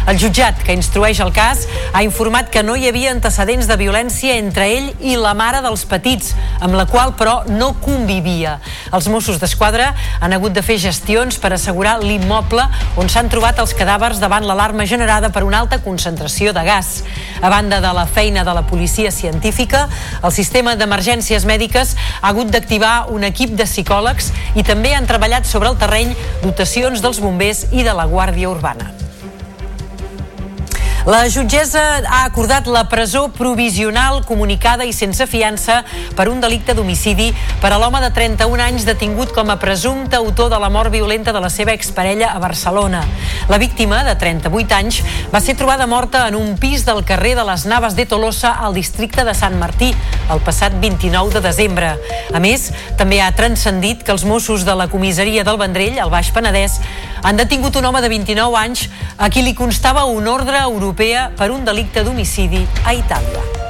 El 0.09 0.19
jutjat 0.19 0.63
que 0.65 0.73
instrueix 0.73 1.21
el 1.21 1.33
cas 1.37 1.67
ha 1.93 2.03
informat 2.03 2.49
que 2.51 2.63
no 2.63 2.77
hi 2.77 2.89
havia 2.89 3.11
antecedents 3.13 3.69
de 3.69 3.77
violència 3.77 4.39
entre 4.41 4.69
ell 4.73 4.89
i 5.01 5.17
la 5.21 5.35
mare 5.35 5.61
dels 5.61 5.85
petits, 5.85 6.33
amb 6.61 6.75
la 6.79 6.87
qual 6.87 7.13
però 7.19 7.45
no 7.49 7.75
convivia. 7.83 8.59
Els 8.93 9.09
Mossos 9.13 9.41
d'Esquadra 9.41 9.91
han 10.21 10.33
hagut 10.33 10.55
de 10.57 10.63
fer 10.63 10.79
gestions 10.81 11.37
per 11.39 11.53
assegurar 11.53 11.99
l'immoble 12.01 12.65
on 12.97 13.13
s'han 13.13 13.29
trobat 13.29 13.61
els 13.61 13.75
cadàvers 13.77 14.21
davant 14.23 14.47
l'alarma 14.49 14.87
generada 14.89 15.29
per 15.31 15.45
una 15.45 15.61
alta 15.61 15.83
concentració 15.85 16.55
de 16.57 16.65
gas. 16.65 17.03
A 17.43 17.53
banda 17.53 17.81
de 17.85 17.93
la 17.93 18.07
feina 18.07 18.45
de 18.45 18.55
la 18.57 18.65
policia 18.67 19.13
científica, 19.13 19.89
el 20.25 20.33
sistema 20.33 20.77
d'emergències 20.77 21.45
mèdiques 21.45 21.97
ha 22.21 22.33
hagut 22.33 22.49
d'activar 22.49 23.11
un 23.13 23.29
equip 23.29 23.53
de 23.59 23.69
psicòlegs 23.69 24.33
i 24.57 24.65
també 24.65 24.95
han 24.95 25.09
treballat 25.11 25.50
sobre 25.51 25.69
el 25.69 25.79
terreny 25.81 26.15
dotacions 26.45 27.03
dels 27.03 27.19
bombers 27.21 27.67
i 27.75 27.83
de 27.87 27.95
la 27.97 28.07
Guàrdia 28.07 28.51
Urbana. 28.53 28.93
La 31.07 31.23
jutgessa 31.33 32.03
ha 32.05 32.25
acordat 32.27 32.67
la 32.69 32.83
presó 32.89 33.31
provisional 33.33 34.19
comunicada 34.29 34.85
i 34.85 34.93
sense 34.93 35.25
fiança 35.25 35.79
per 36.17 36.27
un 36.29 36.43
delicte 36.45 36.75
d'homicidi 36.77 37.31
per 37.63 37.71
a 37.73 37.79
l'home 37.81 38.03
de 38.05 38.11
31 38.13 38.61
anys 38.67 38.85
detingut 38.85 39.33
com 39.33 39.49
a 39.49 39.57
presumpte 39.57 40.19
autor 40.19 40.51
de 40.53 40.59
la 40.61 40.69
mort 40.69 40.93
violenta 40.93 41.33
de 41.33 41.41
la 41.41 41.49
seva 41.49 41.73
exparella 41.73 42.35
a 42.35 42.39
Barcelona. 42.39 43.01
La 43.49 43.57
víctima, 43.57 44.03
de 44.05 44.13
38 44.15 44.77
anys, 44.77 45.01
va 45.33 45.41
ser 45.41 45.57
trobada 45.57 45.89
morta 45.89 46.27
en 46.29 46.37
un 46.37 46.59
pis 46.61 46.85
del 46.85 47.01
carrer 47.09 47.33
de 47.39 47.47
les 47.49 47.65
Naves 47.65 47.97
de 47.97 48.05
Tolosa 48.05 48.53
al 48.61 48.77
districte 48.77 49.25
de 49.25 49.35
Sant 49.35 49.57
Martí 49.57 49.95
el 50.31 50.45
passat 50.45 50.77
29 50.85 51.33
de 51.33 51.41
desembre. 51.49 51.95
A 52.29 52.41
més, 52.45 52.69
també 53.01 53.23
ha 53.25 53.33
transcendit 53.33 54.05
que 54.05 54.13
els 54.13 54.27
Mossos 54.29 54.69
de 54.69 54.77
la 54.77 54.91
comissaria 54.93 55.49
del 55.49 55.59
Vendrell, 55.59 55.99
al 55.99 56.13
Baix 56.13 56.31
Penedès, 56.31 56.77
han 57.23 57.37
detingut 57.37 57.77
un 57.77 57.89
home 57.89 58.01
de 58.01 58.09
29 58.09 58.57
anys 58.57 58.87
a 59.19 59.29
qui 59.33 59.43
li 59.45 59.57
constava 59.57 60.07
un 60.09 60.29
ordre 60.29 60.61
europea 60.91 61.31
per 61.37 61.51
un 61.51 61.63
delicte 61.63 62.03
d'homicidi 62.03 62.67
a 62.83 62.93
Itàlia. 62.93 63.70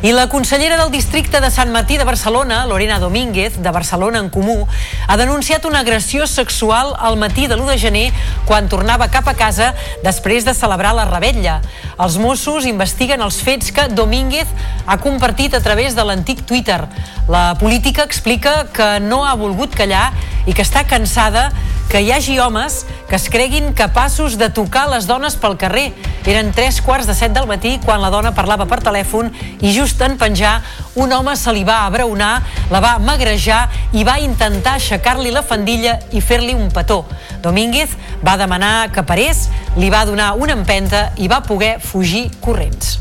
I 0.00 0.12
la 0.12 0.28
consellera 0.28 0.76
del 0.76 0.92
districte 0.92 1.40
de 1.40 1.50
Sant 1.50 1.72
Martí 1.74 1.96
de 1.98 2.04
Barcelona, 2.04 2.64
Lorena 2.66 3.00
Domínguez, 3.00 3.56
de 3.60 3.70
Barcelona 3.72 4.20
en 4.20 4.28
Comú, 4.30 4.68
ha 5.08 5.16
denunciat 5.16 5.64
una 5.66 5.80
agressió 5.80 6.28
sexual 6.28 6.94
al 6.96 7.16
matí 7.18 7.48
de 7.48 7.56
l'1 7.56 7.66
de 7.66 7.78
gener 7.82 8.04
quan 8.46 8.68
tornava 8.70 9.08
cap 9.10 9.26
a 9.26 9.34
casa 9.34 9.72
després 10.04 10.46
de 10.46 10.54
celebrar 10.54 10.94
la 10.94 11.08
rebetlla. 11.08 11.56
Els 11.98 12.14
Mossos 12.22 12.68
investiguen 12.70 13.26
els 13.26 13.40
fets 13.42 13.72
que 13.74 13.88
Domínguez 13.90 14.46
ha 14.86 15.00
compartit 15.02 15.58
a 15.58 15.60
través 15.66 15.98
de 15.98 16.06
l'antic 16.06 16.46
Twitter. 16.46 16.84
La 17.26 17.58
política 17.58 18.06
explica 18.06 18.68
que 18.70 19.00
no 19.02 19.24
ha 19.26 19.34
volgut 19.34 19.74
callar 19.74 20.12
i 20.46 20.54
que 20.54 20.62
està 20.62 20.86
cansada 20.86 21.50
que 21.88 22.02
hi 22.04 22.10
hagi 22.12 22.38
homes 22.38 22.84
que 23.08 23.16
es 23.16 23.30
creguin 23.32 23.72
capaços 23.72 24.36
de 24.36 24.50
tocar 24.52 24.90
les 24.92 25.06
dones 25.08 25.36
pel 25.40 25.56
carrer. 25.56 25.88
Eren 26.28 26.52
tres 26.52 26.82
quarts 26.84 27.08
de 27.08 27.14
set 27.16 27.32
del 27.32 27.48
matí 27.48 27.78
quan 27.84 28.02
la 28.04 28.10
dona 28.12 28.34
parlava 28.36 28.66
per 28.68 28.82
telèfon 28.84 29.32
i 29.64 29.72
just 29.72 29.87
en 30.04 30.18
penjar 30.18 30.60
un 30.96 31.12
home 31.12 31.34
se 31.36 31.52
li 31.52 31.64
va 31.64 31.84
abraonar, 31.86 32.42
la 32.70 32.80
va 32.80 32.98
magrejar 32.98 33.64
i 33.92 34.04
va 34.04 34.18
intentar 34.20 34.76
aixecar-li 34.76 35.32
la 35.34 35.42
fandilla 35.42 35.98
i 36.12 36.20
fer-li 36.20 36.54
un 36.54 36.70
petó. 36.70 37.04
Domínguez 37.42 37.96
va 38.24 38.36
demanar 38.36 38.90
que 38.92 39.02
parés, 39.02 39.48
li 39.76 39.90
va 39.90 40.04
donar 40.04 40.34
una 40.36 40.56
empenta 40.58 41.10
i 41.16 41.28
va 41.28 41.42
poder 41.42 41.78
fugir 41.80 42.28
corrents. 42.40 42.98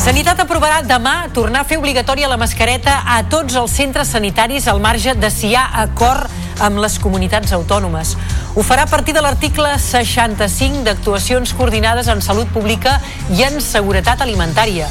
Sanitat 0.00 0.38
aprovarà 0.40 0.78
demà 0.80 1.28
tornar 1.36 1.60
a 1.60 1.68
fer 1.68 1.76
obligatòria 1.76 2.28
la 2.30 2.38
mascareta 2.40 3.02
a 3.04 3.18
tots 3.28 3.52
els 3.60 3.74
centres 3.76 4.08
sanitaris 4.14 4.64
al 4.70 4.80
marge 4.80 5.12
de 5.12 5.28
si 5.28 5.50
hi 5.50 5.58
ha 5.60 5.66
acord 5.82 6.24
amb 6.60 6.80
les 6.82 6.98
comunitats 7.02 7.52
autònomes. 7.56 8.14
Ho 8.54 8.62
farà 8.66 8.84
a 8.84 8.90
partir 8.90 9.14
de 9.16 9.22
l'article 9.24 9.72
65 9.78 10.84
d'actuacions 10.86 11.54
coordinades 11.56 12.08
en 12.12 12.22
salut 12.22 12.48
pública 12.52 12.98
i 13.32 13.42
en 13.46 13.60
seguretat 13.64 14.20
alimentària. 14.20 14.88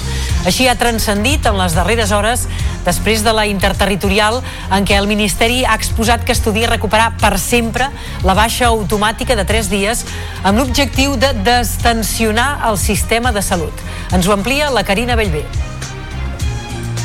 Així 0.49 0.69
ha 0.69 0.77
transcendit 0.79 1.45
en 1.49 1.57
les 1.59 1.75
darreres 1.75 2.13
hores 2.15 2.47
després 2.85 3.23
de 3.23 3.33
la 3.35 3.45
interterritorial 3.49 4.39
en 4.71 4.87
què 4.87 4.97
el 4.97 5.09
Ministeri 5.09 5.63
ha 5.65 5.75
exposat 5.77 6.23
que 6.25 6.35
estudia 6.35 6.71
recuperar 6.71 7.11
per 7.21 7.35
sempre 7.39 7.89
la 8.23 8.37
baixa 8.37 8.71
automàtica 8.71 9.35
de 9.35 9.45
3 9.45 9.71
dies 9.71 10.05
amb 10.43 10.61
l'objectiu 10.61 11.17
de 11.19 11.33
destensionar 11.43 12.51
el 12.69 12.79
sistema 12.81 13.35
de 13.35 13.43
salut. 13.43 13.83
Ens 14.11 14.27
ho 14.27 14.33
amplia 14.33 14.71
la 14.73 14.87
Carina 14.87 15.19
Bellver. 15.19 15.68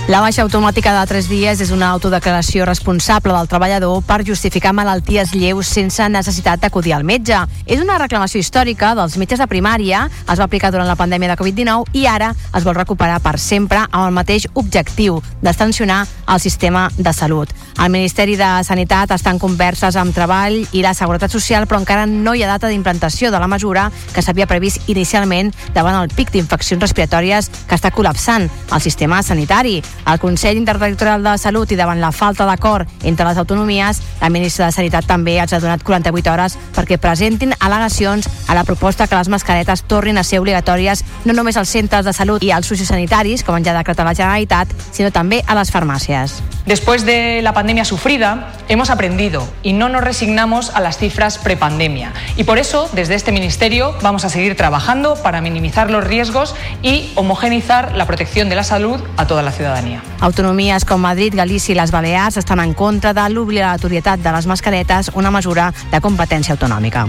La 0.04 0.18
baixa 0.20 0.42
automàtica 0.44 0.90
de 0.92 1.02
3 1.08 1.28
dies 1.30 1.60
és 1.64 1.70
una 1.72 1.86
autodeclaració 1.94 2.66
responsable 2.68 3.32
del 3.32 3.46
treballador 3.48 4.02
per 4.04 4.18
justificar 4.28 4.74
malalties 4.76 5.32
lleus 5.32 5.70
sense 5.72 6.04
necessitat 6.12 6.60
d'acudir 6.60 6.92
al 6.92 7.06
metge. 7.08 7.38
És 7.64 7.80
una 7.80 7.96
reclamació 7.96 8.42
històrica 8.44 8.92
dels 8.98 9.16
metges 9.16 9.40
de 9.40 9.48
primària, 9.48 10.02
es 10.28 10.36
va 10.36 10.44
aplicar 10.44 10.74
durant 10.74 10.90
la 10.90 10.98
pandèmia 11.00 11.32
de 11.32 11.38
Covid-19 11.40 11.96
i 11.96 12.04
ara 12.04 12.34
es 12.36 12.66
vol 12.68 12.76
recuperar 12.76 13.22
per 13.24 13.38
sempre 13.40 13.86
amb 13.86 14.02
el 14.04 14.12
mateix 14.12 14.44
objectiu, 14.52 15.22
d'extensionar 15.40 16.02
el 16.04 16.40
sistema 16.40 16.90
de 16.98 17.12
salut. 17.16 17.48
El 17.80 17.90
Ministeri 17.90 18.36
de 18.36 18.50
Sanitat 18.62 19.10
està 19.16 19.32
en 19.32 19.40
converses 19.40 19.96
amb 19.96 20.12
Treball 20.14 20.60
i 20.76 20.84
la 20.84 20.92
Seguretat 20.94 21.32
Social, 21.32 21.64
però 21.66 21.80
encara 21.80 22.04
no 22.06 22.36
hi 22.36 22.44
ha 22.44 22.52
data 22.52 22.68
d'implantació 22.68 23.32
de 23.32 23.40
la 23.40 23.48
mesura 23.48 23.88
que 24.12 24.22
s'havia 24.22 24.46
previst 24.46 24.84
inicialment 24.92 25.50
davant 25.74 25.96
el 25.96 26.12
pic 26.12 26.30
d'infeccions 26.30 26.84
respiratòries 26.84 27.50
que 27.66 27.74
està 27.74 27.90
col·lapsant 27.90 28.46
el 28.46 28.84
sistema 28.84 29.24
sanitari. 29.24 29.80
El 30.06 30.18
Consell 30.18 30.58
Interterritorial 30.58 31.22
de 31.24 31.36
Salut 31.38 31.70
i 31.72 31.78
davant 31.78 32.00
la 32.00 32.12
falta 32.12 32.44
d'acord 32.44 32.88
entre 33.02 33.26
les 33.26 33.38
autonomies, 33.38 34.02
la 34.20 34.30
ministra 34.30 34.66
de 34.66 34.76
Sanitat 34.76 35.06
també 35.08 35.38
els 35.40 35.52
ha 35.52 35.60
donat 35.62 35.82
48 35.82 36.32
hores 36.32 36.58
perquè 36.76 36.98
presentin 37.00 37.54
al·legacions 37.58 38.28
a 38.48 38.54
la 38.54 38.64
proposta 38.64 39.06
que 39.06 39.16
les 39.16 39.30
mascaretes 39.32 39.84
tornin 39.88 40.18
a 40.18 40.24
ser 40.24 40.40
obligatòries 40.42 41.04
no 41.24 41.32
només 41.32 41.56
als 41.56 41.72
centres 41.72 42.04
de 42.04 42.12
salut 42.12 42.42
i 42.42 42.52
als 42.52 42.68
sociosanitaris, 42.68 43.44
com 43.44 43.62
ja 43.64 43.72
ha 43.72 43.78
decretat 43.80 44.06
la 44.06 44.14
Generalitat, 44.14 44.74
sinó 44.92 45.10
també 45.10 45.42
a 45.46 45.56
les 45.56 45.72
farmàcies. 45.72 46.40
Después 46.66 47.04
de 47.04 47.42
la 47.42 47.52
pandemia 47.52 47.84
sufrida, 47.84 48.52
hemos 48.68 48.88
aprendido 48.88 49.46
y 49.62 49.74
no 49.74 49.90
nos 49.90 50.02
resignamos 50.02 50.70
a 50.74 50.80
las 50.80 50.96
cifras 50.96 51.36
prepandemia. 51.36 52.12
Y 52.36 52.44
por 52.44 52.58
eso, 52.58 52.88
desde 52.94 53.14
este 53.14 53.32
Ministerio, 53.32 53.94
vamos 54.00 54.24
a 54.24 54.30
seguir 54.30 54.56
trabajando 54.56 55.14
para 55.22 55.42
minimizar 55.42 55.90
los 55.90 56.04
riesgos 56.04 56.54
y 56.82 57.12
homogeneizar 57.16 57.94
la 57.94 58.06
protección 58.06 58.48
de 58.48 58.56
la 58.56 58.64
salud 58.64 58.98
a 59.18 59.26
toda 59.26 59.42
la 59.42 59.52
ciudadanía. 59.52 59.83
Autonomies 60.20 60.84
com 60.88 61.00
Madrid, 61.00 61.34
Galícia 61.36 61.74
i 61.74 61.78
les 61.78 61.92
Balears 61.92 62.38
estan 62.40 62.62
en 62.64 62.74
contra 62.74 63.14
de 63.14 63.28
l'obligatorietat 63.30 64.24
de 64.24 64.32
les 64.32 64.46
mascaretes, 64.46 65.12
una 65.14 65.30
mesura 65.34 65.72
de 65.92 66.00
competència 66.00 66.56
autonòmica. 66.56 67.06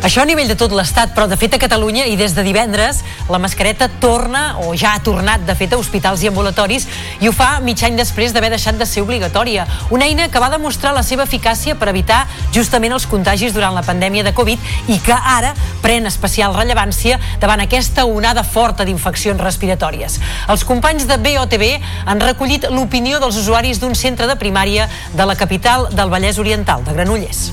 Això 0.00 0.22
a 0.22 0.24
nivell 0.24 0.48
de 0.48 0.54
tot 0.56 0.72
l'Estat, 0.72 1.10
però 1.12 1.26
de 1.28 1.36
fet 1.36 1.52
a 1.52 1.58
Catalunya 1.60 2.06
i 2.08 2.14
des 2.16 2.32
de 2.32 2.40
divendres 2.40 3.02
la 3.28 3.36
mascareta 3.38 3.90
torna, 4.00 4.56
o 4.64 4.72
ja 4.72 4.94
ha 4.96 5.02
tornat 5.04 5.44
de 5.44 5.52
fet 5.54 5.74
a 5.74 5.78
hospitals 5.78 6.22
i 6.24 6.30
ambulatoris 6.30 6.86
i 7.20 7.28
ho 7.28 7.32
fa 7.36 7.50
mig 7.60 7.82
any 7.84 7.98
després 7.98 8.32
d'haver 8.32 8.48
deixat 8.54 8.78
de 8.80 8.86
ser 8.88 9.04
obligatòria. 9.04 9.66
Una 9.92 10.06
eina 10.08 10.30
que 10.32 10.40
va 10.40 10.48
demostrar 10.48 10.94
la 10.96 11.04
seva 11.04 11.26
eficàcia 11.28 11.76
per 11.76 11.90
evitar 11.92 12.22
justament 12.56 12.96
els 12.96 13.04
contagis 13.04 13.52
durant 13.52 13.76
la 13.76 13.84
pandèmia 13.84 14.24
de 14.24 14.32
Covid 14.32 14.88
i 14.88 14.96
que 15.04 15.12
ara 15.36 15.52
pren 15.84 16.08
especial 16.08 16.56
rellevància 16.56 17.20
davant 17.38 17.60
aquesta 17.60 18.06
onada 18.08 18.40
forta 18.42 18.86
d'infeccions 18.88 19.44
respiratòries. 19.44 20.16
Els 20.48 20.64
companys 20.64 21.04
de 21.10 21.20
BOTB 21.20 21.66
han 22.06 22.24
recollit 22.24 22.64
l'opinió 22.72 23.20
dels 23.20 23.36
usuaris 23.36 23.84
d'un 23.84 23.94
centre 23.94 24.26
de 24.26 24.40
primària 24.40 24.88
de 25.12 25.28
la 25.28 25.36
capital 25.36 25.90
del 25.92 26.08
Vallès 26.08 26.40
Oriental, 26.40 26.88
de 26.88 26.96
Granollers. 26.96 27.50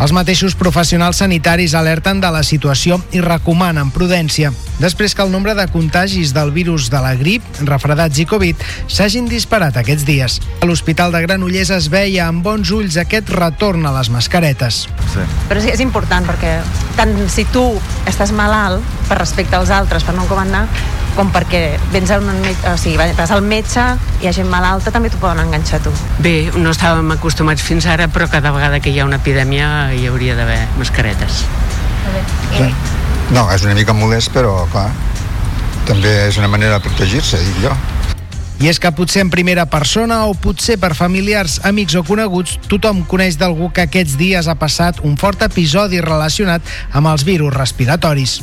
Els 0.00 0.14
mateixos 0.16 0.54
professionals 0.56 1.18
sanitaris 1.20 1.74
alerten 1.76 2.22
de 2.22 2.28
la 2.32 2.40
situació 2.46 2.96
i 3.12 3.20
recomanen 3.20 3.90
prudència 3.92 4.48
després 4.80 5.12
que 5.12 5.20
el 5.20 5.28
nombre 5.28 5.52
de 5.54 5.66
contagis 5.68 6.32
del 6.32 6.54
virus 6.54 6.86
de 6.88 7.02
la 7.04 7.12
grip, 7.20 7.44
refredats 7.68 8.22
i 8.22 8.24
Covid 8.24 8.62
s'hagin 8.88 9.28
disparat 9.28 9.76
aquests 9.76 10.06
dies. 10.08 10.38
A 10.64 10.68
l'Hospital 10.70 11.12
de 11.12 11.20
Granollers 11.26 11.68
es 11.76 11.90
veia 11.92 12.30
amb 12.30 12.40
bons 12.46 12.72
ulls 12.72 12.96
aquest 12.96 13.28
retorn 13.36 13.84
a 13.84 13.92
les 13.98 14.08
mascaretes. 14.08 14.86
Sí. 15.12 15.26
Però 15.50 15.60
sí, 15.60 15.68
és 15.74 15.84
important 15.84 16.24
perquè 16.24 16.56
tant 16.96 17.12
si 17.28 17.44
tu 17.52 17.66
estàs 18.08 18.32
malalt 18.32 18.80
per 19.10 19.20
respecte 19.20 19.60
als 19.60 19.68
altres, 19.68 20.08
per 20.08 20.16
no 20.16 20.24
comandar, 20.32 20.64
com 21.16 21.30
perquè 21.34 21.78
vens 21.92 22.10
a 22.10 22.18
un 22.20 22.30
metge, 22.42 22.70
o 22.70 22.76
sigui, 22.80 22.96
vas 23.18 23.32
al 23.34 23.42
metge, 23.42 23.82
hi 24.22 24.28
ha 24.28 24.32
gent 24.36 24.48
malalta, 24.50 24.92
també 24.94 25.10
t'ho 25.10 25.20
poden 25.22 25.42
enganxar 25.44 25.82
tu. 25.84 25.92
Bé, 26.22 26.50
no 26.56 26.72
estàvem 26.74 27.12
acostumats 27.16 27.64
fins 27.66 27.86
ara, 27.90 28.08
però 28.08 28.28
cada 28.30 28.54
vegada 28.54 28.80
que 28.80 28.92
hi 28.92 29.00
ha 29.00 29.08
una 29.08 29.20
epidèmia 29.20 29.92
hi 29.96 30.06
hauria 30.10 30.36
d'haver 30.38 30.60
mascaretes. 30.78 31.44
Sí. 32.56 32.68
No, 33.34 33.46
és 33.54 33.62
una 33.66 33.76
mica 33.78 33.94
molest, 33.94 34.32
però 34.34 34.64
clar, 34.72 34.88
també 35.86 36.12
és 36.28 36.38
una 36.40 36.50
manera 36.50 36.78
de 36.78 36.86
protegir-se, 36.86 37.38
dic 37.46 37.64
jo. 37.66 37.74
I 38.60 38.68
és 38.68 38.76
que 38.76 38.90
potser 38.92 39.22
en 39.24 39.30
primera 39.32 39.64
persona 39.72 40.18
o 40.28 40.34
potser 40.36 40.76
per 40.80 40.92
familiars, 40.92 41.62
amics 41.64 41.94
o 41.96 42.02
coneguts, 42.04 42.58
tothom 42.68 43.06
coneix 43.08 43.38
d'algú 43.40 43.70
que 43.72 43.86
aquests 43.86 44.18
dies 44.20 44.50
ha 44.52 44.58
passat 44.60 45.00
un 45.00 45.16
fort 45.16 45.40
episodi 45.46 46.02
relacionat 46.04 46.60
amb 46.92 47.08
els 47.08 47.24
virus 47.24 47.56
respiratoris. 47.56 48.40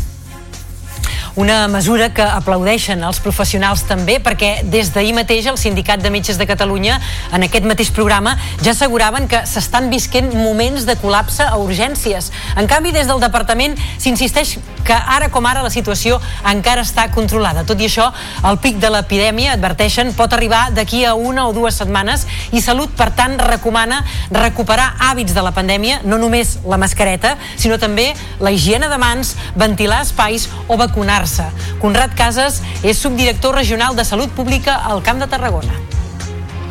Una 1.35 1.67
mesura 1.67 2.09
que 2.13 2.23
aplaudeixen 2.23 3.03
els 3.05 3.19
professionals 3.23 3.83
també 3.87 4.17
perquè 4.23 4.63
des 4.65 4.91
d'ahir 4.93 5.13
mateix 5.17 5.45
el 5.51 5.59
Sindicat 5.61 6.01
de 6.01 6.09
Metges 6.13 6.39
de 6.39 6.47
Catalunya 6.49 6.99
en 7.33 7.45
aquest 7.45 7.67
mateix 7.69 7.91
programa 7.93 8.37
ja 8.63 8.71
asseguraven 8.71 9.27
que 9.29 9.43
s'estan 9.45 9.91
visquent 9.91 10.33
moments 10.33 10.87
de 10.87 10.97
col·lapse 10.97 11.45
a 11.45 11.57
urgències. 11.61 12.31
En 12.57 12.67
canvi, 12.67 12.91
des 12.95 13.07
del 13.07 13.21
departament 13.21 13.77
s'insisteix 13.97 14.57
que 14.87 14.95
ara 14.95 15.27
com 15.29 15.45
ara 15.45 15.63
la 15.65 15.71
situació 15.73 16.17
encara 16.47 16.85
està 16.85 17.09
controlada. 17.11 17.65
Tot 17.67 17.81
i 17.81 17.89
això, 17.89 18.07
el 18.47 18.59
pic 18.63 18.79
de 18.79 18.91
l'epidèmia, 18.93 19.53
adverteixen, 19.57 20.13
pot 20.15 20.33
arribar 20.33 20.69
d'aquí 20.71 21.03
a 21.05 21.13
una 21.13 21.47
o 21.47 21.53
dues 21.53 21.75
setmanes 21.75 22.25
i 22.55 22.61
Salut, 22.63 22.91
per 22.95 23.09
tant, 23.15 23.37
recomana 23.39 24.01
recuperar 24.31 24.93
hàbits 25.09 25.35
de 25.35 25.43
la 25.43 25.53
pandèmia, 25.55 26.01
no 26.07 26.17
només 26.21 26.57
la 26.67 26.79
mascareta, 26.79 27.35
sinó 27.59 27.77
també 27.79 28.13
la 28.39 28.51
higiene 28.51 28.89
de 28.89 28.97
mans, 29.01 29.35
ventilar 29.55 30.01
espais 30.05 30.47
o 30.67 30.77
vacunar-se. 30.97 31.45
Conrad 31.79 32.15
Casas 32.17 32.61
és 32.81 32.97
subdirector 32.97 33.53
regional 33.53 33.95
de 33.95 34.03
Salut 34.03 34.31
Pública 34.33 34.81
al 34.81 35.03
Camp 35.03 35.19
de 35.21 35.27
Tarragona. 35.27 35.75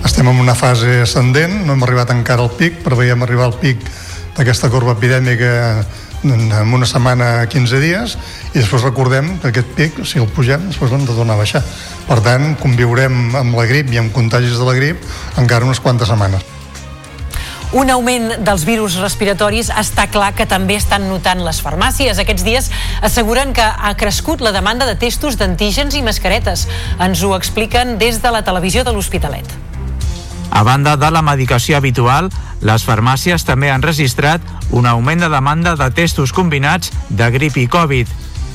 Estem 0.04 0.26
en 0.26 0.40
una 0.40 0.54
fase 0.54 1.02
ascendent, 1.02 1.62
no 1.66 1.74
hem 1.74 1.84
arribat 1.86 2.10
encara 2.10 2.42
al 2.42 2.50
pic, 2.50 2.82
però 2.82 2.98
veiem 2.98 3.22
arribar 3.22 3.46
al 3.46 3.54
pic 3.54 3.78
d'aquesta 4.36 4.68
corba 4.70 4.96
epidèmica 4.96 5.86
en 6.26 6.74
una 6.74 6.86
setmana, 6.86 7.46
15 7.46 7.78
dies, 7.78 8.16
i 8.50 8.58
després 8.58 8.82
recordem 8.82 9.36
que 9.38 9.52
aquest 9.52 9.70
pic, 9.78 10.02
si 10.04 10.18
el 10.18 10.26
pugem, 10.26 10.66
després 10.72 10.90
l'hem 10.90 11.06
de 11.06 11.14
tornar 11.14 11.38
a 11.38 11.42
baixar. 11.44 11.62
Per 12.08 12.18
tant, 12.26 12.56
conviurem 12.58 13.36
amb 13.36 13.54
la 13.54 13.70
grip 13.70 13.94
i 13.94 14.02
amb 14.02 14.14
contagis 14.14 14.58
de 14.58 14.66
la 14.66 14.74
grip 14.74 15.06
encara 15.38 15.68
unes 15.68 15.80
quantes 15.80 16.10
setmanes. 16.10 16.55
Un 17.74 17.90
augment 17.90 18.30
dels 18.46 18.62
virus 18.62 18.94
respiratoris 19.02 19.72
està 19.74 20.06
clar 20.06 20.30
que 20.38 20.46
també 20.46 20.76
estan 20.78 21.08
notant 21.10 21.42
les 21.42 21.58
farmàcies. 21.64 22.20
Aquests 22.22 22.44
dies 22.46 22.68
asseguren 23.02 23.50
que 23.56 23.64
ha 23.64 23.92
crescut 23.98 24.40
la 24.40 24.52
demanda 24.54 24.86
de 24.86 24.94
testos 24.94 25.34
d'antígens 25.40 25.96
i 25.98 26.02
mascaretes. 26.06 26.68
Ens 27.02 27.24
ho 27.26 27.34
expliquen 27.34 27.98
des 27.98 28.22
de 28.22 28.30
la 28.30 28.44
televisió 28.46 28.84
de 28.86 28.94
l'Hospitalet. 28.94 29.56
A 30.50 30.62
banda 30.62 30.94
de 30.96 31.10
la 31.10 31.24
medicació 31.26 31.76
habitual, 31.76 32.30
les 32.62 32.86
farmàcies 32.86 33.44
també 33.44 33.72
han 33.72 33.82
registrat 33.82 34.40
un 34.70 34.86
augment 34.86 35.26
de 35.26 35.28
demanda 35.28 35.74
de 35.76 35.90
testos 35.90 36.32
combinats 36.32 36.94
de 37.10 37.30
grip 37.34 37.58
i 37.58 37.66
Covid, 37.66 38.08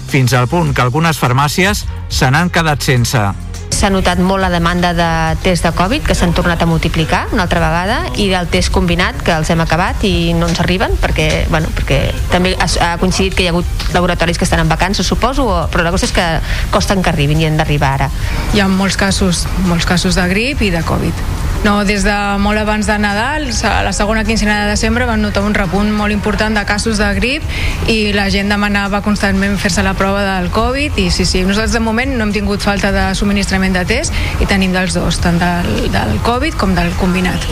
fins 0.08 0.34
al 0.34 0.48
punt 0.48 0.74
que 0.74 0.82
algunes 0.82 1.20
farmàcies 1.20 1.86
se 2.10 2.32
n'han 2.32 2.50
quedat 2.50 2.82
sense. 2.82 3.51
S'ha 3.82 3.90
notat 3.90 4.20
molt 4.22 4.44
la 4.44 4.52
demanda 4.54 4.92
de 4.94 5.06
test 5.42 5.66
de 5.66 5.72
Covid, 5.74 6.04
que 6.06 6.14
s'han 6.14 6.36
tornat 6.38 6.62
a 6.62 6.68
multiplicar 6.70 7.24
una 7.34 7.48
altra 7.48 7.64
vegada, 7.64 7.96
i 8.22 8.28
del 8.30 8.46
test 8.54 8.70
combinat, 8.70 9.24
que 9.26 9.34
els 9.34 9.50
hem 9.50 9.64
acabat 9.64 10.04
i 10.06 10.36
no 10.38 10.46
ens 10.52 10.62
arriben, 10.62 10.94
perquè, 11.02 11.48
bueno, 11.50 11.72
perquè 11.74 11.98
també 12.30 12.54
ha, 12.62 12.68
ha 12.86 12.92
coincidit 13.02 13.34
que 13.34 13.42
hi 13.42 13.50
ha 13.50 13.56
hagut 13.56 13.88
laboratoris 13.96 14.38
que 14.38 14.46
estan 14.46 14.62
en 14.62 14.70
vacances, 14.70 15.10
suposo, 15.10 15.48
o, 15.50 15.64
però 15.74 15.82
la 15.88 15.96
cosa 15.96 16.06
és 16.06 16.14
que 16.14 16.28
costen 16.70 17.02
que 17.02 17.10
arribin 17.10 17.42
i 17.42 17.50
han 17.50 17.58
d'arribar 17.58 17.96
ara. 17.98 18.12
Hi 18.54 18.62
ha 18.62 18.70
molts 18.70 19.02
casos, 19.02 19.48
molts 19.66 19.90
casos 19.90 20.14
de 20.14 20.30
grip 20.30 20.62
i 20.62 20.70
de 20.70 20.86
Covid. 20.86 21.26
No, 21.64 21.84
des 21.86 22.02
de 22.02 22.14
molt 22.42 22.58
abans 22.58 22.88
de 22.90 22.96
Nadal, 22.98 23.44
a 23.70 23.84
la 23.86 23.94
segona 23.94 24.24
quinzena 24.26 24.64
de 24.64 24.72
desembre 24.72 25.06
van 25.06 25.22
notar 25.22 25.44
un 25.46 25.54
repunt 25.54 25.92
molt 25.94 26.10
important 26.10 26.58
de 26.58 26.64
casos 26.66 26.98
de 26.98 27.10
grip 27.14 27.46
i 27.86 28.16
la 28.18 28.32
gent 28.34 28.50
demanava 28.50 29.04
constantment 29.06 29.60
fer-se 29.62 29.84
la 29.86 29.94
prova 29.94 30.24
del 30.26 30.50
Covid 30.50 30.98
i 30.98 31.12
sí, 31.14 31.22
sí, 31.22 31.44
nosaltres 31.46 31.78
de 31.78 31.84
moment 31.86 32.16
no 32.18 32.26
hem 32.26 32.34
tingut 32.34 32.66
falta 32.66 32.90
de 32.92 33.04
subministrament 33.14 33.78
de 33.78 33.86
test 33.86 34.42
i 34.42 34.50
tenim 34.50 34.74
dels 34.74 34.98
dos, 34.98 35.22
tant 35.22 35.38
del, 35.38 35.70
del 35.94 36.18
Covid 36.26 36.58
com 36.58 36.74
del 36.74 36.90
combinat. 36.98 37.46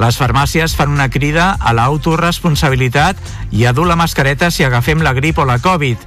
Les 0.00 0.16
farmàcies 0.16 0.72
fan 0.76 0.96
una 0.96 1.10
crida 1.12 1.52
a 1.60 1.76
l'autoresponsabilitat 1.76 3.20
i 3.52 3.68
a 3.68 3.76
dur 3.76 3.84
la 3.88 4.00
mascareta 4.00 4.48
si 4.50 4.64
agafem 4.64 5.04
la 5.04 5.12
grip 5.12 5.36
o 5.38 5.44
la 5.44 5.60
Covid. 5.60 6.00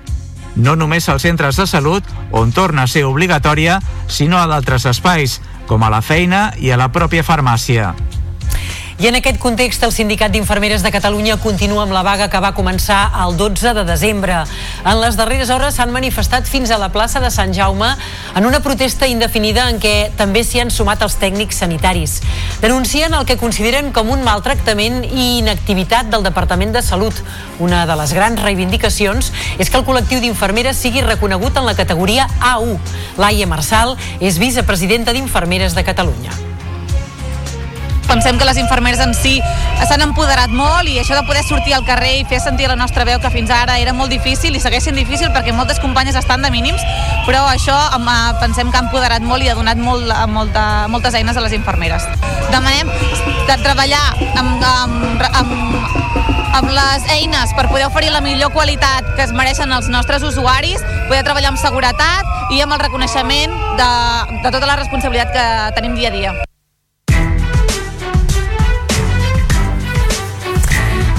No 0.57 0.73
només 0.75 1.05
als 1.09 1.23
centres 1.29 1.61
de 1.61 1.69
salut, 1.69 2.03
on 2.33 2.51
torna 2.51 2.83
a 2.83 2.89
ser 2.89 3.05
obligatòria, 3.05 3.77
sinó 4.09 4.41
a 4.41 4.47
d'altres 4.49 4.89
espais, 4.89 5.39
com 5.69 5.83
a 5.85 5.89
la 5.93 6.01
feina 6.01 6.47
i 6.57 6.71
a 6.73 6.79
la 6.81 6.89
pròpia 6.89 7.21
farmàcia. 7.21 7.93
I 8.99 9.07
en 9.07 9.15
aquest 9.15 9.37
context, 9.39 9.79
el 9.87 9.93
Sindicat 9.95 10.33
d'Infermeres 10.35 10.81
de 10.83 10.89
Catalunya 10.91 11.37
continua 11.39 11.85
amb 11.85 11.93
la 11.95 12.01
vaga 12.03 12.25
que 12.27 12.39
va 12.43 12.49
començar 12.51 12.97
el 13.23 13.37
12 13.39 13.71
de 13.77 13.85
desembre. 13.87 14.41
En 14.83 14.99
les 14.99 15.15
darreres 15.15 15.47
hores 15.55 15.77
s'han 15.79 15.93
manifestat 15.95 16.43
fins 16.43 16.67
a 16.67 16.77
la 16.81 16.89
plaça 16.91 17.21
de 17.23 17.29
Sant 17.31 17.53
Jaume 17.55 17.93
en 18.35 18.45
una 18.45 18.59
protesta 18.59 19.07
indefinida 19.07 19.69
en 19.71 19.79
què 19.79 20.11
també 20.19 20.43
s'hi 20.43 20.59
han 20.59 20.73
sumat 20.75 21.05
els 21.07 21.15
tècnics 21.15 21.61
sanitaris. 21.63 22.17
Denuncien 22.59 23.15
el 23.15 23.23
que 23.23 23.39
consideren 23.39 23.93
com 23.95 24.11
un 24.11 24.27
maltractament 24.27 25.05
i 25.07 25.29
inactivitat 25.37 26.11
del 26.11 26.27
Departament 26.27 26.75
de 26.75 26.83
Salut. 26.83 27.23
Una 27.63 27.85
de 27.87 27.95
les 28.03 28.11
grans 28.11 28.43
reivindicacions 28.43 29.31
és 29.63 29.71
que 29.71 29.79
el 29.79 29.87
col·lectiu 29.87 30.19
d'infermeres 30.19 30.75
sigui 30.75 31.07
reconegut 31.07 31.55
en 31.55 31.71
la 31.71 31.77
categoria 31.79 32.27
A1. 32.41 32.75
Laia 33.15 33.47
Marçal 33.47 33.95
és 34.19 34.43
vicepresidenta 34.43 35.15
d'Infermeres 35.15 35.71
de 35.71 35.87
Catalunya 35.87 36.48
pensem 38.09 38.39
que 38.41 38.47
les 38.49 38.57
infermeres 38.57 38.99
en 39.05 39.13
si 39.13 39.37
s'han 39.87 40.03
empoderat 40.09 40.51
molt 40.51 40.89
i 40.89 40.97
això 40.99 41.15
de 41.15 41.23
poder 41.27 41.45
sortir 41.47 41.77
al 41.77 41.85
carrer 41.87 42.17
i 42.19 42.25
fer 42.29 42.41
sentir 42.43 42.67
la 42.67 42.77
nostra 42.79 43.05
veu 43.07 43.21
que 43.21 43.31
fins 43.33 43.53
ara 43.53 43.77
era 43.79 43.93
molt 43.93 44.11
difícil 44.11 44.55
i 44.57 44.61
segueix 44.63 44.89
sent 44.89 44.97
difícil 44.99 45.31
perquè 45.35 45.53
moltes 45.55 45.79
companyes 45.79 46.17
estan 46.19 46.43
de 46.43 46.51
mínims 46.51 46.83
però 47.29 47.45
això 47.47 47.77
pensem 48.41 48.71
que 48.71 48.77
ha 48.77 48.83
empoderat 48.85 49.21
molt 49.21 49.43
i 49.43 49.49
ha 49.49 49.55
donat 49.55 49.77
molt, 49.77 50.09
molta, 50.33 50.87
moltes 50.89 51.13
eines 51.13 51.37
a 51.37 51.43
les 51.45 51.53
infermeres. 51.53 52.05
Demanem 52.49 52.89
de 53.47 53.57
treballar 53.63 54.01
amb, 54.39 54.63
amb, 54.63 55.23
amb, 55.29 55.53
amb 56.59 56.73
les 56.73 57.07
eines 57.13 57.53
per 57.55 57.67
poder 57.69 57.87
oferir 57.87 58.11
la 58.15 58.21
millor 58.25 58.53
qualitat 58.55 59.13
que 59.15 59.25
es 59.27 59.33
mereixen 59.35 59.71
els 59.73 59.89
nostres 59.93 60.25
usuaris, 60.25 60.83
poder 61.07 61.23
treballar 61.27 61.53
amb 61.53 61.61
seguretat 61.61 62.53
i 62.55 62.61
amb 62.65 62.73
el 62.73 62.85
reconeixement 62.85 63.57
de, 63.79 63.91
de 64.43 64.49
tota 64.49 64.65
la 64.65 64.79
responsabilitat 64.81 65.35
que 65.35 65.49
tenim 65.77 65.97
dia 65.99 66.13
a 66.13 66.17
dia. 66.17 66.39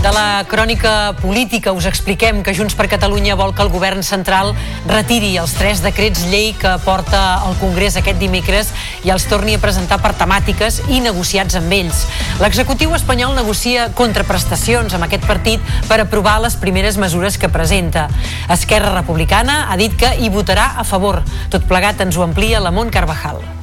De 0.01 0.09
la 0.16 0.47
crònica 0.48 1.12
política 1.20 1.74
us 1.77 1.85
expliquem 1.85 2.39
que 2.40 2.55
Junts 2.56 2.72
per 2.72 2.86
Catalunya 2.89 3.35
vol 3.36 3.51
que 3.52 3.60
el 3.60 3.68
govern 3.68 4.01
central 4.01 4.55
retiri 4.89 5.35
els 5.36 5.52
tres 5.59 5.82
decrets 5.85 6.22
llei 6.32 6.55
que 6.56 6.72
porta 6.86 7.20
al 7.44 7.59
Congrés 7.60 7.98
aquest 8.01 8.16
dimecres 8.16 8.72
i 9.05 9.12
els 9.12 9.28
torni 9.28 9.59
a 9.59 9.60
presentar 9.60 10.01
per 10.01 10.14
temàtiques 10.16 10.81
i 10.89 11.02
negociats 11.05 11.60
amb 11.60 11.77
ells. 11.77 12.06
L'executiu 12.40 12.97
espanyol 12.97 13.36
negocia 13.36 13.90
contraprestacions 13.93 14.97
amb 14.97 15.05
aquest 15.05 15.28
partit 15.28 15.60
per 15.85 16.01
aprovar 16.01 16.39
les 16.40 16.56
primeres 16.56 16.97
mesures 16.97 17.36
que 17.36 17.52
presenta. 17.52 18.09
Esquerra 18.48 18.97
Republicana 18.97 19.66
ha 19.68 19.77
dit 19.77 20.01
que 20.01 20.16
hi 20.16 20.32
votarà 20.32 20.78
a 20.81 20.89
favor. 20.89 21.20
Tot 21.52 21.68
plegat 21.68 22.01
ens 22.01 22.16
ho 22.16 22.24
amplia 22.24 22.64
la 22.64 22.72
Mont 22.72 22.89
Carvajal. 22.89 23.60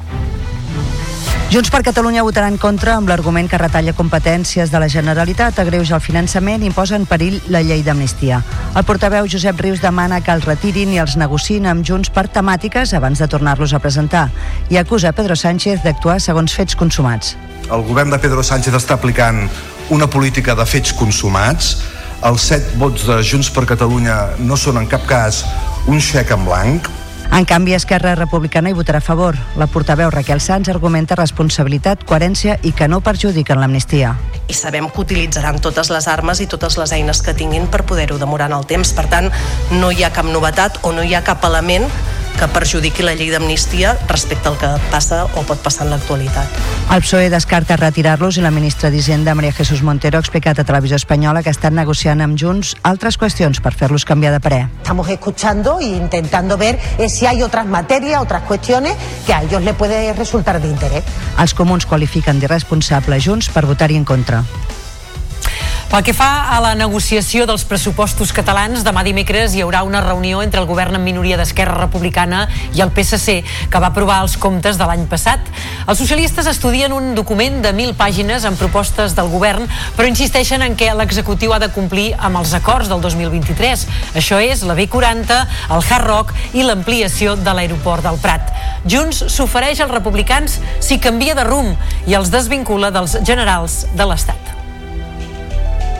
Junts 1.48 1.70
per 1.72 1.80
Catalunya 1.80 2.20
votarà 2.26 2.50
en 2.52 2.58
contra 2.60 2.98
amb 2.98 3.08
l'argument 3.08 3.46
que 3.48 3.56
retalla 3.56 3.94
competències 3.96 4.68
de 4.68 4.80
la 4.82 4.88
Generalitat, 4.92 5.56
agreuja 5.62 5.94
el 5.96 6.02
finançament 6.04 6.60
i 6.60 6.68
posa 6.76 6.98
en 7.00 7.06
perill 7.08 7.38
la 7.48 7.62
llei 7.64 7.80
d'amnistia. 7.86 8.42
El 8.76 8.84
portaveu 8.84 9.24
Josep 9.24 9.56
Rius 9.64 9.80
demana 9.80 10.18
que 10.20 10.34
els 10.36 10.44
retirin 10.44 10.92
i 10.92 11.00
els 11.00 11.16
negociïn 11.16 11.64
amb 11.70 11.86
Junts 11.88 12.12
per 12.12 12.26
temàtiques 12.28 12.92
abans 12.92 13.24
de 13.24 13.30
tornar-los 13.32 13.72
a 13.72 13.80
presentar 13.80 14.26
i 14.68 14.76
acusa 14.76 15.14
Pedro 15.16 15.38
Sánchez 15.40 15.80
d'actuar 15.86 16.18
segons 16.20 16.52
fets 16.52 16.76
consumats. 16.76 17.32
El 17.72 17.80
govern 17.88 18.12
de 18.12 18.20
Pedro 18.20 18.44
Sánchez 18.44 18.76
està 18.76 19.00
aplicant 19.00 19.46
una 19.88 20.10
política 20.12 20.52
de 20.52 20.68
fets 20.68 20.92
consumats. 20.92 21.78
Els 22.28 22.44
set 22.52 22.74
vots 22.76 23.08
de 23.08 23.22
Junts 23.24 23.48
per 23.56 23.64
Catalunya 23.64 24.36
no 24.44 24.60
són 24.60 24.84
en 24.84 24.92
cap 24.92 25.08
cas 25.08 25.46
un 25.88 25.96
xec 25.96 26.28
en 26.36 26.44
blanc, 26.44 26.92
en 27.36 27.44
canvi, 27.44 27.74
Esquerra 27.74 28.14
Republicana 28.14 28.70
hi 28.70 28.74
votarà 28.74 28.98
a 28.98 29.04
favor. 29.04 29.36
La 29.56 29.66
portaveu 29.66 30.10
Raquel 30.10 30.40
Sanz 30.40 30.68
argumenta 30.72 31.16
responsabilitat, 31.18 32.04
coherència 32.08 32.58
i 32.62 32.72
que 32.72 32.88
no 32.88 33.00
perjudiquen 33.04 33.60
l'amnistia. 33.60 34.14
I 34.48 34.56
sabem 34.56 34.88
que 34.88 35.02
utilitzaran 35.04 35.60
totes 35.60 35.90
les 35.94 36.08
armes 36.08 36.40
i 36.40 36.48
totes 36.50 36.78
les 36.80 36.92
eines 36.96 37.22
que 37.22 37.34
tinguin 37.34 37.68
per 37.68 37.84
poder-ho 37.84 38.18
demorar 38.18 38.48
en 38.50 38.56
el 38.58 38.66
temps. 38.66 38.94
Per 38.96 39.06
tant, 39.12 39.30
no 39.70 39.92
hi 39.92 40.02
ha 40.02 40.12
cap 40.14 40.26
novetat 40.26 40.80
o 40.82 40.92
no 40.96 41.04
hi 41.04 41.14
ha 41.14 41.22
cap 41.26 41.44
element 41.44 41.86
que 42.38 42.46
perjudiqui 42.54 43.02
la 43.02 43.16
llei 43.18 43.32
d'amnistia 43.34 43.96
respecte 44.06 44.46
al 44.48 44.56
que 44.60 44.68
passa 44.92 45.24
o 45.26 45.42
pot 45.42 45.58
passar 45.58 45.88
en 45.88 45.92
l'actualitat. 45.92 46.60
El 46.94 47.02
PSOE 47.02 47.28
descarta 47.32 47.76
retirar-los 47.76 48.38
i 48.38 48.44
la 48.44 48.52
ministra 48.54 48.92
d'Hisenda, 48.94 49.34
Maria 49.34 49.52
Jesús 49.52 49.82
Montero, 49.82 50.18
ha 50.18 50.24
explicat 50.24 50.58
a 50.58 50.64
Televisió 50.64 50.96
Espanyola 50.96 51.42
que 51.42 51.50
estan 51.50 51.74
negociant 51.74 52.22
amb 52.22 52.38
Junts 52.38 52.76
altres 52.86 53.18
qüestions 53.18 53.60
per 53.60 53.74
fer-los 53.74 54.06
canviar 54.06 54.32
de 54.36 54.40
parer. 54.40 54.62
Estamos 54.78 55.08
escuchando 55.10 55.80
e 55.80 55.90
intentando 55.98 56.56
ver 56.56 56.78
si 57.08 57.26
hay 57.26 57.42
otras 57.42 57.66
materias, 57.66 58.22
otras 58.22 58.42
cuestiones 58.42 58.94
que 59.26 59.34
a 59.34 59.42
ellos 59.42 59.62
le 59.62 59.74
puede 59.74 60.12
resultar 60.14 60.62
de 60.62 60.68
interés. 60.68 61.04
Els 61.38 61.54
comuns 61.54 61.86
qualifiquen 61.86 62.38
d'irresponsable 62.38 63.20
Junts 63.20 63.50
per 63.50 63.66
votar-hi 63.66 63.96
en 63.98 64.04
contra. 64.04 64.44
Pel 65.88 66.02
que 66.04 66.12
fa 66.12 66.52
a 66.52 66.58
la 66.60 66.74
negociació 66.76 67.46
dels 67.48 67.62
pressupostos 67.64 68.28
catalans, 68.36 68.82
demà 68.84 69.00
dimecres 69.06 69.54
hi 69.56 69.62
haurà 69.64 69.80
una 69.88 70.02
reunió 70.04 70.42
entre 70.44 70.60
el 70.60 70.66
govern 70.68 70.98
en 70.98 71.00
minoria 71.00 71.38
d'Esquerra 71.40 71.78
Republicana 71.78 72.42
i 72.76 72.82
el 72.84 72.90
PSC, 72.92 73.38
que 73.72 73.80
va 73.80 73.88
aprovar 73.88 74.18
els 74.20 74.34
comptes 74.36 74.76
de 74.76 74.84
l'any 74.84 75.06
passat. 75.08 75.40
Els 75.88 75.96
socialistes 75.96 76.50
estudien 76.50 76.92
un 76.92 77.14
document 77.16 77.62
de 77.64 77.72
mil 77.72 77.94
pàgines 77.96 78.44
amb 78.44 78.60
propostes 78.60 79.16
del 79.16 79.30
govern, 79.32 79.64
però 79.96 80.10
insisteixen 80.10 80.66
en 80.66 80.76
què 80.76 80.90
l'executiu 80.92 81.56
ha 81.56 81.62
de 81.62 81.70
complir 81.72 82.10
amb 82.18 82.42
els 82.42 82.52
acords 82.58 82.92
del 82.92 83.00
2023. 83.00 83.86
Això 84.20 84.42
és 84.44 84.66
la 84.68 84.76
B40, 84.76 85.40
el 85.72 85.88
Hard 85.88 86.04
Rock 86.04 86.36
i 86.52 86.68
l'ampliació 86.68 87.38
de 87.40 87.56
l'aeroport 87.56 88.04
del 88.04 88.20
Prat. 88.20 88.52
Junts 88.84 89.24
s'ofereix 89.32 89.80
als 89.80 89.96
republicans 89.96 90.60
si 90.84 91.00
canvia 91.00 91.32
de 91.32 91.48
rumb 91.48 91.80
i 92.04 92.20
els 92.20 92.28
desvincula 92.28 92.92
dels 92.92 93.16
generals 93.24 93.86
de 93.96 94.04
l'Estat. 94.12 94.47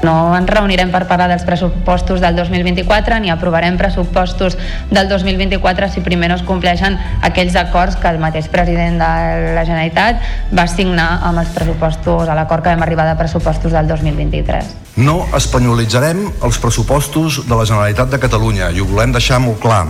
No 0.03 0.15
ens 0.37 0.47
reunirem 0.51 0.93
per 0.95 1.07
parlar 1.11 1.27
dels 1.31 1.43
pressupostos 1.47 2.21
del 2.23 2.37
2024 2.39 3.19
ni 3.19 3.33
aprovarem 3.35 3.77
pressupostos 3.81 4.57
del 4.91 5.09
2024 5.11 5.89
si 5.91 6.03
primer 6.07 6.31
no 6.31 6.37
es 6.39 6.45
compleixen 6.47 6.99
aquells 7.27 7.57
acords 7.59 7.99
que 7.99 8.11
el 8.13 8.21
mateix 8.23 8.47
president 8.53 9.01
de 9.03 9.11
la 9.57 9.65
Generalitat 9.67 10.23
va 10.55 10.69
signar 10.71 11.09
amb 11.27 11.43
els 11.43 11.51
pressupostos, 11.57 12.29
a 12.29 12.39
l'acord 12.39 12.63
que 12.63 12.71
vam 12.71 12.87
arribar 12.87 13.09
de 13.11 13.19
pressupostos 13.19 13.75
del 13.75 13.91
2023. 13.91 14.71
No 15.03 15.27
espanyolitzarem 15.35 16.25
els 16.47 16.63
pressupostos 16.63 17.43
de 17.49 17.55
la 17.59 17.67
Generalitat 17.67 18.15
de 18.15 18.23
Catalunya 18.23 18.71
i 18.71 18.81
ho 18.81 18.87
volem 18.87 19.15
deixar 19.15 19.43
molt 19.43 19.59
clar. 19.63 19.85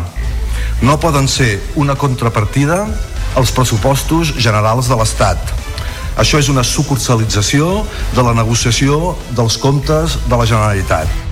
No 0.80 0.98
poden 1.00 1.28
ser 1.28 1.58
una 1.76 1.96
contrapartida 2.00 2.86
als 3.36 3.52
pressupostos 3.52 4.32
generals 4.40 4.88
de 4.88 4.96
l'Estat 4.96 5.67
això 6.18 6.42
és 6.42 6.50
una 6.50 6.66
sucursalització 6.66 7.86
de 8.16 8.26
la 8.26 8.34
negociació 8.34 9.14
dels 9.38 9.58
comptes 9.62 10.18
de 10.26 10.36
la 10.36 10.46
Generalitat. 10.50 11.27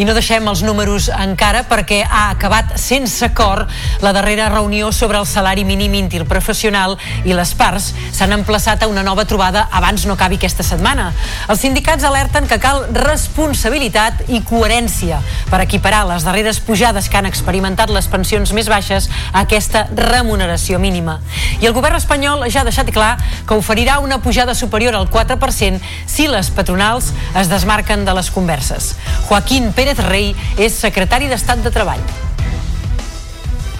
I 0.00 0.06
no 0.08 0.14
deixem 0.16 0.46
els 0.48 0.62
números 0.64 1.10
encara 1.12 1.60
perquè 1.68 1.98
ha 2.06 2.30
acabat 2.32 2.70
sense 2.80 3.20
acord 3.26 3.68
la 4.00 4.14
darrera 4.16 4.46
reunió 4.48 4.88
sobre 4.96 5.18
el 5.20 5.26
salari 5.28 5.66
mínim 5.68 5.92
interprofessional 5.98 6.94
i 7.28 7.34
les 7.36 7.50
parts 7.52 7.90
s'han 8.16 8.32
emplaçat 8.32 8.80
a 8.80 8.88
una 8.88 9.02
nova 9.04 9.26
trobada 9.28 9.66
abans 9.70 10.06
no 10.08 10.14
acabi 10.16 10.38
aquesta 10.40 10.64
setmana. 10.64 11.10
Els 11.52 11.60
sindicats 11.60 12.06
alerten 12.08 12.48
que 12.48 12.56
cal 12.62 12.86
responsabilitat 12.96 14.22
i 14.32 14.40
coherència 14.40 15.18
per 15.50 15.60
equiparar 15.66 16.06
les 16.08 16.24
darreres 16.24 16.62
pujades 16.64 17.10
que 17.12 17.20
han 17.20 17.28
experimentat 17.28 17.92
les 17.92 18.08
pensions 18.08 18.54
més 18.56 18.72
baixes 18.72 19.10
a 19.34 19.44
aquesta 19.44 19.84
remuneració 19.92 20.80
mínima. 20.80 21.18
I 21.60 21.68
el 21.68 21.76
govern 21.76 22.00
espanyol 22.00 22.46
ja 22.48 22.62
ha 22.62 22.70
deixat 22.70 22.88
clar 22.88 23.18
que 23.44 23.60
oferirà 23.60 23.98
una 24.00 24.22
pujada 24.24 24.56
superior 24.56 24.96
al 24.96 25.10
4% 25.12 25.84
si 26.08 26.30
les 26.32 26.48
patronals 26.56 27.12
es 27.36 27.52
desmarquen 27.52 28.08
de 28.08 28.16
les 28.16 28.32
converses. 28.32 28.94
Joaquín 29.28 29.74
Pérez 29.76 29.89
Pérez 29.90 30.06
Rey 30.06 30.36
es 30.56 30.72
secretario 30.72 31.28
de 31.28 31.34
Estado 31.34 31.62
de 31.62 31.70
Trabajo. 31.72 32.00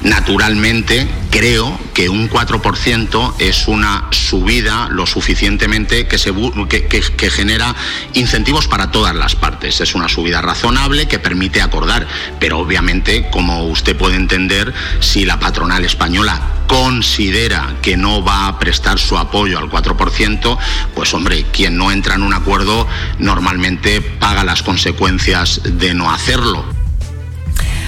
Naturalmente, 0.02 1.06
creo 1.31 1.78
que 1.93 2.09
un 2.09 2.31
4% 2.31 3.35
es 3.39 3.68
una 3.68 4.09
subida 4.10 4.89
lo 4.90 5.06
suficientemente 5.06 6.06
que, 6.06 6.16
que, 6.89 7.31
genera 7.31 7.77
incentivos 8.14 8.66
para 8.66 8.90
todas 8.90 9.14
las 9.14 9.35
partes. 9.35 9.82
Es 9.82 9.94
una 9.94 10.09
subida 10.09 10.40
razonable 10.40 11.06
que 11.06 11.18
permite 11.18 11.60
acordar, 11.60 12.06
pero 12.39 12.59
obviamente, 12.59 13.28
como 13.31 13.66
usted 13.66 13.94
puede 13.94 14.16
entender, 14.16 14.72
si 15.01 15.27
la 15.27 15.39
patronal 15.39 15.85
española 15.85 16.40
considera 16.66 17.77
que 17.82 17.98
no 17.98 18.24
va 18.24 18.47
a 18.47 18.59
prestar 18.59 18.98
su 18.98 19.18
apoyo 19.18 19.59
al 19.59 19.68
4%, 19.68 20.59
pues 20.94 21.12
hombre, 21.12 21.44
quien 21.52 21.77
no 21.77 21.93
entra 21.93 22.14
en 22.14 22.22
un 22.22 22.32
acuerdo 22.32 22.86
normalmente 23.18 24.01
paga 24.01 24.44
las 24.44 24.62
consecuencias 24.62 25.60
de 25.64 25.93
no 25.93 26.10
hacerlo. 26.10 26.80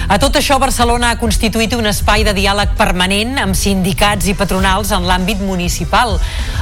A 0.09 0.17
tot 0.19 0.35
això, 0.35 0.57
Barcelona 0.59 1.13
ha 1.13 1.17
constituït 1.19 1.71
un 1.77 1.87
espai 1.87 2.25
de 2.27 2.33
diàleg 2.35 2.73
permanent 2.75 3.37
amb 3.39 3.55
sindicats 3.55 4.27
i 4.27 4.33
patronals 4.35 4.91
en 4.91 5.05
l'àmbit 5.07 5.39
municipal. 5.39 6.17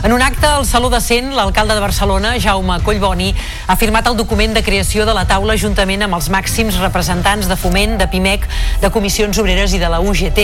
En 0.05 0.13
un 0.13 0.21
acte 0.21 0.45
al 0.45 0.65
Saló 0.69 0.91
de 0.93 0.99
Cent, 1.01 1.31
l'alcalde 1.33 1.73
de 1.73 1.81
Barcelona, 1.81 2.35
Jaume 2.39 2.77
Collboni, 2.85 3.31
ha 3.67 3.75
firmat 3.81 4.05
el 4.11 4.17
document 4.19 4.53
de 4.53 4.61
creació 4.61 5.07
de 5.09 5.15
la 5.17 5.25
taula 5.25 5.55
juntament 5.57 6.05
amb 6.05 6.19
els 6.19 6.29
màxims 6.29 6.77
representants 6.83 7.49
de 7.49 7.57
foment, 7.57 7.97
de 7.97 8.07
PIMEC, 8.11 8.45
de 8.83 8.91
comissions 8.93 9.41
obreres 9.41 9.73
i 9.73 9.81
de 9.81 9.89
la 9.89 10.03
UGT. 10.05 10.41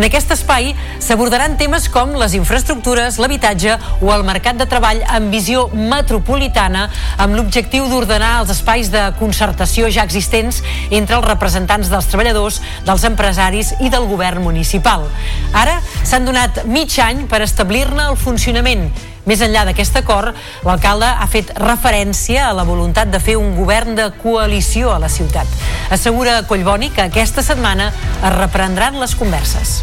En 0.00 0.08
aquest 0.08 0.32
espai 0.32 0.72
s'abordaran 0.98 1.58
temes 1.60 1.90
com 1.92 2.16
les 2.16 2.38
infraestructures, 2.40 3.20
l'habitatge 3.20 3.76
o 4.00 4.14
el 4.16 4.24
mercat 4.24 4.56
de 4.56 4.68
treball 4.70 5.04
amb 5.12 5.28
visió 5.32 5.66
metropolitana 5.76 6.88
amb 7.20 7.36
l'objectiu 7.36 7.88
d'ordenar 7.92 8.38
els 8.40 8.56
espais 8.56 8.88
de 8.92 9.06
concertació 9.20 9.92
ja 9.92 10.08
existents 10.08 10.64
entre 10.90 11.20
els 11.20 11.28
representants 11.28 11.92
dels 11.92 12.08
treballadors, 12.08 12.29
dels 12.34 13.04
empresaris 13.08 13.74
i 13.80 13.90
del 13.92 14.08
govern 14.10 14.42
municipal. 14.44 15.06
Ara 15.52 15.80
s'han 16.02 16.26
donat 16.28 16.64
mig 16.64 16.96
any 17.02 17.26
per 17.30 17.42
establir-ne 17.46 18.10
el 18.10 18.18
funcionament 18.20 18.90
més 19.28 19.42
enllà 19.44 19.66
d'aquest 19.68 19.98
acord, 20.00 20.36
l'alcalde 20.64 21.06
ha 21.06 21.26
fet 21.30 21.52
referència 21.60 22.48
a 22.48 22.54
la 22.56 22.64
voluntat 22.64 23.12
de 23.12 23.20
fer 23.22 23.36
un 23.38 23.52
govern 23.54 23.94
de 23.98 24.08
coalició 24.22 24.94
a 24.94 24.98
la 25.02 25.10
ciutat. 25.12 25.46
Assegura 25.92 26.40
Collboni 26.48 26.90
que 26.94 27.04
aquesta 27.04 27.44
setmana 27.44 27.90
es 27.92 28.34
reprendran 28.38 28.98
les 29.00 29.14
converses. 29.14 29.80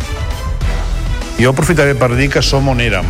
Jo 1.37 1.53
aprofitaré 1.53 1.93
per 1.95 2.15
dir 2.17 2.31
que 2.33 2.41
som 2.41 2.67
on 2.67 2.81
érem. 2.81 3.07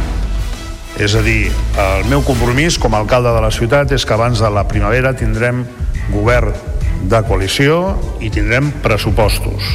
És 1.00 1.14
a 1.16 1.22
dir, 1.22 1.52
el 1.80 2.08
meu 2.12 2.24
compromís 2.26 2.80
com 2.82 2.94
a 2.94 3.02
alcalde 3.04 3.32
de 3.32 3.42
la 3.42 3.54
ciutat 3.54 3.94
és 3.96 4.04
que 4.06 4.18
abans 4.18 4.42
de 4.42 4.50
la 4.52 4.66
primavera 4.68 5.14
tindrem 5.16 5.64
govern 6.12 6.56
de 7.04 7.22
coalició 7.28 7.98
i 8.24 8.32
tindrem 8.34 8.72
pressupostos. 8.84 9.68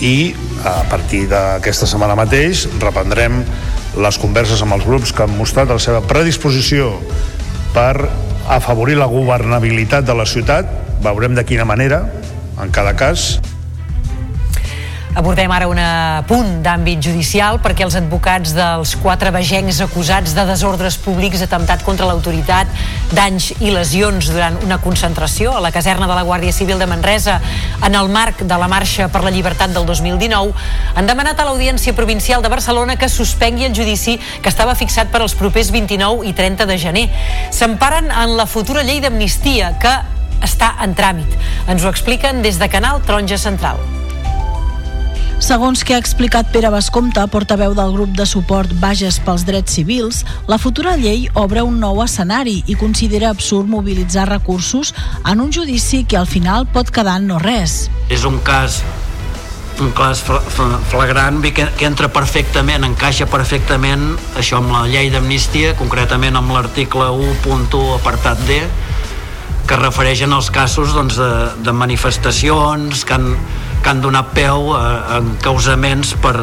I 0.00 0.32
a 0.64 0.84
partir 0.90 1.26
d'aquesta 1.30 1.88
setmana 1.90 2.16
mateix 2.18 2.66
reprendrem 2.78 3.42
les 3.98 4.18
converses 4.22 4.62
amb 4.62 4.76
els 4.76 4.86
grups 4.86 5.12
que 5.12 5.24
han 5.24 5.36
mostrat 5.38 5.70
la 5.72 5.80
seva 5.82 6.04
predisposició 6.06 6.92
per 7.74 8.08
afavorir 8.48 8.96
la 8.98 9.10
governabilitat 9.10 10.06
de 10.06 10.16
la 10.16 10.26
ciutat. 10.26 10.70
Veurem 11.04 11.34
de 11.36 11.44
quina 11.46 11.66
manera, 11.68 12.04
en 12.62 12.72
cada 12.74 12.94
cas. 12.98 13.36
Abordem 15.18 15.50
ara 15.50 15.66
un 15.66 15.78
punt 16.30 16.60
d'àmbit 16.62 17.00
judicial 17.02 17.56
perquè 17.58 17.82
els 17.82 17.96
advocats 17.98 18.52
dels 18.54 18.92
quatre 19.02 19.32
vegencs 19.34 19.80
acusats 19.82 20.30
de 20.36 20.44
desordres 20.46 20.94
públics, 21.02 21.42
atemptat 21.42 21.82
contra 21.82 22.06
l'autoritat, 22.06 22.70
danys 23.10 23.48
i 23.58 23.72
lesions 23.74 24.30
durant 24.30 24.60
una 24.62 24.78
concentració 24.78 25.56
a 25.58 25.64
la 25.64 25.72
caserna 25.74 26.06
de 26.06 26.14
la 26.14 26.22
Guàrdia 26.22 26.54
Civil 26.54 26.78
de 26.78 26.86
Manresa 26.86 27.40
en 27.82 27.98
el 27.98 28.12
marc 28.14 28.46
de 28.46 28.60
la 28.62 28.70
Marxa 28.70 29.10
per 29.10 29.24
la 29.26 29.34
Llibertat 29.34 29.74
del 29.74 29.90
2019 29.90 30.54
han 30.94 31.10
demanat 31.10 31.42
a 31.42 31.50
l'Audiència 31.50 31.98
Provincial 31.98 32.46
de 32.46 32.54
Barcelona 32.54 32.94
que 32.94 33.10
suspengui 33.10 33.66
el 33.66 33.74
judici 33.74 34.20
que 34.22 34.54
estava 34.54 34.78
fixat 34.78 35.10
per 35.10 35.24
als 35.24 35.34
propers 35.34 35.74
29 35.74 36.30
i 36.30 36.32
30 36.32 36.70
de 36.70 36.78
gener. 36.78 37.06
S'emparen 37.50 38.14
en 38.14 38.38
la 38.38 38.46
futura 38.46 38.86
llei 38.86 39.02
d'amnistia 39.02 39.74
que 39.82 39.98
està 40.46 40.76
en 40.86 40.94
tràmit. 40.94 41.40
Ens 41.66 41.82
ho 41.82 41.90
expliquen 41.90 42.44
des 42.46 42.62
de 42.62 42.70
Canal 42.70 43.02
Taronja 43.02 43.42
Central. 43.50 43.97
Segons 45.48 45.80
que 45.80 45.94
ha 45.96 45.98
explicat 46.02 46.50
Pere 46.52 46.68
Bascomte, 46.68 47.22
portaveu 47.32 47.72
del 47.72 47.94
grup 47.94 48.10
de 48.12 48.26
suport 48.28 48.68
Bages 48.82 49.16
pels 49.24 49.46
Drets 49.48 49.78
Civils, 49.78 50.18
la 50.44 50.58
futura 50.60 50.92
llei 51.00 51.22
obre 51.40 51.62
un 51.64 51.78
nou 51.80 52.02
escenari 52.04 52.58
i 52.68 52.74
considera 52.76 53.30
absurd 53.32 53.64
mobilitzar 53.72 54.26
recursos 54.28 54.90
en 55.24 55.40
un 55.40 55.48
judici 55.48 56.02
que 56.04 56.18
al 56.20 56.28
final 56.28 56.66
pot 56.74 56.92
quedar 56.92 57.14
en 57.22 57.30
no 57.30 57.38
res. 57.40 57.86
És 58.12 58.26
un 58.28 58.36
cas 58.44 58.82
un 59.80 59.88
cas 59.96 60.20
flagrant 60.90 61.40
que, 61.40 61.64
entra 61.86 62.10
perfectament, 62.12 62.84
encaixa 62.84 63.24
perfectament 63.32 64.04
això 64.36 64.60
amb 64.60 64.74
la 64.74 64.82
llei 64.90 65.08
d'amnistia, 65.08 65.72
concretament 65.80 66.36
amb 66.36 66.52
l'article 66.52 67.08
1.1 67.08 67.94
apartat 67.94 68.44
D, 68.44 68.60
que 69.64 69.80
refereixen 69.80 70.36
als 70.36 70.52
casos 70.52 70.92
doncs, 70.92 71.16
de, 71.16 71.32
de 71.64 71.72
manifestacions 71.72 73.06
que 73.08 73.16
han, 73.16 73.32
que 73.82 73.90
han 73.90 74.02
donat 74.04 74.32
peu 74.36 74.72
a, 74.76 74.84
a 75.16 75.18
encausaments 75.22 76.14
per, 76.22 76.36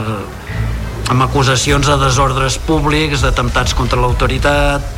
amb 1.11 1.25
acusacions 1.27 1.87
de 1.87 1.97
desordres 2.01 2.59
públics, 2.67 3.25
d'atemptats 3.25 3.75
contra 3.77 3.99
l'autoritat, 4.01 4.93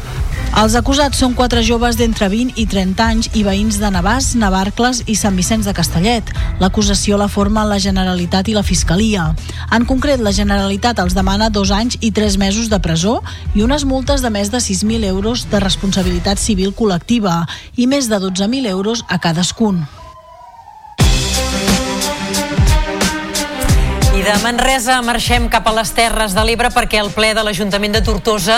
els 0.58 0.74
acusats 0.74 1.20
són 1.22 1.36
quatre 1.38 1.62
joves 1.62 2.00
d'entre 2.00 2.30
20 2.32 2.56
i 2.58 2.64
30 2.66 3.04
anys 3.04 3.28
i 3.38 3.44
veïns 3.46 3.78
de 3.78 3.92
Navàs, 3.94 4.32
Navarcles 4.42 5.04
i 5.06 5.14
Sant 5.20 5.36
Vicenç 5.38 5.68
de 5.70 5.74
Castellet. 5.78 6.32
L'acusació 6.62 7.20
la 7.22 7.28
formen 7.30 7.70
la 7.70 7.78
Generalitat 7.84 8.50
i 8.50 8.56
la 8.56 8.64
Fiscalia. 8.66 9.28
En 9.76 9.86
concret, 9.86 10.24
la 10.24 10.34
Generalitat 10.34 11.04
els 11.04 11.14
demana 11.14 11.52
dos 11.54 11.70
anys 11.70 12.00
i 12.02 12.10
tres 12.10 12.40
mesos 12.42 12.72
de 12.74 12.80
presó 12.82 13.20
i 13.54 13.62
unes 13.62 13.86
multes 13.86 14.26
de 14.26 14.34
més 14.34 14.50
de 14.50 14.58
6.000 14.58 15.06
euros 15.12 15.46
de 15.52 15.62
responsabilitat 15.62 16.42
civil 16.42 16.74
col·lectiva 16.74 17.44
i 17.76 17.86
més 17.86 18.10
de 18.10 18.18
12.000 18.18 18.74
euros 18.74 19.06
a 19.10 19.22
cadascun. 19.22 19.86
De 24.28 24.44
Manresa 24.44 24.98
marxem 25.08 25.46
cap 25.48 25.70
a 25.70 25.72
les 25.72 25.94
Terres 25.96 26.34
de 26.36 26.44
l'Ebre 26.44 26.68
perquè 26.76 27.00
el 27.00 27.14
ple 27.16 27.30
de 27.38 27.44
l'Ajuntament 27.48 27.94
de 27.96 28.02
Tortosa 28.04 28.58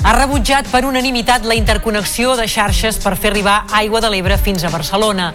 ha 0.00 0.12
rebutjat 0.16 0.70
per 0.72 0.86
unanimitat 0.88 1.44
la 1.44 1.58
interconnexió 1.58 2.38
de 2.38 2.46
xarxes 2.48 2.96
per 3.02 3.12
fer 3.20 3.28
arribar 3.34 3.58
aigua 3.76 4.00
de 4.00 4.08
l'Ebre 4.08 4.38
fins 4.40 4.64
a 4.64 4.70
Barcelona. 4.72 5.28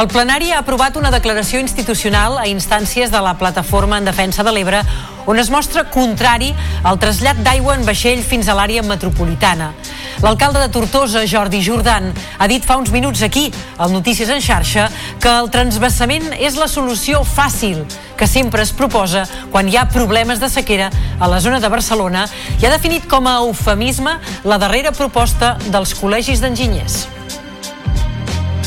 El 0.00 0.08
plenari 0.08 0.48
ha 0.52 0.62
aprovat 0.62 0.96
una 0.96 1.12
declaració 1.12 1.60
institucional 1.60 2.38
a 2.40 2.46
instàncies 2.48 3.12
de 3.12 3.20
la 3.20 3.36
Plataforma 3.36 3.98
en 4.00 4.08
Defensa 4.08 4.46
de 4.46 4.54
l'Ebre 4.56 4.80
on 5.28 5.36
es 5.36 5.52
mostra 5.52 5.84
contrari 5.92 6.54
al 6.82 6.96
trasllat 6.96 7.44
d'aigua 7.44 7.76
en 7.76 7.84
vaixell 7.84 8.24
fins 8.24 8.48
a 8.48 8.56
l'àrea 8.56 8.80
metropolitana. 8.80 9.74
L'alcalde 10.22 10.58
de 10.58 10.68
Tortosa, 10.68 11.22
Jordi 11.30 11.60
Jordan, 11.62 12.08
ha 12.38 12.46
dit 12.50 12.64
fa 12.66 12.76
uns 12.76 12.90
minuts 12.90 13.22
aquí, 13.22 13.52
al 13.78 13.92
Notícies 13.94 14.30
en 14.34 14.40
xarxa, 14.42 14.88
que 15.22 15.30
el 15.30 15.46
transbassament 15.54 16.32
és 16.34 16.58
la 16.58 16.66
solució 16.66 17.20
fàcil 17.22 17.84
que 18.18 18.26
sempre 18.26 18.64
es 18.66 18.72
proposa 18.74 19.22
quan 19.52 19.70
hi 19.70 19.78
ha 19.78 19.86
problemes 19.92 20.42
de 20.42 20.50
sequera 20.50 20.90
a 21.20 21.28
la 21.30 21.38
zona 21.40 21.60
de 21.62 21.70
Barcelona 21.70 22.26
i 22.58 22.66
ha 22.66 22.74
definit 22.74 23.06
com 23.06 23.30
a 23.30 23.36
eufemisme 23.44 24.16
la 24.42 24.58
darrera 24.58 24.90
proposta 24.90 25.54
dels 25.70 25.94
col·legis 25.94 26.42
d'enginyers. 26.42 27.06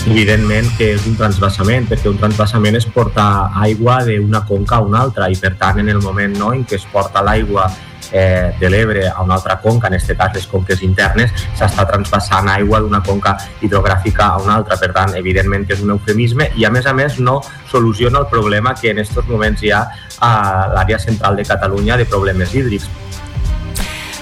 Evidentment 0.07 0.71
que 0.79 0.93
és 0.95 1.03
un 1.05 1.19
transvasament, 1.19 1.85
perquè 1.91 2.09
un 2.09 2.17
transvasament 2.17 2.79
es 2.79 2.87
porta 2.89 3.51
aigua 3.59 3.99
d'una 4.07 4.45
conca 4.47 4.79
a 4.79 4.87
una 4.87 5.03
altra 5.03 5.27
i 5.29 5.35
per 5.37 5.57
tant 5.59 5.83
en 5.83 5.91
el 5.91 5.99
moment 6.01 6.39
no, 6.39 6.55
en 6.55 6.63
què 6.63 6.79
es 6.79 6.87
porta 6.89 7.21
l'aigua 7.21 7.67
eh, 8.11 8.51
de 8.59 8.69
l'Ebre 8.69 9.07
a 9.09 9.21
una 9.23 9.35
altra 9.35 9.57
conca, 9.61 9.87
en 9.87 9.97
aquest 9.97 10.15
cas 10.17 10.35
les 10.35 10.47
conques 10.47 10.83
internes, 10.83 11.31
s'està 11.57 11.85
transpassant 11.89 12.49
aigua 12.51 12.81
d'una 12.83 13.01
conca 13.05 13.37
hidrogràfica 13.61 14.31
a 14.31 14.41
una 14.43 14.57
altra. 14.59 14.77
Per 14.81 14.91
tant, 14.95 15.15
evidentment 15.17 15.65
que 15.67 15.77
és 15.77 15.83
un 15.85 15.95
eufemisme 15.95 16.51
i 16.57 16.65
a 16.65 16.71
més 16.73 16.87
a 16.87 16.93
més 16.93 17.19
no 17.19 17.39
soluciona 17.71 18.19
el 18.19 18.27
problema 18.31 18.75
que 18.75 18.91
en 18.91 18.99
aquests 19.03 19.29
moments 19.29 19.63
hi 19.63 19.71
ha 19.71 19.85
a 20.21 20.33
l'àrea 20.75 20.99
central 20.99 21.35
de 21.35 21.47
Catalunya 21.47 21.97
de 21.97 22.05
problemes 22.05 22.53
hídrics 22.53 22.89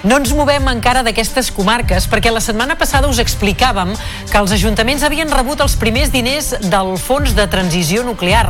no 0.04 0.16
ens 0.16 0.32
movem 0.32 0.68
encara 0.72 1.02
d'aquestes 1.04 1.50
comarques 1.52 2.06
perquè 2.08 2.32
la 2.32 2.40
setmana 2.44 2.78
passada 2.80 3.10
us 3.12 3.20
explicàvem 3.20 3.92
que 4.30 4.40
els 4.40 4.54
ajuntaments 4.56 5.04
havien 5.04 5.32
rebut 5.34 5.60
els 5.66 5.76
primers 5.80 6.14
diners 6.14 6.54
del 6.72 6.94
Fons 7.02 7.34
de 7.36 7.48
Transició 7.52 8.06
Nuclear. 8.08 8.48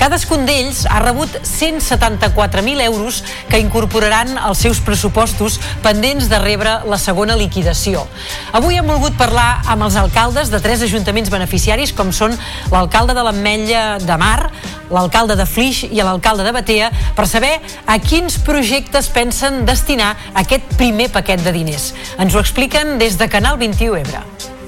Cadascun 0.00 0.44
d'ells 0.44 0.82
ha 0.90 0.98
rebut 1.00 1.32
174.000 1.46 2.84
euros 2.84 3.22
que 3.48 3.60
incorporaran 3.62 4.36
als 4.36 4.64
seus 4.66 4.82
pressupostos 4.84 5.60
pendents 5.84 6.28
de 6.28 6.40
rebre 6.42 6.74
la 6.84 6.98
segona 6.98 7.36
liquidació. 7.38 8.04
Avui 8.52 8.76
hem 8.76 8.88
volgut 8.88 9.16
parlar 9.16 9.62
amb 9.64 9.86
els 9.86 9.96
alcaldes 9.96 10.52
de 10.52 10.60
tres 10.60 10.84
ajuntaments 10.84 11.32
beneficiaris 11.32 11.94
com 11.96 12.12
són 12.12 12.36
l'alcalde 12.72 13.16
de 13.16 13.24
l'Ametlla 13.24 13.84
de 14.02 14.20
Mar, 14.20 14.50
l'alcalde 14.92 15.36
de 15.38 15.46
Flix 15.48 15.86
i 15.88 16.00
l'alcalde 16.00 16.46
de 16.46 16.54
Batea 16.54 16.90
per 17.16 17.26
saber 17.28 17.54
a 17.86 17.98
quins 17.98 18.38
projectes 18.46 19.10
pensen 19.12 19.64
destinar 19.68 20.14
aquest 20.44 20.76
primer 20.78 21.10
paquet 21.12 21.42
de 21.42 21.54
diners. 21.54 21.92
Ens 22.18 22.34
ho 22.34 22.42
expliquen 22.42 22.98
des 23.02 23.18
de 23.18 23.28
Canal 23.32 23.58
21 23.60 24.02
Ebre. 24.04 24.60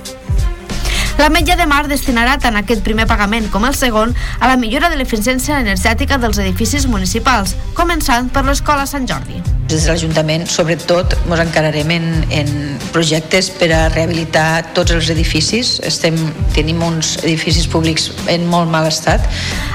La 1.19 1.29
Metlla 1.31 1.55
de 1.55 1.67
Mar 1.71 1.87
destinarà 1.87 2.35
tant 2.43 2.57
aquest 2.59 2.83
primer 2.83 3.07
pagament 3.07 3.47
com 3.53 3.65
el 3.69 3.77
segon 3.79 4.13
a 4.41 4.51
la 4.51 4.57
millora 4.59 4.91
de 4.91 4.99
l'eficiència 4.99 5.61
energètica 5.63 6.19
dels 6.19 6.41
edificis 6.43 6.89
municipals, 6.91 7.55
començant 7.79 8.33
per 8.35 8.43
l'Escola 8.49 8.87
Sant 8.91 9.07
Jordi. 9.07 9.39
Des 9.65 9.87
de 9.87 9.93
l'Ajuntament, 9.93 10.45
sobretot, 10.51 11.15
ens 11.25 11.41
encararem 11.41 11.89
en, 11.95 12.09
en 12.35 12.51
projectes 12.93 13.49
per 13.57 13.71
a 13.73 13.87
rehabilitar 13.89 14.75
tots 14.77 14.93
els 14.93 15.09
edificis. 15.15 15.79
Estem, 15.87 16.19
tenim 16.53 16.83
uns 16.85 17.15
edificis 17.23 17.67
públics 17.71 18.11
en 18.31 18.45
molt 18.51 18.69
mal 18.71 18.91
estat. 18.91 19.25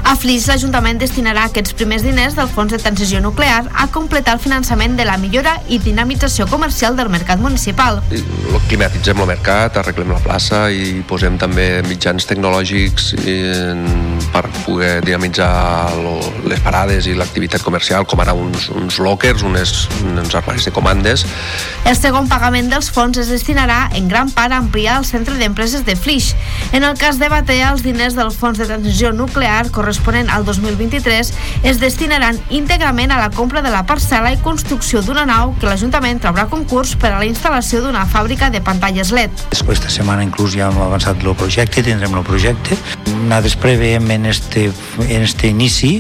A 0.06 0.14
Flix, 0.20 0.46
l'Ajuntament 0.52 1.02
destinarà 1.02 1.48
aquests 1.50 1.74
primers 1.80 2.06
diners 2.06 2.38
del 2.38 2.52
Fons 2.54 2.72
de 2.76 2.80
Transició 2.82 3.20
Nuclear 3.24 3.64
a 3.74 3.88
completar 3.92 4.38
el 4.38 4.44
finançament 4.44 4.96
de 5.00 5.08
la 5.10 5.18
millora 5.22 5.56
i 5.68 5.82
dinamització 5.82 6.48
comercial 6.52 6.96
del 7.00 7.10
mercat 7.10 7.42
municipal. 7.42 8.04
Climatitzem 8.70 9.20
el 9.20 9.32
mercat, 9.34 9.78
arreglem 9.82 10.14
la 10.14 10.22
plaça 10.24 10.68
i 10.72 11.00
posem 11.10 11.29
també 11.38 11.84
mitjans 11.86 12.26
tecnològics 12.30 13.14
per 14.34 14.44
poder 14.66 15.00
dinamitzar 15.06 15.50
les 16.50 16.62
parades 16.66 17.08
i 17.10 17.16
l'activitat 17.18 17.64
comercial, 17.66 18.08
com 18.10 18.22
ara 18.24 18.34
uns, 18.34 18.70
uns 18.74 19.00
lockers, 19.04 19.44
unes 19.46 19.88
uns 20.30 20.36
armaris 20.36 20.66
de 20.66 20.72
comandes. 20.72 21.26
El 21.86 21.98
segon 21.98 22.28
pagament 22.30 22.70
dels 22.72 22.90
fons 22.94 23.18
es 23.22 23.30
destinarà 23.32 23.90
en 23.98 24.08
gran 24.10 24.32
part 24.32 24.54
a 24.54 24.60
ampliar 24.62 25.00
el 25.00 25.06
centre 25.06 25.36
d'empreses 25.40 25.86
de 25.86 25.96
Flix. 25.96 26.34
En 26.72 26.84
el 26.84 26.98
cas 26.98 27.20
de 27.20 27.30
Batea, 27.30 27.72
els 27.74 27.84
diners 27.86 28.16
del 28.18 28.32
fons 28.32 28.60
de 28.60 28.68
transició 28.70 29.12
nuclear 29.16 29.70
corresponent 29.76 30.30
al 30.30 30.46
2023 30.46 31.34
es 31.64 31.82
destinaran 31.82 32.40
íntegrament 32.50 33.12
a 33.12 33.20
la 33.22 33.30
compra 33.34 33.64
de 33.66 33.74
la 33.74 33.86
parcel·la 33.88 34.34
i 34.36 34.42
construcció 34.44 35.02
d'una 35.06 35.26
nau 35.30 35.56
que 35.60 35.68
l'Ajuntament 35.70 36.22
traurà 36.24 36.48
concurs 36.52 36.96
per 37.00 37.14
a 37.14 37.20
la 37.20 37.28
instal·lació 37.30 37.84
d'una 37.84 38.06
fàbrica 38.10 38.50
de 38.54 38.62
pantalles 38.62 39.14
LED. 39.16 39.48
Esta 39.52 39.90
setmana 39.90 40.26
inclús 40.26 40.56
ja 40.58 40.70
hem 40.70 40.82
avançat 40.82 41.19
el 41.28 41.36
projecte, 41.36 41.84
tindrem 41.84 42.16
el 42.16 42.24
projecte. 42.24 42.78
Nosaltres 43.10 43.56
preveiem 43.60 44.12
en 44.12 44.26
este, 44.26 44.70
en 45.08 45.22
este 45.22 45.50
inici 45.52 45.98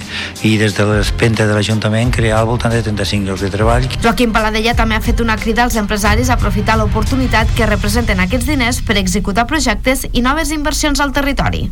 i 0.47 0.55
des 0.61 0.75
de 0.77 0.85
l'espenta 0.87 1.47
de 1.49 1.57
l'Ajuntament 1.57 2.13
crear 2.15 2.39
al 2.39 2.47
voltant 2.49 2.73
de 2.73 2.81
35 2.85 3.27
llocs 3.27 3.43
de 3.45 3.51
treball. 3.53 3.89
Joaquim 4.03 4.33
Paladella 4.35 4.75
també 4.77 4.95
ha 4.95 5.03
fet 5.03 5.21
una 5.21 5.37
crida 5.37 5.65
als 5.67 5.77
empresaris 5.81 6.29
a 6.29 6.39
aprofitar 6.39 6.79
l'oportunitat 6.79 7.51
que 7.57 7.67
representen 7.69 8.23
aquests 8.23 8.47
diners 8.47 8.81
per 8.85 8.97
executar 8.97 9.47
projectes 9.47 10.07
i 10.13 10.23
noves 10.25 10.55
inversions 10.55 10.99
al 11.03 11.13
territori. 11.13 11.67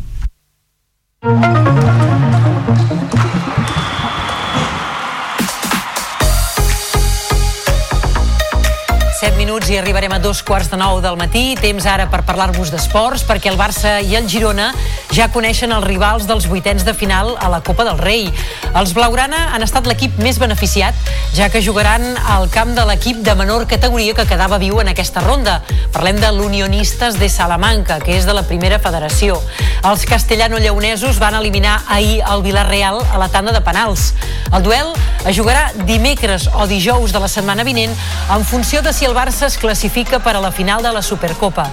7 9.28 9.36
minuts 9.36 9.68
i 9.68 9.76
arribarem 9.76 10.12
a 10.16 10.18
dos 10.24 10.38
quarts 10.40 10.70
de 10.72 10.76
nou 10.80 11.02
del 11.04 11.18
matí. 11.20 11.52
Temps 11.60 11.84
ara 11.84 12.06
per 12.08 12.22
parlar-vos 12.24 12.70
d'esports, 12.72 13.26
perquè 13.28 13.50
el 13.50 13.58
Barça 13.60 13.98
i 14.00 14.14
el 14.16 14.24
Girona 14.30 14.70
ja 15.12 15.26
coneixen 15.34 15.74
els 15.74 15.84
rivals 15.84 16.24
dels 16.24 16.46
vuitens 16.48 16.86
de 16.86 16.94
final 16.96 17.34
a 17.36 17.50
la 17.52 17.58
Copa 17.60 17.84
del 17.84 17.98
Rei. 18.00 18.30
Els 18.72 18.94
Blaugrana 18.96 19.50
han 19.52 19.66
estat 19.66 19.84
l'equip 19.90 20.16
més 20.24 20.38
beneficiat, 20.40 20.96
ja 21.36 21.50
que 21.52 21.60
jugaran 21.60 22.14
al 22.24 22.48
camp 22.48 22.72
de 22.78 22.86
l'equip 22.88 23.20
de 23.26 23.34
menor 23.36 23.66
categoria 23.68 24.14
que 24.16 24.24
quedava 24.30 24.60
viu 24.62 24.80
en 24.80 24.94
aquesta 24.94 25.20
ronda. 25.20 25.58
Parlem 25.92 26.22
de 26.22 26.32
l'Unionistes 26.32 27.20
de 27.20 27.28
Salamanca, 27.28 27.98
que 28.00 28.16
és 28.16 28.24
de 28.24 28.32
la 28.32 28.46
primera 28.48 28.80
federació. 28.80 29.36
Els 29.84 30.06
castellano-lleonesos 30.08 31.20
van 31.20 31.36
eliminar 31.36 31.82
ahir 31.88 32.22
el 32.22 32.46
Villarreal 32.46 33.02
a 33.12 33.20
la 33.20 33.28
tanda 33.28 33.52
de 33.52 33.60
penals. 33.60 34.14
El 34.54 34.64
duel 34.64 34.94
es 35.26 35.36
jugarà 35.36 35.68
dimecres 35.84 36.48
o 36.54 36.66
dijous 36.70 37.12
de 37.12 37.20
la 37.20 37.28
setmana 37.28 37.66
vinent 37.66 37.92
en 38.32 38.44
funció 38.48 38.80
de 38.80 38.94
si 38.96 39.04
el 39.04 39.17
Barça 39.18 39.48
es 39.48 39.58
classifica 39.58 40.20
per 40.22 40.36
a 40.36 40.40
la 40.40 40.52
final 40.54 40.80
de 40.80 40.92
la 40.94 41.02
Supercopa. 41.02 41.64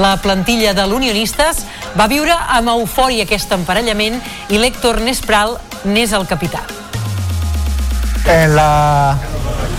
La 0.00 0.16
plantilla 0.24 0.72
de 0.72 0.86
l'Unionistes 0.88 1.58
va 2.00 2.06
viure 2.08 2.32
amb 2.32 2.70
eufòria 2.72 3.26
aquest 3.26 3.52
emparellament 3.52 4.16
i 4.48 4.56
l'Héctor 4.56 5.02
Nespral 5.04 5.58
n'és 5.84 6.14
el 6.16 6.24
capità. 6.24 6.62
En 8.24 8.56
la 8.56 9.18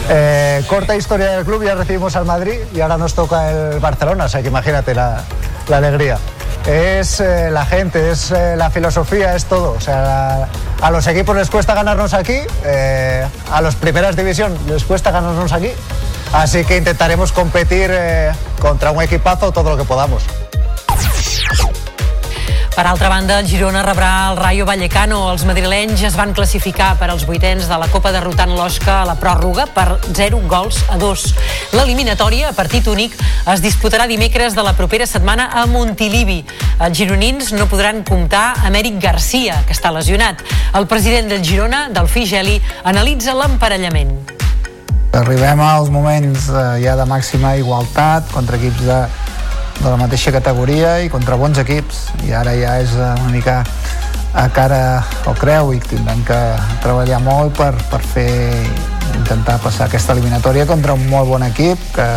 eh, 0.08 0.62
corta 0.70 0.96
historia 0.96 1.32
del 1.32 1.46
club 1.46 1.66
ya 1.66 1.74
recibimos 1.74 2.16
al 2.16 2.26
Madrid 2.26 2.62
y 2.76 2.82
ahora 2.82 3.00
nos 3.00 3.16
toca 3.16 3.50
el 3.50 3.80
Barcelona, 3.80 4.26
o 4.26 4.30
sea 4.30 4.44
que 4.44 4.50
imagínate 4.50 4.94
la, 4.94 5.24
la 5.68 5.78
alegría. 5.78 6.20
Es 6.68 7.20
eh, 7.22 7.50
la 7.50 7.66
gente, 7.66 8.12
es 8.12 8.30
eh, 8.30 8.56
la 8.56 8.70
filosofía, 8.70 9.36
es 9.36 9.46
todo. 9.46 9.72
O 9.72 9.82
sea, 9.82 10.02
la, 10.02 10.48
a 10.80 10.92
los 10.92 11.08
equipos 11.08 11.36
les 11.36 11.50
cuesta 11.50 11.74
ganarnos 11.74 12.14
aquí, 12.14 12.38
eh, 12.64 13.26
a 13.52 13.62
los 13.62 13.74
primeras 13.74 14.16
división 14.16 14.56
les 14.68 14.84
cuesta 14.84 15.10
ganarnos 15.10 15.52
aquí 15.54 15.72
Así 16.36 16.66
que 16.66 16.76
intentaremos 16.76 17.32
competir 17.32 17.90
eh, 17.94 18.34
contra 18.60 18.92
un 18.92 19.02
equipazo 19.02 19.54
todo 19.54 19.70
lo 19.70 19.78
que 19.78 19.86
podamos. 19.86 20.22
Per 22.76 22.86
altra 22.86 23.08
banda, 23.08 23.40
el 23.40 23.48
Girona 23.48 23.82
rebrà 23.88 24.34
el 24.34 24.36
Rayo 24.36 24.66
Vallecano. 24.68 25.30
Els 25.32 25.46
madrilenys 25.48 26.04
es 26.04 26.18
van 26.20 26.34
classificar 26.36 26.98
per 27.00 27.08
als 27.08 27.24
vuitens 27.24 27.70
de 27.72 27.78
la 27.80 27.88
Copa 27.88 28.12
derrotant 28.12 28.52
l'Osca 28.52 28.98
a 29.00 29.08
la 29.08 29.16
pròrroga 29.16 29.70
per 29.72 30.02
0 30.12 30.42
gols 30.52 30.82
a 30.92 31.00
2. 31.00 31.26
L'eliminatòria, 31.80 32.52
a 32.52 32.58
partit 32.58 32.92
únic, 32.92 33.16
es 33.48 33.64
disputarà 33.64 34.04
dimecres 34.12 34.60
de 34.60 34.68
la 34.68 34.76
propera 34.76 35.08
setmana 35.08 35.48
a 35.56 35.64
Montilivi. 35.72 36.42
Els 36.84 37.00
gironins 37.00 37.56
no 37.56 37.72
podran 37.72 38.04
comptar 38.04 38.58
amb 38.60 38.76
Eric 38.76 39.00
Garcia, 39.08 39.64
que 39.64 39.72
està 39.72 39.96
lesionat. 39.96 40.44
El 40.76 40.92
president 40.92 41.32
del 41.32 41.48
Girona, 41.48 41.86
Delfí 41.96 42.28
Geli, 42.28 42.60
analitza 42.84 43.40
l'emparellament. 43.40 44.35
Arribem 45.16 45.62
als 45.64 45.88
moments 45.90 46.50
eh, 46.52 46.82
ja 46.84 46.98
de 47.00 47.06
màxima 47.08 47.54
igualtat 47.56 48.28
contra 48.36 48.58
equips 48.60 48.82
de, 48.84 48.98
de 49.78 49.86
la 49.88 49.96
mateixa 49.96 50.34
categoria 50.36 50.98
i 51.06 51.08
contra 51.14 51.38
bons 51.40 51.62
equips 51.62 52.02
i 52.28 52.34
ara 52.36 52.52
ja 52.60 52.74
és 52.84 52.92
eh, 53.00 53.14
una 53.24 53.32
mica 53.32 53.62
a 54.36 54.50
cara 54.52 55.06
o 55.24 55.34
creu 55.40 55.72
i 55.72 55.80
tindrem 55.80 56.20
que 56.28 56.40
treballar 56.84 57.22
molt 57.24 57.56
per, 57.56 57.72
per 57.88 58.02
fer 58.04 58.28
intentar 59.14 59.56
passar 59.64 59.88
aquesta 59.88 60.12
eliminatòria 60.18 60.68
contra 60.68 60.98
un 61.00 61.08
molt 61.08 61.32
bon 61.32 61.48
equip 61.48 61.80
que 61.96 62.10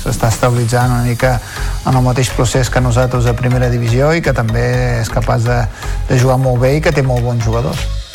s'està 0.00 0.32
estabilitzant 0.32 0.96
una 0.96 1.04
mica 1.04 1.36
en 1.84 1.92
el 1.92 2.08
mateix 2.08 2.32
procés 2.32 2.72
que 2.72 2.80
nosaltres 2.80 3.28
a 3.28 3.36
primera 3.36 3.68
divisió 3.68 4.14
i 4.16 4.24
que 4.24 4.32
també 4.32 4.64
és 5.02 5.12
capaç 5.12 5.44
de, 5.44 5.60
de 6.08 6.24
jugar 6.24 6.40
molt 6.40 6.64
bé 6.64 6.78
i 6.78 6.80
que 6.80 6.96
té 6.96 7.04
molt 7.04 7.20
bons 7.28 7.44
jugadors. 7.44 8.05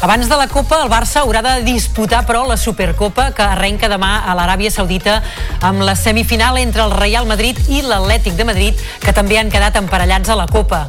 Abans 0.00 0.30
de 0.30 0.36
la 0.36 0.48
Copa, 0.48 0.78
el 0.80 0.88
Barça 0.88 1.20
haurà 1.20 1.42
de 1.44 1.58
disputar, 1.60 2.22
però, 2.24 2.46
la 2.48 2.56
Supercopa 2.56 3.26
que 3.36 3.44
arrenca 3.44 3.88
demà 3.92 4.22
a 4.24 4.32
l'Aràbia 4.32 4.70
Saudita 4.72 5.18
amb 5.60 5.84
la 5.84 5.92
semifinal 5.92 6.56
entre 6.56 6.86
el 6.86 6.94
Real 6.96 7.28
Madrid 7.28 7.60
i 7.68 7.82
l'Atlètic 7.84 8.32
de 8.38 8.46
Madrid, 8.48 8.80
que 9.04 9.12
també 9.12 9.36
han 9.36 9.52
quedat 9.52 9.76
emparellats 9.76 10.32
a 10.32 10.38
la 10.40 10.46
Copa. 10.48 10.86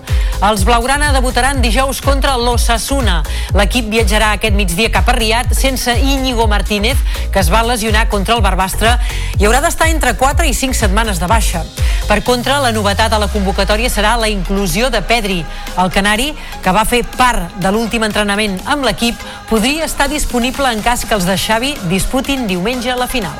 Els 0.47 0.63
Blaugrana 0.63 1.11
debutaran 1.11 1.59
dijous 1.61 1.99
contra 2.01 2.37
l'Ossassuna. 2.39 3.19
L'equip 3.51 3.91
viatjarà 3.91 4.31
aquest 4.37 4.55
migdia 4.55 4.93
cap 4.95 5.11
a 5.11 5.17
Riad 5.19 5.51
sense 5.59 5.91
Íñigo 5.99 6.47
Martínez, 6.47 6.97
que 7.35 7.43
es 7.43 7.51
va 7.51 7.65
lesionar 7.67 8.07
contra 8.07 8.39
el 8.39 8.41
Barbastre 8.41 8.95
i 9.37 9.45
haurà 9.45 9.59
d'estar 9.59 9.91
entre 9.91 10.15
4 10.15 10.47
i 10.47 10.55
5 10.55 10.79
setmanes 10.79 11.19
de 11.19 11.27
baixa. 11.27 11.65
Per 12.07 12.21
contra, 12.23 12.61
la 12.63 12.71
novetat 12.71 13.11
a 13.13 13.19
la 13.19 13.29
convocatòria 13.29 13.91
serà 13.91 14.15
la 14.17 14.31
inclusió 14.31 14.89
de 14.89 15.03
Pedri, 15.03 15.43
el 15.77 15.91
canari 15.91 16.31
que 16.63 16.73
va 16.73 16.87
fer 16.87 17.03
part 17.03 17.59
de 17.61 17.75
l'últim 17.75 18.07
entrenament 18.07 18.57
amb 18.65 18.87
l'equip 18.87 19.00
l'equip 19.01 19.21
podria 19.49 19.85
estar 19.85 20.07
disponible 20.09 20.69
en 20.69 20.81
cas 20.85 21.05
que 21.05 21.15
els 21.17 21.25
de 21.25 21.33
Xavi 21.37 21.73
disputin 21.89 22.45
diumenge 22.47 22.93
la 22.95 23.07
final. 23.09 23.33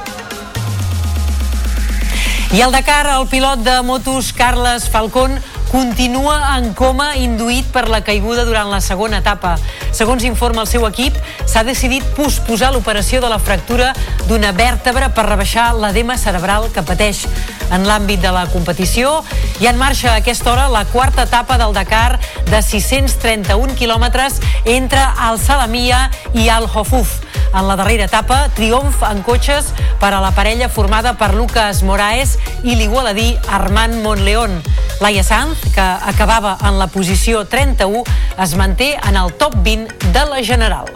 I 2.52 2.62
al 2.66 2.74
Dakar, 2.74 3.06
el 3.08 3.28
pilot 3.30 3.62
de 3.64 3.82
motos 3.86 4.34
Carles 4.34 4.90
Falcón 4.90 5.38
continua 5.72 6.58
en 6.58 6.74
coma 6.76 7.14
induït 7.16 7.70
per 7.72 7.86
la 7.88 8.02
caiguda 8.04 8.44
durant 8.44 8.68
la 8.68 8.82
segona 8.84 9.22
etapa. 9.24 9.54
Segons 9.96 10.26
informa 10.28 10.66
el 10.66 10.70
seu 10.70 10.84
equip, 10.88 11.16
s'ha 11.48 11.64
decidit 11.64 12.04
posposar 12.18 12.74
l'operació 12.76 13.22
de 13.24 13.30
la 13.32 13.40
fractura 13.40 13.94
d'una 14.28 14.52
vèrtebra 14.52 15.14
per 15.16 15.30
rebaixar 15.30 15.72
l'edema 15.80 16.20
cerebral 16.20 16.68
que 16.76 16.84
pateix. 16.84 17.24
En 17.72 17.88
l'àmbit 17.88 18.20
de 18.20 18.36
la 18.36 18.46
competició, 18.52 19.22
ha 19.24 19.70
en 19.72 19.80
marxa 19.80 20.12
a 20.12 20.20
aquesta 20.20 20.52
hora 20.52 20.68
la 20.68 20.84
quarta 20.92 21.24
etapa 21.24 21.58
del 21.58 21.74
Dakar 21.74 22.20
de 22.52 22.62
631 22.62 23.80
quilòmetres 23.80 24.42
entre 24.66 25.08
el 25.30 25.40
Salamia 25.40 26.10
i 26.36 26.50
el 26.52 26.68
Hofuf. 26.68 27.22
En 27.54 27.68
la 27.68 27.76
darrera 27.76 28.06
etapa, 28.08 28.46
triomf 28.56 29.02
en 29.04 29.20
cotxes 29.28 29.74
per 30.00 30.14
a 30.16 30.22
la 30.24 30.32
parella 30.32 30.70
formada 30.72 31.18
per 31.20 31.34
Lucas 31.36 31.82
Moraes 31.84 32.38
i 32.64 32.78
l'igualadí 32.80 33.34
Armand 33.52 34.00
Montleón. 34.06 34.62
Laia 35.04 35.24
Sanz, 35.24 35.60
que 35.76 35.84
acabava 35.84 36.56
en 36.64 36.80
la 36.80 36.88
posició 36.88 37.44
31, 37.44 38.06
es 38.40 38.56
manté 38.56 38.94
en 38.96 39.18
el 39.20 39.34
top 39.36 39.58
20 39.66 40.14
de 40.14 40.26
la 40.30 40.44
General. 40.44 40.88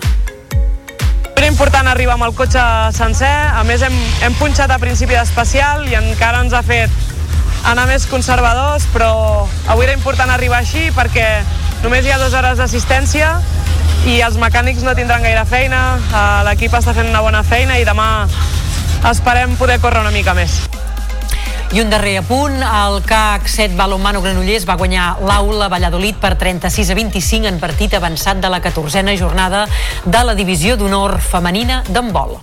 Era 1.35 1.47
important 1.51 1.89
arribar 1.91 2.15
amb 2.15 2.29
el 2.29 2.33
cotxe 2.37 2.63
sencer, 2.95 3.27
a 3.27 3.65
més 3.67 3.83
hem, 3.83 3.97
hem 4.23 4.39
punxat 4.39 4.71
a 4.71 4.79
principi 4.79 5.17
d'especial 5.17 5.83
i 5.91 5.99
encara 5.99 6.39
ens 6.45 6.55
ha 6.55 6.63
fet 6.63 6.89
anar 7.67 7.87
més 7.89 8.05
conservadors, 8.07 8.87
però 8.93 9.43
avui 9.67 9.89
era 9.89 9.97
important 9.97 10.31
arribar 10.31 10.61
així 10.63 10.87
perquè 10.95 11.27
només 11.83 12.05
hi 12.05 12.15
ha 12.15 12.21
dues 12.21 12.33
hores 12.37 12.61
d'assistència 12.61 13.35
i 14.05 14.19
els 14.21 14.37
mecànics 14.37 14.83
no 14.85 14.93
tindran 14.93 15.23
gaire 15.25 15.43
feina, 15.49 15.81
eh, 15.97 16.41
l'equip 16.45 16.73
està 16.77 16.93
fent 16.93 17.09
una 17.09 17.23
bona 17.25 17.41
feina 17.43 17.79
i 17.81 17.85
demà 17.87 18.27
esperem 19.09 19.55
poder 19.57 19.79
córrer 19.81 20.03
una 20.05 20.13
mica 20.13 20.35
més. 20.37 20.59
I 21.73 21.81
un 21.81 21.89
darrer 21.89 22.19
apunt, 22.21 22.61
el 22.61 23.01
CAC 23.03 23.49
7 23.49 23.75
Balomano 23.75 24.21
Granollers 24.21 24.67
va 24.69 24.77
guanyar 24.79 25.17
l'Aula 25.25 25.67
Valladolid 25.73 26.21
per 26.21 26.35
36 26.37 26.93
a 26.93 26.95
25 27.01 27.49
en 27.49 27.59
partit 27.59 27.97
avançat 27.97 28.39
de 28.39 28.53
la 28.53 28.61
14a 28.61 29.17
jornada 29.17 29.65
de 30.05 30.23
la 30.23 30.37
divisió 30.37 30.77
d'honor 30.77 31.17
femenina 31.19 31.81
d'handbol. 31.89 32.37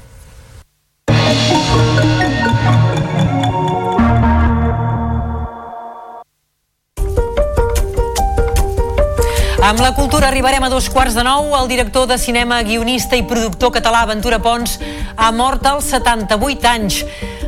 Amb 9.73 9.81
la 9.81 9.95
cultura 9.97 10.27
arribarem 10.29 10.67
a 10.67 10.69
dos 10.69 10.91
quarts 10.93 11.15
de 11.17 11.23
nou. 11.25 11.47
El 11.57 11.71
director 11.71 12.05
de 12.05 12.19
cinema, 12.21 12.59
guionista 12.61 13.17
i 13.17 13.23
productor 13.25 13.71
català 13.73 14.03
Ventura 14.05 14.37
Pons 14.45 14.75
ha 15.17 15.31
mort 15.33 15.65
als 15.65 15.89
78 15.95 16.69
anys. 16.69 16.99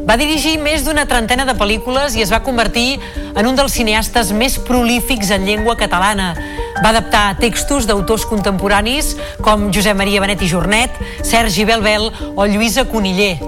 Va 0.09 0.17
dirigir 0.17 0.55
més 0.57 0.87
d'una 0.87 1.05
trentena 1.05 1.45
de 1.45 1.53
pel·lícules 1.53 2.17
i 2.17 2.25
es 2.25 2.33
va 2.33 2.41
convertir 2.41 2.97
en 3.37 3.45
un 3.45 3.61
dels 3.61 3.77
cineastes 3.77 4.33
més 4.33 4.57
prolífics 4.57 5.37
en 5.37 5.45
llengua 5.45 5.77
catalana. 5.77 6.31
Va 6.83 6.91
adaptar 6.91 7.37
textos 7.39 7.87
d'autors 7.87 8.25
contemporanis 8.27 9.15
com 9.45 9.71
Josep 9.73 9.97
Maria 9.97 10.23
Benet 10.25 10.43
i 10.43 10.49
Jornet, 10.51 10.97
Sergi 11.23 11.65
Belbel 11.69 12.11
o 12.35 12.47
Lluïsa 12.51 12.87
Coniller. 12.91 13.39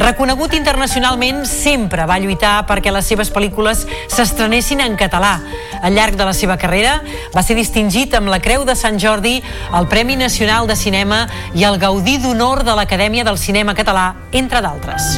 Reconegut 0.00 0.54
internacionalment, 0.56 1.44
sempre 1.46 2.06
va 2.08 2.18
lluitar 2.22 2.62
perquè 2.68 2.92
les 2.94 3.06
seves 3.06 3.30
pel·lícules 3.32 3.84
s'estrenessin 4.10 4.82
en 4.82 4.96
català. 4.98 5.36
Al 5.82 5.94
llarg 5.94 6.18
de 6.18 6.26
la 6.26 6.34
seva 6.36 6.58
carrera 6.58 6.98
va 7.34 7.44
ser 7.46 7.56
distingit 7.58 8.14
amb 8.18 8.32
la 8.32 8.40
Creu 8.42 8.66
de 8.68 8.76
Sant 8.78 9.00
Jordi, 9.02 9.38
el 9.74 9.88
Premi 9.92 10.16
Nacional 10.16 10.66
de 10.70 10.76
Cinema 10.76 11.26
i 11.54 11.66
el 11.68 11.78
Gaudí 11.82 12.18
d'Honor 12.18 12.64
de 12.66 12.76
l'Acadèmia 12.78 13.24
del 13.24 13.38
Cinema 13.38 13.76
Català, 13.78 14.12
entre 14.32 14.62
d'altres. 14.64 15.16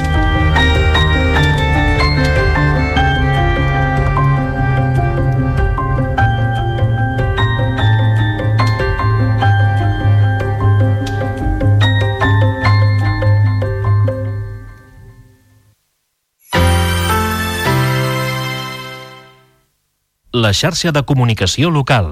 La 20.34 20.50
xarxa 20.50 20.90
de 20.90 21.00
comunicació 21.06 21.68
local. 21.70 22.08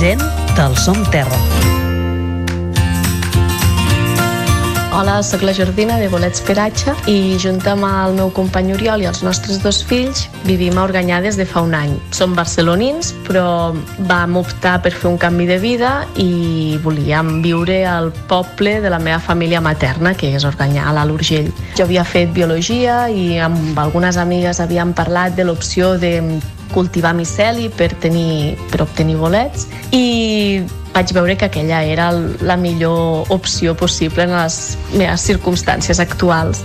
Gent 0.00 0.24
del 0.56 0.78
Som 0.80 1.04
Terra. 1.12 1.77
Hola, 4.98 5.22
sóc 5.22 5.44
la 5.46 5.52
Jordina 5.54 5.94
de 6.00 6.08
Bolets 6.10 6.40
Peratge 6.42 6.90
i 7.06 7.36
junt 7.38 7.60
amb 7.70 7.86
el 7.86 8.16
meu 8.16 8.32
company 8.34 8.72
Oriol 8.74 9.04
i 9.04 9.06
els 9.06 9.20
nostres 9.22 9.60
dos 9.62 9.76
fills 9.86 10.24
vivim 10.42 10.74
a 10.74 10.82
Organyà 10.88 11.20
des 11.22 11.36
de 11.38 11.44
fa 11.46 11.62
un 11.62 11.76
any. 11.78 11.92
Som 12.10 12.34
barcelonins, 12.34 13.12
però 13.28 13.76
vam 14.10 14.34
optar 14.40 14.80
per 14.82 14.90
fer 14.90 15.06
un 15.06 15.20
canvi 15.22 15.46
de 15.46 15.60
vida 15.62 15.92
i 16.18 16.80
volíem 16.82 17.36
viure 17.46 17.78
al 17.86 18.10
poble 18.26 18.80
de 18.82 18.90
la 18.90 18.98
meva 18.98 19.20
família 19.22 19.62
materna, 19.62 20.16
que 20.18 20.32
és 20.34 20.42
Organyà, 20.42 20.88
a 20.88 20.96
l'Alt 20.96 21.14
Urgell. 21.14 21.52
Jo 21.78 21.86
havia 21.86 22.02
fet 22.02 22.34
biologia 22.34 23.04
i 23.06 23.38
amb 23.38 23.78
algunes 23.78 24.18
amigues 24.18 24.58
havíem 24.58 24.96
parlat 24.98 25.38
de 25.38 25.46
l'opció 25.46 25.94
de 25.94 26.16
cultivar 26.74 27.14
miceli 27.14 27.70
per, 27.70 27.92
tenir, 28.02 28.58
per 28.72 28.82
obtenir 28.82 29.14
bolets 29.22 29.70
i 29.94 30.66
vaig 30.98 31.12
veure 31.14 31.36
que 31.38 31.46
aquella 31.46 31.84
era 31.86 32.10
la 32.42 32.56
millor 32.56 33.30
opció 33.30 33.76
possible 33.76 34.24
en 34.26 34.32
les 34.34 34.76
meves 34.90 35.22
circumstàncies 35.28 36.00
actuals. 36.02 36.64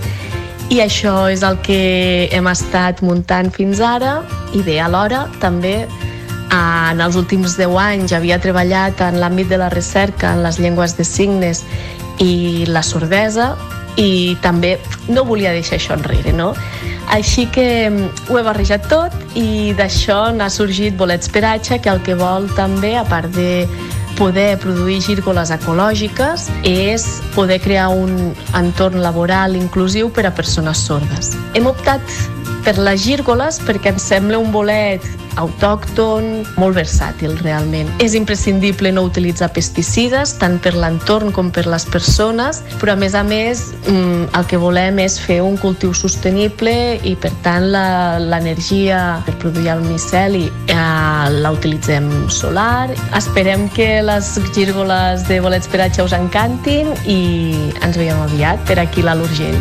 I 0.74 0.80
això 0.82 1.28
és 1.30 1.44
el 1.46 1.60
que 1.62 2.26
hem 2.34 2.48
estat 2.50 3.02
muntant 3.06 3.52
fins 3.54 3.78
ara 3.78 4.16
i 4.56 4.64
bé, 4.66 4.80
alhora 4.82 5.28
també 5.38 5.84
en 6.50 7.04
els 7.04 7.14
últims 7.20 7.54
10 7.60 7.78
anys 7.84 8.16
havia 8.16 8.40
treballat 8.42 8.98
en 9.06 9.20
l'àmbit 9.22 9.52
de 9.54 9.60
la 9.60 9.70
recerca 9.70 10.34
en 10.34 10.42
les 10.42 10.58
llengües 10.58 10.96
de 10.98 11.06
signes 11.06 11.62
i 12.18 12.66
la 12.66 12.82
sordesa 12.82 13.52
i 13.94 14.34
també 14.42 14.80
no 15.06 15.22
volia 15.28 15.54
deixar 15.54 15.78
això 15.78 15.94
enrere, 15.94 16.34
no? 16.34 16.56
Així 17.14 17.46
que 17.54 17.86
mm, 17.86 18.30
ho 18.32 18.38
he 18.40 18.42
barrejat 18.42 18.88
tot 18.90 19.14
i 19.38 19.74
d'això 19.78 20.32
n'ha 20.34 20.50
sorgit 20.50 20.96
Bolets 20.98 21.30
Peratge, 21.30 21.78
que 21.78 21.92
el 21.92 22.02
que 22.02 22.16
vol 22.18 22.48
també, 22.58 22.96
a 22.98 23.04
part 23.06 23.30
de 23.36 23.68
poder 24.18 24.58
produir 24.62 25.00
gírgoles 25.02 25.50
ecològiques 25.54 26.48
és 26.68 27.06
poder 27.34 27.60
crear 27.62 27.88
un 27.92 28.34
entorn 28.54 29.02
laboral 29.02 29.56
inclusiu 29.58 30.10
per 30.14 30.26
a 30.28 30.34
persones 30.34 30.82
sordes. 30.86 31.34
Hem 31.54 31.66
optat 31.70 32.02
per 32.64 32.78
les 32.80 33.04
gírgoles 33.04 33.60
perquè 33.64 33.92
ens 33.94 34.08
sembla 34.08 34.40
un 34.40 34.50
bolet 34.54 35.04
autòcton, 35.40 36.44
molt 36.60 36.76
versàtil 36.78 37.34
realment. 37.42 37.88
És 38.02 38.14
imprescindible 38.14 38.92
no 38.94 39.04
utilitzar 39.08 39.50
pesticides, 39.54 40.36
tant 40.40 40.60
per 40.62 40.74
l'entorn 40.78 41.32
com 41.34 41.50
per 41.54 41.66
les 41.70 41.86
persones, 41.90 42.62
però 42.80 42.94
a 42.94 42.98
més 43.00 43.16
a 43.18 43.24
més 43.26 43.64
mm, 43.88 44.30
el 44.38 44.46
que 44.50 44.60
volem 44.60 45.00
és 45.02 45.18
fer 45.20 45.40
un 45.44 45.58
cultiu 45.60 45.94
sostenible 45.96 46.74
i 47.02 47.14
per 47.20 47.32
tant 47.46 47.66
l'energia 47.74 49.00
per 49.26 49.36
produir 49.42 49.72
el 49.74 49.84
miceli 49.88 50.46
eh, 50.70 51.26
la 51.34 51.54
utilitzem 51.54 52.10
solar. 52.30 52.90
Esperem 53.16 53.68
que 53.74 54.02
les 54.06 54.34
gírgoles 54.54 55.26
de 55.28 55.40
bolets 55.44 55.70
per 55.70 55.82
us 56.04 56.14
encantin 56.16 56.94
i 57.06 57.20
ens 57.82 57.98
veiem 57.98 58.20
aviat 58.28 58.62
per 58.68 58.78
aquí 58.82 59.02
a 59.04 59.18
l'Urgell. 59.18 59.58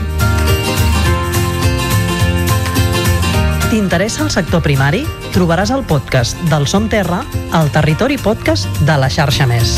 T'interessa 3.73 4.21
el 4.21 4.27
sector 4.29 4.61
primari? 4.61 4.99
Trobaràs 5.33 5.71
el 5.73 5.81
podcast 5.89 6.37
del 6.51 6.67
Som 6.69 6.85
Terra 6.93 7.23
al 7.57 7.71
Territori 7.73 8.19
Podcast 8.21 8.69
de 8.85 8.97
la 9.01 9.07
xarxa 9.09 9.47
Més. 9.49 9.71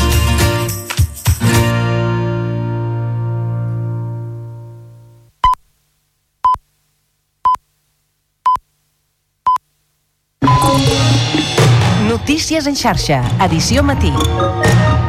Notícies 12.04 12.68
en 12.68 12.76
xarxa, 12.76 13.22
edició 13.48 13.80
matí. 13.80 14.12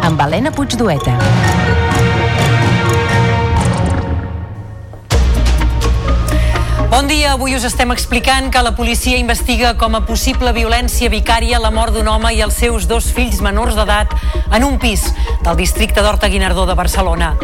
Amb 0.07 0.23
Helena 0.29 0.55
Puigdueta. 0.55 1.19
Bon 6.97 7.05
dia, 7.05 7.33
avui 7.33 7.53
us 7.53 7.61
estem 7.61 7.91
explicant 7.93 8.47
que 8.49 8.61
la 8.65 8.71
policia 8.73 9.19
investiga 9.21 9.75
com 9.77 9.93
a 9.93 9.99
possible 10.07 10.49
violència 10.49 11.11
vicària 11.13 11.59
la 11.61 11.69
mort 11.69 11.93
d'un 11.93 12.07
home 12.09 12.31
i 12.33 12.39
els 12.41 12.55
seus 12.57 12.87
dos 12.89 13.11
fills 13.13 13.37
menors 13.45 13.77
d'edat 13.77 14.15
en 14.57 14.65
un 14.65 14.79
pis 14.81 15.03
del 15.45 15.59
districte 15.59 16.01
d'Horta 16.01 16.25
Guinardó 16.33 16.65
de 16.65 16.73
Barcelona. 16.73 17.35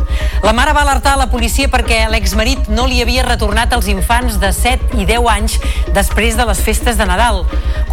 La 0.41 0.55
mare 0.57 0.73
va 0.73 0.81
alertar 0.81 1.19
la 1.21 1.29
policia 1.29 1.69
perquè 1.69 1.99
l'exmarit 2.09 2.65
no 2.73 2.87
li 2.89 2.97
havia 3.03 3.27
retornat 3.27 3.77
els 3.77 3.91
infants 3.93 4.39
de 4.41 4.49
7 4.49 4.97
i 4.97 5.05
10 5.05 5.29
anys 5.35 5.59
després 5.93 6.33
de 6.33 6.49
les 6.49 6.65
festes 6.65 6.97
de 6.97 7.05
Nadal. 7.05 7.43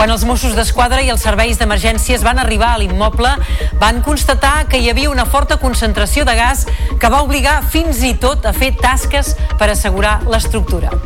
Quan 0.01 0.09
els 0.09 0.25
Mossos 0.25 0.57
d'Esquadra 0.57 1.05
i 1.05 1.13
els 1.13 1.29
serveis 1.29 1.61
d'emergències 1.61 2.25
van 2.25 2.41
arribar 2.41 2.73
a 2.73 2.81
l'immoble, 2.81 3.37
van 3.77 4.01
constatar 4.01 4.65
que 4.65 4.81
hi 4.81 4.89
havia 4.89 5.13
una 5.13 5.29
forta 5.29 5.61
concentració 5.61 6.25
de 6.25 6.41
gas 6.41 6.65
que 6.97 7.13
va 7.13 7.21
obligar 7.21 7.61
fins 7.69 8.01
i 8.01 8.17
tot 8.17 8.49
a 8.49 8.57
fer 8.57 8.73
tasques 8.81 9.37
per 9.61 9.69
assegurar 9.69 10.23
l'estructura. 10.25 10.97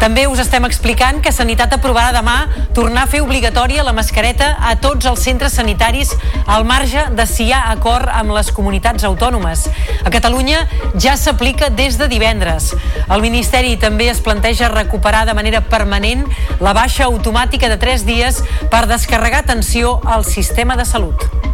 També 0.00 0.22
us 0.26 0.38
estem 0.40 0.64
explicant 0.64 1.18
que 1.20 1.32
Sanitat 1.32 1.74
aprovarà 1.76 2.14
demà 2.16 2.36
tornar 2.72 3.02
a 3.04 3.10
fer 3.10 3.20
obligatòria 3.20 3.84
la 3.84 3.92
mascareta 3.92 4.54
a 4.64 4.72
tots 4.80 5.04
els 5.10 5.20
centres 5.20 5.58
sanitaris 5.58 6.14
al 6.46 6.64
marge 6.64 7.02
de 7.18 7.26
si 7.28 7.50
hi 7.50 7.52
ha 7.52 7.66
acord 7.74 8.08
amb 8.08 8.32
les 8.32 8.48
comunitats 8.56 9.04
autònomes. 9.04 9.66
A 10.00 10.12
Catalunya 10.14 10.62
ja 10.96 11.18
s'aplica 11.20 11.68
des 11.68 12.00
de 12.00 12.08
divendres. 12.08 12.72
El 13.10 13.20
Ministeri 13.20 13.76
també 13.76 14.08
es 14.08 14.24
planteja 14.24 14.72
recuperar 14.72 15.26
de 15.28 15.36
manera 15.36 15.60
permanent 15.60 16.24
la 16.64 16.72
baixa 16.72 17.04
automàtica 17.04 17.68
de 17.68 17.76
3 17.76 18.08
dies 18.08 18.40
per 18.72 18.86
descarregar 18.88 19.44
atenció 19.44 19.98
al 20.04 20.24
sistema 20.24 20.80
de 20.80 20.88
salut. 20.88 21.49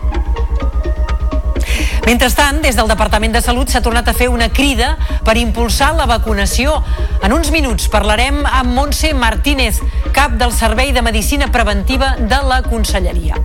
Mentrestant, 2.07 2.63
des 2.63 2.77
del 2.79 2.89
Departament 2.89 3.35
de 3.35 3.43
Salut 3.45 3.71
s'ha 3.71 3.83
tornat 3.85 4.09
a 4.09 4.15
fer 4.17 4.29
una 4.33 4.49
crida 4.53 4.95
per 5.27 5.37
impulsar 5.41 5.93
la 5.99 6.07
vacunació. 6.07 6.79
En 7.23 7.35
uns 7.37 7.51
minuts 7.55 7.91
parlarem 7.93 8.43
amb 8.47 8.75
Montse 8.77 9.13
Martínez, 9.15 9.83
cap 10.17 10.39
del 10.41 10.55
Servei 10.55 10.93
de 10.93 11.03
Medicina 11.03 11.51
Preventiva 11.53 12.15
de 12.19 12.43
la 12.47 12.63
Conselleria. 12.63 13.43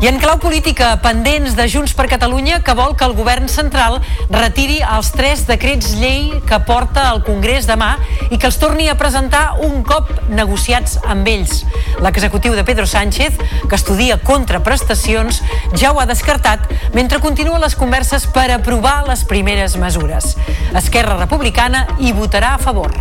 I 0.00 0.08
en 0.08 0.16
clau 0.16 0.38
política, 0.40 0.94
pendents 1.04 1.52
de 1.58 1.66
Junts 1.68 1.92
per 1.92 2.06
Catalunya, 2.08 2.62
que 2.64 2.72
vol 2.72 2.94
que 2.96 3.04
el 3.04 3.12
govern 3.12 3.50
central 3.52 3.98
retiri 4.32 4.78
els 4.80 5.10
tres 5.12 5.42
decrets 5.44 5.90
llei 6.00 6.30
que 6.48 6.56
porta 6.64 7.04
al 7.10 7.20
Congrés 7.26 7.68
demà 7.68 7.90
i 8.30 8.38
que 8.38 8.48
els 8.48 8.56
torni 8.56 8.88
a 8.88 8.96
presentar 8.96 9.58
un 9.66 9.82
cop 9.84 10.08
negociats 10.32 10.96
amb 11.04 11.28
ells. 11.28 11.66
L'executiu 12.00 12.56
de 12.56 12.64
Pedro 12.64 12.88
Sánchez, 12.88 13.36
que 13.68 13.76
estudia 13.76 14.16
contraprestacions, 14.24 15.42
ja 15.76 15.92
ho 15.92 16.00
ha 16.00 16.08
descartat 16.08 16.64
mentre 16.96 17.20
continuen 17.20 17.60
les 17.60 17.76
converses 17.76 18.24
per 18.24 18.48
aprovar 18.56 19.02
les 19.04 19.28
primeres 19.28 19.76
mesures. 19.76 20.32
Esquerra 20.80 21.20
Republicana 21.20 21.84
hi 22.00 22.16
votarà 22.16 22.54
a 22.56 22.62
favor. 22.62 22.96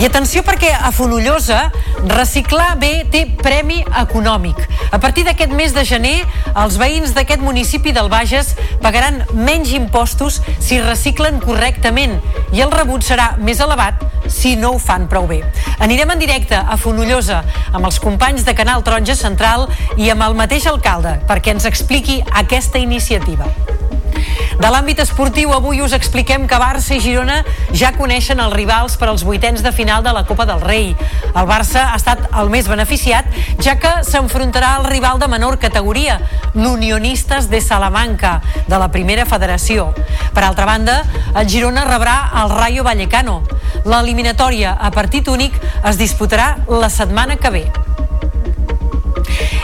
I 0.00 0.06
atenció 0.08 0.40
perquè 0.40 0.70
a 0.72 0.88
Fonollosa 0.96 1.66
Reciclar 2.08 2.78
bé 2.80 3.04
té 3.12 3.26
premi 3.42 3.82
econòmic. 4.00 4.56
A 4.90 4.98
partir 4.98 5.24
d'aquest 5.26 5.52
mes 5.52 5.74
de 5.76 5.82
gener, 5.84 6.22
els 6.56 6.78
veïns 6.80 7.12
d'aquest 7.12 7.42
municipi 7.44 7.92
del 7.92 8.08
Bages 8.08 8.54
pagaran 8.80 9.20
menys 9.36 9.74
impostos 9.76 10.40
si 10.58 10.80
reciclen 10.80 11.42
correctament 11.44 12.16
i 12.56 12.64
el 12.64 12.72
rebut 12.72 13.04
serà 13.04 13.34
més 13.38 13.60
elevat 13.60 14.00
si 14.30 14.54
no 14.56 14.72
ho 14.74 14.78
fan 14.80 15.08
prou 15.12 15.28
bé. 15.28 15.42
Anirem 15.78 16.14
en 16.14 16.22
directe 16.22 16.56
a 16.56 16.78
Fonollosa 16.80 17.42
amb 17.72 17.84
els 17.84 18.00
companys 18.00 18.46
de 18.48 18.56
Canal 18.56 18.84
Taronja 18.86 19.18
Central 19.18 19.68
i 19.98 20.08
amb 20.08 20.24
el 20.24 20.38
mateix 20.40 20.70
alcalde 20.72 21.18
perquè 21.28 21.52
ens 21.52 21.68
expliqui 21.68 22.22
aquesta 22.44 22.80
iniciativa. 22.80 23.50
De 24.60 24.68
l'àmbit 24.68 24.98
esportiu, 25.00 25.54
avui 25.56 25.78
us 25.80 25.94
expliquem 25.96 26.42
que 26.44 26.58
Barça 26.60 26.92
i 26.92 27.00
Girona 27.00 27.38
ja 27.72 27.94
coneixen 27.96 28.42
els 28.44 28.52
rivals 28.52 28.98
per 29.00 29.06
als 29.08 29.22
vuitens 29.24 29.62
de 29.64 29.72
final 29.72 30.04
de 30.04 30.12
la 30.12 30.26
Copa 30.28 30.44
del 30.44 30.60
Rei. 30.60 30.90
El 31.30 31.48
Barça 31.48 31.86
ha 31.86 31.96
estat 31.96 32.26
el 32.36 32.52
més 32.52 32.68
beneficiat, 32.68 33.24
ja 33.64 33.78
que 33.80 33.94
s'enfrontarà 34.04 34.74
al 34.76 34.84
rival 34.90 35.16
de 35.22 35.30
menor 35.32 35.56
categoria, 35.62 36.18
l'Unionistes 36.52 37.48
de 37.48 37.62
Salamanca, 37.64 38.42
de 38.68 38.76
la 38.76 38.90
primera 38.92 39.24
federació. 39.24 39.94
Per 40.36 40.44
altra 40.44 40.68
banda, 40.68 41.00
el 41.32 41.48
Girona 41.48 41.86
rebrà 41.88 42.18
el 42.42 42.52
Rayo 42.52 42.84
Vallecano. 42.84 43.40
L'eliminatòria 43.88 44.76
a 44.76 44.92
partit 44.92 45.32
únic 45.32 45.56
es 45.88 45.96
disputarà 45.96 46.58
la 46.68 46.92
setmana 46.92 47.40
que 47.40 47.56
ve. 47.56 47.64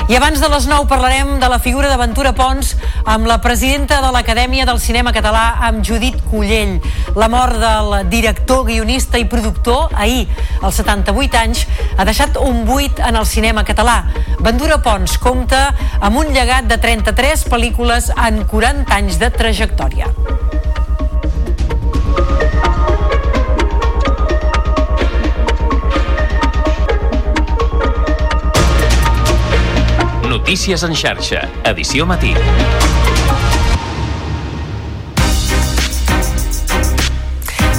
I 0.08 0.16
abans 0.16 0.38
de 0.38 0.48
les 0.48 0.66
9 0.70 0.86
parlarem 0.86 1.36
de 1.42 1.48
la 1.50 1.58
figura 1.58 1.88
d'Aventura 1.90 2.30
Pons 2.36 2.74
amb 3.04 3.26
la 3.26 3.40
presidenta 3.42 3.98
de 4.04 4.12
l'Acadèmia 4.14 4.66
del 4.68 4.78
Cinema 4.80 5.12
Català, 5.12 5.56
amb 5.68 5.82
Judit 5.86 6.20
Cullell. 6.30 6.76
La 7.18 7.28
mort 7.32 7.58
del 7.58 8.08
director, 8.10 8.64
guionista 8.68 9.18
i 9.18 9.26
productor, 9.26 9.90
ahir, 9.94 10.28
als 10.62 10.78
78 10.82 11.40
anys, 11.42 11.64
ha 11.96 12.06
deixat 12.06 12.38
un 12.38 12.64
buit 12.68 13.02
en 13.02 13.18
el 13.18 13.26
cinema 13.26 13.64
català. 13.64 14.04
Ventura 14.40 14.78
Pons 14.82 15.18
compta 15.18 15.68
amb 16.00 16.22
un 16.22 16.30
llegat 16.34 16.70
de 16.70 16.78
33 16.78 17.48
pel·lícules 17.50 18.12
en 18.14 18.44
40 18.46 18.94
anys 18.94 19.18
de 19.22 19.32
trajectòria. 19.34 20.12
Notícies 30.46 30.84
en 30.86 30.92
xarxa, 30.94 31.40
edició 31.66 32.04
matí. 32.06 32.28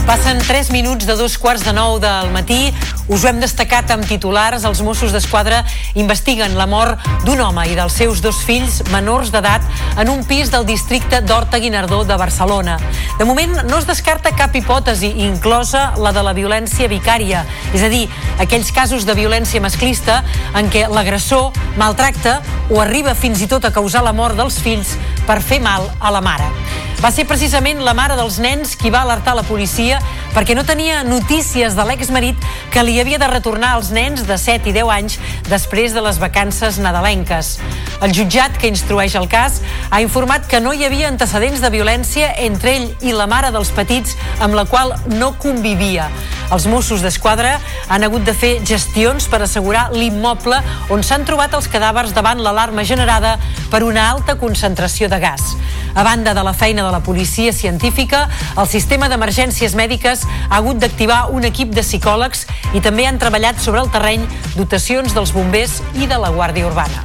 Passen 0.04 0.44
3 0.44 0.74
minuts 0.76 1.08
de 1.08 1.16
dos 1.16 1.38
quarts 1.40 1.64
de 1.64 1.72
nou 1.72 1.96
del 2.04 2.28
matí. 2.36 2.74
Us 3.08 3.24
ho 3.24 3.30
hem 3.30 3.38
destacat 3.40 3.88
amb 3.94 4.04
titulars. 4.04 4.66
Els 4.68 4.82
Mossos 4.84 5.14
d'Esquadra 5.16 5.62
investiguen 5.96 6.58
la 6.60 6.66
mort 6.68 7.00
d'un 7.24 7.40
home 7.40 7.64
i 7.72 7.76
dels 7.78 7.96
seus 7.96 8.20
dos 8.24 8.42
fills 8.44 8.82
menors 8.92 9.32
d'edat 9.32 9.64
en 10.02 10.12
un 10.12 10.26
pis 10.28 10.52
del 10.52 10.66
districte 10.68 11.22
d'Horta 11.24 11.62
Guinardó 11.64 12.02
de 12.04 12.18
Barcelona. 12.20 12.76
De 13.18 13.26
moment 13.26 13.62
no 13.70 13.80
es 13.80 13.88
descarta 13.88 14.36
cap 14.36 14.56
hipòtesi, 14.56 15.14
inclosa 15.24 15.94
la 16.04 16.12
de 16.12 16.26
la 16.26 16.36
violència 16.36 16.92
vicària, 16.92 17.46
és 17.72 17.86
a 17.86 17.90
dir, 17.90 18.04
aquells 18.44 18.74
casos 18.76 19.08
de 19.08 19.16
violència 19.16 19.64
masclista 19.64 20.20
en 20.54 20.68
què 20.74 20.84
l'agressor 20.92 21.56
maltracta 21.80 22.42
o 22.68 22.82
arriba 22.84 23.16
fins 23.16 23.40
i 23.42 23.48
tot 23.48 23.64
a 23.64 23.72
causar 23.72 24.04
la 24.04 24.14
mort 24.14 24.36
dels 24.36 24.60
fills 24.60 24.98
per 25.26 25.40
fer 25.40 25.62
mal 25.64 25.88
a 26.00 26.12
la 26.12 26.22
mare. 26.22 26.52
Va 26.98 27.12
ser 27.14 27.28
precisament 27.30 27.84
la 27.86 27.94
mare 27.94 28.16
dels 28.18 28.40
nens 28.42 28.74
qui 28.76 28.90
va 28.90 29.04
alertar 29.06 29.36
la 29.38 29.46
policia 29.46 30.00
perquè 30.34 30.56
no 30.58 30.64
tenia 30.66 31.04
notícies 31.06 31.76
de 31.78 31.86
l'exmarit 31.86 32.48
que 32.74 32.82
li 32.82 32.97
havia 33.02 33.20
de 33.22 33.28
retornar 33.28 33.76
als 33.76 33.92
nens 33.92 34.24
de 34.28 34.38
7 34.38 34.70
i 34.70 34.74
10 34.76 34.92
anys 34.94 35.18
després 35.50 35.94
de 35.94 36.02
les 36.02 36.20
vacances 36.20 36.80
nadalenques. 36.80 37.58
El 38.02 38.14
jutjat 38.14 38.58
que 38.62 38.70
instrueix 38.70 39.16
el 39.18 39.28
cas 39.32 39.62
ha 39.90 40.02
informat 40.04 40.46
que 40.48 40.62
no 40.62 40.74
hi 40.74 40.86
havia 40.86 41.10
antecedents 41.10 41.62
de 41.64 41.72
violència 41.74 42.34
entre 42.46 42.76
ell 42.76 42.90
i 43.02 43.16
la 43.16 43.28
mare 43.28 43.50
dels 43.56 43.72
petits 43.74 44.18
amb 44.40 44.58
la 44.58 44.68
qual 44.70 44.94
no 45.18 45.34
convivia. 45.42 46.10
Els 46.54 46.68
Mossos 46.72 47.02
d'Esquadra 47.04 47.58
han 47.92 48.06
hagut 48.08 48.24
de 48.24 48.34
fer 48.38 48.54
gestions 48.64 49.26
per 49.28 49.42
assegurar 49.44 49.90
l'immoble 49.92 50.62
on 50.94 51.04
s'han 51.04 51.26
trobat 51.28 51.58
els 51.58 51.68
cadàvers 51.68 52.14
davant 52.16 52.40
l'alarma 52.40 52.86
generada 52.88 53.36
per 53.72 53.84
una 53.84 54.06
alta 54.12 54.38
concentració 54.40 55.10
de 55.12 55.20
gas. 55.20 55.58
A 55.98 56.04
banda 56.06 56.34
de 56.38 56.44
la 56.46 56.54
feina 56.54 56.86
de 56.86 56.92
la 56.92 57.02
policia 57.02 57.52
científica, 57.52 58.28
el 58.56 58.68
sistema 58.70 59.10
d'emergències 59.10 59.76
mèdiques 59.76 60.24
ha 60.28 60.60
hagut 60.60 60.80
d'activar 60.80 61.32
un 61.34 61.44
equip 61.50 61.74
de 61.74 61.84
psicòlegs 61.84 62.46
i 62.78 62.84
també 62.88 63.04
han 63.04 63.20
treballat 63.20 63.60
sobre 63.60 63.82
el 63.84 63.92
terreny 63.92 64.24
dotacions 64.56 65.12
dels 65.12 65.34
bombers 65.36 65.82
i 66.00 66.08
de 66.08 66.16
la 66.16 66.32
Guàrdia 66.32 66.70
Urbana. 66.70 67.04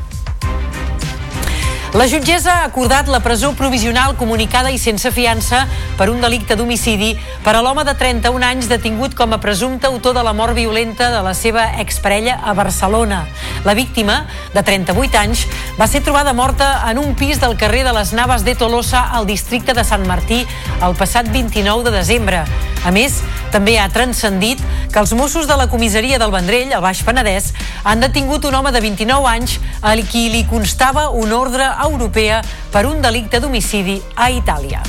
La 1.93 2.07
jutgessa 2.09 2.53
ha 2.61 2.69
acordat 2.69 3.09
la 3.11 3.19
presó 3.21 3.51
provisional 3.59 4.15
comunicada 4.17 4.71
i 4.73 4.79
sense 4.81 5.11
fiança 5.13 5.67
per 5.99 6.07
un 6.09 6.23
delicte 6.23 6.55
d'homicidi 6.57 7.11
per 7.45 7.57
a 7.59 7.61
l'home 7.67 7.83
de 7.85 7.93
31 7.99 8.47
anys 8.47 8.71
detingut 8.71 9.17
com 9.19 9.35
a 9.35 9.41
presumpte 9.43 9.91
autor 9.91 10.15
de 10.17 10.23
la 10.25 10.33
mort 10.33 10.55
violenta 10.57 11.11
de 11.13 11.21
la 11.27 11.35
seva 11.35 11.67
exparella 11.83 12.39
a 12.39 12.55
Barcelona. 12.55 13.27
La 13.67 13.75
víctima, 13.75 14.23
de 14.55 14.63
38 14.63 15.19
anys, 15.19 15.47
va 15.81 15.91
ser 15.91 16.01
trobada 16.07 16.33
morta 16.33 16.77
en 16.89 17.03
un 17.03 17.17
pis 17.19 17.43
del 17.43 17.59
carrer 17.59 17.83
de 17.85 17.93
les 17.93 18.15
Naves 18.15 18.47
de 18.47 18.55
Tolosa 18.55 19.03
al 19.03 19.27
districte 19.27 19.75
de 19.75 19.85
Sant 19.85 20.07
Martí 20.07 20.47
el 20.81 20.95
passat 20.95 21.29
29 21.35 21.91
de 21.91 21.99
desembre. 21.99 22.47
A 22.83 22.91
més, 22.91 23.21
també 23.55 23.77
ha 23.79 23.87
transcendit 23.93 24.63
que 24.91 24.99
els 24.99 25.13
Mossos 25.15 25.47
de 25.47 25.57
la 25.59 25.69
comissaria 25.71 26.19
del 26.19 26.33
Vendrell, 26.35 26.73
al 26.75 26.83
Baix 26.83 27.05
Penedès, 27.07 27.53
han 27.85 28.03
detingut 28.03 28.49
un 28.49 28.59
home 28.59 28.73
de 28.75 28.83
29 28.83 29.29
anys 29.31 29.61
a 29.83 29.95
qui 30.03 30.29
li 30.33 30.43
constava 30.51 31.11
un 31.11 31.33
ordre 31.33 31.71
europea 31.87 32.43
per 32.73 32.87
un 32.87 33.01
delicte 33.03 33.41
d'homicidi 33.41 34.01
a 34.17 34.31
Itàlia. 34.35 34.83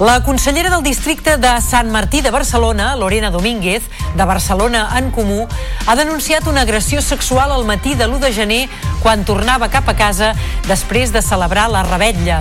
La 0.00 0.22
consellera 0.24 0.70
del 0.70 0.82
districte 0.82 1.36
de 1.36 1.50
Sant 1.60 1.90
Martí 1.92 2.22
de 2.22 2.30
Barcelona, 2.30 2.96
Lorena 2.96 3.30
Domínguez, 3.30 3.82
de 4.16 4.24
Barcelona 4.24 4.88
en 4.96 5.10
Comú, 5.10 5.46
ha 5.86 5.94
denunciat 5.94 6.46
una 6.48 6.62
agressió 6.62 7.02
sexual 7.02 7.52
al 7.52 7.66
matí 7.68 7.94
de 7.94 8.06
l'1 8.08 8.18
de 8.18 8.32
gener 8.32 8.62
quan 9.02 9.24
tornava 9.28 9.68
cap 9.68 9.88
a 9.88 9.94
casa 9.94 10.32
després 10.66 11.12
de 11.12 11.22
celebrar 11.22 11.68
la 11.70 11.82
rebetlla. 11.84 12.40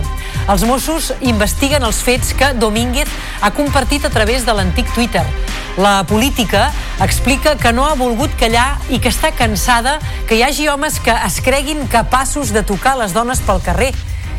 Els 0.49 0.63
Mossos 0.65 1.11
investiguen 1.21 1.83
els 1.83 2.01
fets 2.01 2.31
que 2.33 2.53
Domínguez 2.53 3.11
ha 3.41 3.51
compartit 3.51 4.05
a 4.05 4.13
través 4.13 4.45
de 4.45 4.55
l'antic 4.55 4.87
Twitter. 4.95 5.25
La 5.77 6.03
política 6.07 6.71
explica 6.99 7.57
que 7.57 7.73
no 7.73 7.85
ha 7.85 7.99
volgut 7.99 8.31
callar 8.39 8.79
i 8.89 8.99
que 8.99 9.11
està 9.11 9.35
cansada 9.35 9.99
que 10.27 10.39
hi 10.39 10.43
hagi 10.47 10.69
homes 10.71 10.99
que 10.99 11.13
es 11.13 11.41
creguin 11.43 11.85
capaços 11.87 12.55
de 12.55 12.63
tocar 12.63 12.97
les 12.97 13.13
dones 13.13 13.43
pel 13.43 13.61
carrer. 13.61 13.93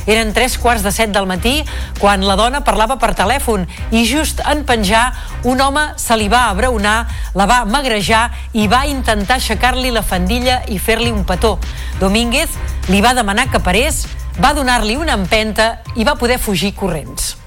Eren 0.06 0.32
tres 0.34 0.56
quarts 0.58 0.82
de 0.82 0.92
set 0.94 1.12
del 1.14 1.28
matí 1.30 1.60
quan 2.00 2.24
la 2.26 2.36
dona 2.38 2.62
parlava 2.66 2.98
per 3.02 3.12
telèfon 3.18 3.66
i 3.90 4.04
just 4.08 4.42
en 4.48 4.64
penjar 4.68 5.04
un 5.48 5.60
home 5.60 5.84
se 5.96 6.16
li 6.18 6.28
va 6.32 6.48
abraonar, 6.50 7.06
la 7.34 7.46
va 7.46 7.62
magrejar 7.64 8.24
i 8.52 8.66
va 8.68 8.84
intentar 8.86 9.38
aixecar-li 9.38 9.92
la 9.94 10.02
fandilla 10.02 10.62
i 10.68 10.78
fer-li 10.78 11.12
un 11.12 11.26
petó. 11.28 11.58
Domínguez 12.00 12.58
li 12.88 13.02
va 13.04 13.14
demanar 13.14 13.50
que 13.50 13.62
parés, 13.62 14.06
va 14.40 14.54
donar-li 14.56 14.96
una 14.96 15.18
empenta 15.20 15.78
i 15.96 16.04
va 16.08 16.18
poder 16.18 16.40
fugir 16.40 16.74
corrents. 16.74 17.41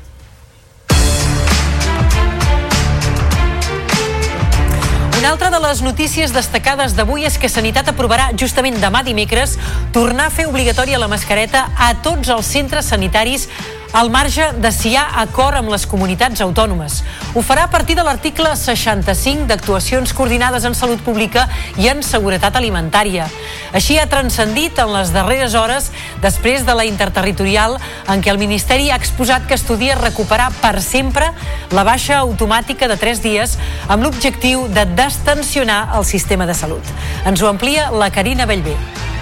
Una 5.26 5.32
altra 5.32 5.50
de 5.50 5.58
les 5.58 5.80
notícies 5.82 6.30
destacades 6.30 6.94
d'avui 6.94 7.24
és 7.26 7.40
que 7.42 7.50
Sanitat 7.50 7.88
aprovarà 7.90 8.28
justament 8.38 8.76
demà 8.78 9.00
dimecres 9.02 9.56
tornar 9.90 10.28
a 10.30 10.34
fer 10.36 10.46
obligatòria 10.46 11.00
la 11.02 11.08
mascareta 11.10 11.64
a 11.82 11.88
tots 12.06 12.30
els 12.30 12.46
centres 12.46 12.92
sanitaris 12.94 13.48
al 13.96 14.10
marge 14.10 14.52
de 14.60 14.72
si 14.76 14.90
hi 14.92 14.98
ha 15.00 15.06
acord 15.22 15.56
amb 15.56 15.72
les 15.72 15.86
comunitats 15.88 16.42
autònomes. 16.44 16.98
Ho 17.32 17.40
farà 17.40 17.64
a 17.64 17.72
partir 17.72 17.96
de 17.96 18.04
l'article 18.04 18.52
65 18.60 19.48
d'actuacions 19.48 20.12
coordinades 20.12 20.66
en 20.68 20.76
salut 20.76 21.00
pública 21.00 21.46
i 21.80 21.88
en 21.88 22.04
seguretat 22.04 22.60
alimentària. 22.60 23.30
Així 23.72 23.96
ha 23.96 24.10
transcendit 24.12 24.84
en 24.84 24.92
les 24.92 25.16
darreres 25.16 25.56
hores 25.56 25.88
després 26.20 26.68
de 26.68 26.76
la 26.76 26.84
interterritorial 26.90 27.80
en 28.12 28.20
què 28.20 28.36
el 28.36 28.42
Ministeri 28.44 28.92
ha 28.92 29.00
exposat 29.00 29.48
que 29.48 29.56
estudia 29.56 29.96
recuperar 29.96 30.52
per 30.60 30.82
sempre 30.84 31.32
la 31.72 31.88
baixa 31.88 32.20
automàtica 32.20 32.92
de 32.92 33.00
3 33.00 33.24
dies 33.24 33.56
amb 33.88 34.04
l'objectiu 34.04 34.68
de 34.76 34.84
destensionar 34.92 35.96
el 35.96 36.04
sistema 36.04 36.44
de 36.44 36.54
salut. 36.54 36.96
Ens 37.24 37.40
ho 37.40 37.48
amplia 37.48 37.94
la 37.96 38.12
Carina 38.12 38.44
Bellver. 38.44 39.15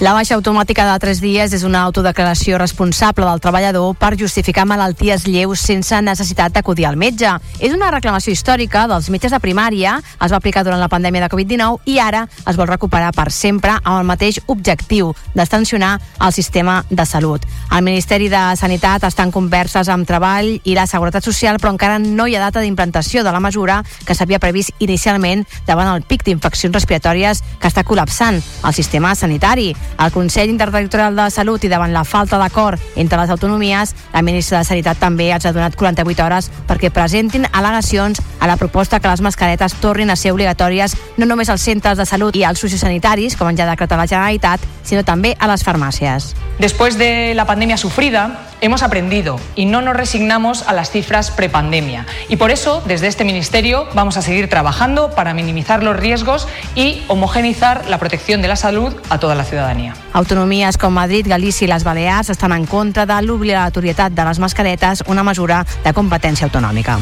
La 0.00 0.14
baixa 0.16 0.32
automàtica 0.32 0.86
de 0.88 0.94
3 0.96 1.18
dies 1.20 1.52
és 1.52 1.62
una 1.68 1.82
autodeclaració 1.84 2.56
responsable 2.56 3.26
del 3.28 3.40
treballador 3.44 3.90
per 4.00 4.14
justificar 4.16 4.64
malalties 4.64 5.26
lleus 5.28 5.60
sense 5.60 5.98
necessitat 6.00 6.54
d'acudir 6.54 6.86
al 6.88 6.96
metge. 6.96 7.34
És 7.60 7.74
una 7.76 7.90
reclamació 7.92 8.32
històrica 8.32 8.86
dels 8.88 9.10
metges 9.12 9.34
de 9.34 9.40
primària, 9.44 9.98
es 10.00 10.32
va 10.32 10.38
aplicar 10.38 10.62
durant 10.64 10.80
la 10.80 10.88
pandèmia 10.88 11.26
de 11.26 11.28
Covid-19 11.34 11.84
i 11.92 11.98
ara 12.00 12.22
es 12.48 12.56
vol 12.56 12.70
recuperar 12.70 13.10
per 13.12 13.26
sempre 13.28 13.74
amb 13.76 13.98
el 13.98 14.08
mateix 14.08 14.38
objectiu 14.46 15.10
d'extensionar 15.34 15.92
el 16.16 16.32
sistema 16.32 16.78
de 16.88 17.04
salut. 17.04 17.44
El 17.68 17.84
Ministeri 17.84 18.32
de 18.32 18.40
Sanitat 18.56 19.04
està 19.04 19.28
en 19.28 19.36
converses 19.36 19.92
amb 19.92 20.08
Treball 20.08 20.48
i 20.64 20.78
la 20.78 20.88
Seguretat 20.88 21.28
Social, 21.28 21.60
però 21.60 21.74
encara 21.76 22.00
no 22.00 22.24
hi 22.24 22.38
ha 22.38 22.46
data 22.46 22.64
d'implantació 22.64 23.20
de 23.20 23.36
la 23.36 23.44
mesura 23.44 23.82
que 24.08 24.16
s'havia 24.16 24.40
previst 24.40 24.72
inicialment 24.80 25.44
davant 25.68 25.92
el 25.92 26.08
pic 26.08 26.24
d'infeccions 26.24 26.80
respiratòries 26.80 27.44
que 27.60 27.68
està 27.68 27.84
col·lapsant 27.84 28.40
el 28.40 28.80
sistema 28.80 29.12
sanitari. 29.14 29.74
El 29.98 30.12
Consell 30.12 30.50
Interterritorial 30.50 31.16
de 31.16 31.30
Salut 31.30 31.64
i 31.64 31.70
davant 31.72 31.92
la 31.92 32.04
falta 32.04 32.38
d'acord 32.38 32.80
entre 32.96 33.18
les 33.20 33.30
autonomies, 33.30 33.94
la 34.12 34.22
ministra 34.22 34.58
de 34.58 34.68
Sanitat 34.68 35.00
també 35.00 35.30
els 35.32 35.46
ha 35.46 35.52
donat 35.52 35.76
48 35.76 36.24
hores 36.24 36.50
perquè 36.68 36.92
presentin 36.94 37.46
al·legacions 37.50 38.22
a 38.40 38.46
la 38.46 38.56
proposta 38.56 39.00
que 39.00 39.08
les 39.08 39.20
mascaretes 39.20 39.74
tornin 39.80 40.10
a 40.10 40.16
ser 40.16 40.32
obligatòries 40.32 40.96
no 41.16 41.26
només 41.26 41.50
als 41.50 41.64
centres 41.66 41.98
de 41.98 42.06
salut 42.06 42.36
i 42.36 42.44
als 42.44 42.60
sociosanitaris, 42.60 43.36
com 43.36 43.50
ja 43.56 43.66
ha 43.66 43.72
decretat 43.74 43.98
la 43.98 44.06
Generalitat, 44.06 44.60
sino 44.82 45.04
también 45.04 45.36
a 45.38 45.46
las 45.46 45.64
farmacias. 45.64 46.34
Después 46.58 46.98
de 46.98 47.34
la 47.34 47.46
pandemia 47.46 47.76
sufrida, 47.76 48.46
hemos 48.60 48.82
aprendido 48.82 49.40
y 49.54 49.64
no 49.64 49.80
nos 49.80 49.96
resignamos 49.96 50.66
a 50.68 50.72
las 50.72 50.90
cifras 50.90 51.30
prepandemia. 51.30 52.06
Y 52.28 52.36
por 52.36 52.50
eso, 52.50 52.82
desde 52.86 53.06
este 53.06 53.24
Ministerio, 53.24 53.86
vamos 53.94 54.16
a 54.16 54.22
seguir 54.22 54.48
trabajando 54.48 55.10
para 55.12 55.34
minimizar 55.34 55.82
los 55.82 55.96
riesgos 55.96 56.48
y 56.74 57.02
homogenizar 57.08 57.86
la 57.88 57.98
protección 57.98 58.42
de 58.42 58.48
la 58.48 58.56
salud 58.56 58.94
a 59.08 59.18
toda 59.18 59.34
la 59.34 59.44
ciudadanía. 59.44 59.79
Autonomies 60.12 60.78
com 60.80 60.92
Madrid, 60.94 61.28
Galícia 61.30 61.66
i 61.66 61.70
les 61.70 61.86
Balears 61.86 62.30
estan 62.34 62.52
en 62.56 62.66
contra 62.66 63.06
de 63.06 63.22
l'obligatorietat 63.22 64.12
de 64.12 64.28
les 64.28 64.42
mascaretes, 64.42 65.04
una 65.06 65.24
mesura 65.24 65.64
de 65.84 65.94
competència 65.96 66.48
autonòmica. 66.50 66.98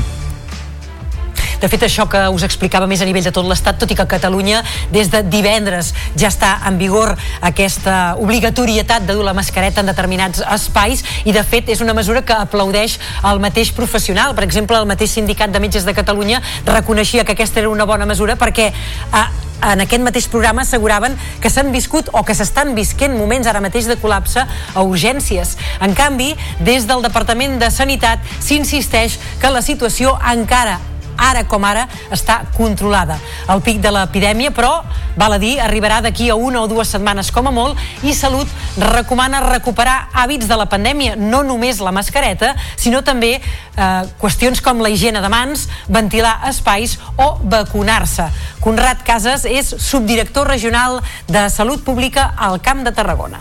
De 1.58 1.66
fet, 1.66 1.82
això 1.82 2.04
que 2.06 2.20
us 2.30 2.44
explicava 2.46 2.86
més 2.86 3.00
a 3.02 3.06
nivell 3.08 3.24
de 3.26 3.32
tot 3.34 3.46
l'Estat, 3.48 3.80
tot 3.80 3.90
i 3.90 3.96
que 3.98 4.04
a 4.04 4.10
Catalunya 4.10 4.60
des 4.94 5.10
de 5.10 5.24
divendres 5.26 5.90
ja 6.14 6.30
està 6.30 6.52
en 6.68 6.78
vigor 6.78 7.16
aquesta 7.42 8.14
obligatorietat 8.22 9.08
de 9.08 9.16
dur 9.18 9.26
la 9.26 9.34
mascareta 9.34 9.82
en 9.82 9.90
determinats 9.90 10.44
espais 10.54 11.02
i 11.26 11.34
de 11.34 11.42
fet 11.42 11.72
és 11.74 11.82
una 11.82 11.96
mesura 11.98 12.22
que 12.22 12.36
aplaudeix 12.36 13.00
el 13.26 13.42
mateix 13.42 13.72
professional. 13.74 14.36
Per 14.38 14.46
exemple, 14.46 14.78
el 14.78 14.86
mateix 14.86 15.18
sindicat 15.18 15.50
de 15.50 15.58
metges 15.58 15.88
de 15.88 15.96
Catalunya 15.98 16.42
reconeixia 16.68 17.26
que 17.26 17.34
aquesta 17.34 17.58
era 17.64 17.74
una 17.74 17.90
bona 17.90 18.06
mesura 18.06 18.38
perquè 18.38 18.70
eh, 18.70 19.26
en 19.62 19.82
aquest 19.84 20.04
mateix 20.04 20.28
programa 20.30 20.62
asseguraven 20.62 21.16
que 21.42 21.50
s'han 21.50 21.72
viscut 21.74 22.10
o 22.12 22.24
que 22.24 22.36
s'estan 22.36 22.74
visquent 22.78 23.16
moments 23.18 23.48
ara 23.50 23.62
mateix 23.64 23.88
de 23.90 23.98
col·lapse 24.00 24.44
a 24.44 24.84
urgències. 24.84 25.56
En 25.80 25.96
canvi, 25.98 26.34
des 26.60 26.86
del 26.86 27.02
Departament 27.02 27.58
de 27.62 27.70
Sanitat 27.74 28.22
s'insisteix 28.38 29.18
que 29.40 29.50
la 29.50 29.64
situació 29.64 30.16
encara 30.32 30.78
ara 31.18 31.44
com 31.50 31.64
ara 31.66 31.86
està 32.14 32.40
controlada. 32.56 33.18
El 33.50 33.60
pic 33.66 33.82
de 33.82 33.92
l'epidèmia, 33.92 34.52
però, 34.54 34.84
val 35.18 35.34
a 35.36 35.40
dir, 35.42 35.56
arribarà 35.60 36.00
d'aquí 36.04 36.30
a 36.30 36.36
una 36.38 36.62
o 36.62 36.68
dues 36.70 36.88
setmanes 36.94 37.32
com 37.34 37.50
a 37.50 37.54
molt 37.54 37.78
i 38.06 38.14
Salut 38.14 38.48
recomana 38.78 39.42
recuperar 39.44 40.08
hàbits 40.14 40.48
de 40.48 40.56
la 40.56 40.68
pandèmia, 40.70 41.16
no 41.16 41.42
només 41.42 41.82
la 41.82 41.92
mascareta, 41.92 42.54
sinó 42.76 43.02
també 43.02 43.36
eh, 43.38 44.02
qüestions 44.22 44.62
com 44.64 44.82
la 44.82 44.90
higiene 44.94 45.22
de 45.24 45.32
mans, 45.32 45.68
ventilar 45.88 46.38
espais 46.48 46.98
o 47.16 47.34
vacunar-se. 47.42 48.30
Conrad 48.64 49.04
Casas 49.06 49.44
és 49.48 49.74
subdirector 49.78 50.48
regional 50.48 51.00
de 51.28 51.48
Salut 51.50 51.84
Pública 51.84 52.32
al 52.36 52.60
Camp 52.62 52.84
de 52.86 52.92
Tarragona. 52.92 53.40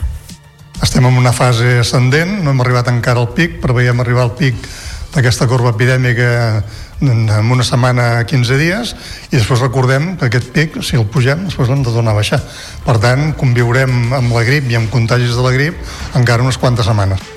Estem 0.82 1.06
en 1.10 1.18
una 1.18 1.34
fase 1.34 1.80
ascendent, 1.82 2.44
no 2.44 2.54
hem 2.54 2.60
arribat 2.62 2.92
encara 2.92 3.24
al 3.24 3.32
pic, 3.34 3.58
però 3.62 3.74
veiem 3.74 3.98
arribar 4.04 4.28
al 4.28 4.36
pic 4.38 4.60
d'aquesta 5.16 5.48
corba 5.50 5.72
epidèmica 5.74 6.62
en 7.02 7.52
una 7.54 7.66
setmana 7.68 8.26
15 8.26 8.58
dies 8.58 8.94
i 9.30 9.36
després 9.36 9.62
recordem 9.62 10.16
que 10.18 10.30
aquest 10.32 10.52
pic, 10.56 10.82
si 10.82 10.98
el 10.98 11.06
pugem, 11.06 11.46
després 11.48 11.70
l'hem 11.70 11.86
de 11.86 11.94
tornar 11.94 12.16
a 12.16 12.22
baixar. 12.22 12.42
Per 12.86 12.98
tant, 13.04 13.32
conviurem 13.38 14.14
amb 14.18 14.34
la 14.34 14.46
grip 14.48 14.70
i 14.72 14.80
amb 14.80 14.94
contagis 14.94 15.38
de 15.38 15.46
la 15.46 15.56
grip 15.56 15.78
encara 16.18 16.46
unes 16.46 16.58
quantes 16.58 16.90
setmanes. 16.90 17.37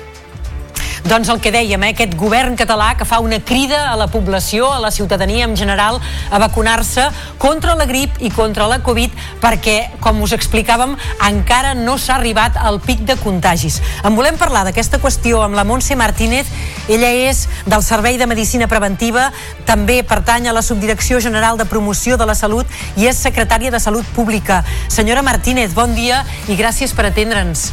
Doncs 1.01 1.31
el 1.33 1.39
que 1.41 1.49
dèiem, 1.49 1.81
eh, 1.81 1.91
aquest 1.95 2.13
govern 2.15 2.53
català 2.55 2.91
que 2.95 3.07
fa 3.09 3.19
una 3.19 3.39
crida 3.41 3.89
a 3.89 3.95
la 3.97 4.05
població, 4.07 4.71
a 4.71 4.79
la 4.79 4.91
ciutadania 4.91 5.45
en 5.45 5.57
general, 5.57 5.99
a 6.29 6.37
vacunar-se 6.37 7.07
contra 7.39 7.73
la 7.75 7.85
grip 7.85 8.11
i 8.19 8.29
contra 8.29 8.67
la 8.67 8.83
Covid, 8.83 9.09
perquè, 9.41 9.89
com 9.99 10.21
us 10.21 10.31
explicàvem, 10.31 10.95
encara 11.27 11.73
no 11.73 11.97
s'ha 11.97 12.15
arribat 12.15 12.55
al 12.55 12.79
pic 12.79 12.99
de 12.99 13.15
contagis. 13.17 13.81
En 14.03 14.15
volem 14.15 14.37
parlar 14.37 14.63
d'aquesta 14.63 14.99
qüestió 15.01 15.41
amb 15.41 15.57
la 15.57 15.65
Montse 15.65 15.95
Martínez. 15.95 16.45
Ella 16.87 17.09
és 17.09 17.47
del 17.65 17.81
Servei 17.81 18.17
de 18.17 18.27
Medicina 18.27 18.67
Preventiva, 18.67 19.31
també 19.65 20.03
pertany 20.03 20.47
a 20.47 20.53
la 20.53 20.61
Subdirecció 20.61 21.19
General 21.19 21.57
de 21.57 21.65
Promoció 21.65 22.15
de 22.15 22.27
la 22.29 22.35
Salut 22.35 22.67
i 22.95 23.07
és 23.07 23.17
secretària 23.17 23.71
de 23.71 23.79
Salut 23.79 24.05
Pública. 24.13 24.63
Senyora 24.87 25.25
Martínez, 25.25 25.73
bon 25.73 25.95
dia 25.95 26.25
i 26.47 26.55
gràcies 26.55 26.93
per 26.93 27.09
atendre'ns. 27.09 27.71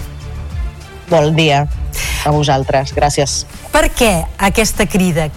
Bon 1.09 1.36
dia 1.36 1.66
a 2.24 2.31
vosaltres, 2.31 2.93
gràcies. 2.94 3.44
Per 3.73 3.89
què 3.94 4.12
aquesta 4.36 4.86
crida? 4.90 5.28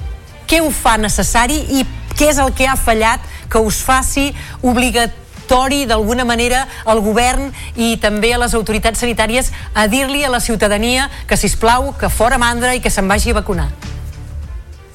Què 0.49 0.61
ho 0.61 0.72
fa 0.76 0.98
necessari 0.99 1.60
i 1.78 1.86
què 2.18 2.32
és 2.32 2.40
el 2.41 2.53
que 2.53 2.68
ha 2.68 2.76
fallat 2.76 3.23
que 3.52 3.60
us 3.60 3.82
faci 3.84 4.32
obligatori 4.61 5.86
d'alguna 5.88 6.26
manera 6.28 6.65
al 6.86 7.02
govern 7.03 7.52
i 7.76 7.95
també 8.02 8.34
a 8.34 8.40
les 8.41 8.56
autoritats 8.56 8.99
sanitàries 9.03 9.52
a 9.73 9.88
dir-li 9.91 10.23
a 10.23 10.32
la 10.32 10.40
ciutadania 10.40 11.10
que, 11.28 11.38
si 11.38 11.49
plau 11.60 11.94
que 11.99 12.10
fora 12.10 12.40
mandra 12.41 12.76
i 12.76 12.84
que 12.84 12.91
se'n 12.91 13.07
vagi 13.07 13.32
a 13.32 13.40
vacunar? 13.40 13.69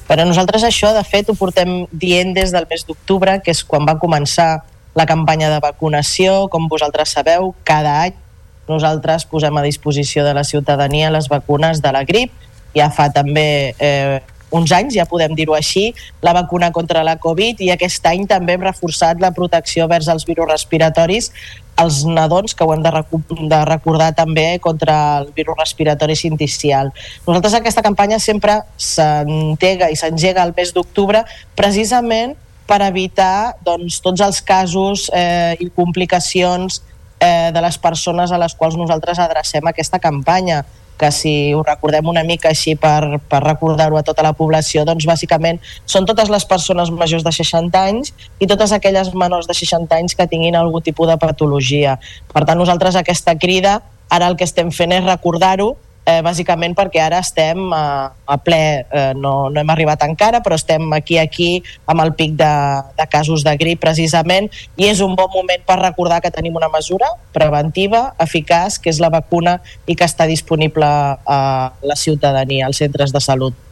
Per 0.07 0.15
a 0.21 0.25
nosaltres 0.25 0.63
això, 0.63 0.93
de 0.95 1.03
fet, 1.03 1.27
ho 1.27 1.35
portem 1.35 1.81
dient 1.91 2.31
des 2.33 2.53
del 2.55 2.67
mes 2.69 2.85
d'octubre, 2.87 3.41
que 3.43 3.51
és 3.51 3.63
quan 3.67 3.83
va 3.83 3.97
començar 3.99 4.63
la 4.95 5.05
campanya 5.05 5.49
de 5.51 5.59
vacunació. 5.59 6.47
Com 6.47 6.69
vosaltres 6.71 7.11
sabeu, 7.17 7.51
cada 7.67 7.97
any 8.05 8.15
nosaltres 8.67 9.25
posem 9.25 9.57
a 9.57 9.65
disposició 9.65 10.25
de 10.25 10.33
la 10.37 10.43
ciutadania 10.43 11.11
les 11.13 11.29
vacunes 11.31 11.81
de 11.81 11.91
la 11.91 12.03
grip. 12.07 12.31
Ja 12.75 12.89
fa 12.93 13.07
també 13.13 13.73
eh, 13.79 14.19
uns 14.51 14.71
anys, 14.71 14.95
ja 14.95 15.05
podem 15.07 15.35
dir-ho 15.35 15.55
així, 15.57 15.91
la 16.23 16.33
vacuna 16.35 16.71
contra 16.71 17.03
la 17.03 17.17
Covid 17.19 17.59
i 17.63 17.71
aquest 17.73 18.05
any 18.07 18.27
també 18.29 18.55
hem 18.55 18.63
reforçat 18.67 19.19
la 19.23 19.33
protecció 19.35 19.87
vers 19.91 20.07
els 20.11 20.27
virus 20.27 20.47
respiratoris 20.49 21.31
als 21.77 22.01
nadons, 22.09 22.55
que 22.57 22.65
ho 22.65 22.73
hem 22.73 22.81
de, 22.81 22.91
de 23.51 23.59
recordar 23.69 24.09
també 24.17 24.57
contra 24.63 25.19
el 25.19 25.29
virus 25.35 25.59
respiratori 25.59 26.15
sinticial. 26.17 26.89
Nosaltres 27.27 27.59
aquesta 27.59 27.83
campanya 27.85 28.17
sempre 28.23 28.61
s'entega 28.81 29.91
i 29.93 29.99
s'engega 29.99 30.41
al 30.41 30.55
mes 30.57 30.73
d'octubre 30.73 31.21
precisament 31.55 32.33
per 32.67 32.81
evitar 32.83 33.55
doncs, 33.63 34.01
tots 34.03 34.23
els 34.25 34.41
casos 34.43 35.07
eh, 35.13 35.55
i 35.63 35.69
complicacions 35.75 36.81
eh, 37.19 37.51
de 37.53 37.61
les 37.61 37.77
persones 37.77 38.31
a 38.31 38.41
les 38.41 38.55
quals 38.55 38.77
nosaltres 38.77 39.19
adrecem 39.19 39.65
aquesta 39.67 39.99
campanya 39.99 40.63
que 40.97 41.11
si 41.11 41.53
ho 41.53 41.61
recordem 41.61 42.09
una 42.09 42.23
mica 42.25 42.49
així 42.49 42.73
per, 42.75 43.21
per 43.29 43.39
recordar-ho 43.43 43.99
a 43.99 44.03
tota 44.03 44.25
la 44.25 44.33
població, 44.33 44.83
doncs 44.83 45.05
bàsicament 45.05 45.61
són 45.85 46.07
totes 46.09 46.31
les 46.33 46.45
persones 46.49 46.89
majors 46.89 47.23
de 47.23 47.31
60 47.31 47.77
anys 47.77 48.13
i 48.41 48.49
totes 48.49 48.73
aquelles 48.73 49.13
menors 49.13 49.47
de 49.47 49.53
60 49.53 49.93
anys 49.93 50.17
que 50.17 50.27
tinguin 50.27 50.57
algun 50.57 50.81
tipus 50.81 51.07
de 51.07 51.19
patologia. 51.21 51.99
Per 52.33 52.43
tant, 52.43 52.57
nosaltres 52.57 52.97
aquesta 52.97 53.37
crida, 53.37 53.79
ara 54.09 54.31
el 54.31 54.37
que 54.39 54.47
estem 54.47 54.73
fent 54.73 54.95
és 54.97 55.05
recordar-ho 55.05 55.75
eh, 56.07 56.21
bàsicament 56.23 56.75
perquè 56.77 57.01
ara 57.03 57.19
estem 57.23 57.59
a, 57.75 57.83
a 58.07 58.37
ple, 58.39 58.61
eh, 58.87 59.11
no, 59.19 59.49
no 59.51 59.61
hem 59.61 59.73
arribat 59.73 60.05
encara, 60.07 60.41
però 60.45 60.55
estem 60.55 60.87
aquí 60.95 61.19
aquí 61.19 61.49
amb 61.85 62.05
el 62.05 62.13
pic 62.17 62.37
de, 62.39 62.53
de 62.97 63.07
casos 63.11 63.43
de 63.43 63.53
grip 63.59 63.83
precisament 63.83 64.49
i 64.79 64.87
és 64.87 65.03
un 65.03 65.17
bon 65.19 65.29
moment 65.33 65.67
per 65.67 65.79
recordar 65.81 66.21
que 66.23 66.33
tenim 66.33 66.55
una 66.55 66.71
mesura 66.71 67.11
preventiva, 67.35 68.13
eficaç, 68.23 68.79
que 68.79 68.93
és 68.93 69.03
la 69.03 69.11
vacuna 69.13 69.59
i 69.85 69.95
que 69.95 70.07
està 70.07 70.29
disponible 70.29 70.87
a 70.87 71.39
la 71.83 71.99
ciutadania, 71.99 72.67
als 72.67 72.83
centres 72.83 73.13
de 73.13 73.23
salut. 73.23 73.66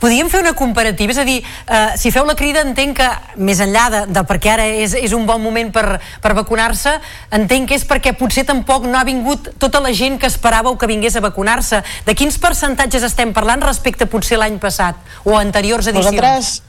Podríem 0.00 0.30
fer 0.32 0.40
una 0.40 0.54
comparativa? 0.56 1.12
És 1.12 1.18
a 1.20 1.26
dir, 1.28 1.42
eh, 1.44 1.96
si 2.00 2.10
feu 2.10 2.24
la 2.24 2.34
crida 2.34 2.62
entenc 2.64 2.96
que, 2.96 3.08
més 3.36 3.60
enllà 3.60 3.84
de, 3.92 4.00
de 4.08 4.22
perquè 4.24 4.54
ara 4.54 4.64
és, 4.64 4.94
és 4.96 5.12
un 5.12 5.26
bon 5.28 5.42
moment 5.42 5.68
per, 5.74 6.00
per 6.24 6.32
vacunar-se, 6.38 6.94
entenc 7.36 7.68
que 7.68 7.76
és 7.76 7.84
perquè 7.84 8.14
potser 8.16 8.46
tampoc 8.48 8.86
no 8.88 8.96
ha 8.98 9.04
vingut 9.04 9.52
tota 9.60 9.82
la 9.84 9.92
gent 9.92 10.16
que 10.20 10.30
esperàveu 10.30 10.78
que 10.80 10.88
vingués 10.88 11.18
a 11.20 11.24
vacunar-se. 11.24 11.82
De 12.06 12.16
quins 12.16 12.40
percentatges 12.40 13.04
estem 13.10 13.34
parlant 13.36 13.60
respecte 13.62 14.08
potser 14.08 14.40
l'any 14.40 14.56
passat 14.62 14.96
o 15.24 15.36
anteriors 15.36 15.90
edicions? 15.92 16.16
Nosaltres, 16.16 16.62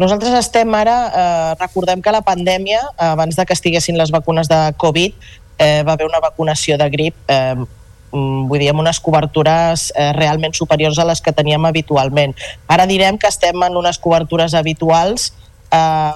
nosaltres 0.00 0.38
estem 0.40 0.72
ara, 0.74 0.96
eh, 1.12 1.52
recordem 1.60 2.00
que 2.00 2.14
la 2.14 2.22
pandèmia, 2.24 2.80
abans 2.96 3.36
de 3.36 3.44
que 3.44 3.52
estiguessin 3.52 4.00
les 4.00 4.10
vacunes 4.10 4.48
de 4.48 4.62
Covid, 4.80 5.12
eh, 5.60 5.82
va 5.84 5.92
haver 5.92 6.08
una 6.08 6.24
vacunació 6.24 6.78
de 6.80 6.88
grip 6.88 7.14
eh, 7.28 7.54
vull 8.12 8.58
dir, 8.58 8.70
amb 8.72 8.82
unes 8.82 9.00
cobertures 9.02 9.90
eh, 9.94 10.10
realment 10.16 10.54
superiors 10.56 10.98
a 10.98 11.06
les 11.08 11.22
que 11.22 11.34
teníem 11.36 11.64
habitualment. 11.68 12.34
Ara 12.68 12.86
direm 12.90 13.18
que 13.18 13.30
estem 13.30 13.62
en 13.66 13.76
unes 13.78 13.98
cobertures 14.02 14.54
habituals 14.58 15.30
eh, 15.70 16.12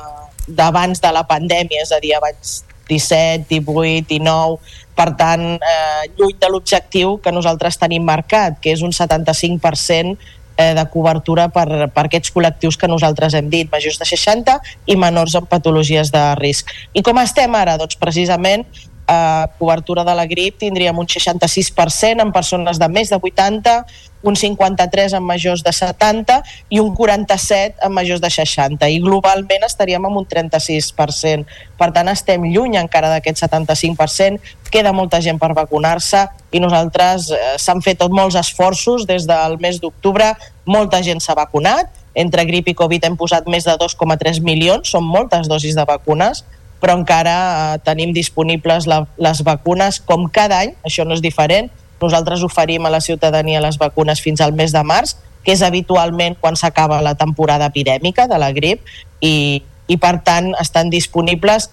d'abans 0.48 1.00
de 1.00 1.12
la 1.14 1.24
pandèmia, 1.28 1.84
és 1.84 1.92
a 1.94 2.00
dir, 2.02 2.14
abans 2.16 2.62
17, 2.88 3.46
18, 3.48 4.06
19, 4.10 4.58
per 4.94 5.10
tant, 5.18 5.42
eh, 5.56 6.06
lluny 6.18 6.36
de 6.38 6.50
l'objectiu 6.50 7.18
que 7.22 7.32
nosaltres 7.32 7.78
tenim 7.80 8.04
marcat, 8.04 8.58
que 8.60 8.74
és 8.74 8.82
un 8.82 8.92
75% 8.92 10.16
eh, 10.56 10.74
de 10.74 10.84
cobertura 10.90 11.48
per, 11.48 11.88
per 11.90 12.06
aquests 12.06 12.32
col·lectius 12.34 12.78
que 12.78 12.90
nosaltres 12.90 13.34
hem 13.34 13.48
dit, 13.50 13.70
majors 13.72 13.98
de 13.98 14.08
60 14.08 14.58
i 14.86 14.96
menors 14.96 15.34
amb 15.38 15.48
patologies 15.50 16.12
de 16.14 16.24
risc. 16.38 16.70
I 16.94 17.02
com 17.02 17.18
estem 17.22 17.54
ara? 17.58 17.78
Doncs 17.80 17.98
precisament 17.98 18.66
eh, 19.08 19.46
cobertura 19.58 20.04
de 20.04 20.14
la 20.14 20.26
grip 20.26 20.58
tindríem 20.58 20.98
un 20.98 21.06
66% 21.06 22.22
en 22.22 22.32
persones 22.32 22.78
de 22.78 22.88
més 22.88 23.10
de 23.10 23.18
80, 23.20 23.84
un 24.24 24.36
53 24.36 25.12
en 25.12 25.22
majors 25.22 25.62
de 25.62 25.72
70 25.72 26.40
i 26.70 26.80
un 26.80 26.94
47 26.96 27.84
en 27.84 27.92
majors 27.92 28.22
de 28.24 28.30
60 28.32 28.88
i 28.88 29.00
globalment 29.04 29.66
estaríem 29.66 30.04
amb 30.08 30.22
un 30.22 30.26
36%. 30.26 31.44
Per 31.78 31.90
tant, 31.92 32.08
estem 32.08 32.46
lluny 32.48 32.78
encara 32.80 33.12
d'aquest 33.12 33.44
75%, 33.44 34.40
queda 34.72 34.94
molta 34.96 35.20
gent 35.22 35.38
per 35.38 35.52
vacunar-se 35.54 36.24
i 36.50 36.62
nosaltres 36.62 37.28
eh, 37.30 37.54
s'han 37.60 37.84
fet 37.84 38.00
tot 38.00 38.14
molts 38.14 38.38
esforços 38.40 39.04
des 39.06 39.28
del 39.28 39.60
mes 39.60 39.78
d'octubre, 39.82 40.32
molta 40.64 41.02
gent 41.04 41.20
s'ha 41.20 41.36
vacunat, 41.36 41.92
entre 42.14 42.46
grip 42.46 42.70
i 42.70 42.76
Covid 42.78 43.04
hem 43.04 43.16
posat 43.18 43.46
més 43.50 43.66
de 43.66 43.74
2,3 43.78 44.40
milions, 44.42 44.88
són 44.88 45.04
moltes 45.04 45.50
dosis 45.50 45.74
de 45.76 45.84
vacunes, 45.86 46.44
però 46.84 46.98
encara 47.00 47.34
eh, 47.40 47.78
tenim 47.80 48.12
disponibles 48.12 48.84
la, 48.84 49.06
les 49.16 49.40
vacunes 49.40 50.02
com 50.04 50.28
cada 50.28 50.60
any, 50.60 50.74
això 50.84 51.08
no 51.08 51.16
és 51.16 51.24
diferent, 51.24 51.70
nosaltres 52.02 52.42
oferim 52.44 52.84
a 52.84 52.92
la 52.92 53.00
ciutadania 53.00 53.62
les 53.64 53.78
vacunes 53.80 54.20
fins 54.20 54.42
al 54.44 54.52
mes 54.52 54.74
de 54.74 54.82
març, 54.84 55.14
que 55.44 55.54
és 55.54 55.62
habitualment 55.64 56.36
quan 56.40 56.58
s'acaba 56.60 57.00
la 57.04 57.14
temporada 57.16 57.70
epidèmica 57.72 58.28
de 58.28 58.36
la 58.40 58.50
grip 58.52 58.84
i, 59.24 59.62
i 59.88 59.96
per 60.00 60.18
tant 60.24 60.52
estan 60.60 60.92
disponibles. 60.92 61.70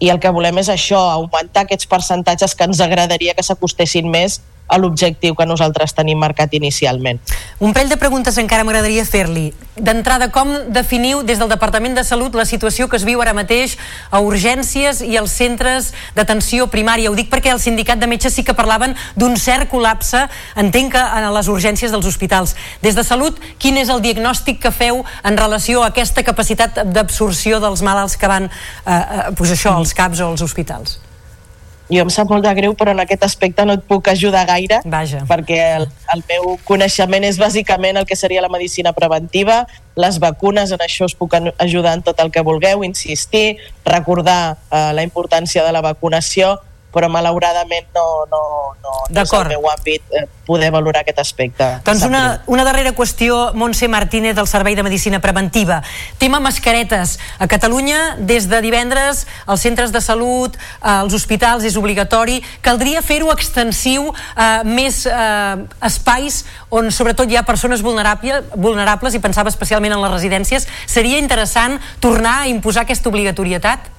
I 0.00 0.10
el 0.12 0.20
que 0.20 0.32
volem 0.32 0.60
és 0.60 0.68
això, 0.72 1.00
augmentar 1.12 1.64
aquests 1.64 1.88
percentatges 1.88 2.56
que 2.56 2.68
ens 2.68 2.80
agradaria 2.84 3.36
que 3.36 3.44
s'acostessin 3.44 4.08
més 4.12 4.40
a 4.66 4.78
l'objectiu 4.78 5.34
que 5.34 5.46
nosaltres 5.46 5.94
tenim 5.94 6.18
marcat 6.18 6.54
inicialment. 6.54 7.20
Un 7.58 7.72
parell 7.72 7.92
de 7.92 7.98
preguntes 8.00 8.38
encara 8.38 8.64
m'agradaria 8.64 9.04
fer-li. 9.06 9.52
D'entrada, 9.76 10.30
com 10.32 10.50
definiu 10.72 11.22
des 11.22 11.38
del 11.38 11.50
Departament 11.52 11.94
de 11.96 12.04
Salut 12.04 12.34
la 12.34 12.46
situació 12.48 12.88
que 12.88 12.96
es 12.96 13.04
viu 13.04 13.20
ara 13.20 13.34
mateix 13.36 13.76
a 14.10 14.22
urgències 14.24 15.02
i 15.04 15.16
als 15.20 15.36
centres 15.36 15.92
d'atenció 16.16 16.66
primària? 16.72 17.10
Ho 17.10 17.18
dic 17.18 17.30
perquè 17.32 17.52
el 17.52 17.60
sindicat 17.60 18.00
de 18.00 18.08
metges 18.10 18.34
sí 18.34 18.44
que 18.44 18.56
parlaven 18.56 18.96
d'un 19.16 19.36
cert 19.36 19.70
col·lapse, 19.70 20.26
entenc 20.56 20.96
que 20.96 21.02
a 21.02 21.30
les 21.30 21.48
urgències 21.52 21.92
dels 21.92 22.06
hospitals. 22.08 22.56
Des 22.82 22.96
de 22.96 23.04
Salut, 23.04 23.38
quin 23.58 23.76
és 23.76 23.92
el 23.92 24.02
diagnòstic 24.02 24.62
que 24.62 24.72
feu 24.72 25.04
en 25.22 25.36
relació 25.36 25.82
a 25.82 25.92
aquesta 25.92 26.24
capacitat 26.24 26.82
d'absorció 26.92 27.60
dels 27.60 27.84
malalts 27.84 28.16
que 28.16 28.30
van 28.30 28.48
eh, 28.48 28.92
eh, 28.92 29.26
pues 29.36 29.52
això, 29.52 29.76
als 29.76 29.94
CAPs 29.94 30.24
o 30.24 30.32
als 30.32 30.42
hospitals? 30.42 30.98
Jo 31.88 32.02
em 32.02 32.10
sap 32.10 32.30
molt 32.30 32.44
de 32.44 32.52
greu, 32.58 32.74
però 32.74 32.92
en 32.94 33.00
aquest 33.02 33.24
aspecte 33.26 33.64
no 33.66 33.76
et 33.78 33.84
puc 33.86 34.08
ajudar 34.10 34.44
gaire, 34.48 34.80
Vaja. 34.84 35.22
perquè 35.28 35.60
el, 35.76 35.86
el 36.14 36.24
meu 36.28 36.56
coneixement 36.66 37.24
és 37.24 37.38
bàsicament 37.38 38.00
el 38.00 38.06
que 38.06 38.18
seria 38.18 38.42
la 38.42 38.50
medicina 38.52 38.92
preventiva, 38.96 39.64
les 39.96 40.18
vacunes, 40.20 40.72
en 40.74 40.82
això 40.82 41.06
us 41.06 41.14
puc 41.16 41.36
ajudar 41.38 41.94
en 41.96 42.02
tot 42.06 42.18
el 42.20 42.32
que 42.34 42.44
vulgueu, 42.44 42.84
insistir, 42.84 43.58
recordar 43.84 44.56
eh, 44.70 44.90
la 44.98 45.06
importància 45.06 45.64
de 45.64 45.72
la 45.72 45.84
vacunació, 45.84 46.56
però 46.96 47.10
malauradament 47.12 47.90
no, 47.92 48.24
no, 48.30 48.42
no, 48.80 48.92
no 49.12 49.22
és 49.22 49.32
el 49.36 49.50
meu 49.50 49.66
àmbit 49.68 50.16
eh, 50.16 50.24
poder 50.48 50.70
valorar 50.72 51.02
aquest 51.02 51.18
aspecte. 51.20 51.66
Doncs 51.84 52.06
una, 52.06 52.22
una 52.48 52.64
darrera 52.64 52.94
qüestió, 52.96 53.50
Montse 53.58 53.88
Martínez, 53.92 54.32
del 54.38 54.48
Servei 54.48 54.78
de 54.78 54.84
Medicina 54.86 55.20
Preventiva. 55.20 55.82
Tema 56.16 56.40
mascaretes. 56.40 57.18
A 57.38 57.48
Catalunya, 57.50 58.16
des 58.16 58.46
de 58.48 58.62
divendres, 58.64 59.26
als 59.44 59.66
centres 59.66 59.92
de 59.92 60.00
salut, 60.00 60.56
als 60.80 61.12
hospitals, 61.18 61.66
és 61.68 61.76
obligatori. 61.76 62.38
Caldria 62.64 63.02
fer-ho 63.04 63.28
extensiu 63.34 64.08
a 64.32 64.62
més 64.64 65.02
eh, 65.10 65.66
espais 65.84 66.44
on 66.70 66.88
sobretot 66.94 67.28
hi 67.28 67.36
ha 67.36 67.44
persones 67.44 67.84
vulnerables, 67.84 68.48
vulnerables 68.54 69.18
i 69.18 69.20
pensava 69.20 69.52
especialment 69.52 69.98
en 69.98 70.00
les 70.06 70.16
residències. 70.16 70.70
Seria 70.88 71.20
interessant 71.20 71.76
tornar 72.00 72.38
a 72.46 72.48
imposar 72.48 72.86
aquesta 72.86 73.12
obligatorietat? 73.12 73.92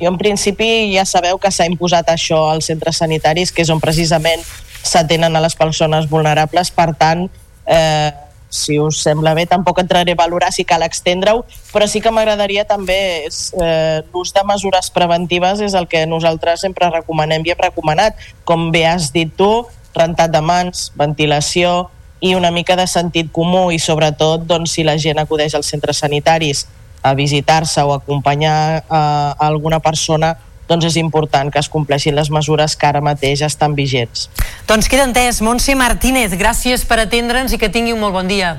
Jo, 0.00 0.10
en 0.10 0.18
principi, 0.20 0.92
ja 0.92 1.06
sabeu 1.08 1.38
que 1.40 1.50
s'ha 1.50 1.66
imposat 1.70 2.10
això 2.12 2.42
als 2.50 2.68
centres 2.68 3.00
sanitaris, 3.00 3.52
que 3.52 3.64
és 3.64 3.72
on 3.72 3.80
precisament 3.80 4.44
s'atenen 4.84 5.34
a 5.36 5.42
les 5.42 5.56
persones 5.56 6.08
vulnerables. 6.10 6.70
Per 6.70 6.92
tant, 6.98 7.26
eh, 7.64 8.12
si 8.48 8.78
us 8.78 9.00
sembla 9.02 9.34
bé, 9.34 9.46
tampoc 9.46 9.80
entraré 9.80 10.12
a 10.12 10.20
valorar 10.20 10.52
si 10.52 10.64
cal 10.64 10.84
extendre-ho, 10.86 11.44
però 11.72 11.88
sí 11.88 12.00
que 12.00 12.12
m'agradaria 12.12 12.64
també 12.64 13.26
eh, 13.26 14.02
l'ús 14.12 14.32
de 14.32 14.44
mesures 14.46 14.90
preventives 14.90 15.60
és 15.60 15.74
el 15.74 15.88
que 15.88 16.06
nosaltres 16.06 16.60
sempre 16.60 16.90
recomanem 16.92 17.44
i 17.44 17.52
hem 17.52 17.64
recomanat. 17.64 18.16
Com 18.44 18.70
bé 18.70 18.86
has 18.86 19.10
dit 19.12 19.32
tu, 19.36 19.66
rentat 19.96 20.30
de 20.30 20.40
mans, 20.44 20.90
ventilació 20.94 21.88
i 22.20 22.34
una 22.36 22.50
mica 22.50 22.76
de 22.76 22.86
sentit 22.88 23.32
comú 23.32 23.70
i 23.72 23.78
sobretot 23.80 24.46
doncs, 24.48 24.76
si 24.76 24.84
la 24.84 24.96
gent 25.00 25.18
acudeix 25.20 25.54
als 25.56 25.68
centres 25.72 26.00
sanitaris 26.04 26.66
a 27.06 27.14
visitar-se 27.14 27.82
o 27.86 27.94
acompanyar 27.94 28.82
a, 28.88 29.00
a 29.38 29.46
alguna 29.46 29.78
persona 29.80 30.34
doncs 30.66 30.88
és 30.88 30.96
important 30.98 31.52
que 31.52 31.60
es 31.62 31.68
compleixin 31.70 32.16
les 32.18 32.30
mesures 32.34 32.74
que 32.74 32.88
ara 32.88 33.02
mateix 33.04 33.44
estan 33.46 33.76
vigents. 33.78 34.26
Doncs 34.66 34.90
queda 34.90 35.06
entès. 35.06 35.38
Montse 35.38 35.76
Martínez, 35.78 36.34
gràcies 36.34 36.82
per 36.88 36.98
atendre'ns 37.04 37.54
i 37.54 37.60
que 37.62 37.70
tingui 37.70 37.94
un 37.94 38.02
molt 38.02 38.16
bon 38.18 38.26
dia. 38.26 38.56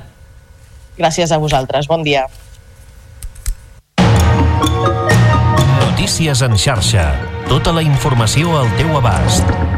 Gràcies 0.98 1.32
a 1.36 1.38
vosaltres. 1.38 1.90
Bon 1.92 2.04
dia. 2.08 2.26
Notícies 5.84 6.42
en 6.42 6.56
xarxa. 6.56 7.10
Tota 7.52 7.76
la 7.76 7.84
informació 7.84 8.56
al 8.56 8.72
teu 8.80 8.96
abast. 8.98 9.77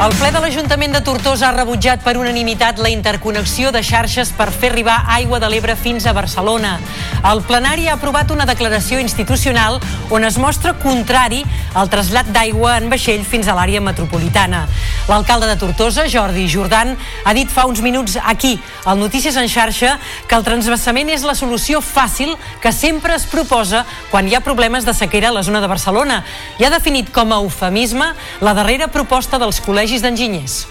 El 0.00 0.14
ple 0.16 0.30
de 0.32 0.40
l'Ajuntament 0.40 0.94
de 0.96 1.00
Tortosa 1.04 1.50
ha 1.50 1.52
rebutjat 1.52 2.00
per 2.00 2.14
unanimitat 2.16 2.78
la 2.80 2.88
interconnexió 2.88 3.68
de 3.68 3.82
xarxes 3.84 4.30
per 4.32 4.46
fer 4.48 4.70
arribar 4.70 4.94
aigua 5.12 5.36
de 5.42 5.50
l'Ebre 5.52 5.74
fins 5.76 6.06
a 6.08 6.14
Barcelona. 6.16 6.78
El 7.28 7.42
plenari 7.44 7.84
ha 7.90 7.98
aprovat 7.98 8.30
una 8.32 8.46
declaració 8.48 8.96
institucional 8.96 9.76
on 10.08 10.24
es 10.24 10.38
mostra 10.40 10.72
contrari 10.80 11.42
al 11.76 11.90
trasllat 11.92 12.30
d'aigua 12.32 12.78
en 12.80 12.88
vaixell 12.88 13.26
fins 13.28 13.44
a 13.44 13.56
l'àrea 13.58 13.82
metropolitana. 13.84 14.62
L'alcalde 15.10 15.50
de 15.50 15.58
Tortosa, 15.60 16.06
Jordi 16.08 16.46
Jordan, 16.48 16.94
ha 16.96 17.36
dit 17.36 17.52
fa 17.52 17.66
uns 17.68 17.84
minuts 17.84 18.16
aquí, 18.24 18.54
al 18.88 18.96
Notícies 18.98 19.36
en 19.36 19.52
xarxa, 19.52 19.98
que 20.26 20.38
el 20.38 20.48
transvasament 20.48 21.12
és 21.12 21.28
la 21.28 21.36
solució 21.36 21.82
fàcil 21.84 22.32
que 22.64 22.72
sempre 22.72 23.18
es 23.20 23.28
proposa 23.28 23.84
quan 24.08 24.24
hi 24.24 24.34
ha 24.34 24.40
problemes 24.40 24.88
de 24.88 24.96
sequera 24.96 25.28
a 25.28 25.36
la 25.36 25.44
zona 25.44 25.60
de 25.60 25.68
Barcelona 25.68 26.22
i 26.56 26.64
ha 26.64 26.72
definit 26.72 27.12
com 27.12 27.36
a 27.36 27.42
eufemisme 27.44 28.14
la 28.40 28.56
darrera 28.56 28.88
proposta 28.88 29.36
dels 29.36 29.60
col·legis 29.60 29.89
col·legis 29.90 30.04
d'enginyers? 30.06 30.66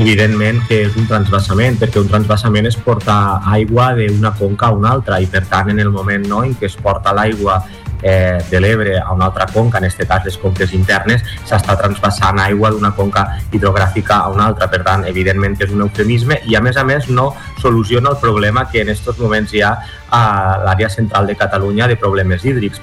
evidentment 0.00 0.62
que 0.68 0.76
és 0.86 0.94
un 0.96 1.04
transvasament, 1.04 1.74
perquè 1.76 2.00
un 2.00 2.06
transvasament 2.08 2.64
és 2.70 2.76
portar 2.80 3.42
aigua 3.52 3.90
d'una 3.98 4.30
conca 4.38 4.70
a 4.70 4.72
una 4.72 4.92
altra 4.94 5.18
i 5.20 5.26
per 5.28 5.42
tant 5.50 5.68
en 5.68 5.80
el 5.82 5.90
moment 5.92 6.24
no, 6.30 6.38
en 6.46 6.54
què 6.56 6.70
es 6.70 6.76
porta 6.80 7.12
l'aigua 7.12 7.58
eh, 8.00 8.38
de 8.48 8.60
l'Ebre 8.62 8.94
a 9.00 9.10
una 9.12 9.26
altra 9.26 9.44
conca, 9.52 9.76
en 9.76 9.88
aquest 9.90 10.06
cas 10.08 10.24
les 10.24 10.38
conques 10.40 10.72
internes, 10.78 11.26
s'està 11.44 11.76
transvasant 11.76 12.40
aigua 12.40 12.70
d'una 12.70 12.94
conca 12.96 13.26
hidrogràfica 13.52 14.22
a 14.22 14.30
una 14.32 14.46
altra. 14.46 14.70
Per 14.72 14.80
tant, 14.86 15.04
evidentment 15.10 15.58
que 15.58 15.66
és 15.68 15.74
un 15.74 15.84
eufemisme 15.84 16.38
i 16.46 16.56
a 16.56 16.62
més 16.64 16.80
a 16.80 16.86
més 16.86 17.10
no 17.10 17.34
soluciona 17.60 18.14
el 18.14 18.22
problema 18.22 18.64
que 18.70 18.86
en 18.86 18.94
aquests 18.94 19.20
moments 19.20 19.52
hi 19.52 19.66
ha 19.66 19.74
a 20.08 20.24
l'àrea 20.64 20.88
central 20.88 21.28
de 21.28 21.36
Catalunya 21.36 21.90
de 21.90 22.00
problemes 22.00 22.46
hídrics. 22.46 22.80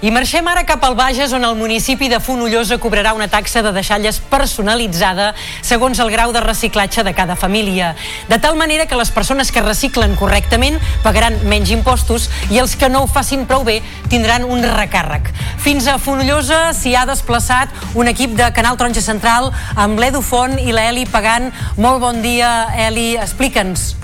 I 0.00 0.12
marxem 0.14 0.46
ara 0.46 0.62
cap 0.62 0.84
al 0.86 0.94
Bages, 0.94 1.32
on 1.34 1.42
el 1.42 1.56
municipi 1.58 2.06
de 2.06 2.20
Fonollosa 2.22 2.76
cobrarà 2.78 3.16
una 3.16 3.26
taxa 3.26 3.64
de 3.66 3.72
deixalles 3.74 4.20
personalitzada 4.30 5.32
segons 5.66 5.98
el 5.98 6.12
grau 6.14 6.30
de 6.30 6.38
reciclatge 6.44 7.02
de 7.02 7.14
cada 7.18 7.34
família. 7.34 7.96
De 8.30 8.38
tal 8.38 8.54
manera 8.54 8.86
que 8.86 8.94
les 8.94 9.10
persones 9.10 9.50
que 9.50 9.64
reciclen 9.64 10.14
correctament 10.14 10.78
pagaran 11.02 11.40
menys 11.50 11.74
impostos 11.74 12.30
i 12.54 12.62
els 12.62 12.78
que 12.78 12.86
no 12.86 13.02
ho 13.02 13.10
facin 13.10 13.42
prou 13.50 13.66
bé 13.66 13.80
tindran 14.06 14.46
un 14.46 14.62
recàrrec. 14.62 15.32
Fins 15.58 15.90
a 15.90 15.98
Fonollosa 15.98 16.68
s'hi 16.78 16.94
ha 16.94 17.02
desplaçat 17.10 17.74
un 17.98 18.06
equip 18.06 18.38
de 18.38 18.52
Canal 18.54 18.78
Taronja 18.78 19.02
Central 19.02 19.50
amb 19.74 19.98
l'Edu 19.98 20.22
Font 20.22 20.60
i 20.62 20.70
l'Eli 20.70 21.08
Pagant. 21.10 21.50
Molt 21.74 21.98
bon 22.06 22.22
dia, 22.22 22.68
Eli. 22.86 23.16
Explica'ns. 23.18 23.97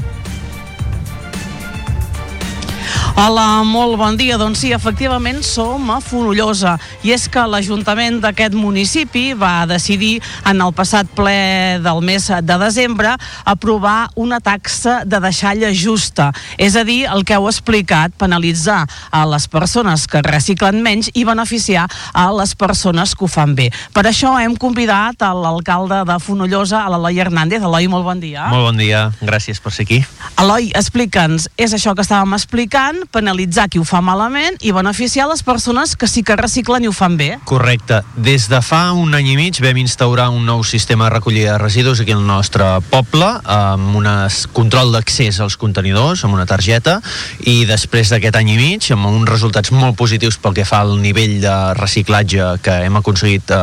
Hola, 3.14 3.62
molt 3.62 3.94
bon 3.94 4.16
dia. 4.18 4.34
Doncs 4.34 4.58
sí, 4.64 4.72
efectivament 4.74 5.38
som 5.46 5.86
a 5.94 6.00
Fonollosa 6.02 6.72
i 7.06 7.12
és 7.14 7.28
que 7.30 7.44
l'Ajuntament 7.46 8.16
d'aquest 8.18 8.56
municipi 8.58 9.36
va 9.38 9.68
decidir 9.70 10.16
en 10.50 10.58
el 10.58 10.72
passat 10.74 11.06
ple 11.14 11.78
del 11.84 12.02
mes 12.02 12.26
de 12.26 12.56
desembre 12.58 13.12
aprovar 13.46 14.08
una 14.18 14.40
taxa 14.42 15.04
de 15.06 15.20
deixalla 15.22 15.70
justa. 15.70 16.32
És 16.58 16.74
a 16.74 16.82
dir, 16.82 17.04
el 17.06 17.22
que 17.22 17.36
heu 17.38 17.46
explicat, 17.46 18.10
penalitzar 18.18 18.80
a 19.14 19.22
les 19.30 19.46
persones 19.46 20.08
que 20.10 20.24
reciclen 20.26 20.82
menys 20.82 21.12
i 21.14 21.22
beneficiar 21.22 21.86
a 22.10 22.26
les 22.34 22.56
persones 22.58 23.14
que 23.14 23.28
ho 23.28 23.30
fan 23.30 23.54
bé. 23.54 23.68
Per 23.94 24.02
això 24.10 24.34
hem 24.42 24.58
convidat 24.58 25.22
a 25.22 25.30
l'alcalde 25.38 26.02
de 26.10 26.18
Fonollosa, 26.18 26.82
a 26.82 26.90
l'Eloi 26.90 27.22
Hernández. 27.22 27.62
Eloi, 27.62 27.86
molt 27.86 28.10
bon 28.10 28.18
dia. 28.18 28.50
Molt 28.50 28.72
bon 28.72 28.82
dia, 28.82 29.06
gràcies 29.22 29.62
per 29.62 29.70
ser 29.70 29.86
aquí. 29.86 30.02
Eloi, 30.42 30.72
explica'ns, 30.74 31.46
és 31.54 31.78
això 31.78 31.94
que 31.94 32.02
estàvem 32.02 32.34
explicant, 32.34 33.03
penalitzar 33.10 33.68
qui 33.70 33.80
ho 33.80 33.84
fa 33.84 34.00
malament 34.04 34.56
i 34.62 34.72
beneficiar 34.74 35.26
les 35.30 35.42
persones 35.42 35.94
que 35.96 36.08
sí 36.10 36.22
que 36.22 36.36
reciclen 36.36 36.84
i 36.84 36.90
ho 36.90 36.94
fan 36.94 37.16
bé. 37.20 37.30
Correcte. 37.44 38.02
Des 38.16 38.48
de 38.50 38.60
fa 38.64 38.92
un 38.92 39.14
any 39.14 39.32
i 39.32 39.36
mig 39.38 39.60
vam 39.62 39.78
instaurar 39.80 40.30
un 40.34 40.44
nou 40.46 40.64
sistema 40.64 41.08
de 41.08 41.16
recollida 41.16 41.52
de 41.52 41.58
residus 41.62 42.00
aquí 42.00 42.12
al 42.12 42.24
nostre 42.26 42.66
poble 42.90 43.28
amb 43.44 43.96
un 43.96 44.08
control 44.52 44.92
d'accés 44.92 45.40
als 45.40 45.56
contenidors, 45.56 46.24
amb 46.24 46.34
una 46.34 46.46
targeta, 46.46 47.00
i 47.40 47.64
després 47.68 48.10
d'aquest 48.12 48.36
any 48.36 48.54
i 48.54 48.56
mig, 48.58 48.90
amb 48.92 49.08
uns 49.08 49.28
resultats 49.30 49.72
molt 49.72 49.96
positius 49.96 50.38
pel 50.38 50.54
que 50.56 50.66
fa 50.68 50.82
al 50.84 50.96
nivell 51.00 51.40
de 51.42 51.54
reciclatge 51.78 52.54
que 52.64 52.80
hem 52.86 52.98
aconseguit 53.00 53.50
eh, 53.54 53.62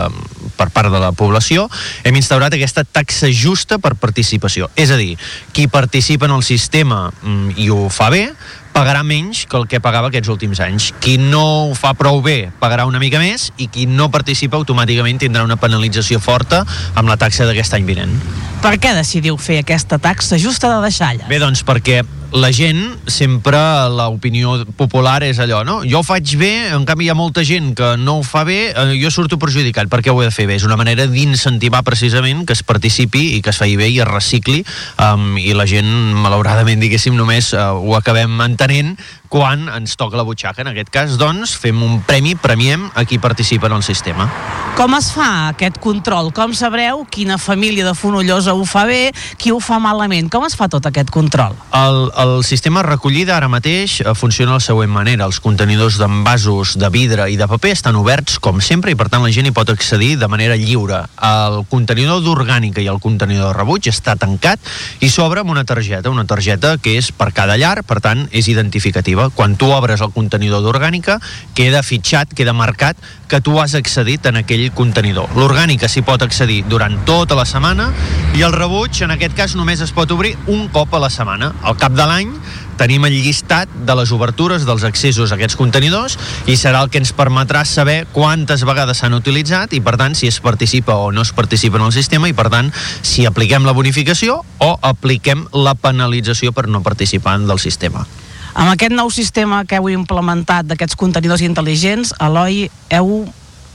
per 0.58 0.70
part 0.74 0.92
de 0.94 1.02
la 1.02 1.12
població, 1.18 1.68
hem 2.04 2.18
instaurat 2.20 2.54
aquesta 2.54 2.84
taxa 2.84 3.30
justa 3.34 3.80
per 3.82 3.96
participació. 4.00 4.70
És 4.76 4.92
a 4.92 5.00
dir, 5.00 5.16
qui 5.56 5.68
participa 5.72 6.28
en 6.30 6.36
el 6.38 6.46
sistema 6.46 7.08
mm, 7.10 7.56
i 7.62 7.70
ho 7.74 7.88
fa 7.90 8.12
bé, 8.14 8.28
pagarà 8.73 9.03
menys 9.03 9.45
que 9.49 9.57
el 9.60 9.68
que 9.68 9.81
pagava 9.84 10.10
aquests 10.11 10.31
últims 10.31 10.61
anys. 10.64 10.91
Qui 11.03 11.18
no 11.22 11.43
ho 11.69 11.76
fa 11.77 11.93
prou 11.98 12.22
bé 12.26 12.52
pagarà 12.61 12.88
una 12.89 13.02
mica 13.03 13.19
més 13.22 13.49
i 13.61 13.68
qui 13.72 13.88
no 13.89 14.10
participa 14.14 14.60
automàticament 14.60 15.22
tindrà 15.22 15.43
una 15.48 15.60
penalització 15.61 16.22
forta 16.23 16.64
amb 16.95 17.11
la 17.11 17.19
taxa 17.19 17.48
d'aquest 17.49 17.77
any 17.77 17.85
vinent. 17.88 18.15
Per 18.61 18.76
què 18.81 18.95
decidiu 18.98 19.38
fer 19.41 19.61
aquesta 19.61 19.98
taxa 20.02 20.39
justa 20.41 20.69
de 20.69 20.81
deixalles? 20.85 21.27
Bé, 21.30 21.39
doncs 21.41 21.65
perquè 21.68 22.02
la 22.32 22.52
gent 22.56 22.80
sempre 23.12 23.60
l'opinió 23.91 24.53
popular 24.80 25.20
és 25.28 25.40
allò, 25.44 25.62
no? 25.68 25.82
Jo 25.88 25.99
ho 25.99 26.06
faig 26.06 26.36
bé, 26.40 26.52
en 26.72 26.86
canvi 26.88 27.08
hi 27.08 27.12
ha 27.12 27.18
molta 27.18 27.44
gent 27.48 27.74
que 27.76 27.94
no 27.99 28.20
ho 28.20 28.24
fa 28.24 28.45
bé, 28.48 28.72
eh, 28.72 28.95
jo 29.02 29.12
surto 29.12 29.40
perjudicat, 29.41 29.90
perquè 29.91 30.14
ho 30.14 30.22
he 30.22 30.30
de 30.30 30.36
fer 30.36 30.48
bé. 30.48 30.56
És 30.56 30.68
una 30.68 30.80
manera 30.80 31.08
d'incentivar 31.12 31.84
precisament 31.88 32.45
que 32.48 32.56
es 32.56 32.64
participi 32.64 33.36
i 33.36 33.41
que 33.44 33.52
es 33.52 33.60
faci 33.60 33.76
bé 33.80 33.90
i 33.91 33.99
es 33.99 34.08
recicli 34.08 34.62
um, 34.98 35.36
i 35.38 35.52
la 35.58 35.68
gent, 35.68 35.90
malauradament, 36.24 36.80
diguéssim, 36.80 37.18
només 37.20 37.52
uh, 37.53 37.72
ho 37.76 37.98
acabem 37.99 38.40
entenent 38.48 38.95
quan 39.32 39.70
ens 39.72 39.95
toca 39.95 40.20
la 40.20 40.28
butxaca. 40.28 40.60
En 40.62 40.74
aquest 40.74 40.91
cas, 40.91 41.16
doncs, 41.16 41.56
fem 41.56 41.80
un 41.80 42.02
premi, 42.03 42.36
premiem 42.36 42.90
a 42.99 43.06
qui 43.08 43.18
participa 43.18 43.70
en 43.72 43.78
el 43.80 43.84
sistema. 43.88 44.28
Com 44.76 44.91
es 44.98 45.08
fa 45.16 45.52
aquest 45.52 45.78
control? 45.84 46.32
Com 46.36 46.52
sabreu 46.56 47.06
quina 47.12 47.38
família 47.40 47.86
de 47.88 47.94
Fonollosa 47.95 48.53
ho 48.56 48.66
fa 48.68 48.84
bé, 48.90 49.14
qui 49.40 49.53
ho 49.56 49.60
fa 49.64 49.80
malament? 49.84 50.28
Com 50.32 50.44
es 50.48 50.56
fa 50.60 50.68
tot 50.72 50.88
aquest 50.88 51.12
control? 51.16 51.56
El, 51.76 51.99
el 52.24 52.34
sistema 52.48 52.84
recollida 52.84 53.38
ara 53.38 53.48
mateix 53.52 53.99
eh, 54.02 54.14
funciona 54.16 54.52
de 54.52 54.60
la 54.60 54.66
següent 54.66 54.91
manera. 54.91 55.28
Els 55.30 55.40
contenidors 55.44 55.99
d'envasos 56.02 56.76
de 56.82 56.91
vidre 56.91 57.30
i 57.32 57.40
de 57.40 57.48
paper 57.52 57.72
estan 57.78 57.99
oberts 57.99 58.40
com 58.44 58.60
sempre 58.60 58.91
i 58.91 58.99
per 58.99 59.08
tant 59.14 59.24
la 59.24 59.32
gent 59.32 59.48
hi 59.48 59.56
pot 59.56 59.72
accedir 59.72 60.18
de 60.20 60.28
manera 60.32 60.60
lliure. 60.60 61.06
El 61.24 61.62
contenidor 61.72 62.20
d'orgànica 62.26 62.84
i 62.84 62.90
el 62.91 62.99
contenidor 62.99 63.53
de 63.53 63.60
rebuig 63.60 63.88
està 63.91 64.18
tancat 64.20 64.60
i 64.99 65.12
s'obre 65.12 65.45
amb 65.45 65.56
una 65.56 65.64
targeta, 65.68 66.12
una 66.12 66.28
targeta 66.28 66.76
que 66.82 66.98
és 66.99 67.14
per 67.16 67.32
cada 67.36 67.56
llar, 67.60 67.78
per 67.88 68.02
tant 68.03 68.28
és 68.32 68.52
identificativa 68.52 69.20
normativa. 69.22 69.35
Quan 69.35 69.56
tu 69.56 69.72
obres 69.72 70.02
el 70.02 70.11
contenidor 70.11 70.61
d'orgànica, 70.61 71.19
queda 71.56 71.84
fitxat, 71.84 72.34
queda 72.34 72.53
marcat 72.53 72.98
que 73.27 73.41
tu 73.41 73.60
has 73.60 73.76
accedit 73.76 74.26
en 74.26 74.38
aquell 74.38 74.72
contenidor. 74.73 75.30
L'orgànica 75.35 75.88
s'hi 75.88 76.02
pot 76.02 76.22
accedir 76.22 76.64
durant 76.68 76.98
tota 77.06 77.35
la 77.35 77.45
setmana 77.45 77.91
i 78.35 78.41
el 78.41 78.53
rebuig, 78.53 79.02
en 79.03 79.11
aquest 79.11 79.35
cas, 79.35 79.56
només 79.56 79.81
es 79.81 79.91
pot 79.91 80.11
obrir 80.11 80.38
un 80.48 80.68
cop 80.69 80.93
a 80.93 80.99
la 80.99 81.10
setmana. 81.10 81.53
Al 81.64 81.77
cap 81.77 81.93
de 81.93 82.06
l'any 82.06 82.34
tenim 82.77 83.06
el 83.06 83.14
llistat 83.14 83.69
de 83.85 83.95
les 83.95 84.11
obertures 84.11 84.65
dels 84.65 84.84
accessos 84.84 85.31
a 85.31 85.35
aquests 85.35 85.57
contenidors 85.60 86.18
i 86.48 86.56
serà 86.57 86.81
el 86.81 86.89
que 86.89 86.98
ens 86.98 87.14
permetrà 87.14 87.61
saber 87.65 88.07
quantes 88.11 88.64
vegades 88.65 88.98
s'han 88.98 89.14
utilitzat 89.14 89.76
i 89.77 89.81
per 89.85 89.98
tant 90.02 90.15
si 90.18 90.27
es 90.27 90.39
participa 90.41 90.95
o 90.98 91.11
no 91.11 91.22
es 91.22 91.31
participa 91.31 91.77
en 91.77 91.85
el 91.85 91.93
sistema 91.93 92.31
i 92.31 92.34
per 92.34 92.49
tant 92.49 92.72
si 92.73 93.27
apliquem 93.30 93.68
la 93.69 93.77
bonificació 93.77 94.41
o 94.57 94.72
apliquem 94.81 95.45
la 95.53 95.76
penalització 95.76 96.56
per 96.57 96.68
no 96.68 96.81
participar 96.81 97.38
del 97.45 97.60
sistema. 97.60 98.07
Amb 98.52 98.68
aquest 98.73 98.91
nou 98.91 99.07
sistema 99.14 99.61
que 99.64 99.78
heu 99.80 99.88
implementat 99.94 100.68
d'aquests 100.68 100.98
contenidors 100.99 101.44
intel·ligents, 101.45 102.11
Eloi, 102.19 102.65
heu 102.91 103.11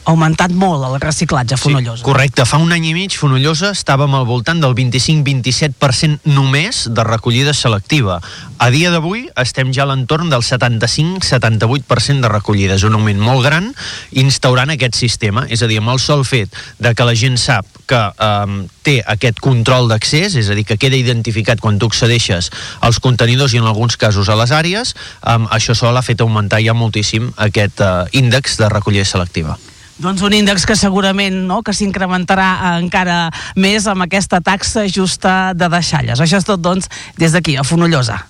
augmentat 0.06 0.52
molt 0.54 0.84
el 0.86 0.96
reciclatge 1.02 1.56
a 1.56 1.58
Fonollosa. 1.58 2.00
Sí, 2.00 2.06
correcte. 2.06 2.46
Fa 2.46 2.60
un 2.62 2.72
any 2.74 2.86
i 2.90 2.94
mig 2.94 3.16
Fonollosa 3.18 3.72
estàvem 3.74 4.14
al 4.14 4.26
voltant 4.28 4.62
del 4.62 4.76
25-27% 4.78 6.30
només 6.30 6.84
de 6.94 7.04
recollida 7.06 7.54
selectiva. 7.54 8.20
A 8.62 8.70
dia 8.72 8.92
d'avui 8.94 9.26
estem 9.36 9.72
ja 9.74 9.84
a 9.84 9.90
l'entorn 9.90 10.30
del 10.30 10.46
75-78% 10.46 12.22
de 12.22 12.30
recollida. 12.32 12.78
És 12.78 12.86
un 12.86 12.94
augment 12.96 13.20
molt 13.20 13.44
gran 13.44 13.72
instaurant 14.14 14.70
aquest 14.72 14.96
sistema. 14.96 15.46
És 15.50 15.62
a 15.62 15.70
dir, 15.70 15.82
amb 15.82 15.92
el 15.92 16.00
sol 16.02 16.24
fet 16.24 16.54
de 16.78 16.94
que 16.94 17.06
la 17.06 17.18
gent 17.18 17.36
sap 17.40 17.66
que 17.90 17.98
eh, 17.98 18.56
té 18.86 18.98
aquest 19.02 19.42
control 19.42 19.90
d'accés, 19.90 20.38
és 20.38 20.50
a 20.50 20.56
dir, 20.58 20.66
que 20.66 20.78
queda 20.78 20.98
identificat 20.98 21.60
quan 21.62 21.78
tu 21.82 21.90
accedeixes 21.90 22.50
als 22.86 23.02
contenidors 23.02 23.54
i 23.54 23.62
en 23.62 23.66
alguns 23.66 23.98
casos 23.98 24.30
a 24.30 24.38
les 24.38 24.54
àrees, 24.54 24.94
eh, 25.22 25.38
això 25.50 25.74
sol 25.74 25.98
ha 25.98 26.06
fet 26.06 26.22
augmentar 26.22 26.62
ja 26.62 26.74
moltíssim 26.78 27.32
aquest 27.36 27.82
eh, 27.82 28.20
índex 28.22 28.60
de 28.62 28.70
recollida 28.70 29.04
selectiva. 29.04 29.58
Doncs 29.96 30.20
un 30.26 30.34
índex 30.36 30.66
que 30.68 30.76
segurament 30.76 31.38
no, 31.48 31.62
que 31.64 31.72
s'incrementarà 31.76 32.76
encara 32.82 33.30
més 33.56 33.86
amb 33.88 34.04
aquesta 34.04 34.42
taxa 34.44 34.84
justa 34.92 35.54
de 35.56 35.70
deixalles. 35.72 36.20
Això 36.20 36.42
és 36.42 36.48
tot, 36.48 36.60
doncs, 36.60 36.90
des 37.16 37.32
d'aquí, 37.32 37.56
a 37.56 37.64
Fonollosa. 37.64 38.20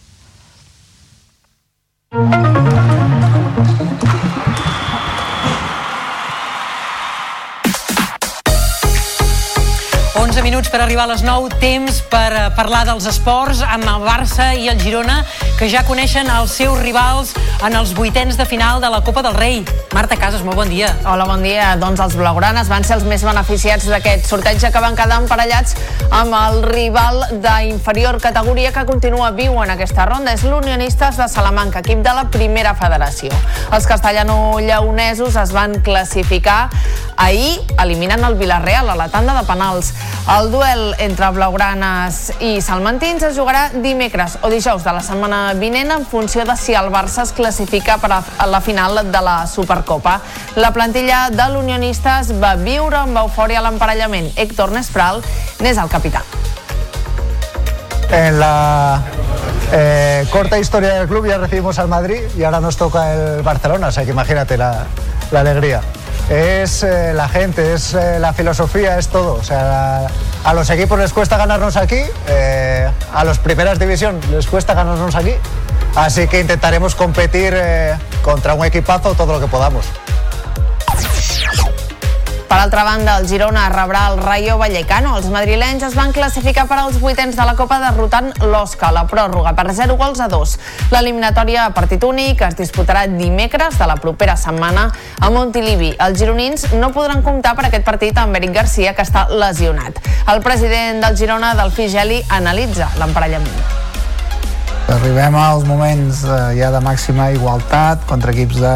11 10.37 10.45
minuts 10.45 10.69
per 10.69 10.83
arribar 10.83 11.07
a 11.07 11.09
les 11.15 11.23
9, 11.25 11.49
temps 11.63 12.03
per 12.13 12.29
eh, 12.37 12.41
parlar 12.53 12.83
dels 12.85 13.07
esports 13.09 13.63
amb 13.65 13.87
el 13.89 14.03
Barça 14.05 14.51
i 14.53 14.67
el 14.69 14.77
Girona, 14.83 15.23
que 15.57 15.65
ja 15.73 15.81
coneixen 15.89 16.29
els 16.29 16.53
seus 16.59 16.77
rivals 16.83 17.31
en 17.65 17.73
els 17.79 17.95
vuitens 17.97 18.37
de 18.37 18.45
final 18.45 18.83
de 18.85 18.91
la 18.93 19.01
Copa 19.01 19.23
del 19.25 19.33
Rei. 19.33 19.63
Marta 19.97 20.19
Casas, 20.21 20.43
molt 20.45 20.61
bon 20.61 20.69
dia. 20.69 20.91
Hola, 21.09 21.25
bon 21.25 21.41
dia. 21.41 21.71
Doncs 21.81 22.03
els 22.05 22.19
blaugranes 22.21 22.69
van 22.69 22.85
ser 22.85 22.99
els 22.99 23.07
més 23.09 23.25
beneficiats 23.25 23.89
d'aquest 23.89 24.29
sorteig 24.29 24.61
que 24.61 24.83
van 24.85 24.99
quedar 24.99 25.23
emparellats 25.23 25.73
amb 26.11 26.37
el 26.37 26.61
rival 26.69 27.23
d'inferior 27.41 28.21
categoria 28.21 28.75
que 28.77 28.85
continua 28.85 29.33
viu 29.33 29.57
en 29.65 29.73
aquesta 29.73 30.05
ronda. 30.05 30.37
És 30.37 30.45
l'Unionistes 30.45 31.17
de 31.17 31.31
Salamanca, 31.33 31.81
equip 31.81 32.05
de 32.05 32.13
la 32.13 32.27
primera 32.29 32.77
federació. 32.77 33.33
Els 33.73 33.89
castellano-lleonesos 33.89 35.41
es 35.41 35.57
van 35.57 35.81
classificar 35.81 36.67
ahir 37.16 37.60
eliminant 37.82 38.22
el 38.24 38.34
Villarreal 38.36 38.90
a 38.90 38.97
la 38.97 39.09
tanda 39.09 39.34
de 39.34 39.47
penals. 39.47 39.93
El 40.36 40.51
duel 40.51 40.94
entre 40.98 41.30
blaugranes 41.34 42.32
i 42.40 42.60
salmantins 42.60 43.24
es 43.28 43.38
jugarà 43.38 43.68
dimecres 43.72 44.38
o 44.43 44.51
dijous 44.52 44.84
de 44.84 44.94
la 44.97 45.02
setmana 45.05 45.40
vinent 45.59 45.93
en 45.94 46.06
funció 46.06 46.44
de 46.44 46.56
si 46.56 46.74
el 46.74 46.90
Barça 46.93 47.24
es 47.24 47.32
classifica 47.32 47.98
per 47.98 48.12
a 48.12 48.47
la 48.47 48.60
final 48.60 49.01
de 49.12 49.22
la 49.22 49.47
Supercopa. 49.47 50.20
La 50.56 50.72
plantilla 50.72 51.28
de 51.30 51.48
l'Unionistes 51.52 52.34
va 52.43 52.55
viure 52.60 53.02
amb 53.02 53.24
eufòria 53.24 53.64
l'emparellament. 53.64 54.32
Héctor 54.36 54.74
Nespral 54.76 55.22
n'és 55.60 55.78
el 55.78 55.88
capità. 55.93 56.22
En 58.10 58.38
la 58.38 59.02
eh, 59.72 60.26
corta 60.30 60.59
historia 60.59 60.94
del 60.94 61.09
club 61.09 61.26
ya 61.26 61.38
recibimos 61.38 61.78
al 61.78 61.88
Madrid 61.88 62.20
y 62.36 62.44
ahora 62.44 62.60
nos 62.60 62.76
toca 62.76 63.12
el 63.12 63.43
Barcelona, 63.43 63.88
o 63.88 63.93
sea 63.93 64.05
que 64.05 64.10
imagínate 64.12 64.56
la, 64.56 64.86
la 65.31 65.40
alegría. 65.40 65.81
es 66.28 66.82
eh, 66.82 67.12
la 67.15 67.28
gente, 67.28 67.74
es 67.74 67.94
eh, 67.94 68.19
la 68.19 68.32
filosofía, 68.32 68.98
es 68.98 69.09
todo. 69.09 69.35
O 69.35 69.44
sea, 69.44 70.07
a 70.44 70.55
los 70.55 70.69
equipos 70.70 70.98
les 70.98 71.12
cuesta 71.12 71.36
ganarnos 71.36 71.77
aquí, 71.77 72.01
eh, 72.28 72.89
a 73.15 73.24
los 73.24 73.39
primeras 73.39 73.78
división 73.78 74.20
les 74.31 74.47
cuesta 74.47 74.74
ganarnos 74.74 75.15
aquí, 75.15 75.35
así 75.94 76.27
que 76.28 76.40
intentaremos 76.40 76.94
competir 76.94 77.55
contra 78.23 78.55
un 78.55 78.65
equipazo 78.65 79.15
todo 79.15 79.35
lo 79.35 79.40
que 79.40 79.47
podamos. 79.47 79.86
Per 82.47 82.59
altra 82.59 82.85
banda, 82.85 83.16
el 83.18 83.27
Girona 83.27 83.64
rebrà 83.73 84.05
el 84.12 84.20
Rayo 84.23 84.56
Vallecano. 84.59 85.16
Els 85.18 85.27
madrilenys 85.35 85.82
es 85.89 85.97
van 85.98 86.12
classificar 86.14 86.66
per 86.70 86.78
als 86.78 87.01
vuitens 87.02 87.35
de 87.35 87.44
la 87.47 87.56
Copa 87.59 87.81
derrotant 87.82 88.31
l'Osca, 88.47 88.93
la 88.94 89.02
pròrroga, 89.10 89.52
per 89.59 89.73
0 89.74 89.97
gols 89.98 90.20
a 90.23 90.28
2. 90.31 90.52
L'eliminatòria 90.94 91.64
a 91.66 91.73
partit 91.74 92.05
únic 92.06 92.44
es 92.47 92.55
disputarà 92.59 93.06
dimecres 93.10 93.78
de 93.81 93.89
la 93.90 93.97
propera 93.98 94.36
setmana 94.39 94.86
a 95.18 95.31
Montilivi. 95.35 95.94
Els 95.98 96.20
gironins 96.23 96.68
no 96.78 96.93
podran 96.94 97.24
comptar 97.27 97.56
per 97.59 97.66
aquest 97.66 97.86
partit 97.89 98.18
amb 98.23 98.39
Eric 98.39 98.55
Garcia, 98.60 98.94
que 98.94 99.02
està 99.02 99.27
lesionat. 99.32 99.98
El 100.31 100.44
president 100.47 101.02
del 101.02 101.18
Girona, 101.18 101.56
Delfí 101.59 101.90
Geli, 101.90 102.23
analitza 102.31 102.93
l'emparellament 103.01 103.85
Arribem 104.86 105.35
als 105.35 105.64
moments 105.66 106.23
eh, 106.23 106.36
ja 106.60 106.70
de 106.70 106.78
màxima 106.78 107.32
igualtat 107.35 108.05
contra 108.06 108.31
equips 108.31 108.60
de, 108.62 108.74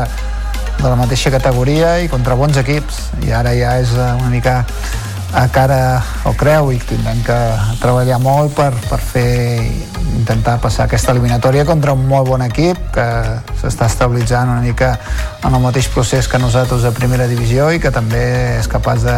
de 0.81 0.89
la 0.89 0.97
mateixa 0.97 1.31
categoria 1.33 1.99
i 2.01 2.09
contra 2.09 2.37
bons 2.39 2.57
equips 2.57 3.11
i 3.27 3.35
ara 3.37 3.53
ja 3.57 3.77
és 3.83 3.93
eh, 3.93 4.11
una 4.17 4.31
mica 4.33 4.65
a 5.37 5.45
cara 5.53 6.03
o 6.27 6.33
creu 6.35 6.73
i 6.75 6.79
tindrem 6.83 7.21
que 7.23 7.37
treballar 7.83 8.19
molt 8.23 8.55
per, 8.57 8.73
per 8.89 8.99
fer 8.99 9.61
intentar 10.17 10.57
passar 10.63 10.87
aquesta 10.89 11.13
eliminatòria 11.13 11.67
contra 11.69 11.93
un 11.95 12.07
molt 12.09 12.29
bon 12.33 12.43
equip 12.43 12.81
que 12.97 13.07
s'està 13.61 13.87
estabilitzant 13.93 14.51
una 14.51 14.65
mica 14.65 14.95
en 15.45 15.55
el 15.55 15.63
mateix 15.63 15.91
procés 15.93 16.29
que 16.29 16.41
nosaltres 16.43 16.89
a 16.89 16.95
primera 16.97 17.29
divisió 17.31 17.71
i 17.71 17.79
que 17.79 17.93
també 17.95 18.25
és 18.59 18.69
capaç 18.71 19.07
de, 19.07 19.17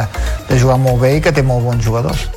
de 0.51 0.61
jugar 0.61 0.81
molt 0.83 1.01
bé 1.07 1.17
i 1.17 1.25
que 1.25 1.33
té 1.33 1.47
molt 1.47 1.65
bons 1.65 1.85
jugadors. 1.85 2.29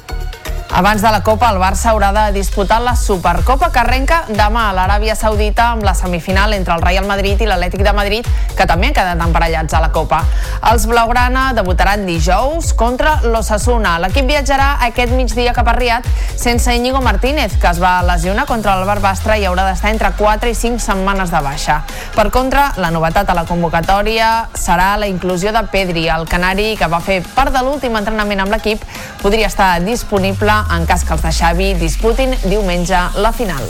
Abans 0.71 1.01
de 1.01 1.09
la 1.11 1.21
Copa, 1.23 1.51
el 1.53 1.59
Barça 1.61 1.91
haurà 1.91 2.09
de 2.11 2.33
disputar 2.33 2.81
la 2.81 2.95
Supercopa 2.97 3.69
que 3.71 3.79
arrenca 3.79 4.23
demà 4.27 4.65
a 4.67 4.73
l'Aràbia 4.75 5.13
Saudita 5.15 5.69
amb 5.71 5.85
la 5.85 5.93
semifinal 5.95 6.51
entre 6.53 6.73
el 6.73 6.81
Real 6.81 7.05
Madrid 7.07 7.39
i 7.39 7.47
l'Atlètic 7.47 7.83
de 7.85 7.93
Madrid, 7.95 8.27
que 8.57 8.65
també 8.67 8.89
han 8.89 8.97
quedat 8.97 9.21
emparellats 9.23 9.77
a 9.77 9.79
la 9.83 9.91
Copa. 9.95 10.23
Els 10.71 10.87
blaugrana 10.89 11.51
debutaran 11.55 12.03
dijous 12.09 12.73
contra 12.73 13.19
l'Ossassuna. 13.23 13.93
L'equip 14.03 14.27
viatjarà 14.27 14.71
aquest 14.89 15.13
migdia 15.15 15.53
cap 15.53 15.69
a 15.69 15.77
Riad 15.77 16.09
sense 16.35 16.73
Íñigo 16.75 16.99
Martínez, 16.99 17.55
que 17.61 17.69
es 17.69 17.79
va 17.81 18.01
lesionar 18.03 18.47
contra 18.49 18.75
el 18.75 18.83
Barbastre 18.89 19.37
i 19.39 19.45
haurà 19.45 19.67
d'estar 19.69 19.93
entre 19.93 20.11
4 20.17 20.49
i 20.49 20.57
5 20.57 20.81
setmanes 20.83 21.31
de 21.31 21.43
baixa. 21.45 21.83
Per 22.17 22.27
contra, 22.33 22.71
la 22.81 22.91
novetat 22.91 23.29
a 23.29 23.37
la 23.37 23.45
convocatòria 23.45 24.49
serà 24.57 24.95
la 24.97 25.07
inclusió 25.07 25.53
de 25.55 25.63
Pedri, 25.71 26.09
el 26.09 26.27
canari 26.27 26.73
que 26.75 26.89
va 26.91 26.99
fer 26.99 27.21
part 27.35 27.53
de 27.53 27.63
l'últim 27.63 27.95
entrenament 27.95 28.43
amb 28.43 28.57
l'equip, 28.57 28.83
podria 29.21 29.47
estar 29.47 29.71
disponible 29.85 30.54
en 30.75 30.87
cas 30.89 31.03
que 31.03 31.13
els 31.17 31.25
de 31.25 31.33
Xavi 31.35 31.73
disputin 31.81 32.37
diumenge 32.45 33.01
la 33.19 33.33
final. 33.35 33.67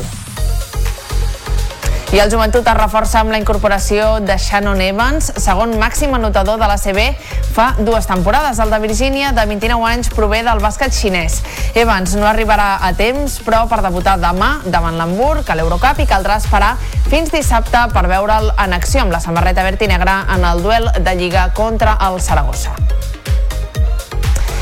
I 2.16 2.20
el 2.24 2.30
joventut 2.32 2.64
es 2.64 2.78
reforça 2.78 3.20
amb 3.20 3.34
la 3.34 3.40
incorporació 3.41 4.22
de 4.24 4.38
Shannon 4.40 4.80
Evans, 4.86 5.34
segon 5.41 5.74
màxim 5.82 6.14
anotador 6.16 6.56
de 6.62 6.70
la 6.70 6.78
CB 6.80 7.10
fa 7.56 7.74
dues 7.80 8.07
temporades. 8.07 8.62
El 8.64 8.72
de 8.72 8.80
Virgínia, 8.80 9.34
de 9.36 9.44
29 9.49 9.90
anys, 9.90 10.12
prové 10.16 10.40
del 10.45 10.62
bàsquet 10.64 10.95
xinès. 10.95 11.41
Evans 11.76 12.16
no 12.16 12.30
arribarà 12.30 12.78
a 12.88 12.94
temps, 12.95 13.40
però 13.44 13.66
per 13.68 13.82
debutar 13.84 14.16
demà 14.22 14.62
davant 14.64 14.95
l'Hamburg 14.95 15.49
a 15.49 15.57
l'Eurocup 15.60 15.99
i 15.99 16.07
caldrà 16.07 16.38
esperar 16.40 16.76
fins 17.10 17.34
dissabte 17.34 17.84
per 17.91 18.06
veure'l 18.07 18.53
en 18.53 18.80
acció 18.80 19.03
amb 19.03 19.12
la 19.12 19.24
samarreta 19.24 19.68
verd 19.68 19.84
i 19.84 19.91
negra 19.91 20.22
en 20.38 20.48
el 20.48 20.64
duel 20.64 20.88
de 20.95 21.20
Lliga 21.20 21.49
contra 21.57 21.98
el 22.07 22.22
Saragossa. 22.22 22.78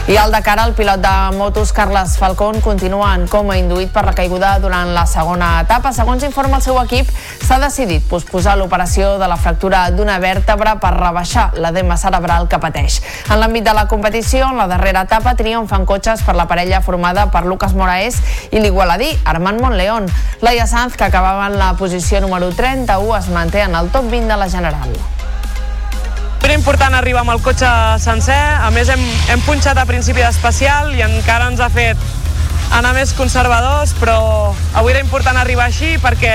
I 0.05 0.17
al 0.17 0.33
Dakar, 0.33 0.59
el 0.59 0.73
pilot 0.73 0.99
de 0.99 1.37
motos 1.37 1.71
Carles 1.71 2.17
Falcón 2.17 2.59
continua 2.59 3.13
en 3.15 3.23
coma 3.31 3.55
induït 3.55 3.87
per 3.95 4.01
la 4.03 4.11
caiguda 4.11 4.57
durant 4.59 4.89
la 4.91 5.05
segona 5.07 5.61
etapa. 5.61 5.93
Segons 5.95 6.25
informa 6.27 6.59
el 6.59 6.65
seu 6.65 6.75
equip, 6.81 7.07
s'ha 7.47 7.55
decidit 7.63 8.03
posposar 8.09 8.57
l'operació 8.59 9.13
de 9.21 9.31
la 9.31 9.39
fractura 9.39 9.85
d'una 9.95 10.19
vèrtebra 10.19 10.75
per 10.83 10.91
rebaixar 10.97 11.53
l'edema 11.55 11.95
cerebral 11.95 12.49
que 12.51 12.59
pateix. 12.59 12.99
En 13.31 13.39
l'àmbit 13.39 13.63
de 13.63 13.77
la 13.79 13.87
competició, 13.87 14.51
en 14.51 14.59
la 14.59 14.67
darrera 14.67 15.07
etapa 15.07 15.37
triomfen 15.39 15.87
cotxes 15.87 16.27
per 16.27 16.35
la 16.35 16.49
parella 16.51 16.83
formada 16.83 17.29
per 17.31 17.45
Lucas 17.47 17.71
Moraes 17.71 18.19
i 18.51 18.59
l'igualadí 18.59 19.13
Armand 19.23 19.63
Monleón. 19.63 20.11
Laia 20.43 20.67
Sanz, 20.67 20.99
que 20.99 21.07
acabava 21.07 21.47
en 21.47 21.57
la 21.57 21.75
posició 21.79 22.19
número 22.19 22.51
31, 22.51 23.19
es 23.23 23.31
manté 23.31 23.63
en 23.63 23.79
el 23.79 23.87
top 23.87 24.11
20 24.11 24.27
de 24.27 24.37
la 24.37 24.49
general. 24.51 24.97
Era 26.43 26.53
important 26.59 26.93
arribar 26.93 27.21
amb 27.23 27.31
el 27.31 27.41
cotxe 27.41 27.69
sencer, 28.03 28.35
a 28.35 28.67
més 28.75 28.89
hem, 28.91 29.01
hem 29.31 29.41
punxat 29.45 29.79
a 29.79 29.85
principi 29.87 30.19
d'especial 30.19 30.91
i 30.97 31.01
encara 31.05 31.47
ens 31.47 31.63
ha 31.63 31.69
fet 31.71 31.97
anar 32.75 32.91
més 32.97 33.13
conservadors, 33.15 33.93
però 33.99 34.51
avui 34.75 34.91
era 34.91 35.03
important 35.03 35.39
arribar 35.39 35.69
així 35.69 35.95
perquè 36.03 36.33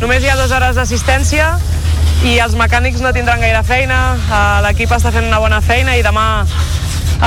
només 0.00 0.24
hi 0.24 0.32
ha 0.32 0.36
dues 0.40 0.50
hores 0.50 0.74
d'assistència 0.74 1.52
i 2.26 2.38
els 2.42 2.56
mecànics 2.58 3.04
no 3.04 3.12
tindran 3.14 3.42
gaire 3.44 3.62
feina, 3.68 4.00
eh, 4.16 4.42
l'equip 4.66 4.92
està 4.96 5.14
fent 5.14 5.28
una 5.28 5.38
bona 5.42 5.60
feina 5.62 5.94
i 5.94 6.02
demà 6.02 6.26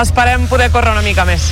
esperem 0.02 0.50
poder 0.52 0.72
córrer 0.74 0.98
una 0.98 1.06
mica 1.06 1.26
més. 1.26 1.52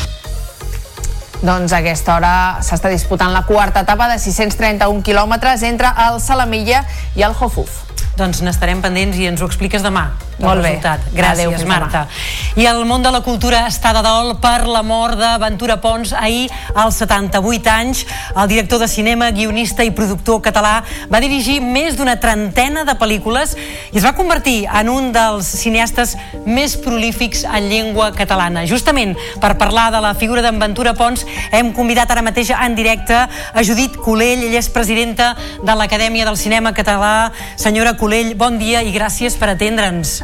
Doncs 1.46 1.72
a 1.72 1.80
aquesta 1.84 2.16
hora 2.18 2.36
s'està 2.66 2.90
disputant 2.90 3.32
la 3.32 3.46
quarta 3.48 3.86
etapa 3.86 4.10
de 4.12 4.20
631 4.20 5.04
quilòmetres 5.06 5.64
entre 5.64 5.94
el 6.10 6.20
Salamilla 6.20 6.84
i 7.16 7.24
el 7.28 7.38
Hofuf. 7.38 7.85
Doncs 8.16 8.42
n'estarem 8.46 8.82
pendents 8.82 9.18
i 9.20 9.28
ens 9.28 9.42
ho 9.42 9.50
expliques 9.50 9.84
demà. 9.84 10.10
Molt 10.40 10.60
bé. 10.60 10.76
Resultat. 10.76 11.00
Gràcies, 11.16 11.48
fins 11.48 11.68
Marta. 11.68 12.06
demà. 12.06 12.62
I 12.62 12.66
el 12.68 12.86
món 12.88 13.04
de 13.04 13.12
la 13.12 13.22
cultura 13.24 13.66
està 13.68 13.94
de 13.96 14.02
dol 14.04 14.34
per 14.44 14.68
la 14.68 14.82
mort 14.84 15.18
de 15.20 15.32
Ventura 15.40 15.78
Pons 15.82 16.14
ahir 16.14 16.50
als 16.76 17.00
78 17.00 17.70
anys. 17.72 18.06
El 18.36 18.48
director 18.48 18.80
de 18.80 18.88
cinema, 18.88 19.32
guionista 19.32 19.84
i 19.84 19.92
productor 19.92 20.42
català 20.42 20.84
va 21.12 21.20
dirigir 21.20 21.62
més 21.62 21.96
d'una 21.96 22.18
trentena 22.20 22.84
de 22.84 22.96
pel·lícules 23.00 23.56
i 23.92 23.98
es 23.98 24.06
va 24.06 24.16
convertir 24.16 24.66
en 24.68 24.90
un 24.90 25.12
dels 25.16 25.48
cineastes 25.48 26.16
més 26.46 26.76
prolífics 26.78 27.46
en 27.46 27.70
llengua 27.70 28.12
catalana. 28.16 28.66
Justament 28.68 29.16
per 29.42 29.56
parlar 29.58 29.90
de 29.92 30.04
la 30.04 30.14
figura 30.16 30.44
d'en 30.44 30.60
Ventura 30.60 30.94
Pons 30.94 31.26
hem 31.52 31.72
convidat 31.74 32.12
ara 32.12 32.24
mateix 32.24 32.52
en 32.56 32.76
directe 32.76 33.16
a 33.16 33.64
Judit 33.64 33.96
Colell, 33.98 34.44
ella 34.44 34.60
és 34.60 34.70
presidenta 34.70 35.34
de 35.64 35.76
l'Acadèmia 35.76 36.26
del 36.26 36.38
Cinema 36.38 36.74
Català. 36.76 37.32
Senyora 37.56 37.96
Colell, 37.96 38.05
bon 38.38 38.60
dia 38.62 38.84
i 38.86 38.92
gràcies 38.94 39.34
per 39.40 39.50
atendre'ns. 39.56 40.20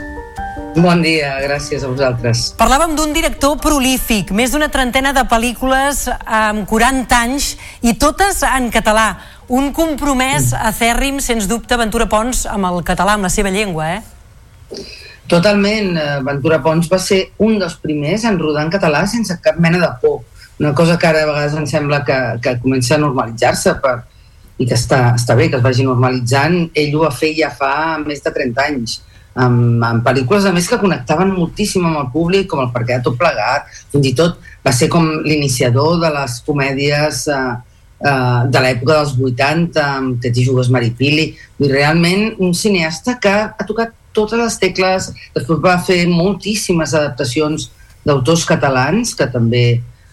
Bon 0.75 1.01
dia, 1.01 1.33
gràcies 1.41 1.83
a 1.83 1.89
vosaltres. 1.89 2.53
Parlàvem 2.59 2.93
d'un 2.95 3.11
director 3.11 3.57
prolífic, 3.59 4.29
més 4.31 4.53
d'una 4.53 4.69
trentena 4.71 5.11
de 5.11 5.23
pel·lícules 5.27 6.05
amb 6.23 6.67
40 6.69 7.17
anys 7.17 7.55
i 7.81 7.95
totes 7.99 8.43
en 8.45 8.69
català. 8.71 9.17
Un 9.49 9.71
compromès 9.73 10.53
acèrrim, 10.53 11.19
sens 11.19 11.49
dubte, 11.49 11.75
Ventura 11.75 12.07
Pons 12.07 12.45
amb 12.45 12.69
el 12.69 12.83
català, 12.87 13.17
amb 13.17 13.27
la 13.27 13.33
seva 13.33 13.49
llengua, 13.49 13.97
eh? 13.97 14.83
Totalment. 15.27 15.97
eh, 15.97 16.19
Ventura 16.23 16.61
Pons 16.61 16.87
va 16.87 16.99
ser 16.99 17.31
un 17.39 17.57
dels 17.59 17.75
primers 17.81 18.23
en 18.23 18.39
rodar 18.39 18.63
en 18.63 18.71
català 18.71 19.07
sense 19.07 19.41
cap 19.41 19.57
mena 19.57 19.79
de 19.79 19.91
por. 20.01 20.21
Una 20.59 20.75
cosa 20.75 20.97
que 20.97 21.07
ara 21.07 21.23
a 21.23 21.25
vegades 21.25 21.57
em 21.57 21.65
sembla 21.65 22.05
que, 22.05 22.37
que 22.41 22.59
comença 22.61 22.95
a 22.95 23.01
normalitzar-se 23.01 23.75
per, 23.81 24.03
i 24.61 24.67
que 24.69 24.77
està, 24.77 25.15
està 25.17 25.35
bé 25.37 25.49
que 25.49 25.57
es 25.57 25.63
vagi 25.65 25.85
normalitzant. 25.87 26.67
Ell 26.77 26.93
ho 26.95 27.05
va 27.05 27.15
fer 27.15 27.33
ja 27.37 27.49
fa 27.55 27.97
més 28.03 28.21
de 28.21 28.33
30 28.35 28.67
anys 28.67 28.99
amb, 29.35 29.81
amb 29.83 30.03
pel·lícules 30.05 30.45
a 30.45 30.53
més 30.55 30.67
que 30.67 30.79
connectaven 30.81 31.31
moltíssim 31.33 31.85
amb 31.87 32.01
el 32.03 32.09
públic 32.13 32.49
com 32.51 32.61
el 32.63 32.71
perquè 32.73 32.99
tot 33.03 33.17
plegat. 33.19 33.69
Fins 33.93 34.07
i 34.07 34.13
tot 34.17 34.39
va 34.65 34.73
ser 34.75 34.89
com 34.91 35.07
l'iniciador 35.25 35.99
de 36.03 36.11
les 36.13 36.37
comèdies 36.47 37.23
eh, 37.31 37.39
eh, 38.03 38.41
de 38.51 38.63
l'època 38.65 38.99
dels 38.99 39.15
80 39.17 39.85
amb 39.85 40.21
Que 40.21 40.33
t'hi 40.33 40.45
jugues 40.47 40.71
Maripili. 40.73 41.31
I 41.59 41.71
realment 41.71 42.31
un 42.39 42.53
cineasta 42.57 43.17
que 43.23 43.35
ha 43.49 43.67
tocat 43.67 43.95
totes 44.11 44.39
les 44.39 44.57
tecles 44.59 45.07
després 45.35 45.61
va 45.63 45.77
fer 45.79 46.03
moltíssimes 46.09 46.93
adaptacions 46.97 47.69
d'autors 48.03 48.43
catalans 48.49 49.13
que 49.15 49.27
també 49.31 49.65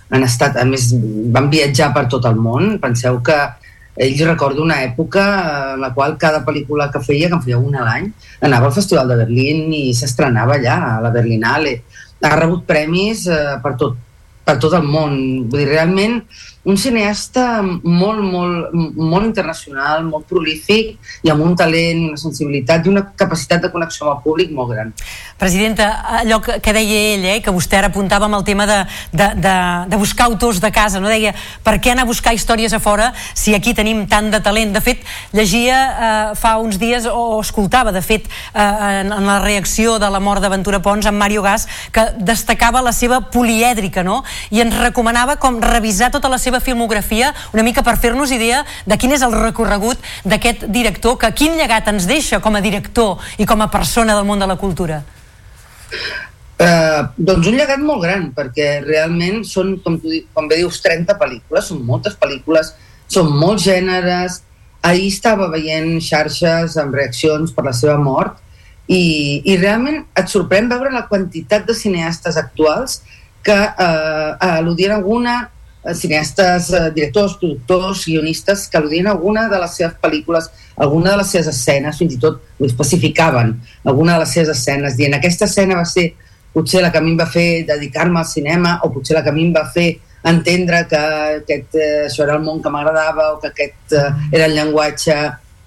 han 0.09 0.25
estat, 0.25 0.57
a 0.57 0.65
més 0.65 0.93
van 1.35 1.49
viatjar 1.53 1.91
per 1.93 2.07
tot 2.09 2.25
el 2.29 2.39
món. 2.41 2.79
Penseu 2.81 3.19
que 3.25 3.37
ell 3.99 4.19
recorda 4.23 4.63
una 4.63 4.81
època 4.85 5.23
en 5.75 5.83
la 5.83 5.93
qual 5.95 6.17
cada 6.19 6.45
pel·lícula 6.47 6.89
que 6.93 7.03
feia, 7.03 7.29
que 7.29 7.39
en 7.39 7.43
feia 7.43 7.59
una 7.59 7.83
a 7.83 7.87
l'any, 7.89 8.11
anava 8.47 8.71
al 8.71 8.77
Festival 8.77 9.11
de 9.11 9.17
Berlín 9.25 9.73
i 9.75 9.89
s'estrenava 9.95 10.55
allà, 10.55 10.77
a 10.95 11.01
la 11.03 11.11
Berlinale. 11.15 11.81
Ha 12.23 12.35
rebut 12.39 12.65
premis 12.67 13.27
eh, 13.27 13.59
per, 13.63 13.75
tot, 13.81 13.99
per 14.49 14.57
tot 14.63 14.77
el 14.79 14.87
món. 14.89 15.19
Vull 15.51 15.61
dir, 15.61 15.69
realment, 15.69 16.23
un 16.69 16.77
cineasta 16.77 17.63
molt, 17.63 18.21
molt, 18.21 18.75
molt 18.97 19.25
internacional, 19.25 20.03
molt 20.05 20.27
prolífic 20.29 20.99
i 21.25 21.31
amb 21.33 21.45
un 21.47 21.55
talent, 21.57 22.03
una 22.11 22.21
sensibilitat 22.21 22.85
i 22.85 22.91
una 22.93 23.05
capacitat 23.17 23.63
de 23.65 23.71
connexió 23.73 24.05
amb 24.05 24.19
el 24.19 24.25
públic 24.25 24.53
molt 24.53 24.75
gran. 24.75 24.91
Presidenta, 25.41 25.87
allò 26.19 26.41
que, 26.45 26.59
que 26.65 26.75
deia 26.77 26.99
ell, 27.15 27.25
eh, 27.31 27.37
que 27.45 27.55
vostè 27.55 27.79
ara 27.79 27.89
apuntava 27.93 28.27
amb 28.29 28.37
el 28.41 28.45
tema 28.45 28.67
de, 28.69 28.79
de, 29.13 29.31
de, 29.39 29.55
de 29.93 30.01
buscar 30.01 30.27
autors 30.29 30.61
de 30.61 30.73
casa, 30.75 31.01
no 31.01 31.09
deia 31.09 31.33
per 31.65 31.79
què 31.81 31.95
anar 31.95 32.05
a 32.05 32.11
buscar 32.11 32.35
històries 32.37 32.75
a 32.77 32.83
fora 32.83 33.13
si 33.33 33.55
aquí 33.57 33.73
tenim 33.73 34.05
tant 34.11 34.29
de 34.35 34.43
talent. 34.45 34.75
De 34.77 34.85
fet, 34.85 35.07
llegia 35.33 35.79
eh, 35.79 36.21
fa 36.37 36.57
uns 36.61 36.77
dies, 36.81 37.09
o 37.09 37.39
escoltava, 37.41 37.95
de 37.97 38.03
fet, 38.05 38.29
eh, 38.53 38.69
en, 39.01 39.15
en 39.15 39.31
la 39.31 39.39
reacció 39.45 39.97
de 40.03 40.11
la 40.13 40.21
mort 40.21 40.45
d'Aventura 40.45 40.83
Pons, 40.85 41.09
amb 41.09 41.23
Mario 41.23 41.47
Gas, 41.47 41.69
que 41.95 42.11
destacava 42.19 42.85
la 42.85 42.93
seva 42.93 43.23
polièdrica, 43.33 44.05
no? 44.05 44.21
I 44.51 44.63
ens 44.65 44.79
recomanava 44.81 45.39
com 45.41 45.61
revisar 45.63 46.11
tota 46.15 46.31
la 46.31 46.39
seva 46.39 46.61
filmografia 46.61 47.33
una 47.53 47.65
mica 47.67 47.85
per 47.87 47.97
fer-nos 48.01 48.33
idea 48.35 48.65
de 48.87 48.99
quin 48.99 49.13
és 49.17 49.25
el 49.27 49.35
recorregut 49.35 50.01
d'aquest 50.25 50.69
director, 50.73 51.19
que 51.19 51.33
quin 51.35 51.59
llegat 51.59 51.89
ens 51.89 52.09
deixa 52.09 52.41
com 52.41 52.57
a 52.57 52.65
director 52.65 53.19
i 53.39 53.47
com 53.47 53.63
a 53.63 53.71
persona 53.71 54.17
del 54.17 54.27
món 54.29 54.39
de 54.39 54.49
la 54.51 54.57
cultura. 54.57 55.03
Eh, 56.59 57.03
doncs 57.15 57.47
un 57.47 57.55
llegat 57.55 57.79
molt 57.79 58.03
gran, 58.03 58.29
perquè 58.35 58.81
realment 58.83 59.45
són, 59.47 59.77
com, 59.85 59.95
tu, 60.03 60.11
com 60.35 60.49
bé 60.51 60.59
dius, 60.59 60.81
30 60.83 61.15
pel·lícules, 61.21 61.71
són 61.71 61.85
moltes 61.87 62.19
pel·lícules, 62.19 62.73
són 63.07 63.31
molts 63.39 63.63
gèneres. 63.69 64.43
Ahir 64.83 65.07
estava 65.13 65.49
veient 65.53 66.01
xarxes 66.03 66.77
amb 66.83 66.95
reaccions 66.99 67.55
per 67.55 67.65
la 67.67 67.75
seva 67.75 67.97
mort 67.99 68.39
i, 68.89 69.43
i 69.45 69.57
realment 69.59 70.05
et 70.17 70.31
sorprèn 70.33 70.69
veure 70.71 70.93
la 70.95 71.07
quantitat 71.11 71.67
de 71.69 71.75
cineastes 71.77 72.39
actuals 72.41 73.03
que 73.45 73.57
eh, 73.57 74.33
al·ludien 74.49 74.95
alguna 74.97 75.37
eh, 75.85 75.95
cineastes, 75.95 76.71
eh, 76.73 76.91
directors, 76.95 77.37
productors, 77.41 78.07
guionistes 78.07 78.67
que 78.69 78.79
al·ludien 78.79 79.09
alguna 79.09 79.49
de 79.49 79.61
les 79.63 79.77
seves 79.81 79.95
pel·lícules, 80.03 80.51
alguna 80.77 81.13
de 81.13 81.23
les 81.23 81.31
seves 81.35 81.53
escenes, 81.55 81.99
fins 81.99 82.17
i 82.17 82.21
tot 82.23 82.43
ho 82.59 82.67
especificaven, 82.67 83.55
alguna 83.85 84.17
de 84.17 84.25
les 84.25 84.35
seves 84.37 84.53
escenes, 84.57 84.97
dient 84.99 85.17
aquesta 85.17 85.49
escena 85.49 85.79
va 85.79 85.87
ser 85.89 86.13
potser 86.53 86.83
la 86.83 86.91
que 86.93 86.99
a 86.99 87.05
mi 87.05 87.13
em 87.13 87.19
va 87.21 87.29
fer 87.31 87.65
dedicar-me 87.69 88.21
al 88.21 88.27
cinema 88.27 88.79
o 88.83 88.93
potser 88.93 89.19
la 89.19 89.23
que 89.23 89.31
a 89.31 89.37
mi 89.37 89.47
em 89.47 89.55
va 89.55 89.65
fer 89.73 89.89
entendre 90.29 90.87
que 90.91 90.99
aquest, 90.99 91.75
eh, 91.75 92.07
això 92.09 92.25
era 92.25 92.37
el 92.37 92.43
món 92.43 92.63
que 92.63 92.73
m'agradava 92.73 93.33
o 93.35 93.41
que 93.41 93.53
aquest 93.53 93.95
eh, 93.95 94.11
era 94.33 94.47
el 94.47 94.57
llenguatge 94.57 95.17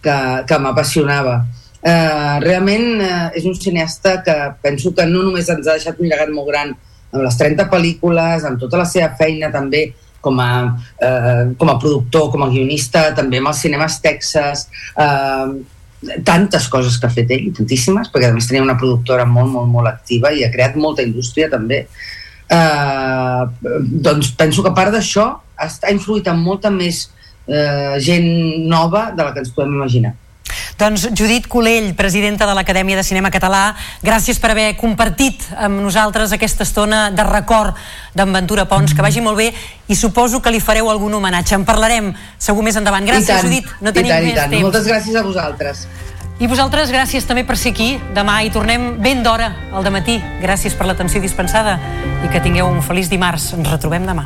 que, 0.04 0.18
que 0.48 0.60
m'apassionava. 0.60 1.40
Eh, 1.82 2.40
realment 2.44 3.02
eh, 3.02 3.40
és 3.40 3.46
un 3.50 3.56
cineasta 3.56 4.20
que 4.26 4.36
penso 4.62 4.94
que 4.94 5.06
no 5.10 5.24
només 5.26 5.50
ens 5.50 5.66
ha 5.66 5.78
deixat 5.80 6.02
un 6.02 6.12
llegat 6.12 6.30
molt 6.34 6.52
gran 6.52 6.76
amb 7.12 7.26
les 7.26 7.38
30 7.38 7.68
pel·lícules, 7.72 8.48
amb 8.48 8.60
tota 8.62 8.80
la 8.82 8.88
seva 8.90 9.12
feina 9.20 9.52
també 9.54 9.90
com 10.22 10.40
a, 10.40 10.78
eh, 11.02 11.54
com 11.58 11.70
a 11.70 11.78
productor, 11.82 12.30
com 12.32 12.44
a 12.46 12.50
guionista, 12.50 13.10
també 13.18 13.42
amb 13.42 13.50
els 13.52 13.62
cinemes 13.66 14.00
Texas, 14.02 14.68
eh, 14.96 15.48
tantes 16.26 16.68
coses 16.70 16.98
que 16.98 17.08
ha 17.08 17.14
fet 17.14 17.30
ell, 17.34 17.52
tantíssimes, 17.58 18.10
perquè 18.14 18.30
a 18.30 18.34
més 18.34 18.48
tenia 18.50 18.64
una 18.64 18.78
productora 18.78 19.26
molt, 19.26 19.52
molt, 19.52 19.70
molt 19.70 19.90
activa 19.90 20.32
i 20.32 20.44
ha 20.46 20.52
creat 20.54 20.78
molta 20.78 21.06
indústria 21.06 21.50
també. 21.50 21.86
Eh, 22.52 23.44
doncs 24.08 24.32
penso 24.38 24.64
que 24.64 24.70
a 24.70 24.78
part 24.78 24.94
d'això 24.94 25.28
ha 25.58 25.92
influït 25.94 26.28
en 26.28 26.42
molta 26.42 26.72
més 26.74 27.10
eh, 27.48 27.98
gent 28.00 28.28
nova 28.68 29.12
de 29.16 29.24
la 29.24 29.34
que 29.34 29.44
ens 29.44 29.54
podem 29.56 29.78
imaginar. 29.78 30.16
Doncs 30.82 31.12
Judit 31.14 31.46
Colell, 31.46 31.94
presidenta 31.94 32.48
de 32.50 32.56
l'Acadèmia 32.58 32.98
de 32.98 33.04
Cinema 33.06 33.30
Català, 33.30 33.76
gràcies 34.02 34.40
per 34.42 34.50
haver 34.50 34.72
compartit 34.80 35.44
amb 35.54 35.78
nosaltres 35.78 36.34
aquesta 36.34 36.66
estona 36.66 37.12
de 37.14 37.22
record 37.28 37.78
d'en 38.18 38.34
Ventura 38.34 38.66
Pons, 38.66 38.96
que 38.98 39.06
vagi 39.06 39.22
molt 39.22 39.38
bé 39.38 39.52
i 39.54 39.96
suposo 39.96 40.40
que 40.42 40.50
li 40.50 40.58
fareu 40.58 40.90
algun 40.90 41.14
homenatge. 41.14 41.54
En 41.54 41.68
parlarem 41.70 42.10
segur 42.42 42.66
més 42.66 42.80
endavant. 42.82 43.06
Gràcies, 43.06 43.30
tant, 43.30 43.46
Judit. 43.46 43.70
No 43.78 43.94
tenim 43.94 44.10
tant, 44.10 44.26
més 44.26 44.40
tant. 44.40 44.50
temps. 44.56 44.66
Moltes 44.66 44.90
gràcies 44.90 45.20
a 45.22 45.22
vosaltres. 45.22 45.86
I 46.42 46.50
vosaltres, 46.50 46.90
gràcies 46.90 47.30
també 47.30 47.46
per 47.46 47.60
ser 47.62 47.76
aquí 47.76 47.92
demà 48.18 48.40
i 48.42 48.50
tornem 48.50 48.96
ben 48.98 49.22
d'hora 49.22 49.54
al 49.70 49.86
matí. 49.94 50.18
Gràcies 50.42 50.74
per 50.74 50.90
l'atenció 50.90 51.22
dispensada 51.22 51.78
i 52.26 52.34
que 52.34 52.42
tingueu 52.42 52.66
un 52.66 52.82
feliç 52.82 53.14
dimarts. 53.14 53.52
Ens 53.54 53.70
retrobem 53.70 54.10
demà. 54.10 54.26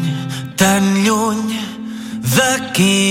tan 0.61 0.93
lluny 1.01 1.57
d'aquí. 2.35 3.01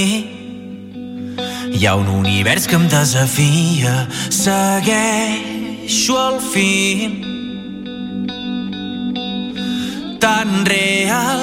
Hi 1.74 1.86
ha 1.86 1.97
un 1.98 2.06
univers 2.06 2.68
que 2.70 2.77
em 2.78 2.86
desafia. 2.86 4.06
Segueixo 4.31 6.18
el 6.28 6.39
fil. 6.52 7.16
Tan 10.22 10.62
real 10.68 11.43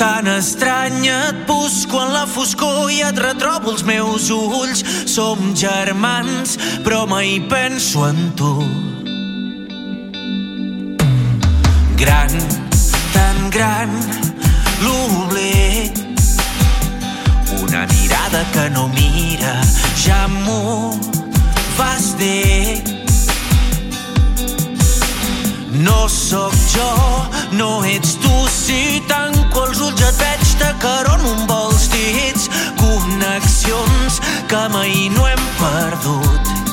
tan 0.00 0.26
estranya 0.26 1.20
et 1.28 1.46
busco 1.46 2.02
en 2.02 2.10
la 2.16 2.24
foscor 2.26 2.90
i 2.90 3.04
et 3.06 3.22
retrobo 3.22 3.76
els 3.76 3.86
meus 3.86 4.32
ulls. 4.34 4.82
Som 5.06 5.54
germans 5.54 6.58
però 6.82 7.04
mai 7.06 7.38
penso 7.46 8.08
en 8.10 8.20
tu. 8.34 8.56
Gran, 12.00 12.38
tan 13.14 13.50
gran 13.54 14.23
l'oblit 14.84 16.02
una 17.62 17.86
mirada 17.92 18.44
que 18.52 18.68
no 18.70 18.88
mira 18.88 19.54
ja 20.04 20.26
m'ho 20.28 20.98
vas 21.78 22.16
dir 22.18 22.94
no 25.84 26.08
sóc 26.08 26.54
jo, 26.74 26.90
no 27.52 27.84
ets 27.84 28.14
tu 28.22 28.34
si 28.48 29.02
tanco 29.08 29.66
els 29.66 29.80
ulls 29.82 30.02
et 30.06 30.20
veig 30.22 30.52
t'acarono 30.60 31.32
amb 31.34 31.54
els 31.58 31.88
dits. 31.92 32.48
Connexions 32.80 34.20
que 34.48 34.62
mai 34.72 35.08
no 35.16 35.26
hem 35.28 35.48
perdut 35.58 36.63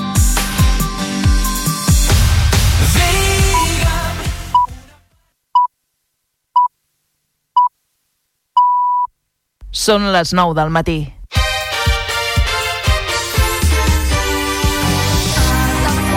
Són 9.82 10.12
les 10.14 10.30
9 10.38 10.54
del 10.54 10.70
matí. 10.70 11.00